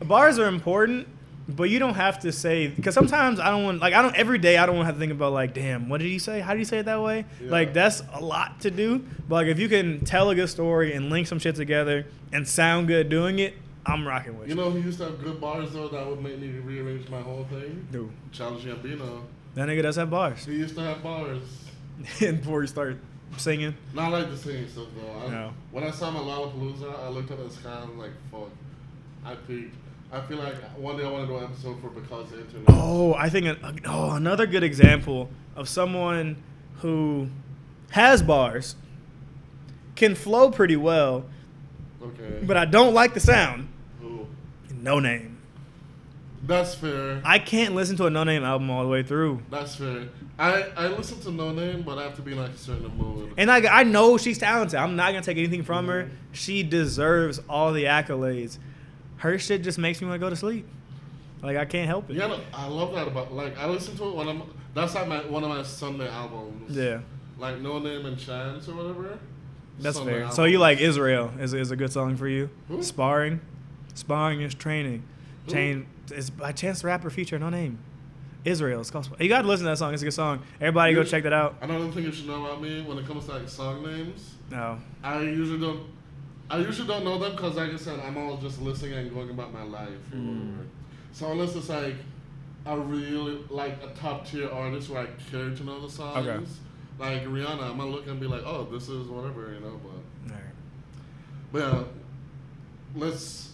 bars 0.01 0.40
are 0.40 0.49
important, 0.49 1.07
but 1.49 1.70
you 1.70 1.78
don't 1.78 1.94
have 1.94 2.18
to 2.20 2.32
say. 2.32 2.70
Cause 2.82 2.94
sometimes 2.94 3.40
I 3.40 3.51
don't 3.51 3.64
want 3.64 3.80
like 3.80 3.94
I 3.94 4.03
don't 4.03 4.14
every 4.14 4.38
day 4.38 4.59
I 4.59 4.66
don't 4.66 4.76
want 4.76 4.84
to 4.84 4.92
have 4.92 4.96
to 4.96 5.01
think 5.01 5.12
about 5.12 5.32
like, 5.32 5.55
damn, 5.55 5.88
what 5.88 5.99
did 6.01 6.09
he 6.09 6.18
say? 6.18 6.40
How 6.40 6.53
did 6.53 6.59
he 6.59 6.64
say 6.64 6.78
it 6.78 6.84
that 6.86 7.01
way? 7.03 7.24
Yeah. 7.42 7.51
Like 7.51 7.72
that's 7.72 8.03
a 8.12 8.20
lot 8.22 8.61
to 8.61 8.70
do. 8.70 8.99
But 9.28 9.34
like 9.36 9.46
if 9.49 9.59
you 9.59 9.68
can 9.68 10.05
tell 10.05 10.30
a 10.30 10.34
good 10.34 10.49
story 10.49 10.92
and 10.92 11.09
link 11.11 11.26
some 11.26 11.38
shit 11.38 11.57
together 11.57 12.07
and 12.32 12.46
sound 12.46 12.86
good 12.88 13.09
doing 13.09 13.38
it, 13.38 13.55
I'm 13.86 14.07
rocking 14.07 14.38
with 14.38 14.49
You 14.49 14.55
you. 14.55 14.61
know 14.61 14.70
who 14.70 14.80
used 14.80 14.99
to 14.99 15.05
have 15.07 15.22
good 15.24 15.40
bars 15.40 15.72
though 15.72 15.88
that 15.88 16.07
would 16.07 16.22
make 16.22 16.38
me 16.38 16.49
rearrange 16.59 17.09
my 17.09 17.20
whole 17.22 17.44
thing? 17.51 17.88
Dude, 17.90 18.11
Childish 18.32 18.64
Gambino. 18.64 19.22
that 19.55 19.68
nigga 19.68 19.82
does 19.82 19.96
have 19.96 20.11
bars. 20.11 20.44
He 20.44 20.53
used 20.57 20.74
to 20.74 20.82
have 20.82 21.03
bars. 21.03 21.42
and 22.20 22.38
before 22.40 22.61
he 22.61 22.66
started 22.68 22.99
singing, 23.38 23.74
Not 23.94 24.12
like 24.12 24.30
the 24.30 24.36
singing 24.36 24.68
stuff 24.68 24.86
though. 24.96 25.26
I, 25.26 25.30
No. 25.30 25.53
When 25.70 25.84
I 25.84 25.90
saw 25.90 26.11
him 26.11 26.16
at 26.16 26.22
Lollapalooza, 26.22 27.05
I 27.05 27.09
looked 27.09 27.30
up 27.30 27.40
at 27.40 27.49
the 27.49 27.55
sky 27.55 27.80
and 27.80 27.96
was 27.96 28.09
like, 28.09 28.12
fuck. 28.30 28.51
I 29.24 29.34
peaked. 29.34 29.74
I 30.11 30.20
feel 30.22 30.38
like 30.38 30.54
one 30.78 30.96
day 30.96 31.04
I 31.04 31.11
want 31.11 31.26
to 31.26 31.32
do 31.32 31.36
an 31.38 31.44
episode 31.44 31.80
for 31.82 31.88
because 31.90 32.30
the 32.30 32.40
internet. 32.40 32.64
Oh, 32.68 33.14
I 33.14 33.28
think 33.28 33.46
an, 33.46 33.80
oh 33.86 34.12
another 34.12 34.46
good 34.46 34.62
example 34.62 35.28
of 35.54 35.68
someone 35.68 36.42
who 36.78 37.28
has 37.90 38.22
bars, 38.22 38.74
can 39.96 40.14
flow 40.14 40.50
pretty 40.50 40.76
well, 40.76 41.24
Okay. 42.02 42.40
but 42.42 42.56
I 42.56 42.64
don't 42.64 42.94
like 42.94 43.12
the 43.14 43.20
sound. 43.20 43.68
Who? 44.00 44.26
Noname. 44.72 45.34
That's 46.46 46.74
fair. 46.76 47.20
I 47.24 47.38
can't 47.40 47.74
listen 47.74 47.96
to 47.96 48.06
a 48.06 48.11
Noname 48.11 48.42
album 48.42 48.70
all 48.70 48.82
the 48.84 48.88
way 48.88 49.02
through. 49.02 49.42
That's 49.50 49.74
fair. 49.74 50.04
I 50.38 50.62
I 50.76 50.86
listen 50.86 51.20
to 51.20 51.28
Noname, 51.30 51.84
but 51.84 51.98
I 51.98 52.04
have 52.04 52.14
to 52.16 52.22
be 52.22 52.32
in 52.32 52.38
like 52.38 52.52
a 52.52 52.56
certain 52.56 52.96
mood. 52.96 53.34
And 53.36 53.50
I, 53.50 53.80
I 53.80 53.82
know 53.82 54.16
she's 54.16 54.38
talented. 54.38 54.78
I'm 54.78 54.94
not 54.96 55.09
gonna 55.12 55.22
take 55.22 55.36
anything 55.36 55.64
from 55.64 55.88
her. 55.88 56.04
Mhm. 56.04 56.11
She 56.32 56.62
deserves 56.62 57.40
all 57.50 57.72
the 57.72 57.84
accolades. 57.84 58.59
Her 59.18 59.38
shit 59.38 59.62
just 59.62 59.78
makes 59.78 60.00
me 60.00 60.08
want 60.08 60.20
to 60.20 60.24
go 60.26 60.30
to 60.30 60.36
sleep. 60.36 60.66
Like 61.42 61.56
I 61.56 61.64
can't 61.64 61.86
help 61.86 62.10
it. 62.10 62.16
Yeah, 62.16 62.26
no, 62.28 62.40
I 62.52 62.66
love 62.66 62.92
that 62.94 63.06
about 63.08 63.32
like 63.32 63.56
I 63.58 63.66
listen 63.68 63.96
to 63.98 64.08
it 64.08 64.14
when 64.16 64.28
I'm. 64.28 64.42
That's 64.74 64.94
like 64.94 65.06
my 65.08 65.18
one 65.26 65.42
of 65.44 65.48
my 65.50 65.62
Sunday 65.62 66.08
albums. 66.08 66.76
Yeah, 66.76 67.00
Like 67.38 67.56
Noname 67.56 68.06
and 68.06 68.18
Chance 68.18 68.68
or 68.68 68.74
whatever. 68.74 69.18
that's 69.78 69.96
Sunday 69.96 70.12
fair. 70.12 70.20
albums. 70.22 70.36
So 70.36 70.44
you 70.44 70.58
like 70.58 70.78
Israel 70.80 71.32
is 71.38 71.54
is 71.54 71.70
a 71.70 71.76
good 71.76 71.92
song 71.92 72.16
for 72.16 72.26
you. 72.28 72.50
Who? 72.68 72.82
Sparring, 72.82 73.40
sparring 73.94 74.40
is 74.40 74.54
training. 74.54 75.02
Who? 75.46 75.52
Chain 75.52 75.86
is 76.12 76.30
by 76.30 76.52
Chance 76.52 76.80
the 76.82 76.88
Rapper 76.88 77.10
feature. 77.10 77.38
Noname. 77.38 77.76
Israel. 78.44 78.80
It's 78.80 78.90
called. 78.90 79.08
You 79.20 79.28
got 79.28 79.42
to 79.42 79.48
listen 79.48 79.64
to 79.66 79.70
that 79.72 79.78
song. 79.78 79.92
It's 79.92 80.02
a 80.02 80.06
good 80.06 80.12
song. 80.14 80.42
Everybody 80.60 80.94
go 80.94 81.00
You- 81.00 81.06
check 81.06 81.22
that 81.24 81.32
out. 81.32 81.56
Another 81.60 81.90
thing 81.90 82.04
you 82.04 82.12
should 82.12 82.26
know 82.28 82.44
about 82.46 82.62
me 82.62 82.82
when 82.82 82.96
it 82.98 83.06
comes 83.06 83.26
to 83.26 83.32
like 83.32 83.48
song 83.48 83.82
names, 83.84 84.34
No. 84.50 84.78
I 85.02 85.20
usually 85.22 85.60
don't. 85.60 85.80
I 86.51 86.59
usually 86.59 86.88
don't 86.88 87.05
know 87.05 87.18
them 87.18 87.32
because, 87.32 87.57
like 87.57 87.72
I 87.72 87.76
said, 87.76 88.01
I'm 88.01 88.16
always 88.16 88.40
just 88.40 88.61
listening 88.62 88.94
and 88.94 89.12
going 89.12 89.30
about 89.30 89.53
my 89.53 89.62
life. 89.64 89.88
Mm. 90.14 90.64
So 91.12 91.30
unless 91.30 91.55
it's 91.57 91.68
like 91.68 91.94
a 92.66 92.78
really 92.78 93.38
like 93.51 93.82
a 93.82 93.88
top 93.94 94.26
tier 94.26 94.49
artist 94.51 94.88
where 94.90 95.03
I 95.03 95.07
care 95.30 95.51
to 95.51 95.64
know 95.64 95.80
the 95.80 95.90
songs, 95.90 96.26
Okay. 96.26 96.44
like 96.99 97.24
Rihanna, 97.24 97.62
I'm 97.70 97.76
gonna 97.78 97.86
look 97.90 98.07
and 98.07 98.18
be 98.20 98.26
like, 98.26 98.42
oh, 98.46 98.66
this 98.70 98.88
is 98.88 99.09
whatever, 99.09 99.53
you 99.53 99.61
know. 99.61 99.78
But 99.82 100.32
All 100.34 100.40
right. 100.40 100.53
but 101.53 101.59
yeah, 101.59 101.82
let's 102.94 103.53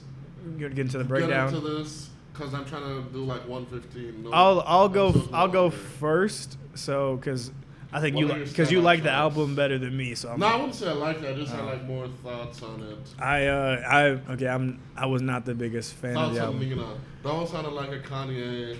Get 0.59 0.74
get 0.74 0.78
into 0.86 0.99
the 0.99 1.05
get 1.05 1.09
breakdown. 1.09 1.49
into 1.55 1.61
this 1.61 2.11
because 2.32 2.53
I'm 2.55 2.64
trying 2.64 2.82
to 2.82 3.11
do 3.12 3.24
like 3.24 3.49
115. 3.49 4.24
No, 4.24 4.30
I'll 4.32 4.61
I'll 4.66 4.88
go 4.88 5.14
I'll 5.32 5.49
go 5.49 5.70
first. 5.70 6.59
So 6.74 7.16
because 7.16 7.51
I 7.97 8.01
think 8.01 8.16
What 8.16 8.20
you 8.22 8.34
your 8.34 8.45
because 8.47 8.72
you 8.72 8.80
like 8.80 9.05
the 9.05 9.11
album 9.11 9.55
better 9.55 9.78
than 9.78 9.97
me. 9.97 10.14
So 10.16 10.30
I'm, 10.30 10.40
No, 10.40 10.47
I 10.49 10.57
wouldn't 10.57 10.74
say 10.74 10.88
I 10.88 10.92
like 10.92 11.22
it. 11.22 11.30
I 11.30 11.38
just 11.38 11.53
had 11.53 11.61
Oh. 11.62 11.66
like 11.66 11.84
more 11.84 12.09
thoughts 12.24 12.61
on 12.62 12.82
it. 12.82 12.99
I 13.22 13.47
uh 13.47 13.82
I 14.28 14.32
okay 14.32 14.49
I'm 14.49 14.80
I 14.97 15.07
was 15.07 15.22
not 15.22 15.45
the 15.45 15.55
biggest 15.55 15.95
fan 15.95 16.16
of 16.16 16.34
Thoughts 16.34 16.38
the 16.38 16.47
on. 16.47 16.59
Nina. 16.59 16.86
That 17.22 17.32
one 17.34 17.47
sounded 17.47 17.72
like 17.72 17.90
a 17.92 18.01
Kanye. 18.01 18.76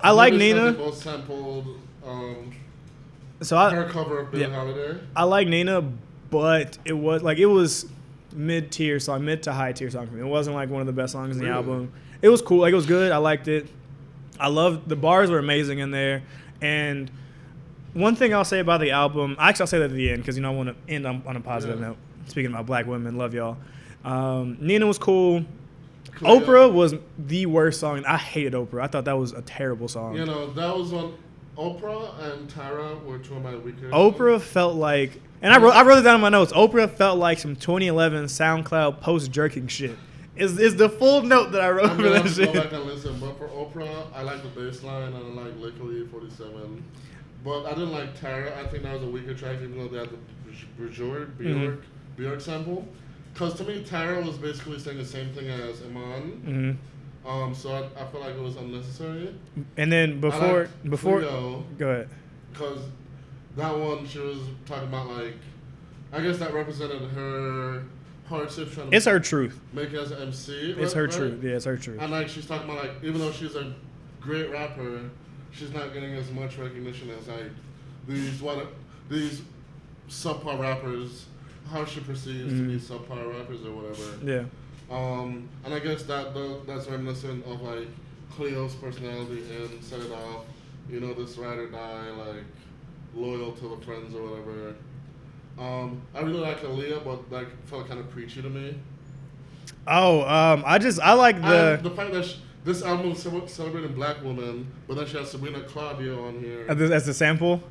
I 0.00 0.10
like 0.12 0.32
it's 0.32 0.42
'cause 0.42 0.54
Nina. 0.54 0.72
Both 0.72 0.96
sampled 1.02 1.66
um, 2.06 2.52
So 3.42 3.56
I 3.58 3.70
her 3.74 3.84
cover 3.88 4.20
of 4.20 4.30
Billie 4.30 4.44
yeah. 4.44 4.54
Holiday. 4.54 4.98
I 5.14 5.24
like 5.24 5.46
Nina, 5.46 5.82
but 6.30 6.78
it 6.86 6.94
was 6.94 7.22
like 7.22 7.36
it 7.38 7.46
was 7.46 7.86
mid 8.32 8.72
tier 8.72 8.98
song, 8.98 9.24
mid 9.26 9.42
to 9.44 9.52
high 9.52 9.72
tier 9.72 9.90
song 9.90 10.06
for 10.06 10.14
me. 10.14 10.20
It 10.22 10.26
wasn't 10.26 10.56
like 10.56 10.70
one 10.70 10.80
of 10.80 10.86
the 10.86 10.92
best 10.92 11.12
songs 11.12 11.36
in 11.36 11.42
the 11.42 11.48
Really? 11.50 11.56
album. 11.56 11.92
It 12.22 12.30
was 12.30 12.40
cool, 12.40 12.60
like 12.62 12.72
it 12.72 12.76
was 12.76 12.86
good. 12.86 13.12
I 13.12 13.18
liked 13.18 13.46
it. 13.46 13.68
I 14.40 14.48
loved 14.48 14.88
the 14.88 14.96
bars 14.96 15.30
were 15.30 15.38
amazing 15.38 15.80
in 15.80 15.90
there. 15.90 16.22
And 16.62 17.10
one 17.94 18.14
thing 18.16 18.34
I'll 18.34 18.44
say 18.44 18.58
about 18.60 18.80
the 18.80 18.90
album, 18.90 19.36
actually 19.38 19.62
I'll 19.62 19.66
say 19.68 19.78
that 19.78 19.84
at 19.86 19.92
the 19.92 20.10
end 20.10 20.22
because 20.22 20.36
you 20.36 20.42
know 20.42 20.52
I 20.52 20.54
want 20.54 20.68
to 20.68 20.92
end 20.92 21.06
on, 21.06 21.22
on 21.26 21.36
a 21.36 21.40
positive 21.40 21.80
Yeah. 21.80 21.88
note. 21.88 21.96
Speaking 22.26 22.50
about 22.52 22.66
black 22.66 22.86
women, 22.86 23.16
love 23.16 23.34
y'all. 23.34 23.56
Um, 24.04 24.56
Nina 24.60 24.86
was 24.86 24.98
cool. 24.98 25.44
Oprah 26.20 26.72
was 26.72 26.94
the 27.18 27.46
worst 27.46 27.80
song. 27.80 28.04
I 28.06 28.16
hated 28.16 28.52
Oprah. 28.52 28.82
I 28.82 28.86
thought 28.86 29.04
that 29.06 29.16
was 29.18 29.32
a 29.32 29.42
terrible 29.42 29.88
song. 29.88 30.16
You 30.16 30.24
know, 30.26 30.52
that 30.52 30.76
was 30.76 30.92
on 30.92 31.14
Oprah 31.56 32.32
and 32.32 32.48
Tyra 32.48 33.02
were 33.04 33.18
two 33.18 33.34
of 33.36 33.42
my 33.42 33.54
weaker. 33.56 33.88
Oprah 33.90 34.40
felt 34.40 34.74
like, 34.76 35.20
and 35.42 35.52
I 35.52 35.58
wrote, 35.60 35.74
I 35.74 35.82
wrote 35.84 35.98
it 35.98 36.02
down 36.02 36.16
in 36.16 36.20
my 36.20 36.28
notes. 36.28 36.52
Oprah 36.52 36.90
felt 36.90 37.18
like 37.18 37.38
some 37.38 37.56
2011 37.56 38.24
SoundCloud 38.26 39.00
post 39.00 39.30
jerking 39.30 39.66
shit. 39.68 39.96
Is 40.36 40.58
is 40.58 40.74
the 40.74 40.88
full 40.88 41.22
note 41.22 41.52
that 41.52 41.60
I 41.60 41.70
wrote 41.70 41.90
I'm 41.90 41.96
for 41.96 42.02
that 42.08 42.26
to 42.26 42.46
go 42.46 42.52
shit? 42.52 42.54
back 42.54 42.72
and 42.72 42.84
listen, 42.84 43.18
but 43.20 43.38
for 43.38 43.46
Oprah, 43.48 44.06
I 44.14 44.22
like 44.22 44.42
the 44.42 44.48
bass 44.48 44.82
line 44.82 45.12
and 45.12 45.38
I 45.38 45.44
like 45.44 45.54
Leikeli47. 45.60 46.82
But 47.44 47.66
I 47.66 47.70
didn't 47.74 47.92
like 47.92 48.18
Tyra. 48.18 48.56
I 48.56 48.66
think 48.68 48.84
that 48.84 48.94
was 48.94 49.02
a 49.02 49.06
weaker 49.06 49.34
track, 49.34 49.56
even 49.62 49.76
though 49.78 49.88
they 49.88 49.98
had 49.98 50.08
the 50.10 50.16
Bjork, 50.88 51.36
Bjork, 51.38 51.38
Mhm. 51.38 51.78
Bjork 52.16 52.40
sample. 52.40 52.88
Because 53.32 53.54
to 53.54 53.64
me, 53.64 53.82
Tara 53.84 54.22
was 54.22 54.38
basically 54.38 54.78
saying 54.78 54.96
the 54.98 55.04
same 55.04 55.30
thing 55.34 55.48
as 55.48 55.82
Iman. 55.82 56.78
hmm 57.24 57.28
Um, 57.28 57.54
so 57.54 57.70
I, 57.72 58.02
I 58.02 58.06
feel 58.06 58.20
like 58.20 58.34
it 58.34 58.40
was 58.40 58.56
unnecessary. 58.56 59.34
And 59.76 59.90
then 59.92 60.20
before 60.20 60.68
before, 60.88 61.20
Cleo. 61.20 61.64
go 61.78 61.88
ahead. 61.90 62.08
Because 62.52 62.78
that 63.56 63.76
one, 63.76 64.06
she 64.06 64.18
was 64.20 64.38
talking 64.66 64.88
about 64.88 65.08
like, 65.10 65.34
I 66.12 66.20
guess 66.22 66.38
that 66.38 66.52
represented 66.54 67.02
her 67.10 67.82
hardship 68.28 68.72
trying 68.72 68.90
to 68.90 68.96
It's 68.96 69.06
her 69.06 69.18
truth. 69.20 69.58
make 69.72 69.92
it 69.92 69.98
as 69.98 70.12
an 70.12 70.22
MC. 70.28 70.52
It's 70.78 70.94
right- 70.94 70.94
her 70.94 71.02
right? 71.06 71.12
truth. 71.12 71.42
Yeah, 71.42 71.50
it's 71.56 71.64
her 71.64 71.76
truth. 71.76 71.98
And 72.00 72.12
like 72.12 72.28
she's 72.28 72.46
talking 72.46 72.70
about 72.70 72.84
like, 72.84 72.92
even 73.02 73.18
though 73.20 73.32
she's 73.32 73.54
a 73.56 73.74
great 74.20 74.50
rapper, 74.50 75.10
she's 75.54 75.72
not 75.72 75.92
getting 75.94 76.14
as 76.14 76.30
much 76.32 76.58
recognition 76.58 77.10
as 77.10 77.28
like 77.28 77.50
these 78.08 78.40
what 78.42 78.66
these 79.08 79.42
subpar 80.08 80.58
rappers. 80.60 81.26
How 81.70 81.84
she 81.86 82.00
perceives 82.00 82.52
to 82.52 82.62
be 82.66 82.76
Mhm. 82.76 82.80
subpar 82.80 83.38
rappers 83.38 83.64
or 83.64 83.72
whatever. 83.74 84.02
Yeah. 84.22 84.44
Um, 84.94 85.48
and 85.64 85.72
I 85.72 85.78
guess 85.78 86.02
that 86.02 86.34
tho- 86.34 86.60
that's 86.66 86.86
reminiscent 86.88 87.44
of 87.46 87.62
like 87.62 87.88
Cleo's 88.36 88.74
personality 88.74 89.42
and 89.58 89.82
set 89.82 90.00
it 90.00 90.12
off. 90.12 90.44
You 90.90 91.00
know, 91.00 91.14
this 91.14 91.38
ride 91.38 91.56
or 91.58 91.68
die, 91.70 92.10
like 92.10 92.44
loyal 93.14 93.52
to 93.52 93.68
the 93.68 93.76
friends 93.84 94.14
or 94.14 94.22
whatever. 94.28 94.74
Um, 95.58 96.02
I 96.14 96.20
really 96.20 96.40
like 96.40 96.60
Aaliyah, 96.62 97.02
but 97.02 97.30
like 97.32 97.48
felt 97.66 97.88
kind 97.88 97.98
of 98.00 98.10
preachy 98.10 98.42
to 98.42 98.50
me. 98.50 98.74
Oh, 99.86 100.20
um, 100.28 100.64
I 100.66 100.76
just 100.78 101.00
I 101.00 101.14
like 101.14 101.40
the 101.40 101.76
and 101.76 101.82
the 101.82 101.90
fact 101.90 102.12
that 102.12 102.24
sh 102.26 102.34
this 102.64 102.82
album 102.82 103.12
is 103.12 103.22
celebrating 103.52 103.92
black 103.94 104.22
women, 104.24 104.66
but 104.88 104.96
then 104.96 105.06
she 105.06 105.16
has 105.18 105.30
Sabrina 105.30 105.60
Claudio 105.62 106.26
on 106.28 106.40
here. 106.40 106.66
as 106.68 106.90
as 106.90 107.06
the 107.06 107.14
sample. 107.14 107.62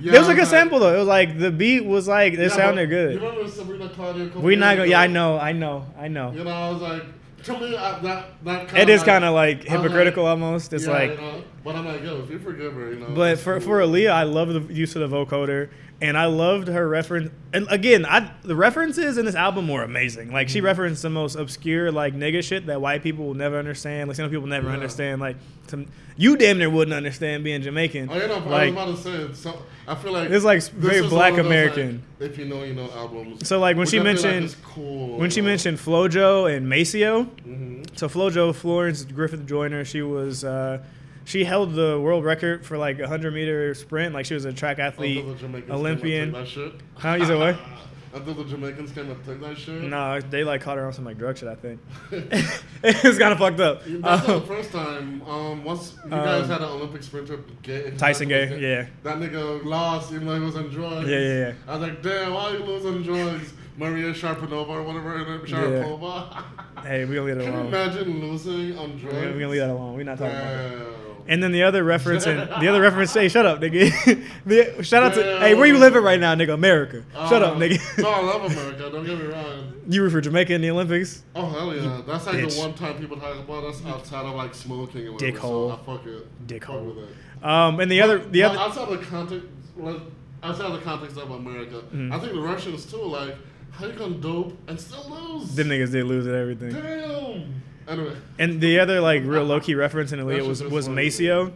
Yeah, 0.00 0.14
it 0.14 0.18
was 0.18 0.28
a 0.28 0.32
good 0.32 0.40
like- 0.40 0.48
sample 0.48 0.78
though. 0.80 0.94
It 0.94 0.98
was 0.98 1.08
like 1.08 1.38
the 1.38 1.50
beat 1.50 1.84
was 1.84 2.08
like 2.08 2.32
it 2.32 2.38
Yeah, 2.38 2.48
sounded 2.48 2.88
good. 2.88 3.14
You 3.14 3.20
remember 3.20 3.48
Sabrina 3.48 3.88
Claudio? 3.90 4.28
We 4.40 4.56
not 4.56 4.76
gonna. 4.76 4.88
Yeah, 4.88 5.00
I 5.00 5.06
know. 5.06 5.38
I 5.38 5.52
know. 5.52 5.84
I 5.98 6.08
know. 6.08 6.32
You 6.32 6.44
know, 6.44 6.50
I 6.50 6.70
was 6.70 6.80
like, 6.82 7.02
to 7.44 7.58
me, 7.58 7.76
I, 7.76 7.98
that 8.00 8.26
that 8.44 8.68
kind 8.68 8.82
It 8.82 8.88
is 8.88 9.02
kind 9.02 9.24
of 9.24 9.34
like 9.34 9.64
hypocritical 9.64 10.26
almost. 10.26 10.72
It's 10.72 10.86
yeah, 10.86 10.92
like 10.92 11.10
you 11.12 11.16
know, 11.18 11.44
but 11.64 11.76
I'm 11.76 11.86
like, 11.86 12.02
yo, 12.02 12.22
if 12.22 12.30
you 12.30 12.38
forgive 12.38 12.74
her, 12.74 12.92
you 12.92 13.00
know. 13.00 13.08
But 13.14 13.38
for 13.38 13.58
cool. 13.58 13.66
for 13.68 13.78
Aaliyah, 13.80 14.10
I 14.10 14.22
love 14.24 14.48
the 14.48 14.72
use 14.74 14.96
of 14.96 15.08
the 15.08 15.14
vocoder, 15.16 15.68
and 16.00 16.16
I 16.16 16.26
loved 16.26 16.68
her 16.68 16.88
reference. 16.88 17.30
And 17.52 17.66
again, 17.70 18.06
I 18.06 18.32
the 18.42 18.56
references 18.56 19.18
in 19.18 19.26
this 19.26 19.34
album 19.34 19.68
were 19.68 19.82
amazing. 19.82 20.32
Like 20.32 20.46
Mm-hmm. 20.46 20.52
she 20.54 20.60
referenced 20.60 21.02
the 21.02 21.10
most 21.10 21.34
obscure 21.36 21.90
like 21.92 22.14
nigga 22.14 22.42
shit 22.42 22.66
that 22.66 22.80
white 22.80 23.02
people 23.02 23.26
will 23.26 23.34
never 23.34 23.58
understand. 23.58 24.08
Latino 24.08 24.28
people 24.28 24.46
never 24.46 24.68
Yeah. 24.68 24.74
understand. 24.74 25.20
Like 25.20 25.36
some 25.66 25.86
you 26.16 26.36
damn 26.36 26.58
near 26.58 26.68
wouldn't 26.70 26.94
understand 26.94 27.44
being 27.44 27.62
Jamaican. 27.62 28.08
Oh, 28.10 28.16
you 28.16 28.26
know, 28.28 28.38
like 28.38 28.74
I 28.76 28.84
was 28.84 29.04
about 29.04 29.18
to 29.24 29.32
say, 29.32 29.34
so, 29.34 29.62
I 29.88 29.94
feel 29.94 30.12
like 30.12 30.28
It's 30.30 30.44
like 30.44 30.62
very 30.70 31.00
black 31.08 31.32
of 31.32 31.36
those, 31.38 31.44
like, 31.44 31.46
American. 31.46 32.02
if 32.20 32.36
you 32.38 32.44
know, 32.44 32.62
you 32.62 32.74
know 32.74 32.90
albums. 32.94 33.48
So, 33.48 33.58
like, 33.58 33.76
when 33.76 33.80
which 33.80 33.90
she 33.90 33.98
I 34.00 34.02
feel 34.02 34.12
like 34.12 34.22
mentioned- 34.22 34.56
cool. 34.62 35.16
when 35.18 35.30
she 35.30 35.40
mentioned 35.40 35.78
FloJo 35.78 36.54
and 36.54 36.68
Maceo. 36.68 37.24
hmm 37.24 37.82
So 37.96 38.08
FloJo, 38.08 38.54
Florence 38.54 39.04
Griffith 39.04 39.46
Joyner, 39.46 39.84
she 39.84 40.02
was. 40.02 40.44
Uh, 40.44 40.80
she 41.24 41.44
held 41.44 41.74
the 41.74 42.00
world 42.00 42.24
record 42.24 42.64
for 42.64 42.76
like 42.78 42.98
a 43.00 43.08
hundred 43.08 43.34
meter 43.34 43.74
sprint. 43.74 44.14
Like 44.14 44.26
she 44.26 44.34
was 44.34 44.44
a 44.44 44.52
track 44.52 44.78
athlete, 44.78 45.24
Olympian. 45.70 46.34
Huh? 46.94 47.14
You 47.14 47.24
said 47.24 47.38
what? 47.38 47.58
Until 48.12 48.34
the 48.34 48.42
Jamaicans 48.44 48.90
came 48.90 49.08
and 49.08 49.24
took 49.24 49.40
that 49.40 49.56
shit. 49.56 49.82
No, 49.82 50.18
they 50.20 50.42
like 50.42 50.60
caught 50.62 50.78
her 50.78 50.84
on 50.84 50.92
some 50.92 51.04
like 51.04 51.16
drug 51.16 51.38
shit. 51.38 51.48
I 51.48 51.54
think 51.54 51.80
it 52.10 53.04
was 53.04 53.18
kind 53.18 53.32
of 53.32 53.38
fucked 53.38 53.60
up. 53.60 53.84
That's 53.84 54.00
not 54.00 54.28
Um, 54.28 54.40
the 54.40 54.46
first 54.48 54.72
time. 54.72 55.22
Um, 55.22 55.62
once 55.62 55.94
you 56.04 56.10
guys 56.10 56.44
Um, 56.46 56.50
had 56.50 56.60
an 56.60 56.68
Olympic 56.70 57.04
sprinter, 57.04 57.38
Gay, 57.62 57.92
Tyson 57.92 58.26
Gay, 58.28 58.58
yeah. 58.58 58.86
That 59.04 59.18
nigga 59.18 59.64
lost 59.64 60.12
even 60.12 60.26
though 60.26 60.34
he 60.40 60.44
was 60.44 60.56
on 60.56 60.70
drugs. 60.70 61.08
Yeah, 61.08 61.18
yeah, 61.20 61.38
yeah. 61.38 61.52
I 61.68 61.76
was 61.78 61.88
like, 61.88 62.02
damn, 62.02 62.34
why 62.34 62.50
are 62.50 62.56
you 62.58 62.64
losing 62.64 63.02
drugs? 63.04 63.52
Maria 63.76 64.12
Sharapova 64.12 64.68
or 64.70 64.82
whatever 64.82 65.10
her 65.16 65.24
name, 65.24 65.46
Sharapova. 65.46 66.42
Hey, 66.82 67.04
we 67.04 67.14
gonna 67.14 67.28
leave 67.28 67.38
it 67.38 67.44
Can 67.44 67.54
you 67.54 67.60
imagine 67.60 68.20
losing 68.20 68.76
on 68.76 68.98
drugs? 68.98 69.14
We're 69.14 69.32
gonna 69.34 69.48
leave 69.48 69.60
that 69.60 69.70
alone. 69.70 69.94
We're 69.94 70.02
not 70.02 70.18
talking 70.18 70.34
about 70.34 70.78
that. 70.78 71.09
And 71.28 71.42
then 71.42 71.52
the 71.52 71.62
other 71.62 71.84
reference, 71.84 72.26
and 72.26 72.40
the 72.40 72.68
other 72.68 72.80
reference, 72.80 73.14
hey, 73.14 73.28
shut 73.28 73.46
up, 73.46 73.60
nigga. 73.60 73.90
the, 74.46 74.82
shout 74.82 75.02
out 75.02 75.14
to, 75.14 75.22
hey, 75.40 75.54
where 75.54 75.66
you 75.66 75.78
living 75.78 76.02
right 76.02 76.18
now, 76.18 76.34
nigga? 76.34 76.54
America. 76.54 77.04
Shut 77.28 77.42
up, 77.42 77.56
Uh, 77.56 77.60
nigga. 77.60 78.02
no, 78.02 78.10
I 78.10 78.20
love 78.20 78.44
America. 78.52 78.90
Don't 78.90 79.04
get 79.06 79.18
me 79.18 79.26
wrong. 79.26 79.72
you 79.88 80.02
were 80.02 80.10
for 80.10 80.20
Jamaica 80.20 80.54
in 80.54 80.60
the 80.62 80.70
Olympics. 80.70 81.22
Oh 81.34 81.46
hell 81.48 81.74
yeah! 81.74 82.00
That's 82.06 82.26
like 82.26 82.36
bitch. 82.36 82.54
the 82.54 82.60
one 82.60 82.74
time 82.74 82.98
people 82.98 83.16
talk 83.18 83.36
about 83.38 83.64
us 83.64 83.84
outside 83.86 84.24
of 84.26 84.34
like 84.34 84.54
smoking 84.54 85.04
and 85.06 85.14
whatever. 85.14 85.38
Dickhole. 85.38 85.40
So 85.40 85.70
I 85.70 85.76
fuck 85.96 86.06
it. 86.06 86.46
Dickhole. 86.46 86.86
Fuck 86.88 86.96
with 86.96 87.08
it. 87.08 87.44
Um, 87.44 87.80
and 87.80 87.90
the 87.90 88.00
other, 88.02 88.18
the 88.18 88.42
other, 88.42 88.58
outside 88.58 88.88
of 88.88 88.98
the 89.00 89.04
context, 89.06 89.46
like, 89.76 90.00
outside 90.42 90.66
of 90.66 90.72
the 90.74 90.80
context 90.80 91.16
of 91.16 91.30
America, 91.30 91.82
Mhm. 91.94 92.12
I 92.12 92.18
think 92.18 92.32
the 92.32 92.40
Russians 92.40 92.84
too. 92.90 93.02
Like, 93.02 93.36
how 93.72 93.86
you 93.86 93.92
gonna 93.92 94.14
dope 94.16 94.58
and 94.68 94.78
still 94.78 95.06
lose? 95.38 95.54
them 95.54 95.68
niggas 95.68 95.92
did 95.92 96.04
lose 96.04 96.26
at 96.26 96.34
everything. 96.34 96.72
Damn. 96.72 97.62
And 98.38 98.60
the 98.60 98.78
other 98.78 99.00
like 99.00 99.22
real 99.24 99.44
low 99.44 99.60
key 99.60 99.74
reference 99.74 100.12
in 100.12 100.20
Aaliyah 100.20 100.46
was 100.46 100.62
was 100.62 100.86
funny. 100.86 101.04
Maceo. 101.04 101.52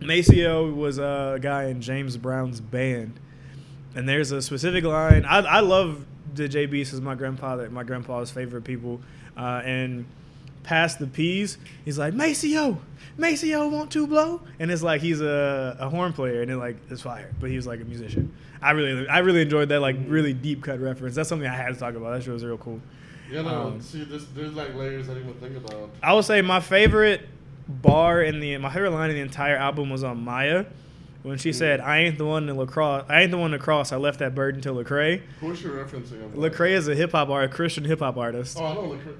Maceo 0.00 0.70
was 0.70 0.98
a 0.98 1.38
guy 1.40 1.64
in 1.66 1.80
James 1.80 2.16
Brown's 2.16 2.60
band, 2.60 3.18
and 3.94 4.08
there's 4.08 4.32
a 4.32 4.42
specific 4.42 4.84
line. 4.84 5.24
I 5.24 5.38
I 5.38 5.60
love 5.60 6.04
the 6.34 6.48
JB. 6.48 6.72
This 6.72 6.92
is 6.92 7.00
my 7.00 7.14
grandfather, 7.14 7.70
my 7.70 7.84
grandpa's 7.84 8.30
favorite 8.30 8.64
people, 8.64 9.00
uh, 9.36 9.62
and 9.64 10.06
past 10.62 10.98
the 10.98 11.06
P's, 11.06 11.58
he's 11.84 11.98
like 11.98 12.14
Maceo, 12.14 12.78
Maceo 13.16 13.68
want 13.68 13.90
to 13.92 14.06
blow, 14.06 14.40
and 14.58 14.70
it's 14.70 14.82
like 14.82 15.00
he's 15.00 15.20
a, 15.20 15.76
a 15.80 15.88
horn 15.88 16.12
player, 16.12 16.42
and 16.42 16.50
it 16.50 16.56
like 16.56 16.76
it's 16.90 17.02
fire, 17.02 17.30
but 17.40 17.50
he 17.50 17.56
was 17.56 17.66
like 17.66 17.80
a 17.80 17.84
musician. 17.84 18.34
I 18.62 18.72
really 18.72 19.08
I 19.08 19.18
really 19.18 19.42
enjoyed 19.42 19.68
that 19.70 19.80
like 19.80 19.96
really 20.06 20.32
deep 20.32 20.62
cut 20.62 20.80
reference. 20.80 21.14
That's 21.14 21.28
something 21.28 21.48
I 21.48 21.54
had 21.54 21.74
to 21.74 21.80
talk 21.80 21.94
about. 21.94 22.12
That 22.12 22.22
show 22.22 22.32
was 22.32 22.44
real 22.44 22.58
cool. 22.58 22.80
You 23.30 23.42
know, 23.42 23.48
Um, 23.68 23.80
see, 23.80 24.04
this, 24.04 24.24
there's 24.34 24.54
like 24.54 24.74
layers 24.74 25.08
I 25.08 25.14
didn't 25.14 25.28
even 25.30 25.40
think 25.40 25.56
about. 25.64 25.90
I 26.02 26.12
would 26.14 26.24
say 26.24 26.42
my 26.42 26.60
favorite 26.60 27.28
bar 27.68 28.22
in 28.22 28.40
the 28.40 28.56
my 28.58 28.72
favorite 28.72 28.90
line 28.90 29.10
in 29.10 29.16
the 29.16 29.22
entire 29.22 29.56
album 29.56 29.90
was 29.90 30.02
on 30.02 30.22
Maya 30.24 30.64
when 31.22 31.38
she 31.38 31.52
said, 31.52 31.80
"I 31.80 31.98
ain't 32.00 32.18
the 32.18 32.26
one 32.26 32.46
to 32.46 32.54
lacrosse. 32.54 33.04
I 33.08 33.22
ain't 33.22 33.30
the 33.30 33.38
one 33.38 33.52
to 33.52 33.58
cross. 33.58 33.92
I 33.92 33.96
left 33.96 34.18
that 34.18 34.34
burden 34.34 34.60
to 34.62 34.70
Lecrae." 34.70 35.22
Who 35.40 35.52
is 35.52 35.58
she 35.60 35.66
referencing? 35.66 36.22
I'm 36.24 36.32
Lecrae 36.32 36.70
is 36.72 36.88
a 36.88 36.94
hip 36.94 37.12
hop 37.12 37.28
art, 37.28 37.50
Christian 37.52 37.84
hip 37.84 38.00
hop 38.00 38.16
artist. 38.16 38.56
Oh, 38.60 38.64
I 38.64 38.74
know 38.74 38.82
Lecrae. 38.82 39.14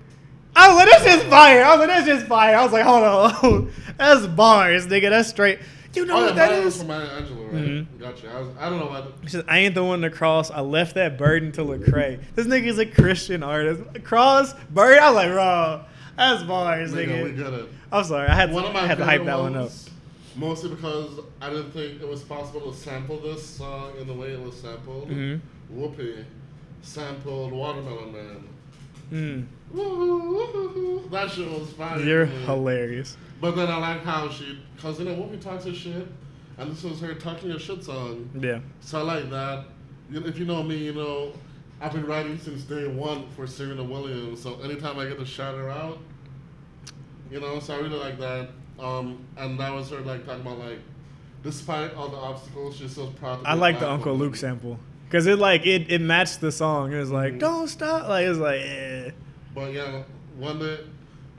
I 0.57 0.69
was 0.69 0.77
like, 0.77 0.91
"That's 0.91 1.05
just 1.05 1.27
fire." 1.27 1.63
I 1.63 1.71
was 1.71 1.79
like, 1.79 1.89
"That's 1.89 2.07
just 2.07 2.27
fire." 2.27 2.57
I 2.57 2.63
was 2.65 2.73
like, 2.73 2.85
"Hold 2.85 3.05
on, 3.05 3.73
that's 3.97 4.27
bars, 4.27 4.87
nigga. 4.89 5.11
That's 5.11 5.29
straight." 5.29 5.61
You 5.95 6.07
know 6.07 6.19
oh, 6.19 6.27
what 6.27 6.37
that 6.37 6.53
is? 6.53 6.55
that 6.55 6.55
Maya 6.55 6.65
was 6.65 6.75
is? 6.75 6.81
from 6.81 6.89
Maya 6.89 7.07
Angelou, 7.07 7.53
right? 7.53 7.63
Mhm. 7.63 7.99
Gotcha. 7.99 8.31
I, 8.31 8.41
was, 8.41 8.49
I 8.61 8.71
don't 8.71 8.79
know 8.79 8.87
why. 8.87 9.05
She 9.25 9.31
said, 9.31 9.45
I 9.49 9.59
ain't 9.59 9.75
the 9.75 9.85
one 9.85 10.03
to 10.03 10.11
cross. 10.11 10.51
I 10.51 10.61
left 10.61 10.95
that 10.95 11.19
burden 11.19 11.51
to 11.53 11.63
Lecrae. 11.63 12.21
This 12.37 12.47
nigga 12.47 12.67
is 12.67 12.79
a 12.79 12.87
Christian 12.87 13.43
artist. 13.43 13.83
Cross, 14.05 14.55
burden. 14.71 15.03
I 15.03 15.09
was 15.09 15.17
like, 15.17 15.29
bro, 15.31 15.85
that's 16.17 16.43
bars, 16.45 16.93
nigga, 16.93 17.35
nigga. 17.37 17.69
I'm 17.91 18.05
sorry. 18.05 18.29
I 18.29 18.35
had, 18.35 18.53
One 18.53 18.65
of 18.65 18.77
I 18.77 18.87
had 18.87 18.99
to 18.99 19.05
hype 19.05 19.21
favorite 19.21 19.27
that 19.27 19.39
one 19.41 19.57
up. 19.57 19.71
Mostly 20.37 20.71
because 20.71 21.19
I 21.41 21.51
didn't 21.51 21.73
think 21.73 22.01
it 22.01 22.07
was 22.07 22.23
possible 22.23 22.71
to 22.71 22.77
sample 22.77 23.19
this 23.19 23.45
song 23.45 23.95
in 24.01 24.07
the 24.07 24.15
way 24.15 24.29
it 24.29 24.41
was 24.41 24.55
sampled. 24.55 25.11
Mhm. 25.11 25.41
Whoopi 25.75 26.25
sampled 26.83 27.53
Watermelon 27.53 28.13
Man. 28.13 28.49
Mm. 29.11 29.47
That 31.11 31.31
shit 31.31 31.51
was 31.51 31.73
fire. 31.73 32.01
You're 32.01 32.27
hilarious. 32.27 33.17
But 33.41 33.57
then 33.57 33.69
I 33.69 33.77
like 33.77 34.05
how 34.05 34.29
she, 34.29 34.59
because 34.77 34.99
you 34.99 35.07
know, 35.07 35.15
Whoopi 35.15 35.41
talks 35.41 35.65
her 35.65 35.75
shit, 35.75 36.07
and 36.59 36.71
this 36.71 36.83
was 36.83 37.01
her 37.01 37.15
talking 37.15 37.51
her 37.51 37.59
shit 37.59 37.85
song. 37.85 38.29
Yeah. 38.39 38.61
So 38.81 38.99
I 38.99 39.03
like 39.03 39.31
that. 39.31 39.65
If 40.13 40.39
you 40.39 40.45
know 40.45 40.63
me, 40.63 40.77
you 40.77 40.93
know, 40.93 41.33
I've 41.81 41.93
been 41.93 42.07
writing 42.07 42.39
since 42.39 42.63
day 42.63 42.87
one 42.87 43.29
for 43.31 43.47
Serena 43.47 43.83
Williams. 43.83 44.43
So 44.43 44.61
anytime 44.61 44.99
I 44.99 45.07
get 45.07 45.19
to 45.19 45.27
shout 45.27 45.55
her 45.57 45.71
out, 45.71 45.99
you 47.31 47.41
know, 47.41 47.59
so 47.61 47.75
I 47.75 47.79
really 47.79 47.99
like 47.99 48.19
that. 48.19 48.51
Um, 48.79 49.25
and 49.37 49.59
that 49.61 49.73
was 49.73 49.91
her 49.91 50.01
like 50.01 50.27
talking 50.27 50.43
about 50.43 50.59
like, 50.59 50.81
despite 51.43 51.95
all 51.95 52.09
the 52.09 52.17
obstacles, 52.17 52.77
she's 52.77 52.93
still 52.93 53.13
proud. 53.13 53.41
I 53.45 53.55
like 53.55 53.81
the 53.81 53.89
Uncle. 53.89 54.15
Luke 54.15 54.37
sample 54.37 54.79
because 55.11 55.27
it 55.27 55.39
like 55.41 55.67
it, 55.67 55.91
it 55.91 56.01
matched 56.01 56.41
the 56.41 56.53
song. 56.53 56.93
It 56.93 56.99
was 56.99 57.11
like 57.11 57.35
Mhm. 57.35 57.41
don't 57.41 57.69
stop. 57.69 58.09
Like 58.09 58.27
it's 58.27 58.39
like 58.39 58.61
eh. 58.63 59.11
But 59.55 59.73
yeah, 59.73 60.03
one 60.39 60.61
day, 60.61 60.79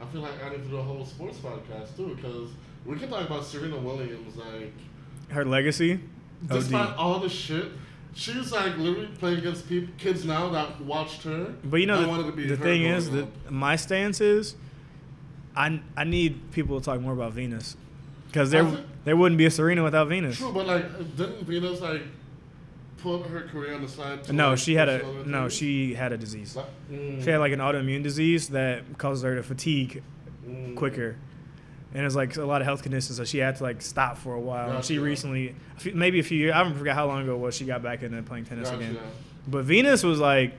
I 0.01 0.05
feel 0.07 0.21
like 0.21 0.43
I 0.43 0.49
need 0.49 0.63
to 0.63 0.69
do 0.69 0.75
a 0.77 0.83
whole 0.83 1.05
sports 1.05 1.37
podcast 1.37 1.95
too, 1.95 2.13
because 2.15 2.49
we 2.85 2.97
can 2.97 3.09
talk 3.09 3.25
about 3.25 3.45
Serena 3.45 3.77
Williams 3.77 4.35
like. 4.35 4.73
her 5.29 5.45
legacy. 5.45 5.99
Despite 6.47 6.89
OD. 6.89 6.95
all 6.97 7.19
the 7.19 7.29
shit, 7.29 7.67
she's 8.13 8.51
like 8.51 8.75
literally 8.77 9.07
playing 9.19 9.37
against 9.37 9.69
peop 9.69 9.95
kids 9.97 10.25
now 10.25 10.49
that 10.49 10.81
watched 10.81 11.23
her. 11.23 11.53
But 11.63 11.77
you 11.77 11.85
know 11.85 11.95
and 11.95 12.05
the, 12.05 12.09
wanted 12.09 12.25
to 12.25 12.31
be 12.33 12.47
the 12.47 12.57
thing 12.57 12.81
is 12.83 13.09
that 13.11 13.27
my 13.49 13.75
stance 13.77 14.19
is, 14.19 14.55
I 15.55 15.79
I 15.95 16.03
need 16.03 16.51
people 16.51 16.79
to 16.79 16.83
talk 16.85 16.99
more 16.99 17.13
about 17.13 17.31
Venus, 17.33 17.77
because 18.27 18.51
there 18.51 18.65
think- 18.65 18.85
there 19.05 19.15
wouldn't 19.15 19.37
be 19.37 19.45
a 19.45 19.51
Serena 19.51 19.83
without 19.83 20.07
Venus. 20.09 20.37
True, 20.37 20.51
but 20.51 20.65
like, 20.67 21.15
didn't 21.15 21.43
Venus 21.45 21.79
like 21.79 22.01
put 23.01 23.25
her 23.27 23.41
career 23.41 23.73
on 23.73 23.81
the 23.81 23.87
side? 23.87 24.31
No, 24.33 24.55
she 24.55 24.75
had 24.75 24.89
a 24.89 24.99
no. 25.25 25.41
things? 25.43 25.53
She 25.53 25.93
had 25.93 26.11
a 26.11 26.17
disease. 26.17 26.57
Mm, 26.91 27.23
She 27.23 27.29
had 27.29 27.39
like 27.39 27.51
an 27.53 27.59
autoimmune 27.59 28.03
disease 28.03 28.49
that 28.49 28.97
causes 28.97 29.23
her 29.23 29.35
to 29.35 29.43
fatigue 29.43 30.03
mm. 30.47 30.75
quicker. 30.75 31.15
And 31.93 32.05
it's 32.05 32.15
like 32.15 32.37
a 32.37 32.45
lot 32.45 32.61
of 32.61 32.65
health 32.65 32.83
conditions, 32.83 33.17
so 33.17 33.25
she 33.25 33.39
had 33.39 33.57
to 33.57 33.63
like 33.63 33.81
stop 33.81 34.17
for 34.17 34.33
a 34.33 34.39
while. 34.39 34.71
And 34.71 34.85
she 34.85 34.97
recently, 34.97 35.55
maybe 35.93 36.19
a 36.19 36.23
few 36.23 36.37
years, 36.37 36.53
I 36.53 36.63
don't 36.63 36.75
forget 36.75 36.95
how 36.95 37.07
long 37.07 37.23
ago 37.23 37.35
it 37.35 37.39
was, 37.39 37.53
she 37.55 37.65
got 37.65 37.83
back 37.83 38.01
into 38.01 38.21
playing 38.23 38.45
tennis 38.45 38.69
Gotcha. 38.69 38.81
again. 38.83 38.97
But 39.47 39.65
Venus 39.65 40.01
was 40.03 40.19
like 40.19 40.53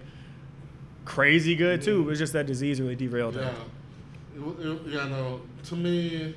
crazy 1.06 1.56
good 1.56 1.80
too. 1.82 2.00
It 2.02 2.04
was 2.04 2.18
just 2.18 2.34
that 2.34 2.46
disease 2.46 2.80
really 2.80 2.96
derailed 2.96 3.34
Yeah. 3.36 3.44
her. 3.44 3.54
It 4.36 4.66
it- 4.66 4.82
yeah, 4.88 5.08
no. 5.08 5.40
To 5.64 5.76
me, 5.76 6.34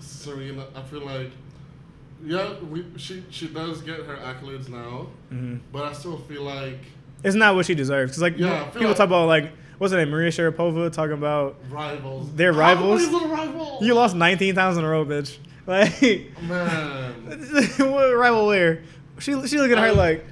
Serena, 0.00 0.66
I 0.74 0.82
feel 0.82 1.04
like, 1.04 1.30
yeah, 2.24 2.54
we, 2.60 2.84
she 2.96 3.24
she 3.30 3.48
does 3.48 3.80
get 3.82 4.00
her 4.00 4.16
accolades 4.16 4.68
now, 4.68 5.08
hmm 5.28 5.56
but 5.72 5.84
I 5.84 5.92
still 5.92 6.18
feel 6.18 6.42
like 6.42 6.78
It's 7.24 7.34
not 7.36 7.54
what 7.54 7.66
she 7.66 7.74
deserves. 7.74 8.12
Cause 8.12 8.22
like 8.22 8.38
Yeah, 8.38 8.64
people 8.66 8.88
like- 8.88 8.96
talk 8.96 9.06
about 9.06 9.26
like 9.26 9.52
what's 9.78 9.92
her 9.92 9.98
name, 9.98 10.10
Maria 10.10 10.30
Sharapova, 10.30 10.92
talking 10.92 11.12
about 11.12 11.56
rivals. 11.70 12.32
They're 12.34 12.52
rivals? 12.52 13.06
rivals? 13.06 13.82
you 13.84 13.94
lost 13.94 14.16
19 14.16 14.54
times 14.54 14.76
in 14.76 14.84
a 14.84 14.88
row, 14.88 15.04
bitch. 15.04 15.36
Like 15.66 16.00
Man. 16.42 17.12
what 17.78 18.14
rival 18.16 18.46
where? 18.46 18.82
She 19.18 19.32
she 19.48 19.58
looking 19.58 19.76
at 19.76 19.82
her 19.82 19.92
like, 19.92 20.24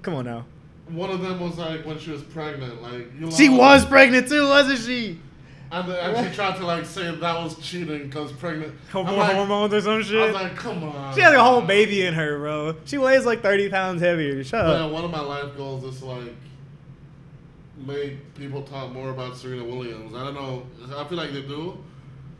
come 0.00 0.14
on 0.14 0.24
now. 0.24 0.46
One 0.88 1.10
of 1.10 1.20
them 1.20 1.40
was 1.40 1.58
like 1.58 1.84
when 1.84 1.98
she 1.98 2.10
was 2.10 2.22
pregnant, 2.22 2.80
like 2.82 3.06
you 3.18 3.30
She 3.30 3.48
was 3.50 3.84
pregnant 3.84 4.28
too, 4.28 4.48
wasn't 4.48 4.78
she? 4.80 5.18
And, 5.72 6.28
she 6.28 6.34
tried 6.34 6.56
to 6.58 6.66
like 6.66 6.84
say 6.84 7.14
that 7.14 7.42
was 7.42 7.58
cheating 7.58 8.02
because 8.04 8.30
pregnant. 8.32 8.74
More 8.94 9.04
like, 9.04 9.34
hormones 9.34 9.72
or 9.72 9.80
some 9.80 10.02
shit. 10.02 10.20
I 10.20 10.26
was 10.26 10.34
like, 10.34 10.54
come 10.54 10.84
on. 10.84 11.14
She 11.14 11.22
has 11.22 11.32
a 11.32 11.42
whole 11.42 11.62
baby 11.62 12.04
in 12.04 12.12
her, 12.12 12.38
bro. 12.38 12.76
She 12.84 12.98
weighs 12.98 13.24
like 13.24 13.40
30 13.42 13.70
pounds 13.70 14.02
heavier. 14.02 14.44
Shut 14.44 14.64
But 14.66 14.76
up. 14.82 14.92
one 14.92 15.04
of 15.04 15.10
my 15.10 15.20
life 15.20 15.56
goals 15.56 15.82
is 15.84 16.02
like 16.02 16.34
make 17.86 18.34
people 18.34 18.62
talk 18.62 18.92
more 18.92 19.10
about 19.10 19.36
Serena 19.36 19.64
Williams. 19.64 20.14
I 20.14 20.24
don't 20.24 20.34
know. 20.34 20.66
I 20.94 21.04
feel 21.04 21.16
like 21.18 21.32
they 21.32 21.42
do, 21.42 21.78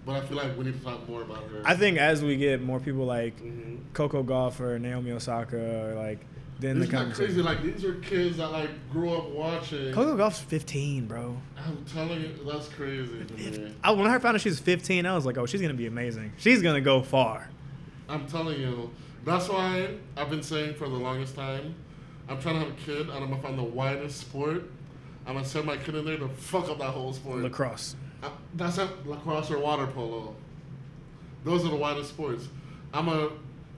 but 0.04 0.22
I 0.22 0.26
feel 0.26 0.36
like 0.36 0.56
we 0.58 0.64
need 0.64 0.78
to 0.78 0.84
talk 0.84 1.08
more 1.08 1.22
about 1.22 1.44
her. 1.50 1.62
I 1.64 1.74
think 1.74 1.96
as 1.98 2.22
we 2.22 2.36
get 2.36 2.62
more 2.62 2.80
people 2.80 3.06
like 3.06 3.40
Mhm. 3.42 3.78
Coco 3.94 4.22
Gauff 4.22 4.60
or 4.60 4.78
Naomi 4.78 5.10
Osaka, 5.12 5.56
or 5.90 5.94
like 5.94 6.20
then 6.62 6.78
the 6.78 6.84
Isn't 6.84 6.96
conversation. 6.96 7.34
crazy? 7.34 7.42
Like 7.42 7.62
these 7.62 7.84
are 7.84 7.94
kids 7.96 8.38
that 8.38 8.48
like 8.52 8.70
grew 8.90 9.10
up 9.12 9.28
watching. 9.30 9.92
Coco 9.92 10.16
Gauff's 10.16 10.40
15, 10.40 11.06
bro. 11.06 11.36
I'm 11.58 11.84
telling 11.84 12.20
you, 12.22 12.30
that's 12.50 12.68
crazy 12.68 13.24
me. 13.36 13.74
I, 13.84 13.90
when 13.90 14.06
I 14.06 14.18
found 14.18 14.36
out 14.36 14.40
she 14.40 14.48
was 14.48 14.58
15, 14.60 15.04
I 15.04 15.14
was 15.14 15.26
like, 15.26 15.36
oh, 15.38 15.46
she's 15.46 15.60
gonna 15.60 15.74
be 15.74 15.86
amazing. 15.86 16.32
She's 16.38 16.62
gonna 16.62 16.80
go 16.80 17.02
far. 17.02 17.48
I'm 18.08 18.26
telling 18.26 18.60
you. 18.60 18.90
That's 19.24 19.48
why 19.48 19.88
I've 20.16 20.30
been 20.30 20.42
saying 20.42 20.74
for 20.74 20.88
the 20.88 20.96
longest 20.96 21.36
time, 21.36 21.74
I'm 22.28 22.40
trying 22.40 22.54
to 22.56 22.60
have 22.66 22.70
a 22.70 22.80
kid 22.80 23.00
and 23.08 23.12
I'm 23.12 23.30
gonna 23.30 23.40
find 23.42 23.58
the 23.58 23.62
widest 23.62 24.20
sport. 24.20 24.64
I'm 25.26 25.34
gonna 25.34 25.46
send 25.46 25.66
my 25.66 25.76
kid 25.76 25.94
in 25.94 26.04
there 26.04 26.16
to 26.18 26.28
fuck 26.28 26.68
up 26.68 26.78
that 26.78 26.90
whole 26.90 27.12
sport. 27.12 27.38
Lacrosse. 27.38 27.94
Uh, 28.22 28.30
That's 28.54 28.78
it, 28.78 29.06
lacrosse 29.06 29.50
or 29.50 29.58
water 29.58 29.86
polo. 29.86 30.34
Those 31.44 31.64
are 31.64 31.68
the 31.70 31.76
widest 31.76 32.10
sports. 32.10 32.48
I'm 32.92 33.06
gonna 33.06 33.28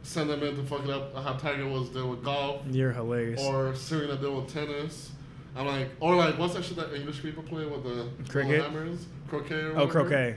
send 0.05 0.31
them 0.31 0.43
in 0.43 0.55
to 0.57 0.63
fuck 0.63 0.85
it 0.85 0.91
up. 0.91 1.15
How 1.17 1.33
Tiger 1.33 1.67
was 1.67 1.89
doing 1.89 2.11
with 2.11 2.23
golf, 2.23 2.63
You're 2.71 2.93
hilarious. 2.93 3.41
or 3.43 3.75
Serena 3.75 4.17
doing 4.17 4.37
with 4.45 4.53
tennis. 4.53 5.11
I'm 5.57 5.67
like, 5.67 5.89
or 6.01 6.15
like, 6.17 6.39
what's 6.39 6.55
that 6.55 6.65
shit 6.65 6.77
that 6.77 6.93
English 6.95 7.23
people 7.23 7.43
play 7.43 7.65
with 7.65 7.85
the 7.85 8.09
Cricket? 8.29 8.63
hammers? 8.63 9.07
Croquet 9.29 9.55
or 9.55 9.79
oh, 9.79 9.87
croquet. 9.89 10.37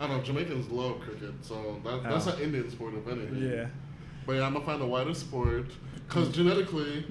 I 0.00 0.06
don't 0.06 0.18
know. 0.18 0.22
Jamaicans 0.22 0.68
love 0.70 1.00
cricket, 1.00 1.34
so 1.42 1.80
that, 1.84 1.90
oh. 1.90 2.00
that's 2.02 2.26
Oh. 2.26 2.32
an 2.32 2.40
Indian 2.40 2.70
sport, 2.70 2.94
if 2.94 3.06
anything. 3.06 3.50
Yeah. 3.50 3.66
But 4.26 4.34
yeah, 4.34 4.46
I'm 4.46 4.52
gonna 4.52 4.64
find 4.64 4.80
the 4.80 4.86
widest 4.86 5.20
sport 5.22 5.66
because 6.08 6.28
mm. 6.28 6.32
genetically, 6.32 7.06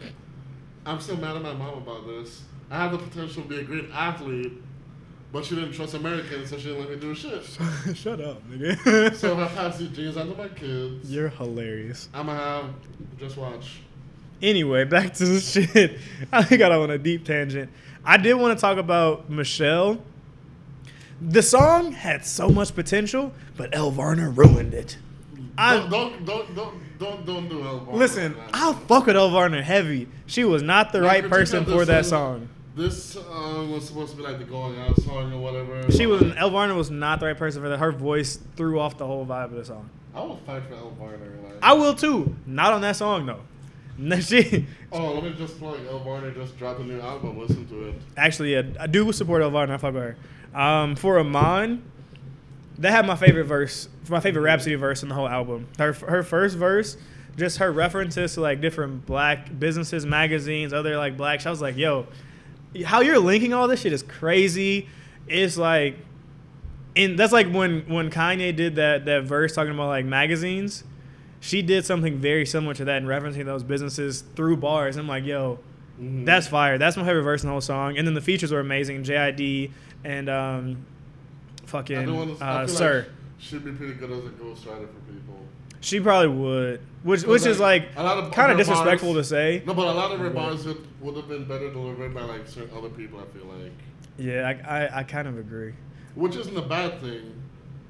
I'm 0.85 0.99
still 0.99 1.17
mad 1.17 1.35
at 1.35 1.41
my 1.41 1.53
mom 1.53 1.77
about 1.79 2.05
this. 2.07 2.43
I 2.69 2.77
have 2.77 2.91
the 2.91 2.97
potential 2.97 3.43
to 3.43 3.49
be 3.49 3.59
a 3.59 3.63
great 3.63 3.89
athlete, 3.93 4.53
but 5.31 5.45
she 5.45 5.55
didn't 5.55 5.73
trust 5.73 5.93
Americans, 5.93 6.49
so 6.49 6.57
she 6.57 6.69
didn't 6.69 6.79
let 6.81 6.89
me 6.89 6.95
do 6.95 7.13
shit. 7.13 7.43
Shut 7.95 8.19
up, 8.21 8.41
nigga. 8.49 9.15
so 9.15 9.39
if 9.39 9.51
I 9.51 9.55
pass 9.55 9.77
these 9.77 9.89
genes 9.89 10.17
on 10.17 10.29
to 10.29 10.35
my 10.35 10.47
kids, 10.49 11.11
You're 11.11 11.29
hilarious. 11.29 12.09
I'm 12.13 12.25
gonna 12.27 12.37
have 12.39 12.65
just 13.19 13.37
watch. 13.37 13.81
Anyway, 14.41 14.85
back 14.85 15.13
to 15.15 15.25
the 15.25 15.39
shit. 15.39 15.99
I 16.31 16.55
got 16.55 16.71
on 16.71 16.89
a 16.91 16.97
deep 16.97 17.25
tangent. 17.25 17.69
I 18.05 18.17
did 18.17 18.33
want 18.35 18.57
to 18.57 18.61
talk 18.61 18.77
about 18.77 19.29
Michelle. 19.29 20.01
The 21.21 21.41
song 21.41 21.91
had 21.91 22.25
so 22.25 22.47
much 22.49 22.73
potential, 22.73 23.33
but 23.57 23.75
Elle 23.75 23.91
Varner 23.91 24.29
ruined 24.29 24.73
it. 24.73 24.97
I 25.57 25.75
don't, 25.89 26.25
don't 26.25 26.55
don't 26.55 26.97
don't 26.97 27.25
don't 27.25 27.49
do 27.49 27.61
Elle 27.61 27.79
Varner 27.79 27.99
listen. 27.99 28.37
I'll 28.53 28.73
fuck 28.73 29.05
with 29.07 29.17
Elle 29.17 29.29
Varner 29.29 29.61
heavy. 29.61 30.07
She 30.25 30.45
was 30.45 30.63
not 30.63 30.93
the 30.93 31.01
right 31.01 31.27
person 31.27 31.65
for 31.65 31.83
that 31.85 32.05
song. 32.05 32.47
This 32.75 33.03
song 33.03 33.71
was 33.71 33.87
supposed 33.87 34.11
to 34.11 34.17
be 34.17 34.23
like 34.23 34.37
the 34.37 34.45
going 34.45 34.79
out 34.79 34.99
song 35.01 35.33
or 35.33 35.39
whatever. 35.39 35.91
She 35.91 36.05
was 36.05 36.21
Elle 36.37 36.49
Varner 36.51 36.75
was 36.75 36.89
not 36.91 37.19
the 37.19 37.25
right 37.25 37.37
person 37.37 37.61
for 37.61 37.69
that. 37.69 37.79
Her 37.79 37.91
voice 37.91 38.39
threw 38.55 38.79
off 38.79 38.97
the 38.97 39.05
whole 39.07 39.25
vibe 39.25 39.45
of 39.45 39.51
the 39.53 39.65
song. 39.65 39.89
I 40.15 40.21
will 40.21 40.37
fight 40.45 40.63
for 40.67 40.75
Elle 40.75 40.91
Varner. 40.91 41.17
Like, 41.43 41.53
I 41.61 41.73
will 41.73 41.93
too. 41.95 42.35
Not 42.45 42.73
on 42.73 42.81
that 42.81 42.95
song 42.95 43.25
though. 43.25 43.41
No, 44.01 44.17
she 44.21 44.65
Oh, 44.93 45.15
let 45.15 45.23
me 45.25 45.33
just 45.33 45.59
plug. 45.59 45.77
Elle 45.85 45.99
Varner 45.99 46.31
just 46.31 46.57
dropped 46.57 46.79
a 46.79 46.83
new 46.85 47.01
album. 47.01 47.37
Listen 47.37 47.67
to 47.67 47.89
it. 47.89 47.95
actually 48.15 48.53
yeah, 48.53 48.61
I 48.79 48.87
do 48.87 49.11
support 49.11 49.41
Elle 49.41 49.49
Varner. 49.51 49.73
I 49.73 49.77
fuck 49.77 49.93
with 49.93 50.03
her. 50.03 50.57
Um, 50.57 50.95
for 50.95 51.19
Iman, 51.19 51.83
that 52.77 52.91
had 52.91 53.05
my 53.05 53.17
favorite 53.17 53.43
verse, 53.43 53.89
my 54.07 54.21
favorite 54.21 54.43
Rapsody 54.43 54.75
verse 54.75 55.03
in 55.03 55.09
the 55.09 55.15
whole 55.15 55.27
album. 55.27 55.67
Her 55.77 55.91
her 55.91 56.23
first 56.23 56.55
verse, 56.55 56.95
just 57.35 57.57
her 57.57 57.73
references 57.73 58.35
to 58.35 58.41
like 58.41 58.61
different 58.61 59.05
black 59.05 59.59
businesses, 59.59 60.05
magazines, 60.05 60.71
other 60.71 60.95
like 60.95 61.17
black. 61.17 61.45
I 61.45 61.49
was 61.49 61.61
like, 61.61 61.75
yo, 61.75 62.07
how 62.85 63.01
you're 63.01 63.19
linking 63.19 63.53
all 63.53 63.67
this 63.67 63.81
shit 63.81 63.93
is 63.93 64.03
crazy. 64.03 64.87
It's 65.27 65.57
like, 65.57 65.95
and 66.95 67.17
that's 67.17 67.33
like 67.33 67.51
when 67.51 67.81
when 67.87 68.09
Kanye 68.09 68.55
did 68.55 68.75
that 68.75 69.05
that 69.05 69.23
verse 69.23 69.53
talking 69.53 69.73
about 69.73 69.87
like 69.87 70.05
magazines. 70.05 70.83
She 71.41 71.61
did 71.61 71.85
something 71.85 72.17
very 72.17 72.45
similar 72.45 72.73
to 72.73 72.83
that 72.85 72.97
in 73.01 73.05
referencing 73.07 73.45
those 73.45 73.63
businesses 73.63 74.23
through 74.35 74.57
bars. 74.57 74.97
I'm 74.97 75.07
like, 75.07 75.23
yo, 75.25 75.59
Mhm. 76.01 76.25
that's 76.25 76.47
fire. 76.47 76.77
That's 76.77 76.97
my 76.97 77.05
favorite 77.05 77.23
verse 77.23 77.43
in 77.43 77.47
the 77.47 77.51
whole 77.53 77.61
song. 77.61 77.97
And 77.97 78.05
then 78.05 78.13
the 78.13 78.19
features 78.21 78.51
were 78.51 78.59
amazing. 78.59 79.03
JID 79.03 79.71
and 80.03 80.29
um, 80.29 80.85
fucking 81.65 82.05
don't 82.07 82.15
wanna- 82.15 82.35
I 82.41 82.63
uh, 82.63 82.67
feel 82.67 82.75
Sir. 82.75 82.97
Like 82.99 83.07
she'd 83.37 83.63
be 83.63 83.71
pretty 83.71 83.93
good 83.93 84.11
as 84.11 84.17
a 84.19 84.29
ghostwriter 84.31 84.87
for 84.87 85.11
people. 85.13 85.45
She 85.81 85.99
probably 85.99 86.27
would, 86.29 86.81
which 87.03 87.23
which 87.23 87.45
is 87.45 87.59
like 87.59 87.95
lot 87.95 88.17
of 88.17 88.31
kind 88.33 88.51
of 88.51 88.57
disrespectful 88.57 89.13
bars- 89.13 89.27
to 89.29 89.35
say. 89.35 89.63
No, 89.65 89.73
but 89.73 89.87
a 89.87 89.91
lot 89.91 90.11
of 90.11 90.19
her 90.19 90.29
bars 90.29 90.65
would, 90.65 90.85
would 91.01 91.15
have 91.15 91.27
been 91.29 91.45
better 91.45 91.71
delivered 91.71 92.13
by 92.13 92.21
like 92.21 92.47
certain 92.47 92.75
other 92.77 92.89
people. 92.89 93.19
I 93.19 93.25
feel 93.37 93.45
like, 93.47 93.71
Yeah, 94.17 94.47
I, 94.67 94.77
I, 94.85 94.99
I 94.99 95.03
kind 95.03 95.27
of 95.27 95.37
agree. 95.37 95.73
which 96.15 96.35
isn't 96.35 96.57
a 96.57 96.61
bad 96.61 96.99
thing, 96.99 97.33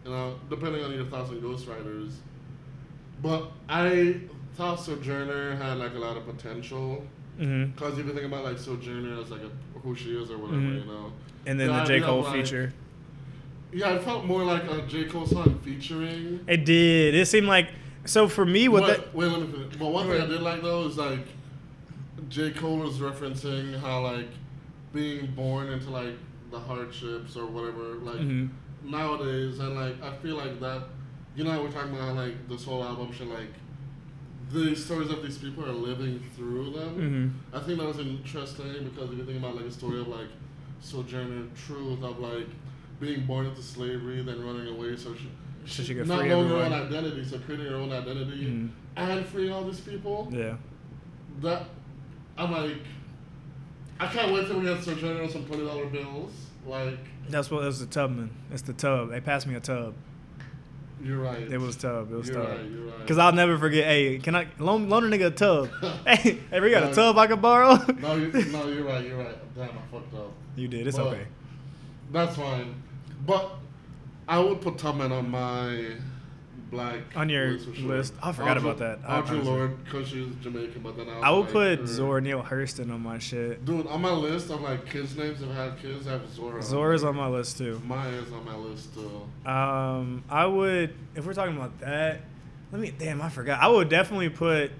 you 0.05 0.11
know, 0.11 0.35
depending 0.49 0.83
on 0.83 0.93
your 0.93 1.05
thoughts 1.05 1.31
on 1.31 1.41
ghostwriters. 1.41 2.13
But 3.23 3.51
I 3.67 4.21
thought 4.55 4.79
Sojourner 4.79 5.55
had 5.55 5.77
like 5.79 5.93
a 5.95 5.99
lot 5.99 6.15
of 6.17 6.25
potential. 6.25 7.03
hmm 7.37 7.71
Cause 7.75 7.97
if 7.97 8.05
you 8.05 8.13
think 8.13 8.25
about 8.25 8.43
like 8.43 8.57
Sojourner 8.59 9.19
as 9.21 9.31
like 9.31 9.41
a, 9.41 9.79
who 9.79 9.95
she 9.95 10.11
is 10.15 10.29
or 10.29 10.37
whatever, 10.37 10.61
Mhm. 10.61 10.79
you 10.81 10.85
know. 10.85 11.11
And 11.47 11.59
then 11.59 11.69
Yeah, 11.69 11.79
the 11.79 11.85
J 11.85 12.01
Cole 12.01 12.21
like- 12.21 12.33
feature. 12.33 12.71
Yeah, 13.71 13.91
it 13.93 14.03
felt 14.03 14.25
more 14.25 14.43
like 14.43 14.63
a 14.69 14.81
J 14.83 15.05
Cole 15.05 15.25
song 15.27 15.59
featuring. 15.63 16.43
It 16.47 16.65
did. 16.65 17.13
It 17.15 17.27
seemed 17.27 17.47
like 17.47 17.69
so 18.05 18.27
for 18.27 18.45
me. 18.45 18.67
What 18.67 18.83
Wait, 18.83 18.97
that? 18.97 19.15
wait, 19.15 19.27
let 19.27 19.41
me 19.41 19.47
finish. 19.51 19.75
But 19.77 19.87
one 19.87 20.07
thing 20.07 20.21
I 20.21 20.25
did 20.25 20.41
like 20.41 20.61
though 20.61 20.87
is 20.87 20.97
like 20.97 21.25
J. 22.29 22.51
Cole 22.51 22.77
was 22.77 22.97
referencing 22.99 23.79
how 23.79 24.01
like 24.01 24.27
being 24.93 25.27
born 25.35 25.67
into 25.69 25.89
like 25.91 26.15
the 26.51 26.59
hardships 26.59 27.35
or 27.35 27.45
whatever, 27.45 27.95
like 28.01 28.19
Mhm. 28.19 28.49
nowadays 28.83 29.59
and 29.59 29.75
like 29.75 30.01
I 30.01 30.15
feel 30.17 30.35
like 30.37 30.59
that 30.61 30.83
you 31.35 31.43
know 31.43 31.51
how 31.51 31.61
we're 31.61 31.71
talking 31.71 31.93
about 31.95 32.15
like 32.15 32.47
this 32.49 32.63
whole 32.65 32.83
album 32.83 33.11
should 33.11 33.27
like 33.27 33.53
the 34.51 34.75
stories 34.75 35.11
of 35.11 35.21
these 35.21 35.37
people 35.37 35.63
are 35.63 35.71
living 35.71 36.19
through 36.35 36.71
them. 36.71 37.33
Mhm. 37.53 37.55
I 37.55 37.59
think 37.63 37.77
that 37.77 37.85
was 37.87 37.99
interesting 37.99 38.83
because 38.91 39.11
if 39.11 39.17
you 39.19 39.25
think 39.25 39.37
about 39.37 39.55
like 39.55 39.65
a 39.65 39.71
story 39.71 39.99
of 40.01 40.07
like 40.07 40.29
Sojourner 40.81 41.43
Truth 41.55 42.01
of 42.03 42.19
like 42.19 42.47
being 42.99 43.25
born 43.25 43.45
into 43.45 43.61
slavery, 43.61 44.21
then 44.21 44.43
running 44.45 44.67
away, 44.67 44.95
so 44.97 45.13
she, 45.15 45.29
So 45.65 45.83
she 45.83 45.95
could 45.95 46.07
not 46.07 46.19
free 46.19 46.29
knowing 46.29 46.49
her 46.49 46.55
own 46.55 46.73
identity, 46.73 47.23
so 47.25 47.37
creating 47.39 47.67
her 47.67 47.75
own 47.77 47.91
identity 47.91 48.45
Mhm. 48.45 48.69
and 48.95 49.25
freeing 49.25 49.51
all 49.51 49.63
these 49.63 49.79
people. 49.79 50.29
Yeah. 50.31 50.55
That 51.41 51.65
I'm 52.37 52.51
like, 52.51 52.77
I 53.99 54.07
can't 54.07 54.31
wait 54.33 54.47
till 54.47 54.59
we 54.59 54.65
get 54.65 54.81
Sojourner 54.83 55.23
on 55.23 55.29
some 55.29 55.45
twenty 55.45 55.65
dollar 55.65 55.85
bills. 55.85 56.31
Like, 56.65 56.97
That's 57.29 57.49
what 57.51 57.63
it 57.63 57.67
was 57.67 57.79
the 57.79 57.85
Tubman. 57.85 58.29
It's 58.51 58.61
the 58.63 58.73
tub. 58.73 59.09
They 59.11 59.21
passed 59.21 59.45
me 59.47 59.55
a 59.55 59.59
tub. 59.59 59.93
you're 61.01 61.19
right. 61.19 61.49
It 61.51 61.57
was 61.59 61.75
tub. 61.77 62.11
It 62.11 62.15
was 62.15 62.27
You're 62.27 62.37
tub. 62.41 62.49
right. 62.49 62.65
You're 62.69 62.85
right. 62.85 63.07
Cause 63.07 63.17
I'll 63.17 63.31
never 63.33 63.57
forget. 63.57 63.85
Hey, 63.85 64.17
can 64.19 64.35
I 64.35 64.47
loan, 64.59 64.89
loan 64.89 65.05
a 65.11 65.15
nigga 65.17 65.27
a 65.27 65.31
tub? 65.31 65.69
hey, 66.07 66.39
hey, 66.49 66.59
we 66.59 66.71
got 66.71 66.91
a 66.91 66.93
tub 66.93 67.17
I 67.17 67.27
can 67.27 67.39
borrow. 67.39 67.75
no, 67.99 68.15
you, 68.15 68.31
no, 68.51 68.67
you're 68.67 68.83
right. 68.83 69.05
You're 69.05 69.17
right. 69.17 69.55
Damn, 69.55 69.69
I 69.69 69.81
fucked 69.91 70.13
up. 70.15 70.31
you 70.57 70.67
did. 70.67 70.87
It's 70.87 70.97
But 70.97 71.07
okay. 71.07 71.25
That's 72.11 72.35
fine. 72.35 72.73
But 73.25 73.51
I 74.27 74.39
would 74.39 74.61
put 74.61 74.77
Tubman 74.77 75.11
on 75.11 75.29
my 75.29 75.91
black 76.71 76.99
On 77.15 77.27
your 77.29 77.51
list. 77.53 77.65
For 77.67 77.75
sure. 77.75 77.87
list? 77.89 78.13
I 78.21 78.31
forgot 78.31 78.57
Audre- 78.57 78.59
about 78.61 78.77
that. 78.79 78.99
I 79.07 79.21
Audre 79.21 79.43
Lorde, 79.43 79.83
because 79.83 80.07
she's 80.07 80.27
Jamaican, 80.41 80.81
but 80.83 80.95
then 80.97 81.09
I, 81.09 81.19
I 81.21 81.29
would 81.31 81.45
like, 81.45 81.49
put 81.51 81.79
her- 81.79 81.87
Zora 81.87 82.21
Neale 82.21 82.43
Hurston 82.43 82.93
on 82.93 83.01
my 83.01 83.17
shit. 83.17 83.65
Dude, 83.65 83.87
on 83.87 84.01
my 84.01 84.11
list 84.11 84.51
of 84.51 84.61
like 84.61 84.85
kids' 84.89 85.17
names 85.17 85.39
that 85.39 85.49
have 85.49 85.79
kids, 85.81 86.07
I 86.07 86.11
have 86.11 86.29
Zora. 86.31 86.61
Zora's 86.61 87.03
on 87.03 87.15
my 87.15 87.27
list 87.27 87.57
too. 87.57 87.81
Maya's 87.85 88.31
on 88.31 88.45
my 88.45 88.55
list 88.55 88.93
too. 88.93 89.49
Um, 89.49 90.23
I 90.29 90.45
would 90.45 90.93
if 91.15 91.25
we're 91.25 91.33
talking 91.33 91.55
about 91.57 91.79
that. 91.79 92.21
Let 92.71 92.81
me. 92.81 92.93
Damn, 92.97 93.19
I 93.21 93.29
forgot. 93.29 93.61
I 93.63 93.67
would 93.67 93.89
definitely 93.89 94.29
put 94.29 94.71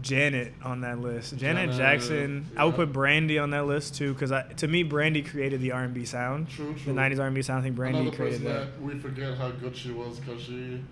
Janet 0.00 0.54
on 0.62 0.80
that 0.80 0.98
list. 0.98 1.36
Janet, 1.36 1.70
Janet, 1.70 1.76
Jackson. 1.76 2.46
I 2.56 2.64
would 2.64 2.74
put 2.74 2.92
Brandy 2.92 3.38
on 3.38 3.50
that 3.50 3.66
list 3.66 3.94
too, 3.94 4.14
because 4.14 4.32
to 4.56 4.68
me, 4.68 4.82
Brandy 4.82 5.22
created 5.22 5.60
the 5.60 5.72
R 5.72 5.82
and 5.82 5.94
B 5.94 6.04
sound. 6.04 6.48
True, 6.48 6.74
true. 6.74 6.92
The 6.92 7.00
'90s 7.00 7.20
R&B 7.20 7.42
sound. 7.42 7.60
I 7.60 7.62
think 7.62 7.76
Brandy 7.76 7.98
Another 8.00 8.16
created 8.16 8.42
that. 8.42 8.72
that 8.72 8.82
we 8.82 8.98
forget 8.98 9.36
how 9.36 9.50
good 9.50 9.76
she 9.76 9.90
was 9.90 10.18
because 10.18 10.40
she, 10.40 10.82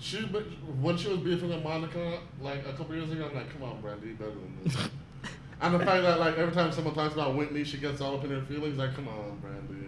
she 0.00 0.18
when 0.18 0.96
she 0.96 1.08
was 1.08 1.18
beefing 1.18 1.50
with 1.50 1.62
Monica 1.62 2.20
like 2.40 2.66
a 2.66 2.72
couple 2.72 2.94
years 2.94 3.10
ago, 3.10 3.26
I'm 3.28 3.34
like, 3.34 3.52
come 3.52 3.62
on, 3.64 3.80
Brandy, 3.80 4.12
better 4.12 4.30
than 4.30 4.60
this. 4.64 4.76
and 5.60 5.74
the 5.74 5.78
fact 5.80 6.02
that 6.02 6.18
like 6.18 6.38
every 6.38 6.54
time 6.54 6.72
someone 6.72 6.94
talks 6.94 7.14
about 7.14 7.34
Whitney, 7.36 7.64
she 7.64 7.76
gets 7.76 8.00
all 8.00 8.16
up 8.16 8.24
in 8.24 8.30
her 8.30 8.42
feelings. 8.42 8.78
Like, 8.78 8.94
come 8.94 9.08
on, 9.08 9.38
Brandy, 9.40 9.87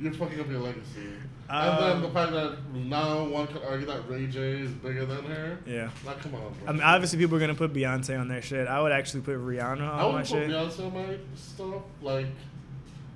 you're 0.00 0.12
fucking 0.12 0.40
up 0.40 0.48
your 0.50 0.60
legacy. 0.60 1.08
and 1.50 1.78
then 1.82 1.96
Um, 1.96 2.02
the 2.02 2.10
fact 2.10 2.32
that 2.32 2.58
now 2.74 3.24
one 3.24 3.46
could 3.46 3.62
argue 3.62 3.86
that 3.86 4.08
Ray 4.08 4.26
J 4.26 4.60
is 4.60 4.70
bigger 4.70 5.06
than 5.06 5.24
her. 5.24 5.58
Yeah. 5.66 5.90
Like, 6.04 6.20
come 6.20 6.34
on, 6.34 6.40
Brandy. 6.42 6.66
I 6.68 6.72
mean, 6.72 6.82
obviously, 6.82 7.18
people 7.18 7.36
are 7.36 7.40
gonna 7.40 7.54
put 7.54 7.72
Beyonce 7.72 8.18
on 8.20 8.28
their 8.28 8.42
shit. 8.42 8.68
I 8.68 8.80
would 8.82 8.92
actually 8.92 9.22
put 9.22 9.36
Rihanna 9.38 9.80
I 9.80 9.86
on 9.86 9.98
my 9.98 10.04
would 10.06 10.16
put 10.18 10.26
shit. 10.28 10.50
Beyonce 10.50 10.86
on 10.86 10.94
my 10.94 11.16
stuff, 11.34 11.82
like 12.02 12.26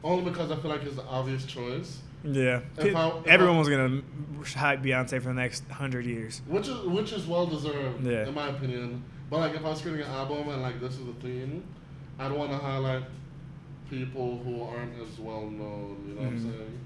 only 0.04 0.30
because 0.30 0.50
I 0.50 0.56
feel 0.56 0.70
like 0.70 0.82
it's 0.82 0.96
the 0.96 1.04
obvious 1.04 1.44
choice. 1.44 1.98
Yeah. 2.24 2.60
If 2.78 2.94
I- 2.96 3.08
if 3.08 3.26
Everyone 3.26 3.56
I- 3.56 3.58
was 3.58 3.68
gonna 3.68 4.02
hype 4.56 4.82
Beyonce 4.82 5.20
for 5.20 5.28
the 5.28 5.34
next 5.34 5.68
hundred 5.70 6.06
years. 6.06 6.40
Which 6.46 6.68
is 6.68 6.78
which 6.86 7.12
is 7.12 7.26
well 7.26 7.46
deserved, 7.46 8.04
Yeah. 8.06 8.26
in 8.28 8.34
my 8.34 8.48
opinion. 8.48 9.02
But 9.28 9.38
like, 9.40 9.54
if 9.54 9.64
I 9.64 9.68
was 9.70 9.80
creating 9.82 10.04
an 10.04 10.10
album 10.10 10.48
and 10.48 10.62
like 10.62 10.80
this 10.80 10.92
is 10.92 11.04
the 11.06 11.12
theme, 11.14 11.62
I'd 12.18 12.32
want 12.32 12.50
to 12.50 12.58
highlight 12.58 13.02
people 13.96 14.38
who 14.42 14.62
aren't 14.62 14.94
as 15.02 15.18
well 15.18 15.42
known. 15.42 15.96
You 16.08 16.14
know 16.14 16.22
what 16.22 16.30
Mhm. 16.30 16.36
I'm 16.36 16.40
saying? 16.42 16.78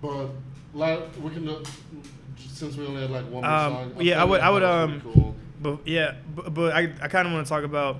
But 0.00 0.28
like, 0.74 1.00
we 1.20 1.30
can 1.30 1.44
do, 1.44 1.62
since 2.36 2.76
we 2.76 2.86
only 2.86 3.02
had 3.02 3.10
like 3.10 3.24
one 3.24 3.42
more 3.42 3.50
Um, 3.50 3.72
song. 3.72 3.92
yeah, 4.00 4.20
I 4.22 4.24
would- 4.24 4.40
I 4.40 4.50
would, 4.50 4.62
um, 4.62 5.00
cool. 5.00 5.34
But 5.60 5.78
yeah, 5.84 6.14
but, 6.36 6.54
but 6.54 6.72
I, 6.74 6.92
I 7.02 7.08
kind 7.08 7.26
of 7.26 7.34
want 7.34 7.46
to 7.46 7.50
talk 7.52 7.64
about 7.64 7.98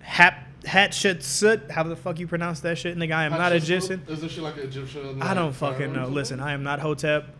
Hap 0.00 0.46
Hatshepsut. 0.64 1.70
How 1.70 1.82
the 1.82 1.96
fuck 1.96 2.18
you 2.18 2.26
pronounce 2.26 2.60
that 2.60 2.76
shit, 2.78 2.96
nigga? 2.96 3.12
I 3.14 3.24
am 3.24 3.32
not 3.32 3.52
Egyptian. 3.52 4.02
Isn't 4.08 4.28
she 4.30 4.40
like 4.42 4.56
an 4.58 4.64
Egyptian? 4.64 5.20
I 5.22 5.32
don't 5.34 5.52
fucking 5.54 5.92
know. 5.92 6.08
Listen, 6.08 6.40
I 6.40 6.52
am 6.52 6.62
not 6.62 6.80
Hotep. 6.80 7.34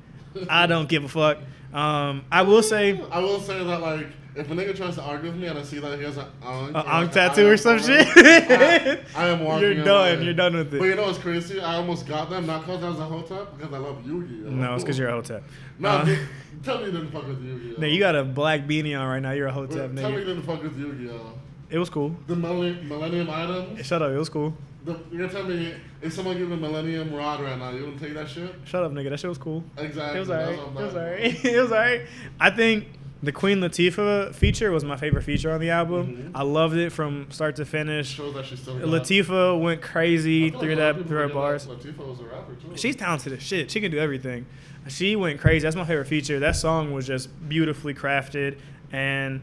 I 0.48 0.66
don't 0.72 0.88
give 0.88 1.04
a 1.04 1.08
fuck. 1.08 1.38
Um, 1.74 2.24
I 2.32 2.40
will 2.42 2.62
say 2.62 2.98
I 3.10 3.18
will 3.20 3.40
say 3.40 3.62
that 3.64 3.80
like 3.82 4.06
if 4.38 4.50
a 4.50 4.54
nigga 4.54 4.76
tries 4.76 4.94
to 4.94 5.02
argue 5.02 5.30
with 5.30 5.40
me 5.40 5.48
and 5.48 5.58
I 5.58 5.62
see 5.62 5.78
that 5.80 5.98
he 5.98 6.04
has 6.04 6.16
an 6.16 6.26
or, 6.46 6.68
like, 6.70 7.12
tattoo 7.12 7.48
or 7.48 7.52
on 7.52 7.58
some 7.58 7.78
shit. 7.80 8.06
I, 8.16 8.98
I 9.16 9.28
am 9.28 9.40
walking. 9.44 9.62
You're 9.76 9.84
done. 9.84 10.22
You're 10.22 10.34
done 10.34 10.54
with 10.54 10.72
it. 10.74 10.78
But 10.78 10.84
you 10.86 10.94
know 10.94 11.04
what's 11.06 11.18
crazy? 11.18 11.60
I 11.60 11.74
almost 11.76 12.06
got 12.06 12.30
them 12.30 12.46
not 12.46 12.60
because 12.66 12.82
I 12.82 12.88
was 12.88 12.98
a 12.98 13.04
Hotep, 13.04 13.56
because 13.58 13.72
I 13.74 13.78
love 13.78 14.06
Yu-Gi-Oh. 14.06 14.50
No, 14.50 14.74
it's 14.74 14.84
because 14.84 14.98
you're 14.98 15.08
a 15.08 15.12
Hotep. 15.12 15.42
No, 15.80 15.88
Uh, 15.90 16.04
dude, 16.04 16.18
tell 16.64 16.78
me 16.78 16.86
you 16.86 16.92
didn't 16.92 17.10
fuck 17.12 17.26
with 17.28 17.42
Yu-Gi-Oh. 17.42 17.80
no, 17.80 17.86
you 17.86 17.98
got 18.00 18.16
a 18.16 18.24
black 18.24 18.62
beanie 18.66 18.98
on 18.98 19.06
right 19.06 19.20
now. 19.20 19.30
You're 19.32 19.46
a 19.48 19.52
Hotep, 19.52 19.76
Tell 19.76 19.88
me 19.88 20.02
you 20.02 20.08
nigga. 20.08 20.26
didn't 20.26 20.42
fuck 20.42 20.62
with 20.62 20.76
Yu-Gi-Oh. 20.78 21.32
It 21.70 21.78
was 21.78 21.90
cool. 21.90 22.16
The 22.26 22.34
Millennium, 22.36 22.88
Millennium 22.88 23.30
items. 23.30 23.84
Shut 23.86 24.00
up. 24.02 24.10
It 24.10 24.16
was 24.18 24.28
cool. 24.28 24.56
The, 24.84 24.98
you're 25.12 25.26
gonna 25.26 25.32
tell 25.32 25.44
me 25.44 25.74
if 26.00 26.12
someone 26.14 26.38
give 26.38 26.50
a 26.50 26.56
Millennium 26.56 27.12
Rod 27.12 27.40
right 27.40 27.58
now, 27.58 27.70
you 27.70 27.80
wouldn't 27.82 28.00
take 28.00 28.14
that 28.14 28.28
shit? 28.28 28.54
Shut 28.64 28.82
up, 28.82 28.92
nigga. 28.92 29.10
That 29.10 29.20
shit 29.20 29.28
was 29.28 29.36
cool. 29.38 29.62
Exactly. 29.76 30.16
It 30.16 30.20
was 30.20 30.30
alright. 30.30 30.58
It 30.58 30.74
was 30.74 30.94
alright. 30.94 31.44
it 31.44 31.60
was 31.60 31.72
alright. 31.72 32.02
I 32.40 32.50
think 32.50 32.86
the 33.22 33.32
Queen 33.32 33.58
Latifah 33.58 34.34
feature 34.34 34.70
was 34.70 34.84
my 34.84 34.96
favorite 34.96 35.22
feature 35.24 35.50
on 35.50 35.60
the 35.60 35.70
album. 35.70 36.06
Mhm. 36.06 36.30
I 36.34 36.42
loved 36.42 36.76
it 36.76 36.90
from 36.90 37.26
start 37.30 37.56
to 37.56 37.64
finish. 37.64 38.08
Shows 38.14 38.34
that 38.34 38.46
she's 38.46 38.60
still. 38.60 38.78
got- 38.78 38.88
Latifah 38.88 39.60
went 39.60 39.82
crazy 39.82 40.50
like 40.50 40.60
through 40.60 40.74
a 40.74 40.76
lot 40.76 40.90
of 40.90 40.96
that 40.98 41.08
through 41.08 41.18
her 41.18 41.28
bars. 41.28 41.66
Latifah 41.66 41.96
was 42.08 42.20
a 42.20 42.24
rapper 42.24 42.54
too. 42.54 42.76
She's 42.76 42.94
talented 42.96 43.32
as 43.32 43.42
shit. 43.42 43.70
She 43.70 43.80
can 43.80 43.90
do 43.90 43.98
everything. 43.98 44.46
She 44.86 45.16
went 45.16 45.40
crazy. 45.40 45.64
That's 45.64 45.74
my 45.76 45.84
favorite 45.84 46.06
feature. 46.06 46.38
That 46.38 46.54
song 46.56 46.92
was 46.92 47.06
just 47.06 47.28
beautifully 47.48 47.92
crafted, 47.92 48.56
and 48.92 49.40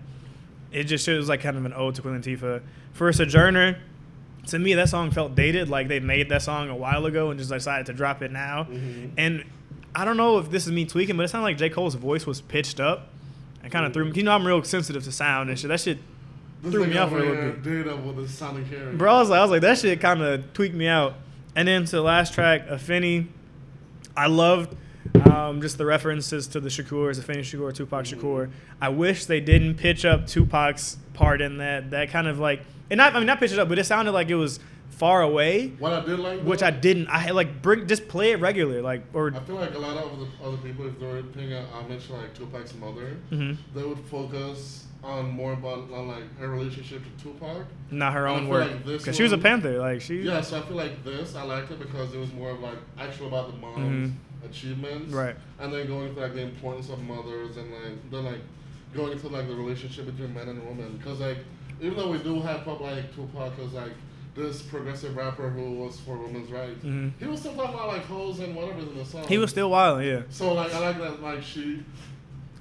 it 0.72 0.86
just 0.86 1.06
shows 1.06 1.28
like 1.30 1.42
kind 1.42 1.58
of 1.58 1.66
an 1.66 1.74
ode 1.74 1.96
to 1.96 2.02
Queen 2.02 2.20
Latifah. 2.22 2.62
For 2.94 3.12
Sojourner, 3.12 3.78
to 4.48 4.58
me 4.60 4.74
that 4.76 4.88
song 4.90 5.12
felt 5.12 5.36
dated. 5.36 5.70
Like 5.70 5.90
they 5.90 6.00
made 6.00 6.30
that 6.30 6.42
song 6.44 6.70
a 6.70 6.76
while 6.76 7.06
ago 7.06 7.30
and 7.30 7.38
just 7.38 7.52
decided 7.52 7.86
to 7.88 7.94
drop 7.94 8.22
it 8.24 8.32
now. 8.32 8.68
Mhm. 8.72 9.10
And 9.18 9.44
I 9.94 10.06
don't 10.06 10.18
know 10.18 10.38
if 10.40 10.50
this 10.50 10.66
is 10.66 10.72
me 10.72 10.86
tweaking, 10.86 11.18
but 11.18 11.24
it 11.24 11.28
sounded 11.28 11.44
like 11.46 11.58
J 11.58 11.70
Cole's 11.70 11.96
voice 11.96 12.26
was 12.26 12.40
pitched 12.42 12.80
up. 12.80 13.10
And 13.66 13.72
kind 13.72 13.84
of 13.84 13.94
threw 13.94 14.06
me. 14.06 14.12
You 14.14 14.22
know, 14.22 14.32
I'm 14.32 14.46
real 14.46 14.64
sensitive 14.64 15.04
to 15.04 15.12
sound 15.12 15.50
and 15.50 15.58
shit. 15.58 15.70
That 15.70 15.80
shit 15.80 15.98
This 16.62 16.72
threw 16.72 16.86
me 16.86 16.98
off 16.98 17.12
a 17.12 17.16
little 17.16 17.34
bit. 17.34 17.64
Did 17.64 17.88
up 17.88 18.04
with 18.04 18.18
his 18.18 18.32
sonic 18.32 18.68
hearing. 18.68 18.96
Bro, 18.96 19.12
I 19.12 19.20
was 19.20 19.30
like, 19.30 19.40
I 19.40 19.42
was 19.42 19.50
like, 19.52 19.62
that 19.62 19.80
shit 19.80 20.00
kind 20.00 20.22
of 20.22 20.54
tweaked 20.54 20.76
me 20.76 20.88
out. 20.88 21.16
And 21.56 21.68
then 21.68 21.84
to 21.86 21.96
the 21.96 22.02
last 22.04 22.36
track, 22.36 22.68
Affinity, 22.70 23.28
I 24.16 24.28
loved 24.28 24.78
Um, 25.22 25.62
just 25.62 25.78
the 25.78 25.86
references 25.86 26.48
to 26.48 26.60
the 26.60 26.70
Shakurs, 26.70 27.18
the 27.24 27.34
Afeni 27.34 27.40
Shakur, 27.40 27.74
Tupac 27.74 28.06
Shakur. 28.06 28.50
I 28.82 28.90
wish 28.90 29.26
they 29.26 29.40
didn't 29.40 29.76
pitch 29.76 30.06
up 30.06 30.28
Tupac's 30.28 30.98
part 31.14 31.42
in 31.42 31.58
that. 31.58 31.92
That 31.92 32.10
kind 32.10 32.28
of 32.28 32.40
like, 32.40 32.62
and 32.90 32.98
not 32.98 33.16
I 33.16 33.20
mean 33.20 33.28
not 33.28 33.40
pitch 33.40 33.52
it 33.52 33.60
up, 33.60 33.70
but 33.70 33.80
it 33.80 33.86
sounded 33.86 34.12
like 34.12 34.30
it 34.30 34.36
was 34.36 34.60
far 34.90 35.22
away, 35.22 35.68
What 35.80 35.92
I 35.92 36.06
did 36.06 36.20
like, 36.20 36.40
which 36.42 36.62
though, 36.62 36.68
I 36.68 36.72
didn't. 36.72 37.08
I 37.08 37.18
had 37.20 37.36
like 37.36 37.62
bring 37.62 37.88
just 37.88 38.08
play 38.08 38.32
it 38.32 38.40
regular, 38.40 38.82
like 38.82 39.04
or 39.14 39.34
I 39.36 39.40
feel 39.42 39.56
like 39.56 39.74
a 39.76 39.80
lot 39.80 39.98
of 39.98 40.14
other, 40.14 40.28
other 40.44 40.58
people, 40.58 40.88
if 40.88 41.00
they 41.00 41.06
were 41.06 41.22
paying 41.24 41.54
homage 41.74 42.08
to 42.08 42.14
like 42.14 42.34
Tupac's 42.34 42.74
mother, 42.76 43.18
mhm, 43.32 43.58
they 43.74 43.84
would 43.84 44.00
focus 44.06 44.84
on 45.04 45.30
more 45.30 45.54
about 45.54 45.92
on 45.92 46.08
like 46.08 46.38
her 46.40 46.50
relationship 46.50 47.04
to 47.04 47.24
Tupac. 47.24 47.66
not 47.92 48.14
her 48.14 48.28
I 48.28 48.36
own 48.36 48.48
work 48.48 48.72
like 48.72 48.86
because 48.86 49.16
she 49.16 49.24
was 49.24 49.34
a 49.34 49.38
Panther. 49.38 49.78
Like 49.80 50.02
she, 50.02 50.22
Yeah, 50.22 50.42
so 50.42 50.60
I 50.60 50.62
feel 50.62 50.78
like 50.78 51.04
this 51.04 51.36
I 51.36 51.44
liked 51.44 51.70
it 51.72 51.80
because 51.80 52.14
it 52.16 52.18
was 52.18 52.34
more 52.34 52.52
of 52.52 52.60
like 52.62 52.78
actual 52.98 53.28
about 53.28 53.52
the 53.52 53.58
mom's 53.58 54.12
achievements, 54.46 55.14
Right. 55.14 55.36
And 55.60 55.74
then 55.74 55.88
going 55.88 56.10
into 56.10 56.20
like 56.22 56.34
the 56.34 56.42
importance 56.42 56.90
of 56.90 57.02
mothers 57.04 57.58
and 57.58 57.72
like 57.72 58.12
then 58.12 58.26
like 58.26 58.42
going 58.94 59.12
into 59.14 59.28
like 59.28 59.48
the 59.48 59.56
relationship 59.56 60.06
between 60.06 60.34
men 60.34 60.48
and 60.50 60.64
women 60.66 60.98
because 60.98 61.20
like 61.20 61.38
even 61.82 61.98
though 61.98 62.10
we 62.12 62.18
do 62.20 62.40
have 62.42 62.66
like 62.68 63.14
Tupac 63.16 63.54
as 63.60 63.74
like 63.74 63.92
this 64.36 64.62
progressive 64.62 65.16
rapper 65.16 65.50
who 65.50 65.76
was 65.76 66.00
for 66.02 66.18
women's 66.18 66.52
rights, 66.52 66.84
Mhm. 66.84 67.12
he 67.20 67.26
was 67.26 67.40
still 67.40 67.56
talking 67.56 67.74
about 67.74 67.88
like 67.88 68.06
hoes 68.06 68.40
and 68.40 68.56
whatever 68.56 68.80
in 68.80 68.98
the 68.98 69.06
song. 69.06 69.26
he 69.28 69.38
was 69.38 69.50
still 69.50 69.70
wild. 69.70 70.04
Yeah, 70.04 70.22
So 70.30 70.54
like 70.54 70.74
I 70.74 70.80
like 70.80 70.98
that 71.00 71.22
like 71.24 71.42
she 71.44 71.84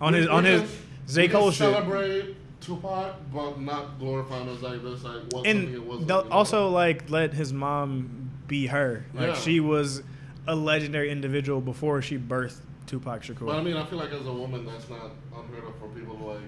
on 0.01 0.12
his 0.15 0.27
on 0.28 0.44
his 0.44 0.62
J 1.09 1.28
Cole 1.28 1.51
shit. 1.51 1.59
Celebrate 1.73 2.36
Tupac, 2.61 3.16
but 3.32 3.61
not 3.61 3.98
glorify 3.98 4.39
him 4.40 4.48
as 4.48 4.62
like 4.62 4.82
this 4.82 5.05
like 5.05 5.15
what 5.31 5.44
something 5.44 5.73
it 5.74 5.82
wasn't. 5.85 6.09
they'll 6.09 6.24
know? 6.24 6.31
also 6.31 6.69
like 6.70 7.11
let 7.11 7.35
his 7.35 7.52
mom 7.52 8.31
be 8.48 8.66
her. 8.69 9.05
Like 9.15 9.28
Yeah. 9.28 9.35
she 9.35 9.61
was 9.61 10.02
a 10.46 10.54
legendary 10.54 11.10
individual 11.10 11.60
before 11.60 12.02
she 12.02 12.18
birthed 12.18 12.60
Tupac 12.86 13.22
Shakur. 13.22 13.46
But 13.46 13.56
I 13.56 13.62
mean, 13.62 13.76
I 13.76 13.84
feel 13.86 13.98
like 13.98 14.12
as 14.12 14.26
a 14.26 14.32
woman, 14.32 14.66
that's 14.66 14.88
not 14.88 15.12
unheard 15.36 15.64
of 15.64 15.78
for 15.78 15.88
people 15.88 16.16
to 16.16 16.24
like 16.24 16.40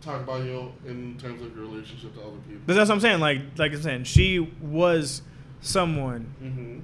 talk 0.00 0.22
about 0.22 0.44
you 0.44 0.72
in 0.86 1.18
terms 1.18 1.42
of 1.42 1.54
your 1.56 1.66
relationship 1.66 2.14
to 2.14 2.20
other 2.20 2.36
people. 2.46 2.62
But 2.66 2.74
that's 2.74 2.88
what 2.88 2.96
I'm 2.96 3.00
saying. 3.00 3.20
Like 3.20 3.40
like 3.56 3.72
I'm 3.72 3.82
saying, 3.82 4.04
she 4.04 4.38
was 4.60 5.22
someone. 5.60 6.32
Mm-hmm. 6.42 6.78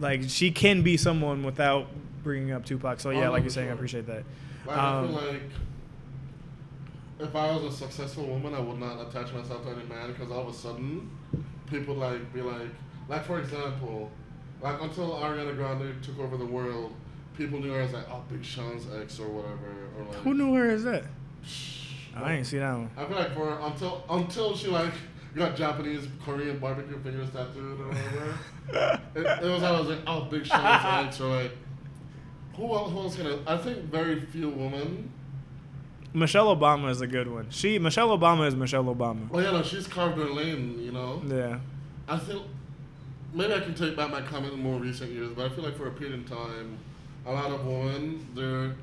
Like 0.00 0.28
she 0.28 0.50
can 0.50 0.82
be 0.82 0.96
someone 0.96 1.42
without 1.44 1.88
bringing 2.22 2.52
up 2.52 2.64
Tupac. 2.64 3.00
So 3.00 3.10
Oh, 3.10 3.12
yeah, 3.12 3.24
no, 3.24 3.30
like 3.32 3.42
you're 3.44 3.50
saying, 3.50 3.70
I 3.70 3.72
appreciate 3.72 4.06
that. 4.06 4.24
Like, 4.66 4.76
Um, 4.76 5.04
I 5.04 5.06
feel 5.06 5.32
like 5.32 5.42
if 7.18 7.34
I 7.34 7.54
was 7.56 7.72
a 7.72 7.76
successful 7.76 8.26
woman, 8.26 8.52
I 8.52 8.60
would 8.60 8.78
not 8.78 9.00
attach 9.08 9.32
myself 9.32 9.64
to 9.64 9.70
any 9.70 9.84
man 9.84 10.12
because 10.12 10.30
all 10.30 10.42
of 10.42 10.48
a 10.48 10.52
sudden, 10.52 11.10
people 11.70 11.94
like 11.94 12.32
be 12.34 12.42
like, 12.42 12.68
like 13.08 13.24
for 13.24 13.38
example, 13.38 14.10
like 14.60 14.80
until 14.80 15.10
Ariana 15.14 15.54
Grande 15.56 16.02
took 16.02 16.18
over 16.18 16.36
the 16.36 16.46
world, 16.46 16.92
people 17.36 17.58
knew 17.60 17.72
her 17.72 17.80
as 17.80 17.92
like, 17.92 18.06
oh, 18.10 18.22
Big 18.30 18.44
Sean's 18.44 18.86
ex 18.94 19.18
or 19.20 19.28
whatever, 19.28 19.88
or 19.98 20.04
like. 20.06 20.16
Who 20.22 20.34
knew 20.34 20.54
her 20.54 20.70
as 20.70 20.84
that? 20.84 21.04
Shh. 21.44 21.82
I 22.14 22.34
ain't 22.34 22.46
see 22.46 22.58
that 22.58 22.72
one. 22.72 22.90
I 22.96 23.04
feel 23.04 23.16
like 23.16 23.34
for 23.34 23.58
until 23.60 24.04
until 24.08 24.56
she 24.56 24.68
like 24.68 24.92
got 25.34 25.54
Japanese 25.54 26.08
Korean 26.24 26.58
barbecue 26.58 26.98
fingers 27.02 27.28
tattooed 27.30 27.78
or 27.80 27.88
whatever, 27.88 29.00
it, 29.14 29.44
it 29.44 29.50
was 29.50 29.62
always 29.62 29.88
like 29.88 29.98
oh 30.06 30.22
Big 30.24 30.46
Sean's 30.46 31.06
ex 31.08 31.20
or 31.20 31.42
like 31.42 31.52
who 32.54 32.72
else, 32.72 32.90
who 32.90 32.98
else 33.00 33.16
gonna? 33.16 33.38
I 33.46 33.58
think 33.58 33.78
very 33.84 34.20
few 34.20 34.48
women. 34.48 35.12
Michelle 36.14 36.56
Obama 36.56 36.88
is 36.90 37.02
a 37.02 37.06
good 37.06 37.30
one. 37.30 37.48
She 37.50 37.78
Michelle 37.78 38.16
Obama 38.16 38.48
is 38.48 38.56
Michelle 38.56 38.84
Obama. 38.84 39.28
Oh 39.30 39.38
yeah, 39.38 39.50
no, 39.50 39.62
she's 39.62 39.86
carved 39.86 40.16
her 40.16 40.24
lane. 40.24 40.78
You 40.80 40.92
know, 40.92 41.22
Yeah. 41.26 41.58
I 42.08 42.18
feel 42.18 42.46
maybe 43.34 43.52
I 43.54 43.60
can 43.60 43.74
take 43.74 43.96
back 43.96 44.10
my 44.10 44.22
comment 44.22 44.54
in 44.54 44.60
more 44.60 44.78
recent 44.80 45.10
years, 45.12 45.30
but 45.34 45.50
I 45.50 45.54
feel 45.54 45.64
like 45.64 45.76
for 45.76 45.86
a 45.88 45.92
period 45.92 46.18
of 46.20 46.28
time, 46.28 46.78
a 47.26 47.32
lot 47.32 47.50
of 47.50 47.64
women 47.66 48.26
their 48.34 48.74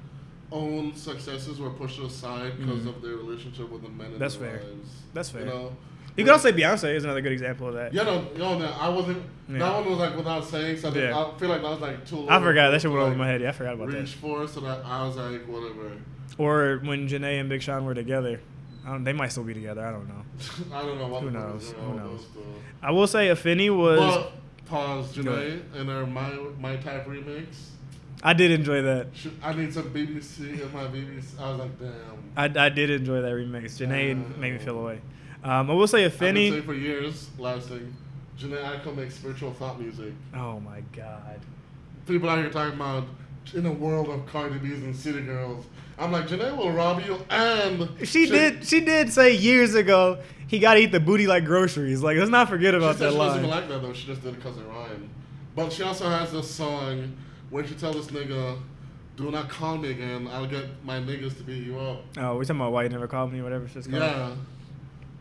own 0.51 0.95
successes 0.95 1.59
were 1.59 1.69
pushed 1.71 1.99
aside 1.99 2.57
because 2.59 2.81
Mhm. 2.81 2.95
of 2.95 3.01
their 3.01 3.15
relationship 3.15 3.69
with 3.71 3.81
the 3.83 3.89
men 3.89 4.13
in 4.13 4.19
That's 4.19 4.35
their 4.35 4.51
fair. 4.59 4.59
lives. 4.67 4.89
That's 5.13 5.29
fair. 5.29 5.41
You 5.41 5.47
know. 5.47 5.75
You 6.15 6.23
could 6.25 6.33
also 6.33 6.51
say 6.51 6.55
Beyonce 6.55 6.93
is 6.95 7.03
another 7.05 7.21
good 7.21 7.31
example 7.31 7.69
of 7.69 7.73
that. 7.73 7.91
Yeah, 7.91 8.03
no, 8.03 8.27
no, 8.37 8.59
no, 8.59 8.67
I 8.79 8.87
wasn't. 8.87 9.23
Yeah. 9.49 9.57
That 9.59 9.73
one 9.73 9.89
was 9.89 9.97
like 9.97 10.15
without 10.15 10.45
saying 10.45 10.77
something. 10.77 11.01
Yeah. 11.01 11.17
I 11.17 11.39
feel 11.39 11.49
like 11.49 11.63
that 11.63 11.71
was 11.71 11.79
like 11.79 12.05
too. 12.05 12.27
I 12.29 12.39
forgot 12.39 12.69
that 12.69 12.81
shit 12.81 12.91
went 12.91 13.01
over 13.01 13.15
my 13.15 13.25
head. 13.27 13.41
Yeah, 13.41 13.49
I 13.49 13.51
forgot 13.53 13.73
about 13.73 13.89
that. 13.89 13.97
Reach 14.01 14.13
for 14.13 14.47
so 14.47 14.59
that 14.59 14.85
I 14.85 15.07
was 15.07 15.15
like 15.17 15.43
whatever. 15.47 15.91
Or 16.37 16.79
when 16.83 17.07
Jhené 17.07 17.39
and 17.39 17.49
Big 17.49 17.63
Sean 17.63 17.83
were 17.85 17.95
together. 17.95 18.39
I 18.85 18.89
don't, 18.91 19.03
they 19.03 19.13
might 19.13 19.31
still 19.31 19.43
be 19.43 19.53
together. 19.53 19.85
I 19.85 19.91
don't 19.91 20.07
know. 20.07 20.23
I 20.75 20.81
don't 20.81 20.97
know 20.97 21.19
Who 21.19 21.31
knows? 21.31 21.71
Who 21.71 21.93
knows? 21.95 22.11
with 22.11 22.33
those 22.33 22.43
two. 22.43 22.45
I 22.81 22.91
will 22.91 23.07
say 23.07 23.27
Afeni 23.27 23.75
was. 23.75 23.99
But 23.99 24.31
pause, 24.65 25.15
Jhené, 25.15 25.61
and 25.75 25.89
her 25.89 26.05
my 26.05 26.31
my 26.59 26.75
type 26.77 27.05
remix. 27.05 27.45
I 28.25 28.33
did 28.33 28.51
enjoy 28.51 28.81
that. 28.83 29.07
I 29.41 29.53
need 29.53 29.73
some 29.73 29.89
BBC 29.93 30.61
in 30.61 30.71
my 30.73 30.85
BBC. 30.85 31.39
I 31.39 31.49
was 31.51 31.59
like, 31.59 31.79
damn. 31.79 32.23
I, 32.37 32.65
I 32.65 32.69
did 32.69 32.89
enjoy 32.89 33.21
that 33.21 33.31
remix. 33.33 33.77
Jhené 33.85 34.13
Uh, 34.13 34.39
made 34.39 34.53
me 34.53 34.59
feel 34.59 34.79
away. 34.79 35.01
Um, 35.43 35.69
I 35.69 35.73
will 35.73 35.87
say 35.87 36.05
I've 36.05 36.17
been 36.17 36.35
saying 36.35 36.63
for 36.63 36.73
years. 36.73 37.29
Last 37.37 37.67
thing, 37.69 37.93
Jhené 38.39 38.61
Aiko 38.63 38.95
makes 38.95 39.15
spiritual 39.15 39.51
thought 39.53 39.79
music. 39.79 40.13
Oh 40.33 40.59
my 40.61 40.81
god. 40.95 41.39
People 42.07 42.29
out 42.29 42.37
here 42.39 42.49
talking 42.49 42.75
about 42.75 43.05
in 43.53 43.65
a 43.65 43.71
world 43.71 44.09
of 44.09 44.25
Cardi 44.25 44.57
B's 44.57 44.83
and 44.83 44.95
City 44.95 45.21
Girls. 45.21 45.65
I'm 45.97 46.11
like, 46.11 46.27
Jhené 46.27 46.55
will 46.55 46.71
rob 46.71 47.03
you 47.05 47.19
and 47.29 47.89
She 48.03 48.25
did. 48.25 48.65
She 48.65 48.81
did 48.81 49.11
say 49.11 49.35
years 49.35 49.75
ago 49.75 50.19
he 50.47 50.59
got 50.59 50.75
to 50.75 50.81
eat 50.81 50.91
the 50.91 50.99
booty 50.99 51.27
like 51.27 51.45
groceries. 51.45 52.03
Like 52.03 52.17
let's 52.17 52.29
not 52.29 52.49
forget 52.49 52.75
about 52.75 52.95
she 52.95 53.03
that 53.03 53.11
she 53.11 53.17
doesn't 53.17 53.39
even 53.39 53.49
like 53.49 53.67
that 53.69 53.81
though. 53.81 53.93
She 53.93 54.05
just 54.05 54.21
did 54.21 54.33
it 54.33 54.37
because 54.37 54.57
it 54.57 54.65
rhymed. 54.67 55.09
But 55.55 55.71
she 55.71 55.83
also 55.83 56.09
has 56.09 56.31
this 56.31 56.49
song 56.49 57.15
where 57.49 57.65
she 57.65 57.75
tells 57.75 57.95
this 57.95 58.07
nigga, 58.07 58.59
"Do 59.15 59.31
not 59.31 59.49
call 59.49 59.77
me 59.77 59.91
again. 59.91 60.27
I'll 60.31 60.47
get 60.47 60.65
my 60.83 60.99
niggas 60.99 61.37
to 61.37 61.43
beat 61.43 61.63
you 61.63 61.79
up." 61.79 62.03
Oh, 62.17 62.37
we 62.37 62.45
talking 62.45 62.61
about 62.61 62.71
why 62.71 62.83
you 62.83 62.89
never 62.89 63.07
called 63.07 63.31
me, 63.31 63.41
whatever 63.41 63.67
shit's 63.67 63.87
called. 63.87 64.01
Yeah, 64.01 64.35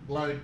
like, 0.09 0.41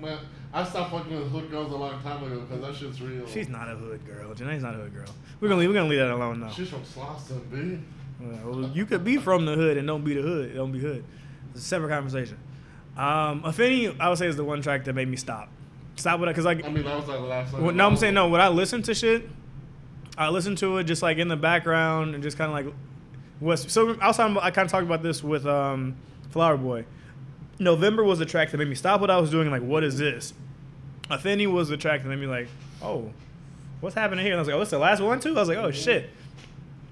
man, 0.00 0.18
I 0.54 0.62
stopped 0.62 0.92
fucking 0.92 1.18
with 1.18 1.32
hood 1.32 1.50
girls 1.50 1.72
a 1.72 1.76
long 1.76 2.00
time 2.00 2.22
ago 2.22 2.40
because 2.42 2.60
that 2.62 2.74
shit's 2.76 3.02
real. 3.02 3.26
She's 3.26 3.48
not 3.48 3.68
a 3.68 3.74
hood 3.74 4.06
girl. 4.06 4.32
Jhené's 4.34 4.62
not 4.62 4.74
a 4.74 4.78
hood 4.78 4.94
girl. 4.94 5.08
We're 5.40 5.48
gonna 5.48 5.60
leave, 5.60 5.68
we're 5.68 5.74
gonna 5.74 5.88
leave 5.88 5.98
that 5.98 6.12
alone 6.12 6.38
now. 6.40 6.50
She's 6.50 6.68
from 6.68 6.82
Slauson, 6.82 7.50
B. 7.50 7.80
Well, 8.20 8.70
you 8.72 8.86
could 8.86 9.02
be 9.02 9.16
from 9.16 9.46
the 9.46 9.56
hood 9.56 9.76
and 9.76 9.86
don't 9.88 10.04
be 10.04 10.14
the 10.14 10.22
hood. 10.22 10.54
Don't 10.54 10.70
be 10.70 10.78
hood. 10.78 11.04
It's 11.50 11.64
a 11.64 11.64
separate 11.64 11.88
conversation. 11.88 12.38
Um, 12.96 13.42
Afeni, 13.42 13.98
I 13.98 14.08
would 14.08 14.18
say 14.18 14.28
is 14.28 14.36
the 14.36 14.44
one 14.44 14.62
track 14.62 14.84
that 14.84 14.92
made 14.92 15.08
me 15.08 15.16
stop. 15.16 15.48
Stop 15.96 16.20
with 16.20 16.28
it, 16.28 16.34
cause 16.34 16.44
like, 16.44 16.64
I 16.64 16.68
mean, 16.68 16.84
that 16.84 16.96
was 16.96 17.08
like 17.08 17.18
the 17.18 17.26
last. 17.26 17.52
well, 17.52 17.72
no, 17.72 17.86
I'm 17.86 17.96
saying 17.96 18.14
no. 18.14 18.28
When 18.28 18.40
I 18.40 18.48
listen 18.48 18.82
to 18.82 18.94
shit, 18.94 19.28
I 20.16 20.28
listen 20.28 20.54
to 20.56 20.78
it 20.78 20.84
just 20.84 21.02
like 21.02 21.18
in 21.18 21.26
the 21.26 21.36
background 21.36 22.14
and 22.14 22.22
just 22.22 22.38
kind 22.38 22.48
of 22.48 22.66
like 22.66 22.74
what's. 23.40 23.72
So 23.72 23.96
I 24.00 24.06
was 24.06 24.16
talking 24.16 24.36
about, 24.36 24.44
I 24.44 24.52
kind 24.52 24.66
of 24.66 24.70
talked 24.72 24.84
about 24.84 25.02
this 25.02 25.24
with 25.24 25.46
um, 25.46 25.96
Flower 26.30 26.56
Boy. 26.56 26.84
November 27.58 28.02
was 28.04 28.18
the 28.18 28.26
track 28.26 28.50
that 28.50 28.58
made 28.58 28.68
me 28.68 28.74
stop 28.74 29.00
what 29.00 29.10
I 29.10 29.18
was 29.18 29.30
doing. 29.30 29.46
and 29.46 29.52
Like, 29.52 29.62
what 29.68 29.84
is 29.84 29.98
this? 29.98 30.32
Afeni 31.10 31.50
was 31.50 31.68
the 31.68 31.76
track 31.76 32.02
that 32.02 32.08
made 32.08 32.18
me 32.18 32.26
like, 32.26 32.48
oh, 32.82 33.10
what's 33.80 33.94
happening 33.94 34.24
here? 34.24 34.32
And 34.34 34.38
I 34.38 34.42
was 34.42 34.48
like, 34.48 34.56
oh, 34.56 34.60
this 34.60 34.70
the 34.70 34.78
last 34.78 35.00
one 35.00 35.20
too. 35.20 35.36
I 35.36 35.40
was 35.40 35.48
like, 35.48 35.58
oh 35.58 35.70
shit. 35.70 36.10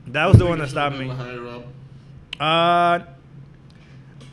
That 0.08 0.26
was 0.26 0.36
the 0.38 0.46
one 0.46 0.58
that 0.58 0.68
stopped 0.68 0.96
me. 0.96 1.06
Uh, 2.40 3.04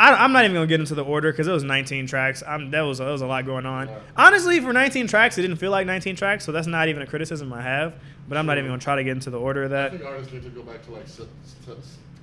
I, 0.02 0.14
I'm 0.14 0.32
not 0.32 0.44
even 0.46 0.56
gonna 0.56 0.66
get 0.68 0.80
into 0.80 0.96
the 0.96 1.04
order 1.04 1.32
because 1.32 1.48
it 1.48 1.52
was 1.52 1.64
19 1.64 2.08
tracks. 2.08 2.42
I'm, 2.48 2.72
that 2.72 2.82
was 2.82 3.00
that 3.00 3.10
was 3.10 3.22
a 3.22 3.28
lot 3.28 3.46
going 3.46 3.66
on. 3.66 3.88
Honestly, 4.16 4.60
for 4.62 4.72
19 4.74 5.08
tracks, 5.08 5.38
it 5.38 5.42
didn't 5.42 5.58
feel 5.58 5.72
like 5.72 5.86
19 5.86 6.16
tracks, 6.16 6.46
so 6.46 6.52
that's 6.52 6.68
not 6.68 6.88
even 6.88 7.02
a 7.02 7.08
criticism 7.08 7.52
I 7.54 7.62
have. 7.62 7.96
But 8.28 8.38
I'm 8.38 8.46
not 8.46 8.58
even 8.58 8.70
gonna 8.70 8.82
try 8.82 8.96
to 8.96 9.04
get 9.04 9.12
into 9.12 9.30
the 9.30 9.40
order 9.40 9.64
of 9.64 9.72
I 9.74 9.76
that. 9.76 9.92
think 9.92 10.06
artists 10.06 10.32
need 10.34 10.44
to 10.44 10.50
go 10.50 10.64
back 10.64 10.84
to 10.86 10.92
like 10.92 11.08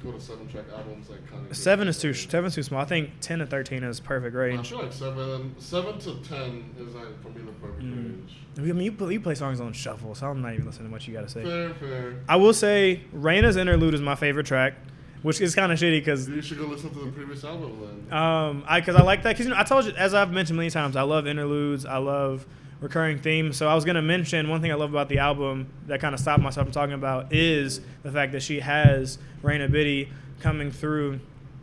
go 0.04 0.12
to 0.12 0.20
seven 0.20 0.46
track 0.48 0.64
albums 0.76 1.08
like 1.10 1.20
Kanye. 1.30 1.48
did. 1.48 1.56
Seven 1.56 1.88
is 1.88 1.98
too 1.98 2.12
seven's 2.14 2.54
too 2.54 2.62
small. 2.62 2.80
I 2.80 2.84
think 2.84 3.10
10 3.20 3.38
to 3.40 3.46
13 3.46 3.82
is 3.84 3.98
perfect 4.00 4.34
right? 4.36 4.58
I 4.58 4.62
feel 4.62 4.78
like 4.82 4.92
seven, 4.92 5.54
seven 5.58 5.98
to 6.00 6.14
ten 6.22 6.64
is 6.78 6.94
like 6.94 7.22
for 7.22 7.28
me 7.30 7.42
the 7.44 7.52
perfect 7.52 7.82
Mm. 7.82 7.96
range. 7.96 8.32
I 8.58 8.60
mean, 8.62 8.80
you 8.84 8.92
play, 8.92 9.12
you 9.14 9.20
play 9.20 9.34
songs 9.34 9.60
on 9.60 9.72
shuffle, 9.74 10.14
so 10.14 10.28
I'm 10.28 10.40
not 10.40 10.54
even 10.54 10.64
listening 10.66 10.88
to 10.88 10.92
what 10.92 11.06
you 11.06 11.12
gotta 11.14 11.28
say. 11.28 11.42
Fair, 11.42 11.74
fair. 11.74 12.14
I 12.28 12.36
will 12.36 12.54
say, 12.54 13.02
Reyna's 13.14 13.56
interlude 13.56 13.92
is 13.94 14.00
my 14.00 14.14
favorite 14.14 14.46
track, 14.46 14.74
which 15.22 15.40
is 15.42 15.54
kind 15.54 15.70
of 15.72 15.78
shitty 15.78 16.00
because 16.00 16.28
You 16.28 16.40
should 16.40 16.58
go 16.58 16.66
listen 16.66 16.90
to 16.90 16.98
the 17.00 17.10
previous 17.12 17.44
album 17.44 18.06
then. 18.08 18.18
Um, 18.18 18.64
I 18.66 18.80
because 18.80 18.96
I 18.96 19.02
like 19.02 19.22
that 19.24 19.30
because 19.34 19.46
you 19.46 19.52
know 19.52 19.58
I 19.60 19.64
told 19.64 19.84
you 19.84 19.92
as 19.92 20.14
I've 20.14 20.32
mentioned 20.32 20.56
many 20.56 20.70
times 20.70 20.96
I 20.96 21.02
love 21.02 21.26
interludes. 21.26 21.84
I 21.84 21.98
love 21.98 22.46
recurring 22.80 23.18
theme. 23.18 23.52
So 23.52 23.68
I 23.68 23.74
was 23.74 23.84
gonna 23.84 24.02
mention 24.02 24.48
one 24.48 24.60
thing 24.60 24.70
I 24.70 24.74
love 24.74 24.90
about 24.90 25.08
the 25.08 25.18
album 25.18 25.68
that 25.86 26.00
kind 26.00 26.14
of 26.14 26.20
stopped 26.20 26.42
myself 26.42 26.66
from 26.66 26.72
talking 26.72 26.94
about 26.94 27.32
is 27.32 27.80
the 28.02 28.12
fact 28.12 28.32
that 28.32 28.42
she 28.42 28.60
has 28.60 29.18
Reyna 29.42 29.68
Biddy 29.68 30.10
coming 30.40 30.70
through, 30.70 31.20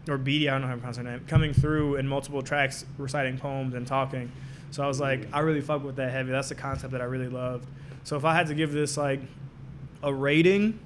or 0.10 0.18
Beatty, 0.18 0.50
I 0.50 0.54
don't 0.54 0.62
know 0.62 0.68
how 0.68 0.74
to 0.74 0.80
pronounce 0.80 0.98
her 0.98 1.04
name, 1.04 1.22
coming 1.28 1.54
through 1.54 1.96
in 1.96 2.08
multiple 2.08 2.42
tracks, 2.42 2.86
reciting 2.98 3.38
poems 3.38 3.76
and 3.76 3.86
talking. 3.86 4.32
So 4.72 4.84
I 4.84 4.88
was 4.88 5.00
like, 5.00 5.28
I 5.32 5.40
really 5.40 5.62
fuck 5.62 5.84
with 5.84 5.98
that 5.98 6.12
heavy. 6.12 6.32
That's 6.32 6.50
the 6.50 6.56
concept 6.56 6.94
that 6.94 7.02
I 7.02 7.06
really 7.06 7.30
loved. 7.30 7.68
So 8.04 8.18
if 8.18 8.26
I 8.26 8.34
had 8.34 8.48
to 8.48 8.56
give 8.56 8.72
this 8.72 8.98
like 8.98 9.22
a 10.02 10.12
rating, 10.12 10.80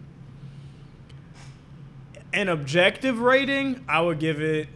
an 2.33 2.49
objective 2.49 3.19
rating, 3.19 3.83
I 3.87 4.01
would 4.01 4.19
give 4.19 4.41
it. 4.41 4.67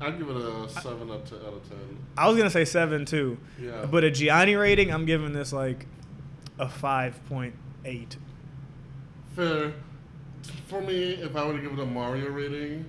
I'd 0.00 0.18
give 0.18 0.28
it 0.30 0.36
a 0.36 0.68
seven 0.68 1.10
out, 1.10 1.26
to, 1.26 1.36
out 1.46 1.52
of 1.54 1.68
ten. 1.68 1.78
I 2.16 2.26
was 2.28 2.36
gonna 2.36 2.50
say 2.50 2.64
seven 2.64 3.04
too, 3.04 3.36
Yeah. 3.60 3.84
but 3.90 4.02
a 4.04 4.10
Gianni 4.10 4.56
rating, 4.56 4.90
I'm 4.92 5.04
giving 5.04 5.32
this 5.32 5.52
like 5.52 5.86
a 6.58 6.68
five 6.68 7.20
point 7.28 7.54
eight. 7.84 8.16
fair. 9.36 9.72
For 10.66 10.80
me, 10.80 11.14
if 11.14 11.36
I 11.36 11.44
were 11.46 11.52
to 11.54 11.60
give 11.60 11.72
it 11.72 11.78
a 11.82 11.86
Mario 11.86 12.30
rating, 12.30 12.84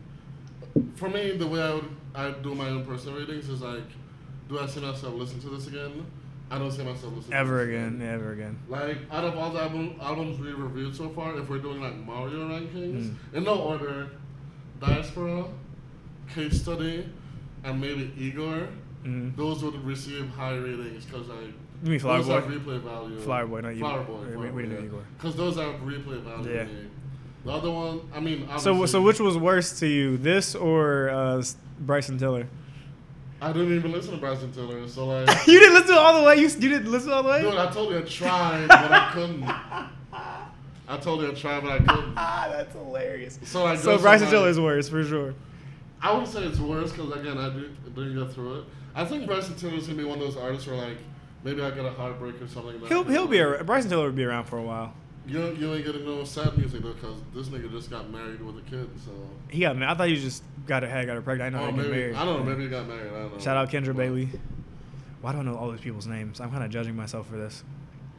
for 0.96 1.10
me, 1.10 1.32
the 1.38 1.46
way 1.48 1.62
I 1.62 1.74
would 1.74 1.90
I 2.16 2.32
do 2.32 2.56
my 2.56 2.70
own 2.70 2.86
personal 2.86 3.20
ratings 3.20 3.50
is 3.50 3.62
like, 3.62 3.84
do 4.50 4.60
I 4.60 4.66
see 4.68 4.80
myself 4.82 5.14
listen 5.16 5.40
to 5.42 5.50
this 5.50 5.68
again? 5.68 6.06
I 6.50 6.58
don't 6.58 6.72
see 6.72 6.84
myself 6.84 7.16
listening 7.16 7.34
Ever 7.34 7.66
to 7.66 7.72
this 7.72 7.76
again, 7.88 8.02
ever 8.02 8.32
again. 8.34 8.60
Like 8.68 8.98
out 9.12 9.24
of 9.24 9.38
all 9.38 9.52
the 9.52 9.62
album, 9.62 9.96
albums 10.02 10.40
we 10.40 10.52
reviewed 10.52 10.96
so 10.96 11.10
far, 11.10 11.38
if 11.40 11.50
we're 11.50 11.60
doing 11.60 11.82
like 11.82 11.96
Mario 11.98 12.48
rankings 12.50 13.10
Mm. 13.12 13.16
in 13.34 13.44
no 13.44 13.56
order, 13.56 14.10
Diaspora, 14.82 15.46
Case 16.34 16.62
Study, 16.62 17.06
and 17.64 17.80
maybe 17.82 18.12
Igor, 18.18 18.68
Mm. 19.06 19.36
those 19.36 19.64
would 19.64 19.84
receive 19.84 20.30
high 20.30 20.56
ratings 20.56 21.06
because 21.06 21.28
like 21.28 21.40
You 21.84 21.90
mean 21.90 22.00
Flower 22.00 22.18
those 22.18 22.28
Boy? 22.28 22.34
have 22.36 22.44
replay 22.46 22.80
value. 22.82 23.20
Flower 23.20 23.48
Boy, 23.48 23.62
not. 23.62 23.76
Flower 23.76 24.04
Boy. 24.04 24.14
We- 24.28 24.34
Flower 24.34 24.52
we 24.52 24.62
didn't 24.62 24.76
Boy, 24.76 24.82
do 24.82 24.86
Igor. 24.88 25.04
Because 25.18 25.36
those 25.36 25.56
have 25.56 25.74
replay 25.82 26.22
value. 26.22 26.52
Yeah. 26.54 26.66
The 27.44 27.52
other 27.52 27.72
one, 27.72 28.02
I 28.14 28.20
mean, 28.20 28.48
So, 28.60 28.86
so 28.86 29.02
which 29.02 29.20
was 29.20 29.36
worse 29.40 29.80
to 29.80 29.88
you, 29.88 30.18
this 30.18 30.54
or 30.54 31.10
uh, 31.10 31.42
Bryson 31.80 32.20
Tiller? 32.20 32.46
I 33.42 33.52
didn't 33.52 33.76
even 33.76 33.92
listen 33.92 34.12
to 34.12 34.18
Bryson 34.20 34.52
Tiller, 34.52 34.88
so 34.88 35.08
like, 35.08 35.28
you 35.48 35.60
didn't 35.60 35.74
listen 35.74 35.96
all 35.98 36.20
the 36.22 36.28
way. 36.28 36.36
You, 36.36 36.44
you 36.44 36.70
didn't 36.70 36.92
listen 36.92 37.12
all 37.12 37.24
the 37.24 37.30
way. 37.30 37.42
dude, 37.42 37.56
I 37.56 37.72
told 37.72 37.90
you 37.92 37.98
I 37.98 38.02
tried, 38.04 38.68
but 38.68 38.92
I 38.92 39.10
couldn't. 39.12 39.44
I 40.88 40.98
told 40.98 41.22
you 41.22 41.32
I 41.32 41.34
tried, 41.34 41.64
but 41.64 41.72
I 41.72 41.78
couldn't. 41.80 42.14
Ah, 42.18 42.48
that's 42.52 42.74
hilarious. 42.76 43.40
So 43.46 43.66
I 43.66 43.76
So 43.78 43.98
Bryson 43.98 44.30
Tiller 44.30 44.50
is 44.50 44.60
worse 44.60 44.88
for 44.90 45.04
sure. 45.04 45.34
I 46.02 46.14
would 46.18 46.28
say 46.28 46.44
it's 46.44 46.60
worse 46.60 46.92
because 46.92 47.12
again, 47.12 47.38
I 47.38 47.50
did, 47.50 47.96
didn't 47.96 48.18
get 48.18 48.34
through 48.34 48.60
it. 48.60 48.66
I 48.96 49.06
think 49.06 49.26
Bryson 49.28 49.56
Tiller's 49.56 49.88
gonna 49.88 49.98
be 50.00 50.04
one 50.04 50.20
of 50.20 50.26
those 50.26 50.38
artists 50.38 50.68
where 50.68 50.76
like 50.76 50.98
maybe 51.44 51.62
I 51.62 51.72
get 51.72 51.86
a 51.86 51.92
heartbreak 51.92 52.42
or 52.42 52.48
something. 52.48 52.80
that- 52.82 52.90
He'll 52.90 53.04
he'll 53.04 53.28
be 53.28 53.40
a, 53.40 53.64
Bryson 53.64 53.90
Tiller 53.90 54.06
will 54.06 54.12
be 54.12 54.24
around 54.24 54.46
for 54.46 54.58
a 54.58 54.64
while. 54.64 54.94
You 55.28 55.52
you 55.54 55.74
ain't 55.76 55.86
getting 55.86 56.04
no 56.04 56.24
sad 56.24 56.58
music 56.58 56.82
though, 56.82 56.94
cause 56.94 57.18
this 57.34 57.48
nigga 57.50 57.70
just 57.72 57.90
got 57.92 58.10
married 58.10 58.42
with 58.42 58.58
a 58.58 58.62
kid. 58.62 58.90
So 59.06 59.12
He 59.50 59.62
got 59.62 59.78
ma- 59.78 59.92
I 59.92 59.96
thought 59.96 60.08
he 60.08 60.16
just 60.16 60.44
got 60.66 60.84
a 60.84 60.90
had 60.90 61.06
got 61.06 61.14
her 61.16 61.22
pregnant. 61.22 61.56
I 61.56 61.60
know 61.60 61.66
oh, 61.66 61.72
he 61.72 61.78
got 61.78 61.86
maybe 61.86 61.98
married. 62.00 62.16
I 62.16 62.26
don't 62.26 62.40
know. 62.40 62.52
Maybe 62.52 62.64
he 62.64 62.70
got 62.70 62.88
married. 62.88 63.12
I 63.14 63.20
don't 63.20 63.34
know. 63.34 63.40
Shout 63.40 63.56
out 63.58 63.70
Kendra 63.70 63.88
But- 63.88 63.98
Bailey. 63.98 64.30
Why 65.22 65.32
don't 65.34 65.46
know 65.46 65.56
all 65.56 65.70
these 65.70 65.82
people's 65.82 66.08
names? 66.08 66.42
I'm 66.42 66.50
kind 66.50 66.64
of 66.64 66.72
judging 66.72 66.96
myself 66.96 67.28
for 67.28 67.38
this. 67.38 67.64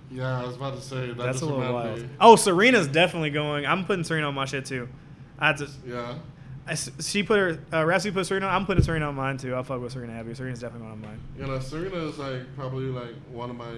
Yeah, 0.09 0.41
I 0.41 0.47
was 0.47 0.55
about 0.55 0.77
to 0.77 0.81
say 0.81 1.09
that. 1.09 1.17
That's 1.17 1.41
a 1.41 1.47
little 1.47 1.73
wild. 1.73 2.01
me. 2.01 2.09
Oh, 2.21 2.37
Serena's 2.37 2.87
definitely 2.87 3.31
going. 3.31 3.67
I'm 3.67 3.85
putting 3.85 4.05
Serena 4.05 4.29
on 4.29 4.35
my 4.35 4.45
shit 4.45 4.65
too. 4.67 4.89
I 5.39 5.49
had 5.49 5.57
to. 5.57 5.69
Yeah. 5.85 6.15
I 6.67 6.75
she 6.75 7.23
put 7.23 7.39
her. 7.39 7.59
Uh, 7.73 7.85
Rapsody 7.85 8.15
put 8.15 8.27
Serena. 8.27 8.47
I'm 8.47 8.67
putting 8.67 8.85
Serena 8.85 9.09
on 9.09 9.15
mine 9.17 9.37
too. 9.37 9.55
I'll 9.55 9.65
fuck 9.65 9.81
with 9.81 9.93
Serena 9.93 10.13
Abby. 10.15 10.35
Serena's 10.35 10.61
definitely 10.61 10.87
going 10.89 10.93
on 10.93 11.01
mine. 11.03 11.21
You 11.39 11.47
know, 11.47 11.59
Serena 11.59 11.97
is 11.97 12.19
like 12.19 12.43
probably 12.57 12.85
like 12.85 13.15
one 13.33 13.51
of 13.51 13.57
my, 13.57 13.71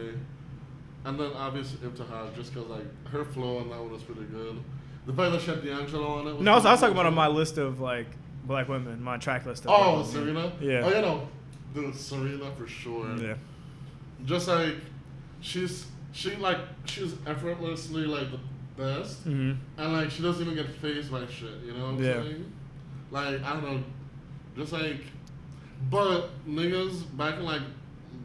and 1.05 1.19
then 1.19 1.32
obviously 1.35 1.78
Ibtihaj 1.89 2.35
just 2.35 2.52
because 2.52 2.69
like 2.69 3.06
her 3.09 3.24
flow 3.24 3.59
on 3.59 3.70
that 3.70 3.78
one 3.81 3.90
was 3.93 4.02
pretty 4.02 4.24
good. 4.24 4.62
The 5.06 5.12
fact 5.15 5.32
that 5.32 5.40
she 5.40 5.51
had 5.51 5.65
D'Angelo 5.65 6.06
on 6.20 6.27
it. 6.28 6.40
No, 6.40 6.52
I 6.52 6.55
was, 6.56 6.66
I 6.66 6.73
was 6.73 6.81
talking 6.81 6.94
about 6.94 7.06
on 7.06 7.15
my 7.15 7.27
list 7.28 7.56
of 7.59 7.81
like 7.81 8.06
black 8.44 8.69
women, 8.69 9.02
my 9.02 9.16
track 9.16 9.47
list. 9.47 9.65
Of 9.65 9.70
Oh, 9.70 9.93
women. 9.98 10.06
Serena. 10.06 10.52
Yeah. 10.61 10.82
Oh, 10.85 10.89
you 10.89 11.01
know, 11.02 11.28
dude, 11.74 11.94
Serena 11.94 12.51
for 12.56 12.66
sure. 12.66 13.16
Yeah. 13.16 13.35
Just 14.27 14.47
like 14.48 14.74
she's 15.40 15.86
she 16.12 16.36
like 16.36 16.59
she's 16.85 17.15
effortlessly 17.27 18.05
like 18.06 18.31
the 18.31 18.40
best, 18.77 19.27
mm-hmm. 19.27 19.52
and 19.78 19.93
like 19.94 20.11
she 20.11 20.23
doesn't 20.23 20.43
even 20.43 20.55
get 20.55 20.70
phased 20.77 21.11
by 21.11 21.27
shit. 21.27 21.51
You 21.65 21.73
know 21.73 21.85
what 21.85 21.89
I'm 21.94 22.05
Yeah. 22.05 22.23
saying? 22.23 22.52
Like 23.10 23.43
I 23.43 23.52
don't 23.52 23.64
know, 23.64 23.82
just 24.56 24.72
like, 24.72 25.01
but 25.90 26.31
niggas 26.48 27.16
back 27.16 27.36
in 27.36 27.44
like 27.44 27.62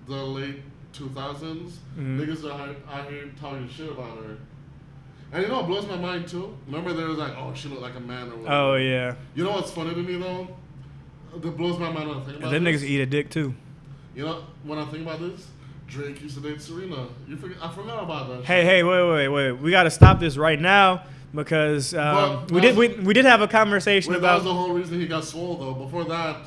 the 0.08 0.16
late 0.16 0.62
2000s, 0.94 1.80
Mhm. 1.98 2.20
niggas 2.20 2.44
are 2.46 2.52
out- 2.52 2.76
out 2.92 3.10
here 3.12 3.26
talking 3.40 3.68
shit 3.70 3.92
about 3.92 4.18
her. 4.18 4.38
And 5.32 5.44
you 5.44 5.50
know 5.50 5.58
what 5.58 5.68
blows 5.68 5.88
my 5.88 5.96
mind 5.98 6.28
too? 6.28 6.58
Remember 6.66 6.94
there 6.94 7.08
was 7.08 7.20
like, 7.20 7.34
oh, 7.38 7.52
she 7.54 7.70
looked 7.70 7.84
like 7.84 7.96
a 7.96 8.00
man 8.00 8.32
or 8.32 8.38
whatever. 8.38 8.56
Oh 8.56 8.76
yeah. 8.76 9.14
You 9.36 9.44
know 9.44 9.52
what's 9.52 9.70
funny 9.72 9.92
to 9.94 10.02
me 10.02 10.16
though? 10.18 10.48
That 11.40 11.56
blows 11.56 11.78
my 11.78 11.92
mind 11.92 12.10
when 12.10 12.18
I 12.18 12.22
think 12.22 12.28
And 12.36 12.38
about 12.46 12.52
them 12.52 12.64
this. 12.64 12.82
niggas 12.82 12.86
eat 12.86 13.02
a 13.02 13.06
dick 13.06 13.30
too. 13.30 13.54
You 14.16 14.26
know, 14.26 14.44
when 14.64 14.80
I 14.80 14.86
think 14.86 15.04
about 15.04 15.20
this, 15.20 15.48
Drake 15.88 16.22
used 16.24 16.36
to 16.36 16.42
date 16.42 16.60
Serena. 16.62 17.06
You 17.28 17.36
forget, 17.38 17.58
I 17.62 17.70
forgot 17.72 18.04
about 18.04 18.30
that. 18.30 18.46
Hey, 18.46 18.64
hey, 18.66 18.82
wait, 18.84 19.10
wait, 19.12 19.28
wait. 19.28 19.52
We 19.54 19.70
got 19.70 19.84
to 19.84 19.92
stop 19.92 20.20
this 20.20 20.38
right 20.38 20.60
now 20.60 21.04
because 21.34 21.94
um, 21.94 22.48
we 22.48 22.62
did 22.62 22.76
we, 22.78 22.90
we 22.90 23.14
did 23.14 23.26
have 23.26 23.42
a 23.42 23.48
conversation 23.48 24.14
Wait, 24.14 24.22
that 24.22 24.26
about. 24.28 24.36
was 24.36 24.44
the 24.46 24.54
whole 24.54 24.74
reason 24.74 25.00
he 25.00 25.08
got 25.08 25.24
swole 25.24 25.56
though. 25.58 25.74
Before 25.74 26.04
that, 26.06 26.38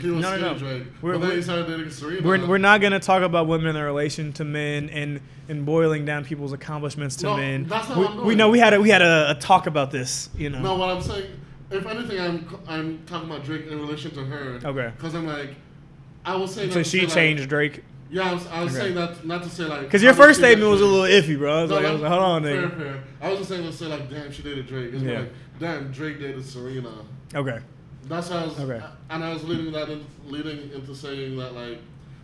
he 0.00 0.10
was 0.10 0.22
No, 0.22 0.36
no, 0.36 0.52
no. 0.52 0.58
Drake. 0.58 0.84
We're- 1.02 1.18
but 1.18 1.20
then 1.20 1.20
we're- 1.28 1.36
he 1.36 1.42
started 1.42 1.66
dating 1.66 1.90
Serena. 1.90 2.26
We're, 2.26 2.46
we're 2.46 2.58
not 2.58 2.80
gonna 2.80 3.00
talk 3.00 3.22
about 3.22 3.46
women 3.46 3.76
in 3.76 3.82
relation 3.82 4.32
to 4.34 4.44
men 4.44 4.88
and 4.90 5.20
and 5.48 5.66
boiling 5.66 6.04
down 6.04 6.24
people's 6.24 6.52
accomplishments 6.52 7.16
to 7.16 7.24
No, 7.26 7.36
men. 7.36 7.64
that's 7.64 7.88
not 7.88 7.98
we, 7.98 8.04
what 8.04 8.12
I'm 8.12 8.24
we 8.26 8.34
know 8.34 8.48
we 8.48 8.58
had 8.58 8.72
a, 8.74 8.80
we 8.80 8.88
had 8.88 9.02
a, 9.02 9.32
a 9.32 9.34
talk 9.34 9.66
about 9.66 9.90
this. 9.90 10.30
You 10.36 10.50
know. 10.50 10.60
No, 10.60 10.76
what 10.76 10.88
I'm 10.88 11.02
saying, 11.02 11.26
if 11.70 11.84
anything, 11.86 12.20
I'm 12.20 12.58
I'm 12.66 12.98
talking 13.06 13.30
about 13.30 13.44
Drake 13.44 13.66
in 13.66 13.78
relation 13.80 14.12
to 14.12 14.24
her. 14.24 14.60
Okay. 14.64 14.92
Because 14.96 15.14
I'm 15.14 15.26
like, 15.26 15.56
I 16.24 16.36
was 16.36 16.54
saying. 16.54 16.70
so 16.70 16.82
she 16.82 17.00
say, 17.00 17.04
like- 17.04 17.14
changed 17.14 17.48
Drake 17.48 17.84
yeah, 18.12 18.30
I 18.30 18.34
was, 18.34 18.46
I 18.46 18.62
was 18.62 18.72
Okay. 18.76 18.82
saying 18.84 18.94
that 18.94 19.26
not 19.26 19.42
to 19.42 19.48
say 19.48 19.64
like. 19.64 19.80
because 19.80 20.02
your 20.02 20.14
first 20.14 20.38
statement 20.38 20.70
was 20.70 20.80
a 20.80 20.86
little 20.86 21.00
iffy, 21.06 21.36
bro. 21.36 21.58
I 21.58 21.62
was 21.62 21.70
No, 21.70 21.76
like, 21.76 21.86
I 21.86 21.92
was 21.92 22.02
like, 22.02 22.10
hold 22.12 22.22
on, 22.22 22.42
fair, 22.44 22.62
nigga. 22.68 22.76
fair. 22.76 23.04
I 23.20 23.28
was 23.30 23.38
just 23.38 23.50
saying 23.50 23.64
to 23.64 23.72
say 23.72 23.86
like, 23.86 24.08
damn, 24.10 24.30
she 24.30 24.42
dated 24.42 24.66
Drake. 24.68 24.92
It's 24.94 25.02
Yeah. 25.02 25.18
like, 25.20 25.32
damn, 25.58 25.90
Drake 25.90 26.20
dated 26.20 26.44
Serena. 26.44 26.92
Okay. 27.34 27.58
That's 28.08 28.28
how 28.28 28.38
I 28.40 28.44
was, 28.46 28.60
Okay. 28.60 28.84
and 29.10 29.24
I 29.24 29.32
was 29.32 29.42
leading 29.44 29.72
that 29.72 29.88
in, 29.88 30.04
leading 30.26 30.70
into 30.72 30.94
saying 30.94 31.36
that 31.38 31.54
like 31.54 31.78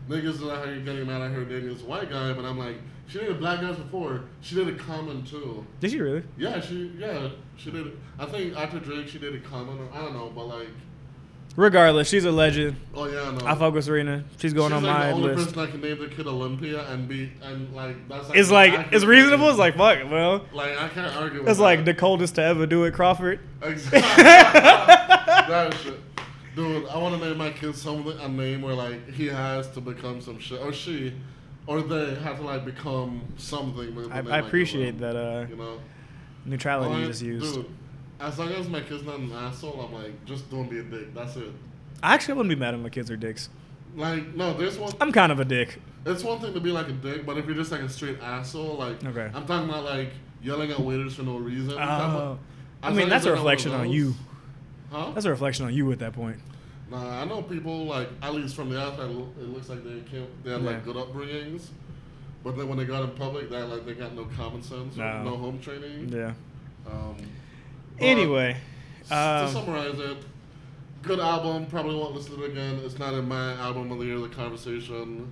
niggas 0.09 0.25
is 0.37 0.43
out 0.43 0.67
here 0.67 0.79
getting 0.81 1.07
mad 1.07 1.23
at 1.23 1.31
her 1.33 1.45
dating 1.45 1.73
this 1.73 1.83
white 1.83 2.11
guy, 2.11 2.33
but 2.33 2.45
I'm 2.45 2.59
like, 2.59 2.77
she 3.07 3.19
dated 3.21 3.39
black 3.41 3.61
guys 3.63 3.77
before. 3.77 4.23
She 4.43 4.55
did 4.57 4.69
a 4.69 4.75
Common 4.75 5.25
too. 5.25 5.65
Did 5.81 5.91
she 5.93 6.01
really? 6.01 6.23
Yeah, 6.37 6.61
she 6.61 6.93
yeah 6.99 7.29
she 7.57 7.71
did. 7.71 7.97
I 8.19 8.27
think 8.27 8.55
after 8.57 8.79
Drake, 8.81 9.09
she 9.09 9.19
did 9.19 9.35
a 9.35 9.39
Common. 9.41 9.79
Or, 9.79 9.89
I 9.95 10.03
don't 10.03 10.13
know, 10.15 10.31
but 10.35 10.45
like, 10.47 10.69
Regardless, 11.57 12.09
she's 12.09 12.25
a 12.25 12.31
legend. 12.31 12.77
oh 12.95 13.07
yeah, 13.07 13.37
no. 13.37 13.45
I 13.47 13.55
fuck 13.57 13.75
with 13.75 13.85
Serena. 13.85 14.25
She's 14.39 14.53
going 14.53 14.71
She's 14.71 14.77
on 14.77 14.83
like 14.85 14.97
my 14.99 15.07
the 15.09 15.13
only 15.13 15.35
list. 15.35 15.47
person 15.55 15.61
that 15.65 15.71
can 15.73 15.81
name 15.81 15.99
the 15.99 16.07
kid 16.15 16.27
Olympia 16.29 16.87
and 16.89 17.09
be 17.09 17.33
and 17.43 17.75
like 17.75 18.09
that's 18.09 18.29
Like, 18.29 18.39
It's 18.39 18.51
like 18.51 18.93
it's 18.93 19.05
reasonable. 19.05 19.45
name. 19.47 19.51
It's 19.51 19.59
like 19.59 19.77
fuck, 19.77 20.09
well, 20.11 20.47
like 20.53 20.79
I 20.79 20.89
can't 20.89 21.17
argue. 21.17 21.41
with 21.41 21.49
it's 21.49 21.59
like 21.59 21.81
that. 21.81 21.85
the 21.87 21.95
coldest 21.95 22.37
to 22.37 22.43
ever 22.43 22.65
do 22.67 22.85
it, 22.85 22.95
Crawford. 22.95 23.41
Exactly. 23.63 24.01
that 24.23 25.75
shit. 25.83 26.01
Dude, 26.55 26.87
I 26.89 26.99
want 26.99 27.21
to 27.21 27.29
name 27.29 27.37
my 27.39 27.51
kid 27.51 27.75
something 27.77 28.19
a 28.21 28.29
name 28.29 28.63
where 28.63 28.75
like 28.75 29.09
he 29.11 29.27
has 29.27 29.69
to 29.71 29.81
become 29.81 30.21
some 30.21 30.39
shit, 30.39 30.61
or 30.61 30.73
she, 30.73 31.13
or 31.67 31.83
they 31.83 32.15
have 32.17 32.37
to 32.39 32.43
like 32.43 32.65
become 32.65 33.23
something. 33.37 34.11
I, 34.13 34.19
I 34.21 34.39
appreciate 34.39 34.99
that 34.99 35.17
uh, 35.17 35.47
You 35.49 35.57
know, 35.57 35.81
neutrality 36.45 36.93
you 36.95 36.99
Like, 37.01 37.07
just 37.09 37.23
used. 37.23 37.55
Dude, 37.57 37.67
as 38.21 38.39
long 38.39 38.49
as 38.51 38.69
my 38.69 38.81
kid's 38.81 39.05
not 39.05 39.19
an 39.19 39.33
asshole, 39.33 39.81
I'm 39.81 39.93
like, 39.93 40.25
just 40.25 40.51
don't 40.51 40.69
be 40.69 40.79
a 40.79 40.83
dick. 40.83 41.15
That's 41.15 41.37
it. 41.37 41.51
I 42.03 42.15
actually 42.15 42.35
wouldn't 42.35 42.51
be 42.51 42.57
mad 42.59 42.75
if 42.75 42.81
my 42.81 42.89
kids 42.89 43.11
are 43.11 43.17
dicks. 43.17 43.49
Like, 43.97 44.35
no, 44.35 44.55
there's 44.55 44.79
one. 44.79 44.93
I'm 45.01 45.13
kind 45.13 45.33
of 45.33 45.41
a 45.41 45.45
dick. 45.45 45.81
It's 46.07 46.23
one 46.23 46.41
thing 46.41 46.55
to 46.55 46.61
be 46.61 46.71
like 46.71 46.89
a 46.89 46.93
dick, 46.93 47.27
but 47.27 47.37
if 47.39 47.47
you're 47.47 47.55
just 47.57 47.73
like 47.73 47.81
a 47.81 47.89
straight 47.89 48.21
asshole, 48.23 48.77
like, 48.77 49.05
Okay. 49.05 49.31
I'm 49.35 49.47
talking 49.47 49.69
about 49.69 49.85
like 49.85 50.11
yelling 50.43 50.71
at 50.71 50.79
waiters 50.81 51.15
for 51.17 51.23
no 51.23 51.37
reason. 51.37 51.73
Oh. 51.73 52.39
I 52.83 52.93
mean, 52.93 53.09
that's 53.09 53.25
a 53.25 53.29
they're 53.31 53.37
not 53.37 53.45
one 53.45 53.55
of 53.55 53.59
reflection 53.59 53.73
on 53.73 53.91
you. 53.91 54.15
Huh? 54.91 55.11
That's 55.13 55.27
a 55.27 55.31
reflection 55.31 55.67
on 55.67 55.75
you 55.75 55.91
at 55.93 55.99
that 55.99 56.13
point. 56.13 56.39
Nah, 56.91 57.21
I 57.21 57.25
know 57.25 57.43
people 57.43 57.85
like 57.87 58.09
at 58.23 58.35
least 58.35 58.55
from 58.55 58.71
the 58.71 58.81
outside, 58.81 59.11
it 59.11 59.49
looks 59.49 59.69
like 59.69 59.85
they 59.85 60.01
came, 60.11 60.27
they 60.45 60.53
had 60.53 60.63
Yeah. 60.63 60.71
like 60.71 60.85
good 60.85 60.97
upbringings, 60.97 61.69
but 62.45 62.57
then 62.57 62.69
when 62.69 62.79
they 62.79 62.85
got 62.85 63.03
in 63.03 63.11
public, 63.11 63.51
they 63.51 63.61
like 63.63 63.85
they 63.85 63.95
got 63.95 64.15
no 64.15 64.27
common 64.37 64.63
sense, 64.63 64.97
or 64.97 65.01
No. 65.01 65.25
no 65.25 65.37
home 65.37 65.59
training. 65.61 66.09
Yeah. 66.11 66.33
Um, 66.87 67.17
Anyway, 68.01 68.57
s- 69.03 69.09
to 69.09 69.15
um, 69.17 69.53
summarize 69.65 69.99
it, 69.99 70.17
good 71.03 71.21
album. 71.21 71.67
Probably 71.67 71.95
won't 71.97 72.15
listen 72.15 72.37
to 72.37 72.45
it 72.45 72.51
again. 72.53 72.81
It's 72.85 72.99
not 72.99 73.15
in 73.15 73.27
my 73.29 73.53
album 73.55 73.91
of 73.93 73.99
the 73.99 74.05
year, 74.07 74.19
the 74.19 74.29
conversation, 74.29 75.31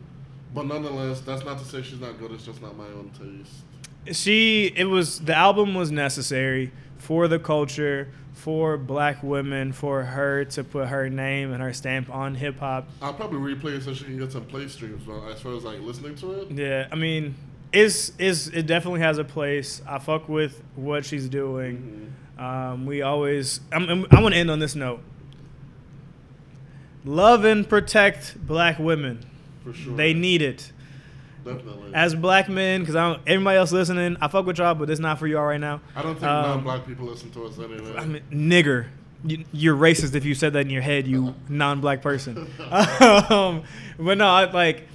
but 0.55 0.67
nonetheless, 0.67 1.21
that's 1.21 1.45
not 1.45 1.59
to 1.59 1.65
say 1.65 1.83
she's 1.83 2.01
not 2.01 2.19
good. 2.19 2.33
It's 2.33 2.45
just 2.45 2.61
not 2.63 2.77
my 2.77 2.87
own 2.87 3.11
taste. 3.19 4.17
she 4.17 4.73
it 4.77 4.85
was 4.85 5.21
the 5.21 5.35
album 5.35 5.75
was 5.75 5.91
necessary 5.91 6.73
for 6.99 7.29
the 7.29 7.39
culture, 7.39 8.09
for 8.33 8.77
black 8.77 9.23
women, 9.23 9.73
for 9.73 10.03
her 10.05 10.45
to 10.47 10.65
put 10.65 10.89
her 10.89 11.09
name 11.11 11.53
and 11.53 11.63
her 11.63 11.73
stamp 11.73 12.09
on 12.11 12.35
hip 12.35 12.59
hop. 12.59 12.89
I'll 13.03 13.15
probably 13.15 13.55
replay 13.55 13.77
it 13.77 13.83
so 13.83 13.95
she 13.95 14.05
can 14.05 14.19
get 14.19 14.33
some 14.33 14.45
play 14.45 14.67
streams. 14.69 15.03
But 15.05 15.29
as 15.31 15.41
far 15.41 15.55
as 15.55 15.63
like 15.65 15.81
listening 15.81 16.15
to 16.17 16.33
it, 16.41 16.51
Yeah, 16.53 16.89
I 16.91 16.95
mean, 16.97 17.35
is 17.73 18.13
is 18.19 18.49
it 18.49 18.67
definitely 18.67 19.01
has 19.01 19.19
a 19.19 19.25
place. 19.25 19.83
I 19.87 19.99
fuck 19.99 20.29
with 20.29 20.63
what 20.75 21.05
she's 21.05 21.29
doing. 21.29 22.13
Um, 22.39 22.87
we 22.87 23.03
always. 23.03 23.61
I'm, 23.73 23.89
I'm, 23.89 24.07
I 24.11 24.21
want 24.21 24.35
to 24.35 24.39
end 24.41 24.51
on 24.51 24.59
this 24.59 24.75
note. 24.75 25.01
Love 27.05 27.45
and 27.45 27.69
protect 27.69 28.37
black 28.47 28.79
women. 28.79 29.25
for 29.63 29.73
sure, 29.73 29.97
They 29.97 30.13
need 30.13 30.43
it. 30.43 30.73
definitely. 31.45 31.95
As 31.95 32.15
black 32.17 32.49
men, 32.49 32.81
because 32.81 32.97
I 32.97 33.09
don't, 33.13 33.23
everybody 33.29 33.59
else 33.59 33.71
listening, 33.71 34.17
I 34.21 34.27
fuck 34.29 34.45
with 34.45 34.59
y'all, 34.59 34.75
but 34.75 34.91
it's 34.91 35.01
not 35.01 35.19
for 35.19 35.27
y'all 35.29 35.45
right 35.45 35.61
now. 35.61 35.81
I 35.95 36.03
don't 36.03 36.15
think 36.15 36.27
um, 36.27 36.43
non-black 36.43 36.85
people 36.87 37.07
listen 37.07 37.31
to 37.31 37.45
us 37.47 37.59
anyway. 37.59 37.95
I 37.97 38.05
mean, 38.07 38.23
nigger. 38.33 38.87
You, 39.25 39.45
you're 39.53 39.77
racist 39.77 40.15
if 40.15 40.25
you 40.25 40.35
said 40.35 40.53
that 40.55 40.61
in 40.61 40.71
your 40.71 40.83
head, 40.83 41.07
you 41.07 41.35
non-black 41.49 42.03
person. 42.03 42.37
um, 42.71 43.63
but 43.99 44.19
no, 44.19 44.27
I, 44.27 44.51
like 44.51 44.89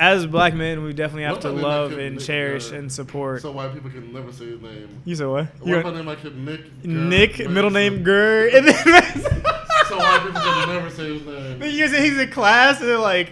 as 0.00 0.26
black 0.26 0.54
men, 0.54 0.82
we 0.82 0.94
definitely 0.94 1.24
have 1.24 1.32
What 1.34 1.42
to 1.42 1.48
if 1.48 1.52
I 1.52 1.56
name 1.56 1.62
my 1.62 1.68
love 1.68 1.92
and 1.98 2.16
Nick 2.16 2.24
cherish 2.24 2.72
and 2.72 2.90
support. 2.90 3.42
So 3.42 3.52
white 3.52 3.74
people 3.74 3.90
can 3.90 4.10
never 4.14 4.32
say 4.32 4.46
his 4.46 4.60
name. 4.62 5.02
you 5.04 5.14
said 5.14 5.26
what? 5.26 5.44
What 5.58 5.68
You 5.68 5.76
if 5.76 5.84
I 5.86 5.90
name 5.92 6.04
my 6.06 6.16
kid 6.16 6.36
Nick? 6.38 6.84
Nick, 6.84 7.36
Garrett 7.36 7.50
middle 7.50 7.70
name 7.70 7.92
Mason? 8.02 8.04
Gur, 8.04 8.48
and 8.48 8.66
then 8.66 8.74
So 9.88 9.98
white 9.98 10.22
people 10.24 10.40
can 10.40 10.68
never 10.70 10.88
say 10.90 11.18
his 11.18 11.26
name. 11.26 11.60
he's, 11.60 11.90
he's 11.92 12.18
in 12.18 12.30
class 12.30 12.80
and 12.80 12.88
they're 12.88 12.98
like, 12.98 13.30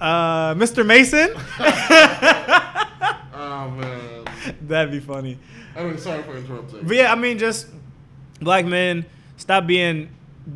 uh, 0.00 0.54
Mr. 0.54 0.84
Mason. 0.86 1.30
Oh 3.36 3.70
man. 3.70 4.24
That'd 4.62 4.92
be 4.92 5.00
funny. 5.00 5.38
Anyway, 5.76 5.96
sorry 5.96 6.22
for 6.22 6.36
interrupting. 6.36 6.86
But 6.86 6.96
yeah, 6.96 7.10
I 7.12 7.14
mean, 7.14 7.38
just 7.38 7.66
black 8.40 8.64
men, 8.64 9.06
stop 9.36 9.66
being 9.66 10.10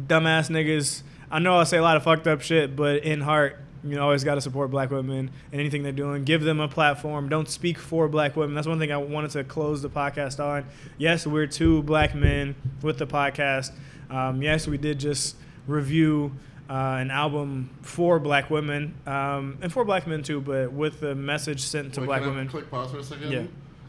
dumbass 0.06 0.48
niggas. 0.50 1.02
I 1.30 1.38
know 1.38 1.58
I 1.58 1.64
say 1.64 1.78
a 1.78 1.82
lot 1.82 1.96
of 1.96 2.04
fucked 2.04 2.26
up 2.26 2.40
shit, 2.40 2.76
but 2.76 3.02
in 3.02 3.20
heart, 3.20 3.58
you 3.84 3.94
know, 3.94 4.02
always 4.02 4.24
got 4.24 4.34
to 4.34 4.40
support 4.40 4.70
black 4.70 4.90
women 4.90 5.30
and 5.52 5.60
anything 5.60 5.82
they're 5.82 5.92
doing. 5.92 6.24
Give 6.24 6.42
them 6.42 6.60
a 6.60 6.68
platform. 6.68 7.28
Don't 7.28 7.48
speak 7.48 7.78
for 7.78 8.08
black 8.08 8.36
women. 8.36 8.54
That's 8.54 8.66
one 8.66 8.78
thing 8.78 8.92
I 8.92 8.96
wanted 8.96 9.30
to 9.32 9.44
close 9.44 9.82
the 9.82 9.90
podcast 9.90 10.42
on. 10.44 10.66
Yes, 10.96 11.26
we're 11.26 11.46
two 11.46 11.82
black 11.82 12.14
men 12.14 12.54
with 12.82 12.98
the 12.98 13.06
podcast. 13.06 13.72
Um, 14.10 14.42
yes, 14.42 14.66
we 14.66 14.78
did 14.78 14.98
just 14.98 15.36
review 15.66 16.32
uh, 16.68 16.98
an 17.00 17.10
album 17.10 17.70
for 17.82 18.18
black 18.18 18.50
women 18.50 18.94
um, 19.06 19.58
and 19.62 19.72
for 19.72 19.84
black 19.84 20.06
men 20.06 20.22
too, 20.22 20.40
but 20.40 20.72
with 20.72 21.00
the 21.00 21.14
message 21.14 21.60
sent 21.60 21.94
to 21.94 22.00
Wait, 22.00 22.06
black 22.06 22.20
women. 22.22 22.48
Click 22.48 22.70
pause 22.70 22.90
for 22.90 22.98
a 22.98 23.04
second. 23.04 23.32
Yeah. 23.32 23.44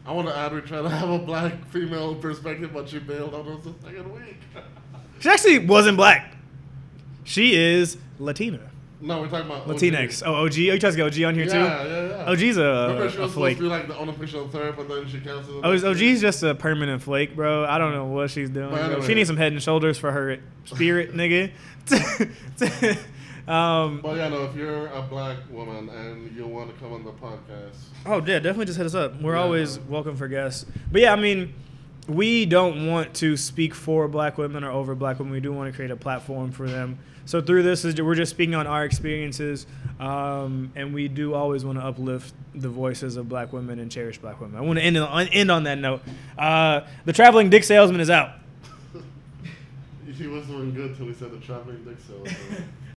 I 0.06 0.12
want 0.12 0.28
to 0.28 0.36
add 0.36 0.52
we 0.52 0.60
try 0.62 0.80
to 0.80 0.88
have 0.88 1.10
a 1.10 1.18
black 1.18 1.64
female 1.66 2.14
perspective, 2.14 2.70
but 2.72 2.88
she 2.88 2.98
bailed 2.98 3.34
on 3.34 3.46
us 3.48 3.64
the 3.64 3.74
second 3.82 4.12
week. 4.12 4.36
She 5.20 5.28
actually 5.28 5.58
wasn't 5.58 5.98
black. 5.98 6.34
She 7.24 7.54
is 7.54 7.98
Latina. 8.18 8.69
No, 9.00 9.20
we're 9.20 9.28
talking 9.28 9.46
about 9.46 9.66
Latinx. 9.66 10.22
Oh, 10.24 10.34
OG. 10.44 10.52
Oh, 10.52 10.56
you 10.56 10.78
trying 10.78 10.92
to 10.92 10.96
get 10.96 11.06
OG 11.06 11.22
on 11.24 11.34
here 11.34 11.44
yeah, 11.44 11.52
too? 11.52 11.58
Yeah, 11.58 11.84
yeah, 11.84 12.08
yeah. 12.08 12.30
OG's 12.30 12.56
a, 12.56 12.62
Remember 12.62 13.10
she 13.10 13.16
a 13.18 13.20
was 13.20 13.30
supposed 13.30 13.34
flake. 13.34 13.56
to 13.56 13.62
be 13.62 13.68
like 13.68 13.88
the 13.88 13.98
unofficial 13.98 14.48
third, 14.48 14.76
but 14.76 14.88
then 14.88 15.08
she 15.08 15.20
canceled. 15.20 15.64
Oh, 15.64 15.72
OG's 15.90 16.20
just 16.20 16.42
a 16.42 16.54
permanent 16.54 17.02
flake, 17.02 17.34
bro. 17.34 17.64
I 17.64 17.78
don't 17.78 17.92
know 17.92 18.06
what 18.06 18.30
she's 18.30 18.50
doing. 18.50 18.72
Anyway. 18.74 19.06
She 19.06 19.14
needs 19.14 19.28
some 19.28 19.36
head 19.36 19.52
and 19.52 19.62
shoulders 19.62 19.98
for 19.98 20.12
her 20.12 20.38
spirit, 20.64 21.14
nigga. 21.14 21.50
um, 23.48 24.00
But 24.02 24.16
yeah, 24.16 24.28
no, 24.28 24.44
if 24.44 24.54
you're 24.54 24.86
a 24.88 25.02
black 25.02 25.38
woman 25.50 25.88
and 25.88 26.34
you 26.36 26.46
want 26.46 26.72
to 26.74 26.80
come 26.80 26.92
on 26.92 27.04
the 27.04 27.12
podcast, 27.12 27.76
oh, 28.06 28.16
yeah, 28.18 28.38
definitely 28.38 28.66
just 28.66 28.76
hit 28.78 28.86
us 28.86 28.94
up. 28.94 29.20
We're 29.20 29.34
Yeah. 29.34 29.42
always 29.42 29.78
welcome 29.80 30.16
for 30.16 30.28
guests. 30.28 30.66
But 30.92 31.00
yeah, 31.00 31.12
I 31.12 31.16
mean, 31.16 31.54
we 32.06 32.44
don't 32.46 32.86
want 32.86 33.14
to 33.14 33.36
speak 33.36 33.74
for 33.74 34.08
black 34.08 34.36
women 34.38 34.64
or 34.64 34.70
over 34.70 34.94
black 34.94 35.18
women. 35.18 35.32
We 35.32 35.40
do 35.40 35.52
want 35.52 35.70
to 35.70 35.76
create 35.76 35.90
a 35.90 35.96
platform 35.96 36.50
for 36.52 36.68
them. 36.68 36.98
So 37.26 37.40
through 37.40 37.62
this, 37.62 37.84
is 37.84 38.00
we're 38.00 38.14
just 38.14 38.30
speaking 38.30 38.54
on 38.54 38.66
our 38.66 38.84
experiences, 38.84 39.66
um, 39.98 40.72
and 40.74 40.92
we 40.92 41.08
do 41.08 41.34
always 41.34 41.64
want 41.64 41.78
to 41.78 41.84
uplift 41.84 42.34
the 42.54 42.68
voices 42.68 43.16
of 43.16 43.28
black 43.28 43.52
women 43.52 43.78
and 43.78 43.90
cherish 43.90 44.18
black 44.18 44.40
women. 44.40 44.56
I 44.56 44.62
want 44.62 44.78
to 44.78 44.84
end 44.84 44.96
on, 44.96 45.28
end 45.28 45.50
on 45.50 45.64
that 45.64 45.78
note. 45.78 46.02
Uh, 46.38 46.82
the 47.04 47.12
traveling 47.12 47.50
dick 47.50 47.64
salesman 47.64 48.00
is 48.00 48.10
out. 48.10 48.32
he 50.06 50.26
was 50.26 50.46
doing 50.46 50.74
good 50.74 50.96
till 50.96 51.06
he 51.06 51.14
said 51.14 51.30
the 51.30 51.38
traveling 51.38 51.84
dick 51.84 51.98
salesman. 52.06 52.68